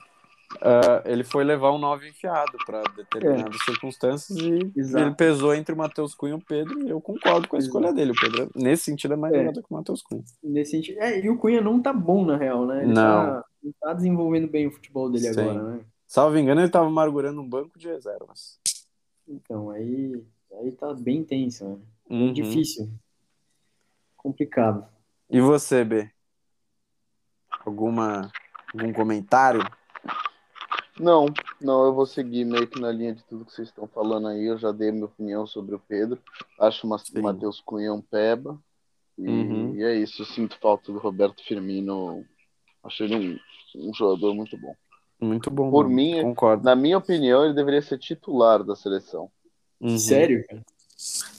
uh, 0.57 1.07
ele 1.07 1.25
foi 1.25 1.45
levar 1.45 1.73
um 1.73 1.79
9 1.79 2.09
enfiado 2.09 2.59
para 2.67 2.83
determinadas 2.97 3.61
é. 3.61 3.65
circunstâncias 3.65 4.39
e 4.39 4.73
Exato. 4.77 5.05
ele 5.05 5.15
pesou 5.15 5.55
entre 5.55 5.75
o 5.75 5.79
Matheus 5.79 6.15
Cunha 6.15 6.35
e 6.35 6.37
o 6.37 6.45
Pedro 6.45 6.87
e 6.87 6.91
eu 6.91 7.01
concordo 7.01 7.49
com 7.49 7.57
a 7.57 7.59
escolha 7.59 7.87
Exato. 7.87 7.97
dele. 7.97 8.13
O 8.13 8.21
Pedro, 8.21 8.51
nesse 8.55 8.85
sentido, 8.85 9.15
é 9.15 9.17
mais 9.17 9.35
é. 9.35 9.53
que 9.53 9.61
o 9.61 9.75
Matheus 9.75 10.03
Cunha. 10.03 10.23
Nesse 10.43 10.73
sentido, 10.73 11.01
é, 11.01 11.21
e 11.21 11.31
o 11.31 11.39
Cunha 11.39 11.61
não 11.61 11.81
tá 11.81 11.93
bom 11.93 12.25
na 12.25 12.37
real, 12.37 12.67
né? 12.67 12.85
Ele 12.85 12.93
não. 12.93 12.95
Tá, 12.95 13.45
não 13.63 13.73
tá 13.81 13.93
desenvolvendo 13.95 14.49
bem 14.49 14.67
o 14.67 14.71
futebol 14.71 15.11
dele 15.11 15.33
Sim. 15.33 15.41
agora, 15.41 15.63
né? 15.63 15.81
Salvo 16.07 16.37
engano, 16.37 16.61
ele 16.61 16.71
tava 16.71 16.87
amargurando 16.87 17.41
um 17.41 17.49
banco 17.49 17.79
de 17.79 17.89
reservas. 17.89 18.59
Então, 19.29 19.71
aí 19.71 20.21
Aí 20.59 20.73
tá 20.73 20.93
bem 20.93 21.25
tenso, 21.25 21.65
né? 21.65 21.79
Uhum. 22.09 22.33
Difícil. 22.33 22.91
Complicado. 24.17 24.87
E 25.29 25.41
você, 25.41 25.85
B? 25.85 26.11
Alguma, 27.65 28.31
algum 28.73 28.93
comentário? 28.93 29.63
Não, 30.99 31.27
não, 31.61 31.85
eu 31.87 31.95
vou 31.95 32.05
seguir 32.05 32.45
meio 32.45 32.67
que 32.67 32.79
na 32.79 32.93
linha 32.93 33.15
de 33.15 33.25
tudo 33.25 33.45
que 33.45 33.53
vocês 33.53 33.69
estão 33.69 33.89
falando 33.89 34.29
aí. 34.29 34.45
Eu 34.45 34.59
já 34.59 34.71
dei 34.71 34.93
minha 34.93 35.07
opinião 35.07 35.47
sobre 35.47 35.75
o 35.75 35.79
Pedro. 35.79 36.21
Acho 36.59 36.87
o 36.87 37.23
Matheus 37.23 37.61
Cunha 37.61 37.93
um 37.93 38.03
peba. 38.03 38.59
E, 39.17 39.27
uhum. 39.27 39.75
e, 39.75 39.83
é 39.83 39.95
isso. 39.95 40.23
Eu 40.23 40.27
sinto 40.27 40.59
falta 40.59 40.93
do 40.93 40.99
Roberto 40.99 41.43
Firmino. 41.45 42.25
Achei 42.85 43.07
ele 43.07 43.41
um, 43.75 43.89
um 43.89 43.95
jogador 43.95 44.35
muito 44.35 44.59
bom. 44.59 44.75
Muito 45.21 45.51
bom. 45.51 45.71
Por 45.71 45.89
mim, 45.89 46.23
concordo. 46.23 46.65
na 46.65 46.75
minha 46.75 46.99
opinião, 46.99 47.45
ele 47.45 47.55
deveria 47.55 47.83
ser 47.83 47.99
titular 47.99 48.63
da 48.65 48.75
seleção. 48.75 49.31
Uhum. 49.81 49.99
Sério, 49.99 50.47
cara? 50.47 50.65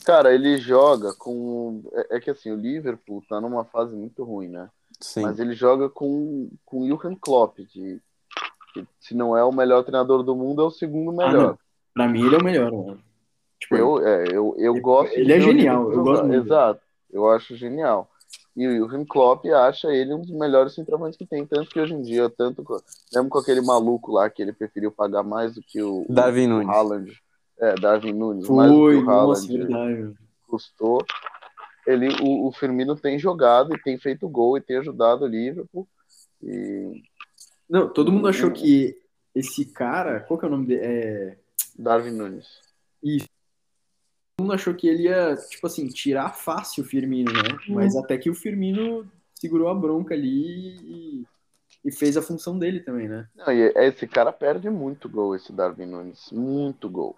Cara, 0.03 0.33
ele 0.33 0.57
joga 0.57 1.13
com. 1.13 1.83
É, 1.93 2.17
é, 2.17 2.19
que 2.19 2.31
assim, 2.31 2.51
o 2.51 2.55
Liverpool 2.55 3.23
tá 3.29 3.39
numa 3.39 3.63
fase 3.63 3.95
muito 3.95 4.23
ruim, 4.23 4.47
né? 4.47 4.69
Sim. 5.01 5.23
Mas 5.23 5.39
ele 5.39 5.53
joga 5.53 5.89
com, 5.89 6.49
com 6.65 6.81
o 6.81 6.87
Jurgen 6.87 7.17
Klopp, 7.19 7.59
de, 7.59 7.99
que, 8.73 8.85
se 8.99 9.15
não 9.15 9.35
é 9.35 9.43
o 9.43 9.51
melhor 9.51 9.83
treinador 9.83 10.23
do 10.23 10.35
mundo, 10.35 10.61
é 10.61 10.65
o 10.65 10.71
segundo 10.71 11.11
melhor. 11.11 11.55
Ah, 11.55 11.63
pra 11.93 12.07
mim, 12.07 12.25
ele 12.25 12.35
é 12.35 12.37
o 12.37 12.43
melhor, 12.43 12.71
mano. 12.71 12.99
Tipo, 13.59 13.75
eu, 13.75 14.07
é, 14.07 14.23
eu, 14.31 14.55
eu 14.57 14.73
ele, 14.73 14.81
gosto. 14.81 15.13
Ele 15.13 15.33
é 15.33 15.39
genial, 15.39 15.91
eu 15.91 16.03
gosto 16.03 16.25
muito. 16.25 16.45
Exato, 16.45 16.81
eu 17.11 17.29
acho 17.29 17.55
genial. 17.55 18.09
E 18.55 18.67
o 18.67 18.77
Jurgen 18.77 19.05
Klopp 19.05 19.45
acha 19.45 19.87
ele 19.93 20.13
um 20.13 20.21
dos 20.21 20.31
melhores 20.31 20.73
centroavantes 20.73 21.17
que 21.17 21.25
tem, 21.25 21.45
tanto 21.45 21.69
que 21.69 21.79
hoje 21.79 21.93
em 21.93 22.01
dia, 22.01 22.29
tanto 22.29 22.63
mesmo 23.13 23.29
com 23.29 23.37
aquele 23.37 23.61
maluco 23.61 24.11
lá 24.11 24.29
que 24.29 24.41
ele 24.41 24.51
preferiu 24.51 24.91
pagar 24.91 25.23
mais 25.23 25.55
do 25.55 25.61
que 25.61 25.81
o, 25.81 26.05
Darwin 26.09 26.47
o 26.47 26.49
Nunes. 26.49 26.69
Haaland 26.69 27.21
é, 27.61 27.75
Darwin 27.75 28.13
Nunes, 28.13 28.47
Foi, 28.47 28.55
mais 28.55 28.71
do 28.71 28.77
que 28.77 28.95
o 28.95 29.09
Haaland 29.09 29.47
nossa, 29.47 30.13
custou. 30.47 31.05
Ele, 31.85 32.09
o, 32.21 32.47
o, 32.47 32.51
Firmino 32.51 32.95
tem 32.95 33.17
jogado 33.17 33.75
e 33.75 33.81
tem 33.81 33.97
feito 33.97 34.29
gol 34.29 34.57
e 34.57 34.61
tem 34.61 34.77
ajudado 34.77 35.25
o 35.25 35.27
Liverpool. 35.27 35.87
E... 36.43 37.03
Não, 37.69 37.91
todo 37.91 38.11
mundo 38.11 38.27
achou 38.27 38.51
que 38.51 38.95
esse 39.33 39.65
cara, 39.65 40.19
qual 40.19 40.39
que 40.39 40.45
é 40.45 40.47
o 40.47 40.51
nome 40.51 40.67
dele? 40.67 40.81
É... 40.83 41.37
Darwin 41.77 42.11
Nunes. 42.11 42.47
Isso. 43.01 43.27
Todo 44.37 44.45
mundo 44.45 44.53
achou 44.53 44.73
que 44.73 44.87
ele 44.87 45.03
ia, 45.03 45.35
tipo 45.49 45.67
assim, 45.67 45.87
tirar 45.87 46.35
fácil 46.35 46.83
o 46.83 46.87
Firmino, 46.87 47.31
né? 47.31 47.57
Mas 47.69 47.95
até 47.95 48.17
que 48.17 48.29
o 48.29 48.35
Firmino 48.35 49.09
segurou 49.35 49.69
a 49.69 49.75
bronca 49.75 50.13
ali 50.13 50.77
e, 50.81 51.25
e 51.85 51.91
fez 51.91 52.17
a 52.17 52.21
função 52.21 52.57
dele 52.57 52.79
também, 52.79 53.07
né? 53.07 53.27
Não, 53.35 53.51
e 53.51 53.71
esse 53.75 54.07
cara 54.07 54.31
perde 54.31 54.69
muito 54.69 55.09
gol, 55.09 55.35
esse 55.35 55.51
Darwin 55.51 55.85
Nunes. 55.85 56.31
Muito 56.31 56.89
gol. 56.89 57.15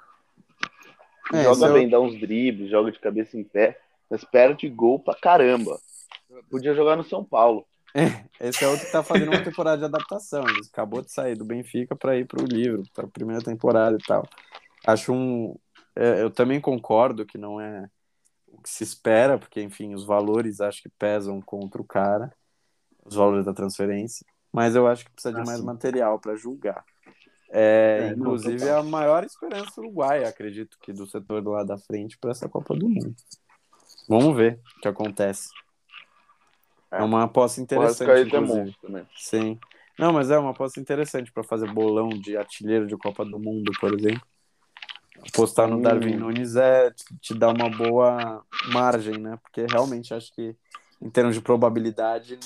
É, 1.33 1.43
joga 1.43 1.71
bem, 1.71 1.85
eu... 1.85 1.91
dá 1.91 1.99
uns 1.99 2.19
dribles, 2.19 2.69
joga 2.69 2.91
de 2.91 2.99
cabeça 2.99 3.37
em 3.37 3.43
pé, 3.43 3.79
mas 4.13 4.23
perde 4.23 4.69
gol 4.69 4.99
pra 4.99 5.15
caramba. 5.15 5.79
Podia 6.49 6.75
jogar 6.75 6.95
no 6.95 7.03
São 7.03 7.23
Paulo. 7.25 7.65
É, 7.95 8.47
esse 8.47 8.63
é 8.63 8.67
outro 8.67 8.87
que 8.87 8.91
tá 8.91 9.03
fazendo 9.03 9.29
uma 9.29 9.43
temporada 9.43 9.77
de 9.77 9.85
adaptação. 9.85 10.41
Ele 10.49 10.61
acabou 10.67 11.03
de 11.03 11.11
sair 11.11 11.35
do 11.35 11.45
Benfica 11.45 11.95
para 11.95 12.17
ir 12.17 12.25
para 12.25 12.41
o 12.41 12.45
livro, 12.47 12.81
para 12.91 13.05
a 13.05 13.07
primeira 13.07 13.43
temporada 13.43 13.95
e 13.95 14.03
tal. 14.03 14.27
Acho 14.87 15.13
um. 15.13 15.55
É, 15.95 16.23
eu 16.23 16.31
também 16.31 16.59
concordo 16.59 17.23
que 17.23 17.37
não 17.37 17.61
é 17.61 17.87
o 18.47 18.59
que 18.63 18.67
se 18.67 18.83
espera, 18.83 19.37
porque, 19.37 19.61
enfim, 19.61 19.93
os 19.93 20.03
valores 20.05 20.59
acho 20.59 20.81
que 20.81 20.89
pesam 20.97 21.39
contra 21.39 21.79
o 21.79 21.85
cara, 21.85 22.33
os 23.05 23.13
valores 23.13 23.45
da 23.45 23.53
transferência. 23.53 24.25
mas 24.51 24.75
eu 24.75 24.87
acho 24.87 25.05
que 25.05 25.11
precisa 25.11 25.35
de 25.35 25.41
Ah, 25.41 25.45
mais 25.45 25.61
material 25.61 26.19
para 26.19 26.35
julgar. 26.35 26.83
É, 27.51 28.09
É, 28.09 28.13
inclusive, 28.13 28.57
total. 28.57 28.79
a 28.79 28.83
maior 28.83 29.23
esperança 29.23 29.79
uruguaia, 29.79 30.27
acredito 30.27 30.79
que 30.81 30.91
do 30.91 31.05
setor 31.05 31.43
do 31.43 31.51
lado 31.51 31.67
da 31.67 31.77
frente 31.77 32.17
para 32.17 32.31
essa 32.31 32.49
Copa 32.49 32.73
do 32.75 32.89
Mundo. 32.89 33.15
Vamos 34.07 34.35
ver 34.35 34.59
o 34.77 34.81
que 34.81 34.87
acontece. 34.87 35.49
É, 36.91 36.97
É. 36.97 37.03
uma 37.03 37.23
aposta 37.23 37.59
O 37.59 37.63
interessante, 37.63 38.03
Arrascaeta 38.09 38.35
é 38.37 38.39
inclusive. 38.39 38.65
monstro, 38.65 38.91
né? 38.91 39.05
Sim. 39.15 39.59
Não, 39.97 40.11
mas 40.11 40.31
é 40.31 40.37
uma 40.37 40.51
aposta 40.51 40.79
interessante 40.79 41.31
para 41.31 41.43
fazer 41.43 41.71
bolão 41.71 42.09
de 42.09 42.35
artilheiro 42.35 42.87
de 42.87 42.97
Copa 42.97 43.23
do 43.23 43.39
Mundo, 43.39 43.71
por 43.79 43.93
exemplo. 43.93 44.21
Apostar 45.33 45.67
no 45.67 45.77
Hum. 45.77 45.81
Darwin 45.81 46.15
Nunes 46.17 46.55
é 46.55 46.91
te, 47.21 47.33
dá 47.33 47.49
uma 47.49 47.69
boa 47.69 48.43
margem, 48.73 49.17
né? 49.17 49.37
Porque 49.41 49.65
realmente 49.69 50.13
acho 50.13 50.33
que, 50.33 50.55
em 51.01 51.09
termos 51.09 51.35
de 51.35 51.41
probabilidade, 51.41 52.37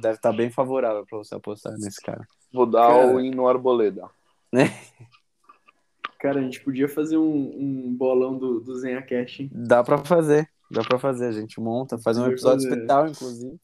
deve 0.00 0.16
estar 0.16 0.32
bem 0.32 0.50
favorável 0.50 1.04
para 1.06 1.18
você 1.18 1.34
apostar 1.34 1.72
nesse 1.74 2.00
cara. 2.00 2.26
Vou 2.52 2.66
dar 2.66 2.88
Cara. 2.88 2.92
all-in 2.94 3.30
no 3.30 3.46
Arboleda. 3.46 4.08
Cara, 6.18 6.40
a 6.40 6.42
gente 6.42 6.60
podia 6.60 6.88
fazer 6.88 7.18
um, 7.18 7.54
um 7.58 7.94
bolão 7.94 8.38
do, 8.38 8.60
do 8.60 8.74
Zenha 8.76 9.02
Cash, 9.02 9.40
hein? 9.40 9.50
Dá 9.52 9.84
para 9.84 9.98
fazer, 9.98 10.48
dá 10.70 10.82
para 10.82 10.98
fazer. 10.98 11.26
A 11.26 11.32
gente 11.32 11.60
monta, 11.60 11.98
faz 11.98 12.18
um 12.18 12.26
episódio 12.26 12.62
fazer. 12.68 12.74
especial, 12.74 13.08
inclusive, 13.08 13.56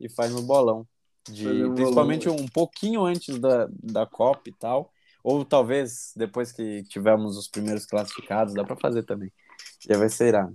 e 0.00 0.08
faz 0.08 0.32
no 0.32 0.42
bolão. 0.42 0.86
De, 1.28 1.64
um 1.64 1.74
principalmente 1.74 2.28
bolão. 2.28 2.44
um 2.44 2.48
pouquinho 2.48 3.04
antes 3.04 3.38
da, 3.38 3.68
da 3.70 4.06
Copa 4.06 4.48
e 4.48 4.52
tal. 4.52 4.92
Ou 5.24 5.44
talvez 5.44 6.12
depois 6.14 6.52
que 6.52 6.84
tivermos 6.84 7.36
os 7.36 7.48
primeiros 7.48 7.84
classificados, 7.84 8.54
dá 8.54 8.62
para 8.62 8.76
fazer 8.76 9.02
também. 9.02 9.32
Já 9.88 9.98
vai 9.98 10.08
ser 10.08 10.28
irado. 10.28 10.54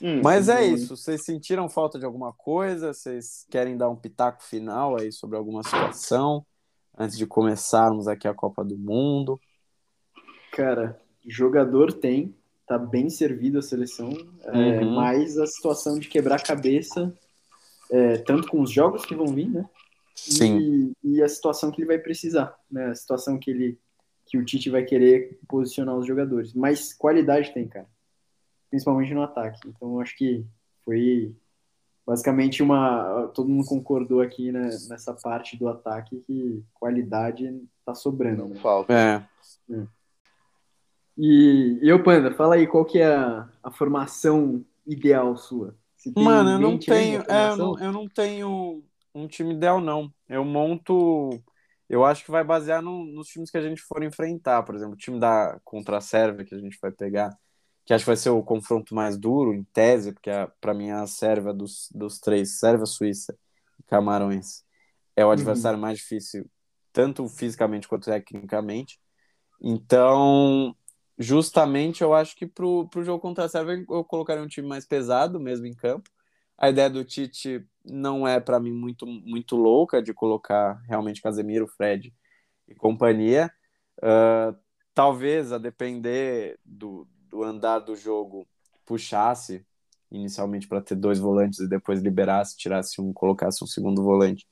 Hum, 0.00 0.20
Mas 0.22 0.48
é 0.48 0.60
bom, 0.60 0.74
isso. 0.74 0.96
Vocês 0.96 1.24
sentiram 1.24 1.68
falta 1.68 1.98
de 1.98 2.04
alguma 2.04 2.32
coisa? 2.32 2.92
Vocês 2.92 3.44
querem 3.50 3.76
dar 3.76 3.88
um 3.88 3.96
pitaco 3.96 4.42
final 4.42 4.96
aí 4.96 5.10
sobre 5.10 5.36
alguma 5.36 5.62
situação? 5.64 6.46
Antes 6.96 7.18
de 7.18 7.26
começarmos 7.26 8.06
aqui 8.06 8.28
a 8.28 8.34
Copa 8.34 8.64
do 8.64 8.78
Mundo. 8.78 9.40
Cara, 10.52 11.00
jogador 11.26 11.92
tem, 11.92 12.35
tá 12.66 12.78
bem 12.78 13.08
servido 13.08 13.58
a 13.58 13.62
seleção, 13.62 14.10
é, 14.44 14.80
Uhum. 14.80 14.94
mas 14.94 15.38
a 15.38 15.46
situação 15.46 15.98
de 15.98 16.08
quebrar 16.08 16.36
a 16.36 16.42
cabeça, 16.42 17.12
é, 17.90 18.18
tanto 18.18 18.48
com 18.48 18.60
os 18.60 18.70
jogos 18.70 19.04
que 19.04 19.14
vão 19.14 19.26
vir, 19.26 19.48
né? 19.48 19.68
Sim. 20.14 20.58
E, 20.58 20.92
e 21.04 21.22
a 21.22 21.28
situação 21.28 21.70
que 21.70 21.80
ele 21.80 21.88
vai 21.88 21.98
precisar, 21.98 22.56
né? 22.70 22.86
A 22.86 22.94
situação 22.94 23.38
que 23.38 23.50
ele 23.50 23.78
que 24.26 24.36
o 24.36 24.44
Tite 24.44 24.68
vai 24.68 24.82
querer 24.82 25.38
posicionar 25.48 25.96
os 25.96 26.06
jogadores. 26.06 26.52
Mas 26.52 26.92
qualidade 26.92 27.54
tem, 27.54 27.68
cara. 27.68 27.86
Principalmente 28.68 29.14
no 29.14 29.22
ataque. 29.22 29.60
Então 29.68 30.00
acho 30.00 30.16
que 30.16 30.44
foi 30.84 31.34
basicamente 32.04 32.62
uma. 32.62 33.28
Todo 33.34 33.48
mundo 33.48 33.66
concordou 33.66 34.20
aqui 34.20 34.50
né, 34.50 34.68
nessa 34.88 35.14
parte 35.14 35.56
do 35.56 35.68
ataque 35.68 36.20
que 36.26 36.64
qualidade 36.74 37.62
tá 37.84 37.94
sobrando. 37.94 38.42
Não 38.42 38.48
né? 38.48 38.60
falta. 38.60 38.92
É. 38.92 39.86
E, 41.18 41.78
e 41.82 41.88
eu, 41.88 42.02
Panda, 42.02 42.30
fala 42.34 42.56
aí 42.56 42.66
qual 42.66 42.84
que 42.84 42.98
é 42.98 43.06
a, 43.14 43.48
a 43.62 43.70
formação 43.70 44.64
ideal 44.86 45.36
sua? 45.36 45.76
Mano, 46.14 46.50
eu 46.50 46.58
não 46.58 46.78
tenho. 46.78 47.22
é, 47.28 47.48
eu, 47.50 47.56
não, 47.56 47.78
eu 47.80 47.92
não 47.92 48.08
tenho 48.08 48.82
um 49.14 49.26
time 49.28 49.54
ideal, 49.54 49.80
não. 49.80 50.12
Eu 50.28 50.44
monto. 50.44 51.42
Eu 51.88 52.04
acho 52.04 52.24
que 52.24 52.30
vai 52.30 52.42
basear 52.44 52.82
no- 52.82 53.04
nos 53.06 53.28
times 53.28 53.50
que 53.50 53.56
a 53.58 53.62
gente 53.62 53.80
for 53.82 54.02
enfrentar. 54.02 54.62
Por 54.64 54.74
exemplo, 54.74 54.94
o 54.94 54.96
time 54.96 55.18
da 55.20 55.58
contra 55.64 55.98
a 55.98 56.00
Sérvia 56.00 56.44
que 56.44 56.54
a 56.54 56.58
gente 56.58 56.78
vai 56.80 56.90
pegar, 56.92 57.36
que 57.84 57.92
acho 57.94 58.04
que 58.04 58.08
vai 58.10 58.16
ser 58.16 58.30
o 58.30 58.42
confronto 58.42 58.94
mais 58.94 59.16
duro, 59.18 59.54
em 59.54 59.64
tese, 59.64 60.12
porque 60.12 60.30
a, 60.30 60.48
pra 60.60 60.74
mim 60.74 60.90
a 60.90 61.06
Sérvia 61.06 61.52
dos, 61.52 61.88
dos 61.94 62.18
três, 62.18 62.58
Sérvia, 62.58 62.86
Suíça 62.86 63.36
e 63.78 63.82
Camarões, 63.84 64.64
é 65.16 65.24
o 65.24 65.30
adversário 65.30 65.78
mais 65.78 65.98
difícil, 65.98 66.48
tanto 66.92 67.28
fisicamente 67.28 67.86
quanto 67.88 68.06
tecnicamente. 68.06 68.98
Então, 69.60 70.76
justamente 71.18 72.02
eu 72.02 72.14
acho 72.14 72.36
que 72.36 72.46
pro, 72.46 72.88
pro 72.88 73.04
jogo 73.04 73.20
contra 73.20 73.44
a 73.44 73.48
Sérvia 73.48 73.84
eu 73.88 74.04
colocaria 74.04 74.42
um 74.42 74.48
time 74.48 74.68
mais 74.68 74.86
pesado 74.86 75.40
mesmo 75.40 75.66
em 75.66 75.74
campo. 75.74 76.10
A 76.58 76.70
ideia 76.70 76.88
do 76.88 77.04
Tite 77.04 77.66
não 77.84 78.26
é 78.26 78.40
para 78.40 78.58
mim 78.60 78.72
muito 78.72 79.06
muito 79.06 79.56
louca 79.56 80.02
de 80.02 80.12
colocar 80.14 80.74
realmente 80.88 81.22
Casemiro, 81.22 81.66
Fred 81.68 82.14
e 82.68 82.74
companhia. 82.74 83.50
Ah, 84.02 84.54
talvez 84.94 85.52
a 85.52 85.58
depender 85.58 86.58
do, 86.64 87.06
do 87.28 87.42
andar 87.42 87.80
do 87.80 87.94
jogo 87.94 88.46
puxasse 88.86 89.66
inicialmente 90.10 90.68
para 90.68 90.80
ter 90.80 90.94
dois 90.94 91.18
volantes 91.18 91.58
e 91.60 91.68
depois 91.68 92.00
liberasse, 92.00 92.56
tirasse 92.56 93.00
um, 93.00 93.12
colocasse 93.12 93.62
um 93.62 93.66
segundo 93.66 94.02
volante 94.02 94.46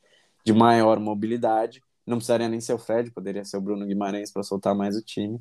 de 0.44 0.52
maior 0.52 1.00
mobilidade. 1.00 1.80
Não 2.06 2.18
precisaria 2.18 2.48
nem 2.48 2.60
ser 2.60 2.74
o 2.74 2.78
Fred, 2.78 3.10
poderia 3.10 3.44
ser 3.44 3.56
o 3.56 3.60
Bruno 3.60 3.86
Guimarães 3.86 4.30
para 4.30 4.42
soltar 4.42 4.74
mais 4.74 4.96
o 4.96 5.02
time. 5.02 5.40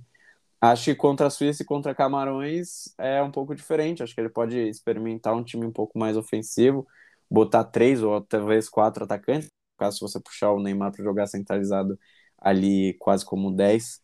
Acho 0.66 0.86
que 0.86 0.96
contra 0.96 1.28
a 1.28 1.30
Suíça 1.30 1.62
e 1.62 1.66
contra 1.66 1.94
Camarões 1.94 2.94
é 2.98 3.22
um 3.22 3.30
pouco 3.30 3.54
diferente. 3.54 4.02
Acho 4.02 4.16
que 4.16 4.22
ele 4.22 4.30
pode 4.30 4.58
experimentar 4.58 5.36
um 5.36 5.44
time 5.44 5.66
um 5.66 5.74
pouco 5.74 6.00
mais 6.00 6.16
ofensivo, 6.16 6.88
botar 7.30 7.66
três 7.66 8.02
ou 8.02 8.22
talvez 8.22 8.70
quatro 8.70 9.04
atacantes, 9.04 9.50
caso 9.78 10.00
você 10.00 10.22
puxar 10.22 10.54
o 10.54 10.62
Neymar 10.62 10.94
para 10.94 11.04
jogar 11.04 11.28
centralizado 11.28 12.00
ali 12.38 12.94
quase 12.94 13.26
como 13.26 13.52
10. 13.52 14.00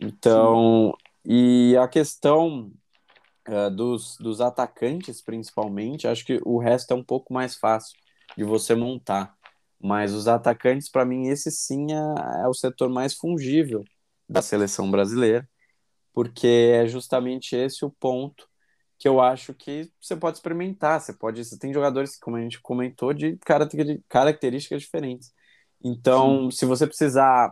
Então, 0.00 0.92
e 1.24 1.76
a 1.76 1.86
questão 1.86 2.72
uh, 3.48 3.70
dos, 3.70 4.16
dos 4.18 4.40
atacantes, 4.40 5.22
principalmente, 5.22 6.08
acho 6.08 6.26
que 6.26 6.40
o 6.44 6.58
resto 6.58 6.90
é 6.90 6.96
um 6.96 7.04
pouco 7.04 7.32
mais 7.32 7.54
fácil 7.54 7.96
de 8.36 8.42
você 8.42 8.74
montar. 8.74 9.32
Mas 9.80 10.12
os 10.12 10.26
atacantes, 10.26 10.90
para 10.90 11.04
mim, 11.04 11.28
esse 11.28 11.52
sim 11.52 11.86
é, 11.92 12.42
é 12.42 12.48
o 12.48 12.52
setor 12.52 12.88
mais 12.88 13.14
fungível 13.14 13.84
da 14.28 14.42
seleção 14.42 14.90
brasileira 14.90 15.48
porque 16.12 16.46
é 16.74 16.86
justamente 16.86 17.54
esse 17.56 17.84
o 17.84 17.90
ponto 17.90 18.48
que 19.00 19.08
eu 19.08 19.18
acho 19.18 19.54
que 19.54 19.90
você 19.98 20.14
pode 20.14 20.36
experimentar. 20.36 21.00
Você 21.00 21.14
pode, 21.14 21.42
você 21.42 21.58
tem 21.58 21.72
jogadores, 21.72 22.18
como 22.18 22.36
a 22.36 22.40
gente 22.42 22.60
comentou, 22.60 23.14
de 23.14 23.38
características 24.08 24.82
diferentes. 24.82 25.32
Então, 25.82 26.50
Sim. 26.50 26.58
se 26.58 26.66
você 26.66 26.86
precisar, 26.86 27.50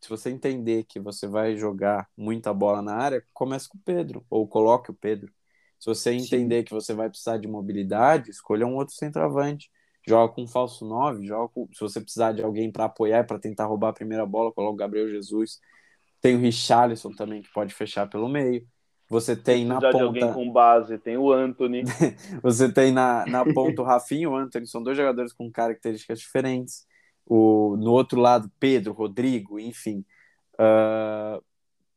se 0.00 0.08
você 0.08 0.30
entender 0.30 0.84
que 0.84 0.98
você 0.98 1.26
vai 1.26 1.56
jogar 1.58 2.08
muita 2.16 2.54
bola 2.54 2.80
na 2.80 2.94
área, 2.94 3.22
comece 3.34 3.68
com 3.68 3.76
o 3.76 3.82
Pedro, 3.84 4.24
ou 4.30 4.48
coloque 4.48 4.90
o 4.90 4.94
Pedro. 4.94 5.30
Se 5.78 5.86
você 5.86 6.12
entender 6.12 6.60
Sim. 6.60 6.64
que 6.64 6.72
você 6.72 6.94
vai 6.94 7.10
precisar 7.10 7.36
de 7.36 7.46
mobilidade, 7.46 8.30
escolha 8.30 8.66
um 8.66 8.76
outro 8.76 8.94
centroavante. 8.94 9.70
Joga 10.06 10.32
com 10.32 10.44
um 10.44 10.48
falso 10.48 10.86
9, 10.86 11.26
joga 11.26 11.52
com, 11.52 11.68
se 11.70 11.80
você 11.80 12.00
precisar 12.00 12.32
de 12.32 12.42
alguém 12.42 12.72
para 12.72 12.86
apoiar, 12.86 13.26
para 13.26 13.38
tentar 13.38 13.66
roubar 13.66 13.90
a 13.90 13.92
primeira 13.92 14.24
bola, 14.24 14.50
coloca 14.52 14.72
o 14.72 14.76
Gabriel 14.76 15.10
Jesus. 15.10 15.60
Tem 16.20 16.34
o 16.34 16.40
Richarlison 16.40 17.12
também, 17.12 17.42
que 17.42 17.52
pode 17.52 17.74
fechar 17.74 18.08
pelo 18.08 18.28
meio. 18.28 18.66
Você 19.08 19.34
tem 19.34 19.64
na 19.64 19.80
ponta... 19.80 19.96
de 19.96 20.02
alguém 20.02 20.32
com 20.32 20.52
base, 20.52 20.98
tem 20.98 21.16
o 21.16 21.32
Anthony. 21.32 21.82
você 22.42 22.70
tem 22.70 22.92
na, 22.92 23.24
na 23.26 23.44
ponta 23.44 23.80
o 23.80 23.84
Rafinha 23.84 24.24
e 24.24 24.26
o 24.26 24.36
Anthony, 24.36 24.66
são 24.66 24.82
dois 24.82 24.96
jogadores 24.96 25.32
com 25.32 25.50
características 25.50 26.20
diferentes. 26.20 26.86
O, 27.24 27.76
no 27.78 27.92
outro 27.92 28.20
lado, 28.20 28.50
Pedro, 28.60 28.92
Rodrigo, 28.92 29.58
enfim. 29.58 30.04
Uh, 30.54 31.42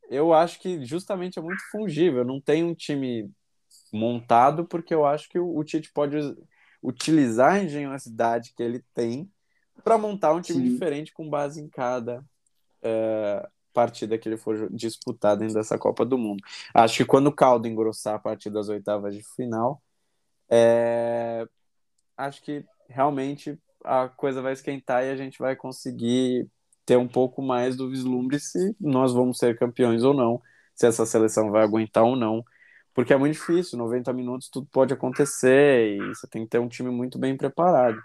eu 0.10 0.34
acho 0.34 0.60
que 0.60 0.86
justamente 0.86 1.38
é 1.38 1.42
muito 1.42 1.62
fungível. 1.72 2.24
Não 2.24 2.40
tem 2.40 2.64
um 2.64 2.74
time 2.74 3.30
montado, 3.92 4.66
porque 4.66 4.94
eu 4.94 5.06
acho 5.06 5.30
que 5.30 5.40
o, 5.40 5.58
o 5.58 5.64
Tite 5.64 5.92
pode 5.92 6.18
utilizar 6.82 7.54
a 7.54 7.64
engenhosidade 7.64 8.54
que 8.56 8.64
ele 8.64 8.84
tem 8.94 9.30
para 9.84 9.98
montar 9.98 10.34
um 10.34 10.42
time 10.42 10.64
Sim. 10.64 10.74
diferente 10.74 11.14
com 11.14 11.30
base 11.30 11.62
em 11.62 11.68
cada 11.68 12.20
uh, 12.20 13.48
partida 13.74 14.18
que 14.18 14.28
ele 14.30 14.38
for 14.38 14.70
disputar 14.72 15.38
dentro 15.38 15.56
dessa 15.56 15.78
Copa 15.78 16.06
do 16.06 16.18
Mundo. 16.18 16.44
Acho 16.74 16.98
que 16.98 17.06
quando 17.06 17.28
o 17.28 17.36
caldo 17.36 17.68
engrossar 17.68 18.16
a 18.16 18.20
partir 18.20 18.50
das 18.50 18.70
oitavas 18.70 19.16
de 19.16 19.24
final, 19.36 19.82
é... 20.50 21.46
acho 22.18 22.42
que 22.42 22.66
realmente 22.90 23.58
a 23.84 24.08
coisa 24.10 24.42
vai 24.42 24.54
esquentar 24.54 25.04
e 25.04 25.10
a 25.10 25.16
gente 25.16 25.40
vai 25.40 25.56
conseguir 25.56 26.48
ter 26.86 26.98
um 26.98 27.08
pouco 27.08 27.42
mais 27.42 27.76
do 27.76 27.90
vislumbre 27.90 28.40
se 28.40 28.76
nós 28.80 29.14
vamos 29.14 29.38
ser 29.38 29.58
campeões 29.58 30.04
ou 30.04 30.14
não, 30.14 30.42
se 30.76 30.86
essa 30.88 31.06
seleção 31.06 31.52
vai 31.52 31.64
aguentar 31.64 32.04
ou 32.04 32.16
não, 32.16 32.44
porque 32.94 33.14
é 33.14 33.18
muito 33.18 33.34
difícil, 33.34 33.78
90 33.78 34.12
minutos 34.14 34.50
tudo 34.50 34.68
pode 34.72 34.94
acontecer 34.94 35.98
e 35.98 36.08
você 36.10 36.28
tem 36.28 36.44
que 36.44 36.50
ter 36.50 36.60
um 36.60 36.68
time 36.68 36.90
muito 36.90 37.18
bem 37.18 37.38
preparado. 37.38 38.02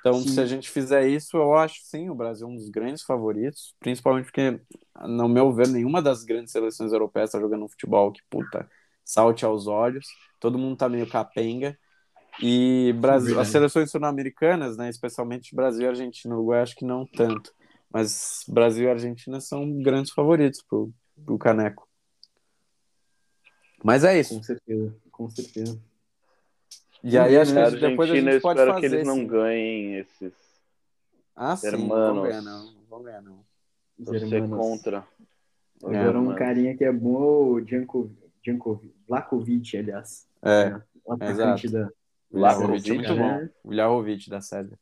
Então, 0.00 0.14
sim. 0.14 0.28
se 0.28 0.40
a 0.40 0.46
gente 0.46 0.70
fizer 0.70 1.06
isso, 1.06 1.36
eu 1.36 1.54
acho 1.54 1.80
sim 1.82 2.08
o 2.08 2.14
Brasil 2.14 2.48
um 2.48 2.56
dos 2.56 2.70
grandes 2.70 3.02
favoritos, 3.02 3.74
principalmente 3.78 4.24
porque, 4.24 4.58
no 5.06 5.28
meu 5.28 5.52
ver, 5.52 5.68
nenhuma 5.68 6.00
das 6.00 6.24
grandes 6.24 6.52
seleções 6.52 6.92
europeias 6.92 7.28
está 7.28 7.38
jogando 7.38 7.64
um 7.64 7.68
futebol 7.68 8.10
que, 8.10 8.22
puta, 8.30 8.68
salte 9.04 9.44
aos 9.44 9.66
olhos, 9.66 10.06
todo 10.38 10.58
mundo 10.58 10.76
tá 10.76 10.88
meio 10.88 11.06
capenga. 11.06 11.78
E 12.42 12.94
Brasil, 12.98 13.38
as 13.38 13.48
seleções 13.48 13.90
sul-americanas, 13.90 14.76
né, 14.76 14.88
especialmente 14.88 15.54
Brasil, 15.54 15.88
Argentina, 15.88 16.34
Uruguai, 16.34 16.62
acho 16.62 16.76
que 16.76 16.84
não 16.84 17.04
tanto. 17.04 17.52
Mas 17.92 18.44
Brasil 18.48 18.86
e 18.86 18.90
Argentina 18.90 19.40
são 19.40 19.82
grandes 19.82 20.12
favoritos 20.12 20.62
pro, 20.62 20.90
pro 21.26 21.36
Caneco. 21.36 21.86
Mas 23.84 24.04
é 24.04 24.18
isso. 24.18 24.36
Com 24.36 24.42
certeza, 24.42 24.96
com 25.10 25.30
certeza. 25.30 25.89
E 27.02 27.16
aí, 27.18 27.36
acho 27.38 27.52
que 27.52 27.58
a 27.58 27.70
depois 27.70 28.10
a 28.10 28.14
gente 28.14 28.28
eu 28.28 28.40
pode 28.40 28.58
espero 28.60 28.74
fazer 28.74 28.88
que 28.88 28.94
eles 28.94 29.06
não 29.06 29.26
ganhem 29.26 29.94
esses. 29.96 30.32
Ah, 31.34 31.56
sim, 31.56 31.66
não 31.70 31.74
Hermanos. 31.78 32.14
vão 32.14 32.22
ganhar 32.22 32.42
não, 32.42 32.64
não 32.66 32.82
vão 32.90 33.02
ganhar 33.02 33.22
não. 33.22 33.38
Torcer 34.04 34.32
Hermanos. 34.34 34.58
contra. 34.66 35.04
Agora 35.82 36.20
um 36.20 36.34
carinha 36.34 36.76
que 36.76 36.84
é 36.84 36.92
bom, 36.92 37.52
o 37.54 37.66
Janko, 37.66 38.10
Janko, 38.46 38.82
Vlakovic, 39.08 39.76
aliás. 39.78 40.26
É, 40.42 40.78
o 41.04 41.12
atacante 41.14 41.68
da, 41.70 41.88
Vlahovic 42.30 42.90
é 42.90 42.94
muito 42.94 43.14
bom. 43.14 43.48
O 43.64 43.68
Vlahovic 43.70 44.28
da 44.28 44.40
Sérvia, 44.42 44.78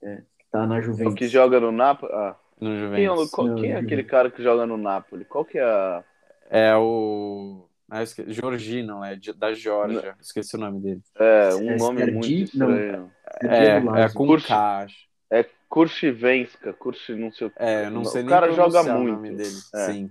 que 0.00 0.46
tá 0.50 0.66
na 0.66 0.78
O 0.78 0.82
Juventus. 0.82 1.14
que 1.14 1.28
joga 1.28 1.60
no 1.60 1.70
Napoli. 1.70 2.10
Ah, 2.14 2.34
no 2.58 2.70
quem 2.94 3.04
é, 3.04 3.10
o- 3.10 3.16
Juventus. 3.16 3.30
qual- 3.30 3.46
Não, 3.46 3.54
quem 3.56 3.64
é 3.64 3.68
Juventus. 3.68 3.86
aquele 3.86 4.04
cara 4.04 4.30
que 4.30 4.42
joga 4.42 4.64
no 4.66 4.76
Napoli? 4.78 5.24
Qual 5.26 5.44
que 5.44 5.58
é 5.58 5.62
a. 5.64 6.04
É 6.50 6.74
o... 6.76 7.67
Ah, 7.90 8.00
eu 8.00 8.04
esque... 8.04 8.30
Georgino, 8.32 9.02
é 9.02 9.16
de- 9.16 9.32
da 9.32 9.52
Geórgia. 9.54 10.14
Esqueci 10.20 10.56
o 10.56 10.58
nome 10.58 10.78
dele. 10.80 11.00
É, 11.16 11.54
um 11.54 11.70
É 11.70 11.76
nome 11.76 12.10
muito 12.10 12.58
não. 12.58 12.70
estranho. 12.70 13.12
É, 13.42 13.66
é 13.68 13.80
Lazio. 13.80 14.16
com 14.16 14.26
Curte. 14.26 14.46
K, 14.48 14.78
acho. 14.84 15.08
É 15.30 15.44
Kurchivenska, 15.68 16.76
não 17.16 17.30
sei 17.32 17.46
o 17.46 17.50
que. 17.50 17.56
É, 17.62 17.86
eu 17.86 17.90
não 17.90 18.02
O 18.02 18.04
sei 18.04 18.22
nem 18.22 18.30
cara 18.30 18.50
joga 18.52 18.82
pronunciar 18.82 18.98
muito. 18.98 19.10
o 19.10 19.14
nome 19.16 19.34
dele. 19.36 19.56
É. 19.74 19.86
Sim, 19.92 20.10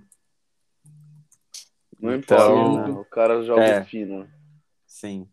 Não 2.00 2.14
Então- 2.14 2.72
importa, 2.72 2.88
né? 2.92 2.98
O 3.00 3.04
cara 3.04 3.42
joga 3.42 3.64
É. 3.64 3.84
fino. 3.84 4.28
sim. 4.86 5.28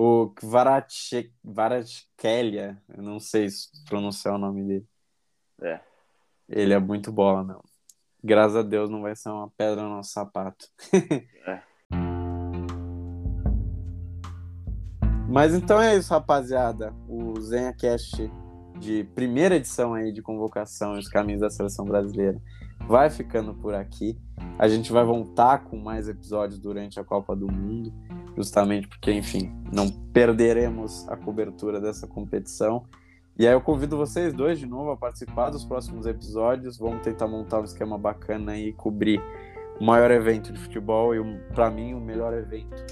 O 0.00 0.28
Kvaratskhelia, 0.30 2.80
eu 2.96 3.02
não 3.02 3.18
sei 3.18 3.50
se 3.50 3.68
pronunciar 3.84 4.34
o 4.34 4.38
nome 4.38 4.62
dele. 4.62 4.86
É. 5.60 5.80
Ele 6.48 6.72
é 6.72 6.78
muito 6.78 7.10
bola, 7.10 7.42
não. 7.42 7.60
Graças 8.22 8.54
a 8.56 8.62
Deus 8.62 8.88
não 8.88 9.02
vai 9.02 9.16
ser 9.16 9.28
uma 9.30 9.50
pedra 9.56 9.82
no 9.82 9.88
nosso 9.90 10.12
sapato. 10.12 10.66
É. 11.46 11.62
Mas 15.28 15.54
então 15.54 15.80
é 15.80 15.94
isso, 15.94 16.10
rapaziada. 16.10 16.94
O 17.06 17.38
ZenhaCast 17.38 18.32
de 18.78 19.04
primeira 19.14 19.56
edição 19.56 19.92
aí 19.92 20.10
de 20.10 20.22
convocação 20.22 20.96
e 20.96 21.00
os 21.00 21.08
caminhos 21.08 21.42
da 21.42 21.50
seleção 21.50 21.84
brasileira 21.84 22.40
vai 22.88 23.10
ficando 23.10 23.52
por 23.52 23.74
aqui. 23.74 24.18
A 24.58 24.66
gente 24.68 24.90
vai 24.90 25.04
voltar 25.04 25.64
com 25.64 25.76
mais 25.76 26.08
episódios 26.08 26.58
durante 26.58 26.98
a 26.98 27.04
Copa 27.04 27.36
do 27.36 27.46
Mundo, 27.46 27.92
justamente 28.36 28.88
porque, 28.88 29.12
enfim, 29.12 29.52
não 29.70 29.90
perderemos 29.90 31.06
a 31.10 31.16
cobertura 31.16 31.78
dessa 31.78 32.06
competição. 32.06 32.86
E 33.38 33.46
aí 33.46 33.52
eu 33.52 33.60
convido 33.60 33.98
vocês 33.98 34.32
dois 34.32 34.58
de 34.58 34.66
novo 34.66 34.92
a 34.92 34.96
participar 34.96 35.50
dos 35.50 35.64
próximos 35.64 36.06
episódios. 36.06 36.78
Vamos 36.78 37.02
tentar 37.02 37.28
montar 37.28 37.60
um 37.60 37.64
esquema 37.64 37.98
bacana 37.98 38.56
e 38.56 38.72
cobrir 38.72 39.20
o 39.78 39.84
maior 39.84 40.10
evento 40.10 40.52
de 40.52 40.58
futebol 40.58 41.14
e, 41.14 41.38
para 41.54 41.70
mim, 41.70 41.92
o 41.92 42.00
melhor 42.00 42.32
evento 42.32 42.82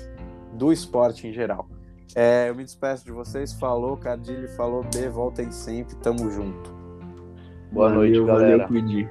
do 0.53 0.71
esporte 0.71 1.27
em 1.27 1.33
geral. 1.33 1.67
É, 2.15 2.49
eu 2.49 2.55
me 2.55 2.65
despeço 2.65 3.05
de 3.05 3.13
vocês. 3.13 3.53
Falou, 3.53 3.97
Cadilho, 3.97 4.49
falou, 4.51 4.85
B. 4.95 5.09
Voltem 5.09 5.51
sempre. 5.51 5.97
Tamo 5.97 6.31
junto. 6.31 6.75
Boa 7.73 7.91
valeu, 7.91 8.25
noite, 8.25 8.27
galera. 8.27 8.69
Valeu, 8.69 9.09